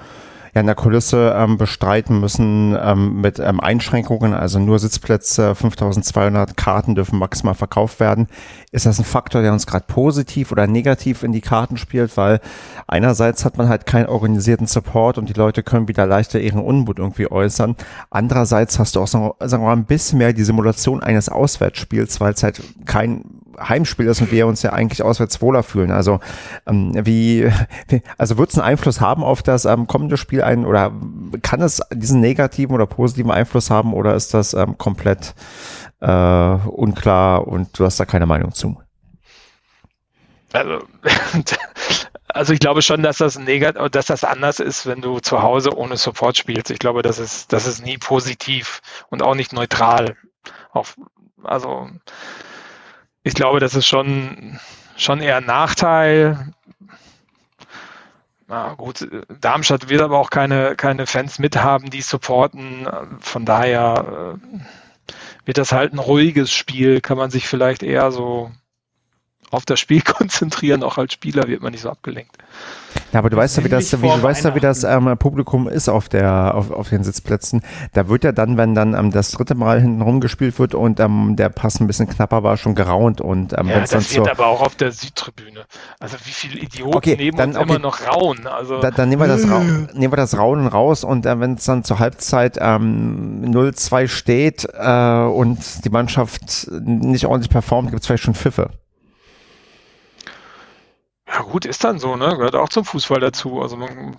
ja, 0.53 0.61
in 0.61 0.67
der 0.67 0.75
Kulisse 0.75 1.33
ähm, 1.35 1.57
bestreiten 1.57 2.19
müssen 2.19 2.77
ähm, 2.81 3.21
mit 3.21 3.39
ähm, 3.39 3.59
Einschränkungen, 3.59 4.33
also 4.33 4.59
nur 4.59 4.79
Sitzplätze, 4.79 5.55
5200 5.55 6.57
Karten 6.57 6.95
dürfen 6.95 7.19
maximal 7.19 7.55
verkauft 7.55 7.99
werden. 7.99 8.27
Ist 8.71 8.85
das 8.85 8.99
ein 8.99 9.05
Faktor, 9.05 9.41
der 9.41 9.53
uns 9.53 9.67
gerade 9.67 9.85
positiv 9.87 10.51
oder 10.51 10.67
negativ 10.67 11.23
in 11.23 11.31
die 11.31 11.41
Karten 11.41 11.77
spielt? 11.77 12.15
Weil 12.17 12.39
einerseits 12.87 13.45
hat 13.45 13.57
man 13.57 13.69
halt 13.69 13.85
keinen 13.85 14.07
organisierten 14.07 14.67
Support 14.67 15.17
und 15.17 15.29
die 15.29 15.33
Leute 15.33 15.63
können 15.63 15.87
wieder 15.87 16.05
leichter 16.05 16.39
ihren 16.39 16.61
Unmut 16.61 16.99
irgendwie 16.99 17.31
äußern. 17.31 17.75
Andererseits 18.09 18.79
hast 18.79 18.95
du 18.95 19.01
auch 19.01 19.07
so, 19.07 19.35
sagen 19.39 19.63
wir 19.63 19.67
mal, 19.67 19.73
ein 19.73 19.85
bisschen 19.85 20.19
mehr 20.19 20.33
die 20.33 20.43
Simulation 20.43 21.01
eines 21.01 21.29
Auswärtsspiels, 21.29 22.19
weil 22.19 22.33
es 22.33 22.43
halt 22.43 22.61
kein 22.85 23.23
Heimspiel 23.67 24.07
ist 24.07 24.21
und 24.21 24.31
wir 24.31 24.47
uns 24.47 24.61
ja 24.61 24.73
eigentlich 24.73 25.03
auswärts 25.03 25.41
wohler 25.41 25.63
fühlen. 25.63 25.91
Also 25.91 26.19
ähm, 26.65 26.93
wie, 27.05 27.51
also 28.17 28.37
wird 28.37 28.49
es 28.49 28.57
einen 28.57 28.67
Einfluss 28.67 29.01
haben 29.01 29.23
auf 29.23 29.43
das 29.43 29.65
ähm, 29.65 29.87
kommende 29.87 30.17
Spiel 30.17 30.43
ein 30.43 30.65
oder 30.65 30.91
kann 31.41 31.61
es 31.61 31.81
diesen 31.93 32.21
negativen 32.21 32.75
oder 32.75 32.85
positiven 32.85 33.31
Einfluss 33.31 33.69
haben 33.69 33.93
oder 33.93 34.15
ist 34.15 34.33
das 34.33 34.53
ähm, 34.53 34.77
komplett 34.77 35.33
äh, 36.01 36.07
unklar 36.07 37.47
und 37.47 37.77
du 37.77 37.85
hast 37.85 37.99
da 37.99 38.05
keine 38.05 38.25
Meinung 38.25 38.53
zu? 38.53 38.77
Also, 40.53 40.79
also 42.27 42.53
ich 42.53 42.59
glaube 42.59 42.81
schon, 42.81 43.03
dass 43.03 43.17
das 43.17 43.37
negat 43.37 43.75
dass 43.93 44.07
das 44.07 44.23
anders 44.23 44.59
ist, 44.59 44.85
wenn 44.85 45.01
du 45.01 45.19
zu 45.19 45.41
Hause 45.41 45.77
ohne 45.77 45.97
Support 45.97 46.37
spielst. 46.37 46.71
Ich 46.71 46.79
glaube, 46.79 47.01
das 47.01 47.19
ist, 47.19 47.53
das 47.53 47.67
ist 47.67 47.83
nie 47.83 47.97
positiv 47.97 48.81
und 49.09 49.21
auch 49.21 49.35
nicht 49.35 49.53
neutral. 49.53 50.15
Auch, 50.71 50.87
also 51.43 51.89
ich 53.29 53.35
glaube, 53.35 53.59
das 53.59 53.75
ist 53.75 53.85
schon, 53.85 54.59
schon 54.97 55.21
eher 55.21 55.37
ein 55.37 55.45
Nachteil. 55.45 56.51
Na 58.47 58.73
gut, 58.73 59.07
Darmstadt 59.39 59.87
wird 59.87 60.01
aber 60.01 60.17
auch 60.17 60.31
keine, 60.31 60.75
keine 60.75 61.05
Fans 61.05 61.37
mithaben, 61.37 61.91
die 61.91 62.01
supporten. 62.01 62.87
Von 63.19 63.45
daher 63.45 64.39
äh, 64.39 65.15
wird 65.45 65.59
das 65.59 65.71
halt 65.71 65.93
ein 65.93 65.99
ruhiges 65.99 66.51
Spiel, 66.51 67.01
kann 67.01 67.17
man 67.17 67.29
sich 67.29 67.47
vielleicht 67.47 67.83
eher 67.83 68.11
so 68.11 68.51
auf 69.51 69.65
das 69.65 69.79
Spiel 69.79 70.01
konzentrieren. 70.05 70.83
Auch 70.83 70.97
als 70.97 71.13
Spieler 71.13 71.47
wird 71.47 71.61
man 71.61 71.71
nicht 71.71 71.81
so 71.81 71.89
abgelenkt. 71.89 72.35
Ja, 73.13 73.19
aber 73.19 73.29
du 73.29 73.37
weißt 73.37 73.57
ja, 73.57 73.63
wie 73.63 73.69
das, 73.69 73.91
wie, 74.01 74.07
du 74.07 74.21
weißt 74.21 74.45
ja, 74.45 74.55
wie 74.55 74.59
das 74.59 74.83
ähm, 74.83 75.15
Publikum 75.17 75.67
ist 75.67 75.89
auf 75.89 76.09
der, 76.09 76.53
auf, 76.55 76.71
auf 76.71 76.89
den 76.89 77.03
Sitzplätzen. 77.03 77.61
Da 77.93 78.07
wird 78.07 78.23
ja 78.23 78.31
dann, 78.31 78.57
wenn 78.57 78.75
dann 78.75 78.93
ähm, 78.93 79.11
das 79.11 79.31
dritte 79.31 79.55
Mal 79.55 79.79
hinten 79.81 80.01
rumgespielt 80.01 80.57
wird 80.59 80.73
und 80.75 80.99
ähm, 80.99 81.35
der 81.35 81.49
Pass 81.49 81.79
ein 81.79 81.87
bisschen 81.87 82.07
knapper 82.09 82.43
war, 82.43 82.57
schon 82.57 82.75
geraunt 82.75 83.21
und 83.21 83.53
ähm, 83.57 83.67
Ja, 83.67 83.75
wenn 83.75 83.83
es 83.83 83.89
dann 83.91 83.99
das 84.01 84.13
wird 84.15 84.25
zur, 84.25 84.31
aber 84.31 84.47
auch 84.47 84.61
auf 84.61 84.75
der 84.75 84.91
Südtribüne. 84.91 85.65
Also 85.99 86.17
wie 86.25 86.31
viele 86.31 86.59
Idioten 86.59 86.95
Okay, 86.97 87.15
neben 87.17 87.37
dann- 87.37 87.49
uns 87.49 87.57
okay. 87.57 87.69
immer 87.69 87.79
noch 87.79 88.07
rauen. 88.07 88.47
Also 88.47 88.79
Da, 88.79 88.91
dann 88.91 89.09
nehmen 89.09 89.21
wir 89.21 89.27
das, 89.27 89.47
Ra 89.49 89.59
nehmen 89.93 90.11
wir 90.13 90.17
das 90.17 90.37
Raunen 90.37 90.67
raus 90.67 91.03
und 91.03 91.25
äh, 91.25 91.39
wenn 91.39 91.53
es 91.53 91.65
dann 91.65 91.83
zur 91.83 91.99
Halbzeit 91.99 92.57
ähm, 92.59 93.41
0-2 93.45 94.07
steht 94.07 94.67
äh, 94.73 95.21
und 95.23 95.85
die 95.85 95.89
Mannschaft 95.89 96.67
nicht 96.81 97.25
ordentlich 97.25 97.49
performt, 97.49 97.89
gibt 97.91 98.01
es 98.01 98.07
vielleicht 98.07 98.23
schon 98.23 98.35
Pfiffe. 98.35 98.71
Ja 101.33 101.41
gut, 101.41 101.65
ist 101.65 101.83
dann 101.83 101.99
so, 101.99 102.15
ne? 102.15 102.29
Gehört 102.29 102.55
auch 102.55 102.69
zum 102.69 102.85
Fußball 102.85 103.19
dazu. 103.19 103.61
Also 103.61 103.77
man, 103.77 104.17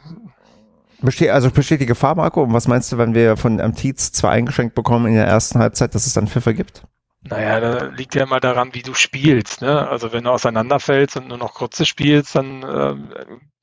Besteht, 1.02 1.30
also 1.30 1.50
besteht 1.50 1.80
die 1.80 1.86
Gefahr, 1.86 2.14
Marco? 2.14 2.42
Und 2.42 2.52
was 2.52 2.68
meinst 2.68 2.92
du, 2.92 2.98
wenn 2.98 3.14
wir 3.14 3.38
von 3.38 3.74
Tietz 3.74 4.12
zwei 4.12 4.30
eingeschränkt 4.30 4.74
bekommen 4.74 5.06
in 5.06 5.14
der 5.14 5.26
ersten 5.26 5.58
Halbzeit, 5.58 5.94
dass 5.94 6.06
es 6.06 6.12
dann 6.12 6.28
Pfiffe 6.28 6.52
gibt? 6.52 6.82
naja, 7.22 7.60
da 7.60 7.84
liegt 7.86 8.14
ja 8.14 8.22
immer 8.22 8.40
daran, 8.40 8.74
wie 8.74 8.82
du 8.82 8.94
spielst. 8.94 9.60
Ne? 9.60 9.88
Also 9.88 10.12
wenn 10.12 10.24
du 10.24 10.30
auseinanderfällst 10.30 11.16
und 11.18 11.28
nur 11.28 11.36
noch 11.36 11.54
kurze 11.54 11.84
spielst, 11.84 12.34
dann 12.34 12.62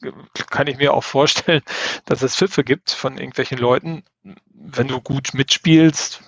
äh, 0.03 0.11
kann 0.49 0.67
ich 0.67 0.77
mir 0.77 0.93
auch 0.93 1.03
vorstellen, 1.03 1.63
dass 2.05 2.21
es 2.21 2.35
Pfiffe 2.35 2.63
gibt 2.63 2.91
von 2.91 3.17
irgendwelchen 3.17 3.57
Leuten. 3.57 4.03
Wenn 4.53 4.87
du 4.87 5.01
gut 5.01 5.33
mitspielst, 5.33 6.21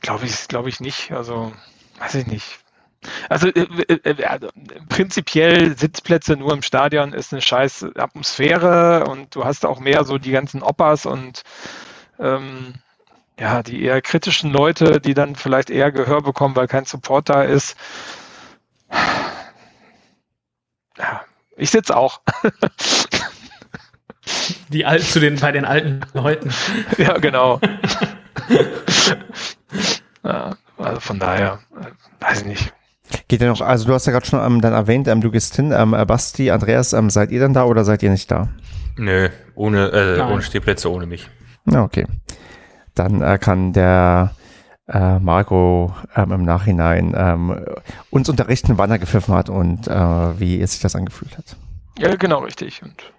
glaube 0.00 0.26
ich, 0.26 0.48
glaube 0.48 0.68
ich 0.68 0.80
nicht. 0.80 1.12
Also 1.12 1.52
weiß 2.00 2.16
ich 2.16 2.26
nicht. 2.26 2.58
Also 3.28 3.48
äh, 3.48 3.66
äh, 3.92 4.24
also, 4.24 4.48
prinzipiell 4.88 5.76
Sitzplätze 5.76 6.36
nur 6.36 6.52
im 6.52 6.62
Stadion 6.62 7.12
ist 7.12 7.32
eine 7.32 7.42
scheiß 7.42 7.86
Atmosphäre 7.96 9.04
und 9.04 9.34
du 9.34 9.44
hast 9.44 9.64
auch 9.66 9.80
mehr 9.80 10.04
so 10.04 10.18
die 10.18 10.32
ganzen 10.32 10.62
Oppas 10.62 11.06
und 11.06 11.42
ähm, 12.18 12.74
ja, 13.38 13.62
die 13.62 13.82
eher 13.82 14.00
kritischen 14.00 14.50
Leute, 14.50 15.00
die 15.00 15.14
dann 15.14 15.36
vielleicht 15.36 15.70
eher 15.70 15.92
Gehör 15.92 16.22
bekommen, 16.22 16.56
weil 16.56 16.68
kein 16.68 16.86
Support 16.86 17.28
da 17.28 17.42
ist. 17.42 17.76
Ja, 20.98 21.22
ich 21.56 21.70
sitze 21.70 21.96
auch. 21.96 22.20
Die 24.68 24.84
Al 24.84 25.00
zu 25.00 25.20
den, 25.20 25.38
bei 25.38 25.52
den 25.52 25.64
alten 25.64 26.00
Leuten. 26.12 26.52
ja, 26.98 27.16
genau. 27.18 27.60
ja, 30.24 30.56
also 30.78 31.00
von 31.00 31.18
daher, 31.20 31.60
äh, 31.80 31.92
weiß 32.20 32.40
ich 32.40 32.46
nicht. 32.46 32.72
Geht 33.28 33.40
ja 33.40 33.48
noch, 33.48 33.60
also 33.60 33.86
du 33.86 33.94
hast 33.94 34.06
ja 34.06 34.12
gerade 34.12 34.26
schon 34.26 34.44
ähm, 34.44 34.60
dann 34.60 34.72
erwähnt, 34.72 35.08
ähm, 35.08 35.20
du 35.20 35.30
gehst 35.30 35.56
hin, 35.56 35.72
ähm, 35.72 35.94
äh, 35.94 36.04
Basti, 36.04 36.50
Andreas, 36.50 36.92
ähm, 36.92 37.10
seid 37.10 37.30
ihr 37.30 37.40
denn 37.40 37.54
da 37.54 37.64
oder 37.64 37.84
seid 37.84 38.02
ihr 38.02 38.10
nicht 38.10 38.30
da? 38.30 38.48
Nö, 38.96 39.28
ohne, 39.54 39.88
äh, 39.90 40.18
Nein. 40.18 40.32
ohne 40.32 40.42
Stehplätze, 40.42 40.90
ohne 40.90 41.06
mich. 41.06 41.28
Okay. 41.66 42.06
Dann 42.94 43.20
äh, 43.20 43.38
kann 43.38 43.72
der 43.72 44.32
äh, 44.88 45.18
Marco 45.18 45.94
ähm, 46.14 46.32
im 46.32 46.42
Nachhinein 46.44 47.14
ähm, 47.16 47.64
uns 48.10 48.28
unterrichten, 48.28 48.78
wann 48.78 48.90
er 48.90 48.98
gepfiffen 48.98 49.34
hat 49.34 49.50
und 49.50 49.88
äh, 49.88 50.40
wie 50.40 50.60
es 50.60 50.72
sich 50.72 50.80
das 50.80 50.96
angefühlt 50.96 51.36
hat. 51.36 51.56
Ja, 51.98 52.14
genau, 52.14 52.40
richtig. 52.40 52.82
Und 52.82 53.12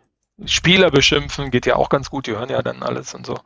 Spieler 0.45 0.91
beschimpfen 0.91 1.49
geht 1.49 1.65
ja 1.65 1.75
auch 1.75 1.89
ganz 1.89 2.09
gut, 2.11 2.27
die 2.27 2.31
hören 2.31 2.49
ja 2.49 2.61
dann 2.61 2.83
alles 2.83 3.15
und 3.15 3.25
so. 3.25 3.39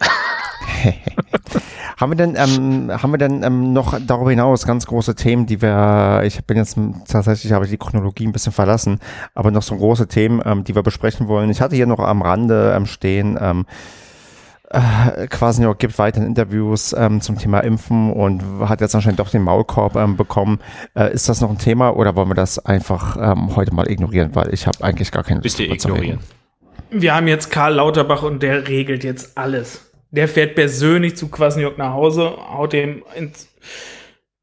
haben 1.98 2.12
wir 2.12 2.16
denn, 2.16 2.34
ähm, 2.34 2.90
haben 2.90 3.12
wir 3.12 3.18
denn 3.18 3.42
ähm, 3.42 3.74
noch 3.74 3.98
darüber 4.00 4.30
hinaus 4.30 4.66
ganz 4.66 4.86
große 4.86 5.14
Themen, 5.14 5.44
die 5.44 5.60
wir, 5.60 6.22
ich 6.24 6.42
bin 6.46 6.56
jetzt 6.56 6.78
tatsächlich, 7.06 7.52
habe 7.52 7.66
ich 7.66 7.70
die 7.70 7.76
Chronologie 7.76 8.26
ein 8.26 8.32
bisschen 8.32 8.52
verlassen, 8.52 9.00
aber 9.34 9.50
noch 9.50 9.62
so 9.62 9.76
große 9.76 10.08
Themen, 10.08 10.40
ähm, 10.44 10.64
die 10.64 10.74
wir 10.74 10.82
besprechen 10.82 11.28
wollen. 11.28 11.50
Ich 11.50 11.60
hatte 11.60 11.76
hier 11.76 11.86
noch 11.86 11.98
am 11.98 12.22
Rande 12.22 12.72
ähm, 12.74 12.86
stehen, 12.86 13.38
ähm, 13.38 13.66
äh, 14.70 15.26
Quasniok 15.26 15.78
gibt 15.78 15.98
weiterhin 15.98 16.28
Interviews 16.28 16.92
ähm, 16.92 17.20
zum 17.20 17.38
Thema 17.38 17.60
Impfen 17.60 18.12
und 18.12 18.42
hat 18.68 18.80
jetzt 18.80 18.94
anscheinend 18.94 19.18
doch 19.18 19.30
den 19.30 19.42
Maulkorb 19.42 19.96
ähm, 19.96 20.16
bekommen. 20.16 20.60
Äh, 20.94 21.12
ist 21.12 21.28
das 21.28 21.40
noch 21.40 21.50
ein 21.50 21.58
Thema 21.58 21.96
oder 21.96 22.14
wollen 22.14 22.28
wir 22.28 22.34
das 22.34 22.64
einfach 22.64 23.16
ähm, 23.16 23.56
heute 23.56 23.74
mal 23.74 23.90
ignorieren, 23.90 24.34
weil 24.34 24.54
ich 24.54 24.66
habe 24.66 24.82
eigentlich 24.84 25.10
gar 25.10 25.24
keine 25.24 25.42
zu 25.42 25.58
reden. 25.58 25.74
ignorieren. 25.74 26.18
Wir 26.90 27.14
haben 27.14 27.28
jetzt 27.28 27.50
Karl 27.50 27.74
Lauterbach 27.74 28.22
und 28.22 28.42
der 28.42 28.68
regelt 28.68 29.04
jetzt 29.04 29.36
alles. 29.36 29.90
Der 30.10 30.28
fährt 30.28 30.54
persönlich 30.54 31.16
zu 31.16 31.28
Kwasniok 31.28 31.78
nach 31.78 31.92
Hause, 31.92 32.32
haut 32.52 32.72
dem 32.72 33.02
ins. 33.16 33.48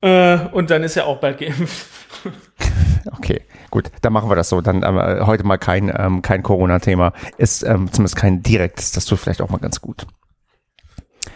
Äh, 0.01 0.37
und 0.51 0.69
dann 0.69 0.83
ist 0.83 0.95
er 0.95 1.07
auch 1.07 1.19
bald 1.19 1.39
geimpft. 1.39 1.87
Okay, 3.13 3.41
gut, 3.71 3.89
dann 4.01 4.11
machen 4.11 4.29
wir 4.29 4.35
das 4.35 4.49
so. 4.49 4.59
Dann 4.59 4.83
ähm, 4.83 5.25
heute 5.25 5.45
mal 5.45 5.57
kein, 5.57 5.89
ähm, 5.97 6.21
kein 6.21 6.43
Corona-Thema. 6.43 7.13
Ist 7.37 7.63
ähm, 7.63 7.89
zumindest 7.91 8.17
kein 8.17 8.43
direktes, 8.43 8.91
das 8.91 9.05
tut 9.05 9.17
vielleicht 9.19 9.41
auch 9.41 9.49
mal 9.49 9.59
ganz 9.59 9.79
gut. 9.79 10.05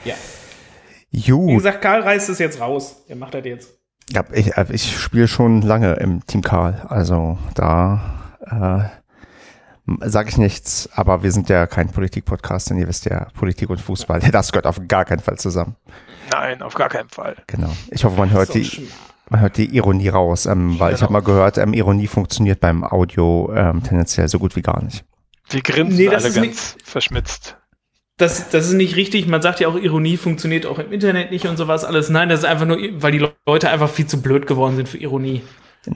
Ja. 0.04 0.16
Wie 1.12 1.22
Gut, 1.32 1.58
gesagt, 1.58 1.82
Karl 1.82 2.02
reißt 2.02 2.30
es 2.30 2.40
jetzt 2.40 2.60
raus. 2.60 3.04
Der 3.08 3.16
macht 3.16 3.34
das 3.36 3.46
jetzt. 3.46 3.70
ja, 4.10 4.24
ich, 4.34 4.58
äh, 4.58 4.66
ich 4.70 5.00
spiele 5.00 5.30
schon 5.30 5.62
lange 5.62 5.94
im 5.94 6.26
Team 6.26 6.42
Karl, 6.42 6.86
also 6.90 7.38
da 7.56 8.34
äh, 8.46 10.10
sage 10.10 10.30
ich 10.30 10.38
nichts, 10.38 10.90
aber 10.94 11.24
wir 11.24 11.32
sind 11.32 11.48
ja 11.50 11.68
kein 11.68 11.90
Politik-Podcast, 11.90 12.70
denn 12.70 12.78
ihr 12.78 12.88
wisst 12.88 13.06
ja, 13.06 13.28
Politik 13.34 13.70
und 13.70 13.80
Fußball, 13.80 14.20
das 14.32 14.52
gehört 14.52 14.68
auf 14.68 14.80
gar 14.90 15.06
keinen 15.06 15.20
Fall 15.22 15.38
zusammen. 15.38 15.76
Nein, 16.32 16.62
auf 16.62 16.74
gar 16.74 16.90
keinen 16.90 17.10
Fall. 17.10 17.36
Genau. 17.48 17.72
Ich 17.90 18.04
hoffe, 18.04 18.18
man 18.18 18.30
hört 18.32 18.48
So 18.48 18.54
die, 18.54 18.66
schmal. 18.66 18.88
Man 19.32 19.40
hört 19.40 19.58
die 19.58 19.76
Ironie 19.76 20.10
raus, 20.10 20.46
ähm, 20.46 20.78
weil 20.80 20.92
ich 20.94 21.00
Genau. 21.00 21.04
habe 21.08 21.14
mal 21.14 21.22
gehört, 21.22 21.58
ähm, 21.58 21.74
Ironie 21.74 22.08
funktioniert 22.08 22.60
beim 22.60 22.84
Audio 22.84 23.52
ähm, 23.56 23.82
tendenziell 23.82 24.28
so 24.28 24.38
gut 24.40 24.56
wie 24.56 24.62
gar 24.62 24.84
nicht. 24.84 25.06
Wir 25.50 25.62
grinsen 25.62 25.98
Nee, 25.98 26.06
das 26.10 26.24
alle 26.26 26.30
ist 26.30 26.36
ganz 26.36 26.78
verschmitzt. 26.84 27.58
Das, 28.18 28.50
das 28.50 28.68
ist 28.68 28.74
nicht 28.74 28.96
richtig. 28.98 29.28
Man 29.28 29.42
sagt 29.42 29.60
ja 29.62 29.68
auch, 29.68 29.76
Ironie 29.76 30.18
funktioniert 30.18 30.66
auch 30.66 30.78
im 30.80 30.92
Internet 30.92 31.32
nicht 31.32 31.48
und 31.48 31.58
sowas 31.58 31.84
alles. 31.86 32.10
Nein, 32.10 32.30
das 32.30 32.42
ist 32.42 32.46
einfach 32.46 32.66
nur, 32.66 32.78
weil 32.98 33.12
die 33.14 33.26
Leute 33.48 33.70
einfach 33.70 33.90
viel 33.90 34.06
zu 34.06 34.22
blöd 34.22 34.46
geworden 34.48 34.76
sind 34.76 34.88
für 34.90 34.98
Ironie. 34.98 35.42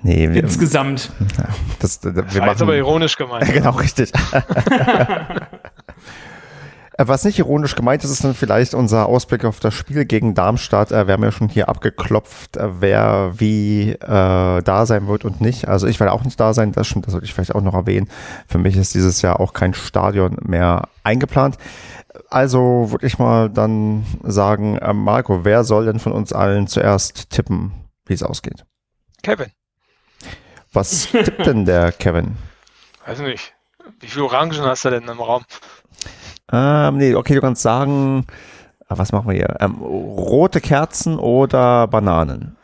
Nee, 0.02 0.30
wir, 0.32 0.42
Insgesamt. 0.42 1.12
das, 1.80 2.04
wir 2.04 2.14
Das 2.14 2.26
war 2.26 2.34
jetzt 2.34 2.46
machen, 2.46 2.62
aber 2.64 2.76
ironisch 2.78 3.18
gemeint. 3.18 3.46
Genau, 3.54 3.72
richtig. 3.72 4.12
Äh, 6.98 7.08
Was 7.08 7.26
nicht 7.26 7.40
ironisch 7.40 7.76
gemeint 7.76 8.04
ist, 8.04 8.12
ist 8.12 8.24
dann 8.24 8.34
vielleicht 8.34 8.74
unser 8.74 9.06
Ausblick 9.08 9.46
auf 9.46 9.60
das 9.60 9.74
Spiel 9.74 10.06
gegen 10.06 10.34
Darmstadt. 10.34 10.92
Äh, 10.92 11.08
Wir 11.08 11.14
haben 11.14 11.24
ja 11.24 11.32
schon 11.32 11.50
hier 11.50 11.70
abgeklopft, 11.70 12.58
äh, 12.58 12.82
wer 12.82 13.34
wie 13.38 13.92
äh, 13.92 13.98
da 14.62 14.86
sein 14.86 15.08
wird 15.08 15.26
und 15.26 15.42
nicht. 15.42 15.68
Also 15.68 15.88
ich 15.88 16.00
werde 16.00 16.14
auch 16.14 16.24
nicht 16.24 16.40
da 16.40 16.54
sein, 16.54 16.72
das 16.72 16.88
stimmt, 16.88 17.06
das 17.08 17.12
sollte 17.14 17.26
ich 17.26 17.34
vielleicht 17.34 17.56
auch 17.56 17.62
noch 17.62 17.74
erwähnen. 17.74 18.10
Für 18.48 18.58
mich 18.58 18.76
ist 18.78 18.94
dieses 18.96 19.22
Jahr 19.22 19.40
auch 19.40 19.54
kein 19.54 19.74
Stadion 19.74 20.38
mehr 20.42 20.88
eingeplant. 21.04 21.58
Also 22.30 22.92
würde 22.92 23.06
ich 23.08 23.20
mal 23.20 23.50
dann 23.50 24.06
sagen, 24.24 24.78
äh, 24.78 24.94
Marco, 24.94 25.44
wer 25.44 25.64
soll 25.64 25.86
denn 25.86 26.00
von 26.00 26.14
uns 26.14 26.32
allen 26.32 26.68
zuerst 26.68 27.30
tippen, 27.30 27.74
wie 28.06 28.14
es 28.14 28.24
ausgeht? 28.24 28.64
Kevin, 29.22 29.48
Was 30.72 31.08
tippt 31.12 31.46
denn 31.46 31.66
der 31.66 31.92
Kevin? 31.92 32.38
weiß 33.06 33.20
nicht. 33.20 33.54
Wie 34.00 34.08
viele 34.08 34.26
Orangen 34.26 34.62
hast 34.62 34.86
du 34.86 34.90
denn 34.90 35.08
im 35.08 35.20
Raum? 35.20 35.44
Ähm, 36.52 36.98
nee, 36.98 37.16
okay, 37.16 37.36
du 37.36 37.42
kannst 37.42 37.62
sagen, 37.62 38.26
ah, 38.88 38.98
was 38.98 39.12
machen 39.12 39.30
wir 39.30 39.36
hier? 39.36 39.58
Ähm, 39.60 39.76
rote 39.82 40.62
Kerzen 40.62 41.18
oder 41.18 41.88
Bananen? 41.88 42.58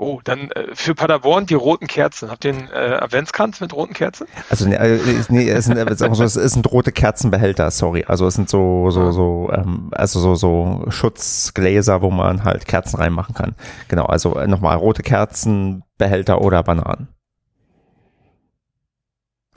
Oh, 0.00 0.20
dann 0.22 0.52
äh, 0.52 0.74
für 0.74 0.94
Paderborn 0.94 1.46
die 1.46 1.54
roten 1.54 1.88
Kerzen. 1.88 2.30
Habt 2.30 2.44
ihr 2.44 2.54
einen 2.54 2.68
äh, 2.68 2.98
Adventskranz 3.00 3.60
mit 3.60 3.74
roten 3.74 3.94
Kerzen? 3.94 4.28
Also 4.48 4.68
nee, 4.68 4.76
äh, 4.76 5.00
nee 5.28 5.50
es, 5.50 5.64
sind, 5.64 5.98
so, 5.98 6.22
es 6.22 6.34
sind 6.34 6.70
rote 6.70 6.92
Kerzenbehälter, 6.92 7.68
sorry. 7.72 8.04
Also 8.06 8.28
es 8.28 8.34
sind 8.34 8.48
so, 8.48 8.90
so, 8.90 9.10
so, 9.10 9.50
ähm, 9.52 9.88
also 9.90 10.20
so, 10.20 10.36
so 10.36 10.84
Schutzgläser, 10.88 12.00
wo 12.00 12.10
man 12.10 12.44
halt 12.44 12.66
Kerzen 12.66 12.96
reinmachen 12.96 13.34
kann. 13.34 13.56
Genau, 13.88 14.04
also 14.04 14.36
äh, 14.36 14.46
nochmal 14.46 14.76
rote 14.76 15.02
Kerzenbehälter 15.02 16.42
oder 16.42 16.62
Bananen. 16.62 17.08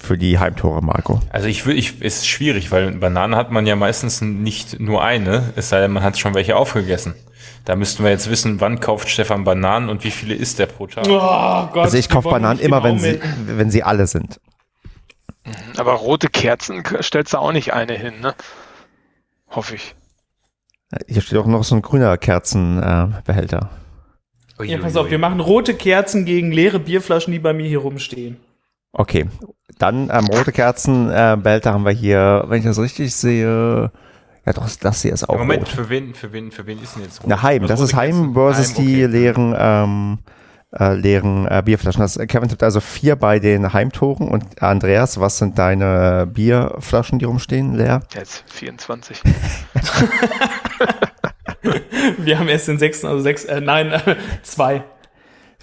Für 0.02 0.18
die 0.18 0.39
Heimtore, 0.39 0.82
Marco. 0.82 1.20
Also 1.30 1.47
ich 1.47 1.66
will, 1.66 1.78
ich, 1.78 2.02
ist 2.02 2.28
schwierig, 2.28 2.72
weil 2.72 2.91
Bananen 2.93 3.36
hat 3.36 3.52
man 3.52 3.68
ja 3.68 3.76
meistens 3.76 4.20
nicht 4.22 4.80
nur 4.80 5.04
eine, 5.04 5.54
es 5.56 5.70
sei 5.70 5.80
denn, 5.80 5.91
man 5.91 6.02
hat 6.04 6.18
schon 6.18 6.34
welche 6.34 6.56
aufgegessen. 6.56 7.14
Da 7.66 7.76
müssten 7.76 8.04
wir 8.04 8.10
jetzt 8.10 8.28
wissen, 8.30 8.60
wann 8.60 8.80
kauft 8.80 9.10
Stefan 9.10 9.43
Bananen 9.43 9.89
und 9.89 10.04
wie 10.04 10.10
viele 10.10 10.34
isst 10.34 10.60
er 10.60 10.66
pro 10.66 10.88
Tag. 10.88 11.06
Oh 11.08 11.68
Gott. 11.72 11.84
Also 11.86 11.97
ich 11.97 12.10
kaufe 12.10 12.30
Bananen 12.30 12.60
immer, 12.60 12.82
genau 12.82 12.89
wenn 12.95 12.99
sie, 12.99 13.12
mit- 13.12 13.22
wenn 13.60 13.70
sie 13.70 13.84
alle 13.84 14.08
sind. 14.08 14.39
Aber 15.78 15.93
rote 15.93 16.28
Kerzen 16.30 16.84
stellst 17.02 17.34
du 17.34 17.38
auch 17.38 17.52
nicht 17.52 17.74
eine 17.74 17.93
hin, 17.93 18.16
ne? 18.22 18.34
Hoffe 19.49 19.76
ich. 19.76 19.95
Hier 21.08 21.22
steht 21.22 21.38
auch 21.38 21.45
noch 21.45 21.64
so 21.64 21.76
ein 21.76 21.82
grüner 21.84 22.18
Kerzenbehälter. 22.18 23.20
Äh, 23.20 23.22
Behälter. 23.26 23.70
Ja, 24.64 24.78
pass 24.80 24.95
auf, 24.95 25.10
wir 25.10 25.18
machen 25.20 25.39
rote 25.39 25.74
Kerzen 25.76 26.26
gegen 26.26 26.52
leere 26.52 26.80
Bierflaschen, 26.80 27.32
die 27.34 27.39
bei 27.39 27.54
mir 27.54 27.68
hier 27.68 27.80
rumstehen. 27.80 28.38
Okay, 28.94 29.28
dann 29.78 30.10
ähm, 30.12 30.26
rote 30.26 30.52
Kerzenbehälter 30.52 31.34
äh, 31.34 31.38
Behälter 31.38 31.74
haben 31.74 31.86
wir 31.86 31.92
hier, 31.92 32.44
wenn 32.48 32.60
ich 32.60 32.66
das 32.66 32.78
richtig 32.80 33.16
sehe. 33.16 33.92
Ja, 34.46 34.54
doch, 34.54 34.68
das 34.80 35.02
hier 35.02 35.14
ist 35.14 35.28
auch 35.30 35.38
Moment, 35.38 35.62
rot. 35.62 35.70
für 35.70 35.89
wen, 35.89 36.14
für 36.14 36.34
wen, 36.34 36.52
für 36.52 36.66
wen 36.66 36.82
ist 36.82 36.96
denn 36.96 37.04
jetzt 37.04 37.22
rot? 37.22 37.30
Na, 37.30 37.42
Heim, 37.42 37.68
das 37.68 37.80
rote 37.80 37.84
ist 37.84 37.96
Heim 37.96 38.16
Kerzen? 38.16 38.34
versus 38.34 38.78
Heim, 38.78 38.86
die 38.86 39.06
okay. 39.06 39.06
leeren, 39.06 39.56
ähm, 39.58 40.20
äh, 40.78 40.94
leeren 40.94 41.48
äh, 41.48 41.62
Bierflaschen. 41.64 42.02
Das, 42.02 42.18
Kevin 42.28 42.50
tippt 42.50 42.64
also 42.64 42.80
vier 42.80 43.16
bei 43.16 43.39
den 43.39 43.72
Heimtoren 43.72 44.28
und 44.28 44.62
Andreas, 44.62 45.20
was 45.20 45.38
sind 45.38 45.58
deine 45.58 46.28
Bierflaschen, 46.28 47.20
die 47.20 47.26
rumstehen, 47.26 47.76
leer? 47.76 48.02
Jetzt 48.14 48.44
24. 48.48 49.22
Wir 52.18 52.39
haben 52.39 52.48
erst 52.48 52.68
den 52.68 52.80
sechsten, 52.80 53.08
also 53.08 53.22
sechs, 53.22 53.46
äh, 53.46 53.62
nein, 53.62 53.92
äh, 53.92 54.16
zwei. 54.44 54.84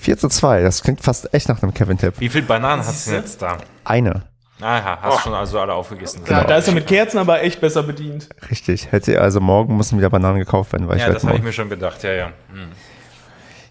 4 0.01 0.18
zu 0.18 0.28
2, 0.28 0.62
das 0.62 0.82
klingt 0.82 1.01
fast 1.03 1.32
echt 1.34 1.49
nach 1.49 1.62
einem 1.62 1.74
Kevin-Tipp. 1.74 2.14
Wie 2.18 2.28
viel 2.28 2.42
Bananen 2.42 2.84
hast 2.86 3.07
du 3.07 3.12
jetzt 3.12 3.42
da? 3.42 3.59
Eine, 3.84 4.22
Aha, 4.61 4.99
hast 5.03 5.20
schon 5.22 5.34
also 5.34 5.61
alle 5.61 5.72
aufgegessen. 5.74 6.22
Ja, 6.28 6.42
da 6.42 6.57
ist 6.57 6.66
er 6.66 6.74
mit 6.74 6.86
Kerzen 6.88 7.18
aber 7.18 7.42
echt 7.42 7.61
besser 7.61 7.84
bedient. 7.84 8.28
richtig. 8.51 8.90
Hätte 8.90 9.20
also 9.20 9.40
morgen 9.40 9.76
müssen 9.76 9.99
wieder 9.99 10.11
Bananen 10.11 10.40
gekauft 10.40 10.72
werden, 10.72 10.88
weil 10.88 10.96
ich 10.96 11.03
Ja, 11.03 11.09
werde 11.09 11.20
das 11.20 11.28
habe 11.28 11.36
ich 11.36 11.44
mir 11.44 11.53
schon 11.53 11.68
gedacht, 11.68 12.03
ja, 12.03 12.11
ja. 12.12 12.26
Hm. 12.53 12.72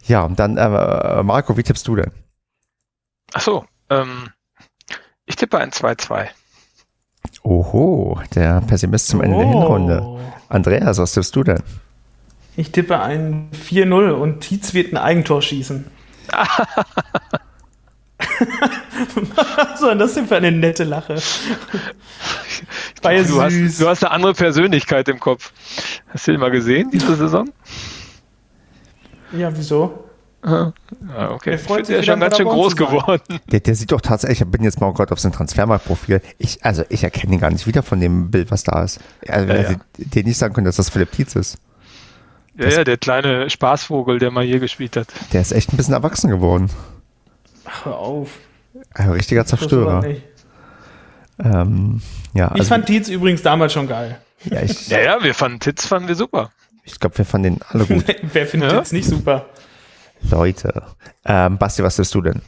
Ja, 0.05 0.21
und 0.23 0.39
dann, 0.39 0.55
äh, 0.57 1.23
Marco, 1.23 1.57
wie 1.57 1.63
tippst 1.63 1.85
du 1.89 1.97
denn? 1.97 2.11
Ach 3.33 3.41
so, 3.41 3.65
ähm, 3.89 4.29
ich 5.25 5.35
tippe 5.35 5.57
ein 5.57 5.71
2-2. 5.71 6.27
Oho, 7.43 8.21
der 8.35 8.61
Pessimist 8.61 9.07
zum 9.07 9.21
Ende 9.21 9.37
der 9.37 9.47
Oh. 9.47 9.49
Hinrunde. 9.49 10.19
Andreas, 10.49 10.97
was 10.97 11.11
tippst 11.13 11.35
du 11.35 11.43
denn? 11.43 11.61
Ich 12.55 12.71
tippe 12.71 12.99
ein 12.99 13.49
4-0 13.51 14.11
und 14.11 14.39
Tietz 14.39 14.73
wird 14.73 14.93
ein 14.93 14.97
Eigentor 14.97 15.41
schießen. 15.41 15.85
Was 19.35 19.79
soll 19.79 19.89
denn 19.89 19.99
das 19.99 20.13
denn 20.13 20.27
für 20.27 20.35
eine 20.37 20.51
nette 20.51 20.83
Lache? 20.83 21.15
War 23.01 23.13
ja 23.13 23.23
Du 23.23 23.41
hast, 23.41 23.53
süß. 23.53 23.77
du 23.77 23.87
hast 23.87 24.03
eine 24.03 24.11
andere 24.11 24.33
Persönlichkeit 24.33 25.07
im 25.09 25.19
Kopf. 25.19 25.51
Hast 26.09 26.27
du 26.27 26.31
den 26.31 26.39
mal 26.41 26.51
gesehen, 26.51 26.89
diese 26.91 27.15
Saison? 27.15 27.49
ja, 29.33 29.55
wieso? 29.55 30.03
Ja, 30.45 30.71
okay. 31.31 31.51
Er 31.51 31.55
Ich 31.55 31.61
freut 31.61 31.89
der 31.89 31.97
ist 31.99 32.03
wieder 32.03 32.13
schon 32.13 32.19
ganz 32.21 32.37
schön 32.37 32.47
groß 32.47 32.75
geworden. 32.75 33.39
Der, 33.51 33.59
der 33.59 33.75
sieht 33.75 33.91
doch 33.91 34.01
tatsächlich, 34.01 34.41
ich 34.41 34.47
bin 34.47 34.63
jetzt 34.63 34.79
mal 34.79 34.93
gerade 34.93 35.11
auf 35.11 35.19
sein 35.19 35.31
Transfermarktprofil. 35.33 36.21
Ich, 36.37 36.63
also 36.63 36.83
ich 36.89 37.03
erkenne 37.03 37.33
ihn 37.33 37.39
gar 37.39 37.51
nicht 37.51 37.67
wieder 37.67 37.83
von 37.83 37.99
dem 37.99 38.31
Bild, 38.31 38.49
was 38.51 38.63
da 38.63 38.83
ist. 38.83 38.99
Also, 39.27 39.47
Ja, 39.47 39.53
wenn 39.53 39.61
ja. 39.63 39.69
sie 39.97 40.05
dir 40.05 40.23
nicht 40.23 40.37
sagen 40.37 40.53
können, 40.53 40.65
dass 40.65 40.77
das 40.77 40.89
Philipp 40.89 41.11
Tietz 41.11 41.35
ist. 41.35 41.57
Ja, 42.57 42.69
ja, 42.69 42.83
der 42.83 42.97
kleine 42.97 43.49
Spaßvogel, 43.49 44.19
der 44.19 44.31
mal 44.31 44.43
hier 44.43 44.59
gespielt 44.59 44.95
hat. 44.97 45.07
Der 45.31 45.41
ist 45.41 45.51
echt 45.51 45.71
ein 45.73 45.77
bisschen 45.77 45.93
erwachsen 45.93 46.29
geworden. 46.29 46.69
Ach, 47.65 47.85
hör 47.85 47.97
auf. 47.97 48.29
Ein 48.93 49.11
richtiger 49.11 49.45
Zerstörer. 49.45 50.03
Ähm, 51.43 52.01
ja, 52.33 52.47
Ich 52.47 52.61
also, 52.61 52.69
fand 52.69 52.87
Tietz 52.87 53.09
übrigens 53.09 53.41
damals 53.43 53.73
schon 53.73 53.87
geil. 53.87 54.17
ja, 54.45 54.61
ich, 54.61 54.87
Ja, 54.87 54.99
ja, 54.99 55.23
wir 55.23 55.33
fanden 55.35 55.59
Titz 55.59 55.85
fanden 55.85 56.07
wir 56.07 56.15
super. 56.15 56.51
ich 56.83 56.99
glaube, 56.99 57.17
wir 57.17 57.25
fanden 57.25 57.55
den 57.55 57.61
alle 57.69 57.85
gut. 57.85 58.05
Wer 58.33 58.47
findet 58.47 58.71
Ja? 58.71 58.77
Tietz 58.79 58.91
nicht 58.91 59.07
super? 59.07 59.45
Leute. 60.31 60.81
Ähm, 61.25 61.57
Basti, 61.59 61.83
was 61.83 61.97
bist 61.97 62.13
du 62.15 62.21
denn? 62.21 62.41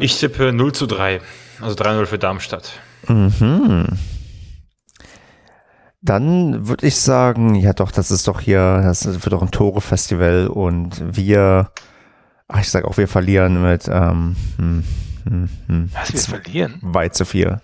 Ich 0.00 0.18
tippe 0.18 0.52
0 0.54 0.72
zu 0.72 0.86
3. 0.86 1.20
Also 1.60 1.76
3-0 1.76 2.06
für 2.06 2.18
Darmstadt. 2.18 2.72
Mhm. 3.08 3.86
Dann 6.04 6.68
würde 6.68 6.86
ich 6.86 6.96
sagen, 6.96 7.54
ja 7.54 7.72
doch, 7.72 7.90
das 7.90 8.10
ist 8.10 8.28
doch 8.28 8.40
hier, 8.40 8.82
das 8.82 9.06
wird 9.06 9.32
doch 9.32 9.40
ein 9.40 9.50
Tore-Festival 9.50 10.48
und 10.48 11.16
wir, 11.16 11.70
ach, 12.46 12.60
ich 12.60 12.68
sage 12.68 12.86
auch, 12.86 12.98
wir 12.98 13.08
verlieren 13.08 13.62
mit 13.62 13.88
ähm, 13.88 14.36
hm, 14.58 14.84
hm, 15.26 15.48
hm, 15.66 15.90
Was, 15.94 16.12
wir 16.12 16.40
verlieren? 16.40 16.78
weit 16.82 17.14
zu 17.14 17.24
viel. 17.24 17.58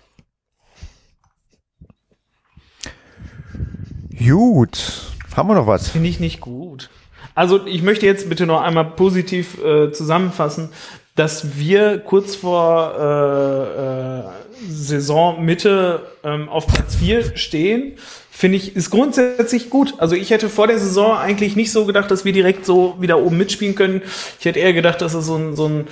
Gut. 4.17 5.11
Haben 5.35 5.49
wir 5.49 5.55
noch 5.55 5.67
was? 5.67 5.89
Finde 5.89 6.09
ich 6.09 6.19
nicht 6.19 6.41
gut. 6.41 6.89
Also 7.35 7.65
ich 7.67 7.83
möchte 7.83 8.07
jetzt 8.07 8.27
bitte 8.27 8.47
noch 8.47 8.61
einmal 8.61 8.85
positiv 8.85 9.63
äh, 9.63 9.91
zusammenfassen, 9.91 10.69
dass 11.15 11.57
wir 11.59 11.99
kurz 11.99 12.35
vor 12.35 12.95
äh, 12.97 14.19
äh, 14.19 14.23
Saisonmitte 14.67 16.07
ähm, 16.23 16.49
auf 16.49 16.65
Platz 16.65 16.95
4 16.95 17.37
stehen, 17.37 17.97
finde 18.41 18.57
ich, 18.57 18.75
ist 18.75 18.89
grundsätzlich 18.89 19.69
gut. 19.69 19.93
Also 19.99 20.15
ich 20.15 20.31
hätte 20.31 20.49
vor 20.49 20.65
der 20.65 20.79
Saison 20.79 21.15
eigentlich 21.15 21.55
nicht 21.55 21.71
so 21.71 21.85
gedacht, 21.85 22.09
dass 22.09 22.25
wir 22.25 22.33
direkt 22.33 22.65
so 22.65 22.95
wieder 22.99 23.19
oben 23.19 23.37
mitspielen 23.37 23.75
können. 23.75 24.01
Ich 24.39 24.45
hätte 24.45 24.57
eher 24.57 24.73
gedacht, 24.73 24.99
dass 24.99 25.13
es 25.13 25.27
so 25.27 25.35
ein, 25.35 25.55
so 25.55 25.69
ein, 25.69 25.87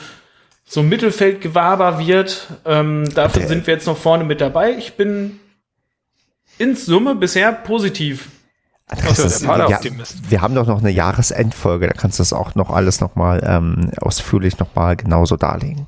so 0.65 0.79
ein 0.79 0.89
Mittelfeldgewaber 0.89 1.99
wird. 1.99 2.47
Ähm, 2.65 3.07
dafür 3.13 3.45
sind 3.45 3.67
wir 3.67 3.75
jetzt 3.75 3.85
noch 3.85 3.97
vorne 3.97 4.23
mit 4.23 4.41
dabei. 4.41 4.71
Ich 4.71 4.93
bin 4.93 5.39
in 6.57 6.75
Summe 6.75 7.13
bisher 7.13 7.51
positiv. 7.53 8.29
Das 8.87 9.17
der 9.17 9.25
ist, 9.25 9.45
Pader-Optimist. 9.45 10.31
wir 10.31 10.41
haben 10.41 10.55
doch 10.55 10.65
noch 10.65 10.79
eine 10.79 10.89
Jahresendfolge, 10.89 11.85
da 11.85 11.93
kannst 11.93 12.17
du 12.17 12.21
das 12.21 12.33
auch 12.33 12.55
noch 12.55 12.71
alles 12.71 12.99
nochmal 12.99 13.43
ähm, 13.45 13.91
ausführlich 14.01 14.57
nochmal 14.57 14.95
genauso 14.95 15.37
darlegen. 15.37 15.85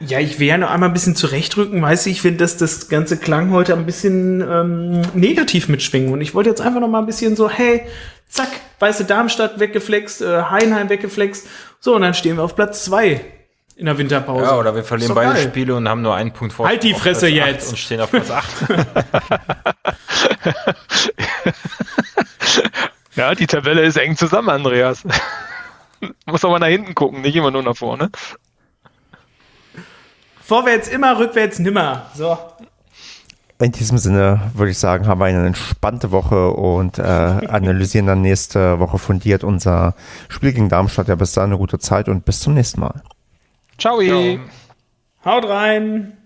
Ja, 0.00 0.18
ich 0.18 0.38
will 0.38 0.48
ja 0.48 0.58
noch 0.58 0.70
einmal 0.70 0.90
ein 0.90 0.92
bisschen 0.92 1.16
zurechtrücken, 1.16 1.80
weißt 1.80 2.06
du, 2.06 2.10
ich 2.10 2.20
finde, 2.20 2.38
dass 2.38 2.56
das 2.56 2.88
ganze 2.88 3.16
Klang 3.16 3.52
heute 3.52 3.74
ein 3.74 3.86
bisschen 3.86 4.40
ähm, 4.40 5.02
negativ 5.14 5.68
mitschwingen. 5.68 6.12
Und 6.12 6.20
ich 6.20 6.34
wollte 6.34 6.50
jetzt 6.50 6.60
einfach 6.60 6.80
noch 6.80 6.88
mal 6.88 6.98
ein 6.98 7.06
bisschen 7.06 7.36
so, 7.36 7.48
hey, 7.48 7.82
zack, 8.28 8.48
weiße 8.80 9.04
Darmstadt 9.04 9.60
weggeflext, 9.60 10.22
äh, 10.22 10.42
Heinheim 10.42 10.88
weggeflext. 10.88 11.46
So, 11.80 11.94
und 11.94 12.02
dann 12.02 12.14
stehen 12.14 12.36
wir 12.36 12.42
auf 12.42 12.56
Platz 12.56 12.84
zwei 12.84 13.20
in 13.76 13.86
der 13.86 13.98
Winterpause. 13.98 14.44
Ja, 14.44 14.58
oder 14.58 14.74
wir 14.74 14.84
verlieren 14.84 15.14
beide 15.14 15.34
geil. 15.34 15.48
Spiele 15.48 15.74
und 15.74 15.88
haben 15.88 16.02
nur 16.02 16.14
einen 16.14 16.32
Punkt 16.32 16.54
vor. 16.54 16.68
Halt 16.68 16.82
die 16.84 16.94
Fresse 16.94 17.28
jetzt. 17.28 17.70
Und 17.70 17.78
stehen 17.78 18.00
auf 18.00 18.10
Platz 18.10 18.30
8. 18.30 18.46
Ja, 23.16 23.34
die 23.34 23.46
Tabelle 23.46 23.82
ist 23.82 23.96
eng 23.96 24.16
zusammen, 24.16 24.48
Andreas. 24.48 25.04
Muss 26.26 26.44
aber 26.44 26.58
nach 26.58 26.66
hinten 26.66 26.94
gucken, 26.94 27.22
nicht 27.22 27.36
immer 27.36 27.50
nur 27.50 27.62
nach 27.62 27.76
vorne. 27.76 28.10
Vorwärts 30.46 30.88
immer, 30.88 31.18
rückwärts 31.18 31.58
nimmer. 31.58 32.06
So. 32.14 32.36
In 33.60 33.72
diesem 33.72 33.96
Sinne 33.96 34.50
würde 34.54 34.72
ich 34.72 34.78
sagen, 34.78 35.06
haben 35.06 35.20
wir 35.20 35.24
eine 35.26 35.46
entspannte 35.46 36.10
Woche 36.10 36.50
und 36.50 36.98
äh, 36.98 37.02
analysieren 37.02 38.06
dann 38.06 38.20
nächste 38.20 38.78
Woche 38.78 38.98
fundiert 38.98 39.42
unser 39.42 39.94
Spiel 40.28 40.52
gegen 40.52 40.68
Darmstadt. 40.68 41.08
Ja, 41.08 41.14
bis 41.14 41.32
dahin 41.32 41.50
eine 41.50 41.58
gute 41.58 41.78
Zeit 41.78 42.08
und 42.08 42.26
bis 42.26 42.40
zum 42.40 42.52
nächsten 42.54 42.80
Mal. 42.80 43.00
Ciao. 43.78 44.00
Ja. 44.00 44.38
Haut 45.24 45.48
rein. 45.48 46.18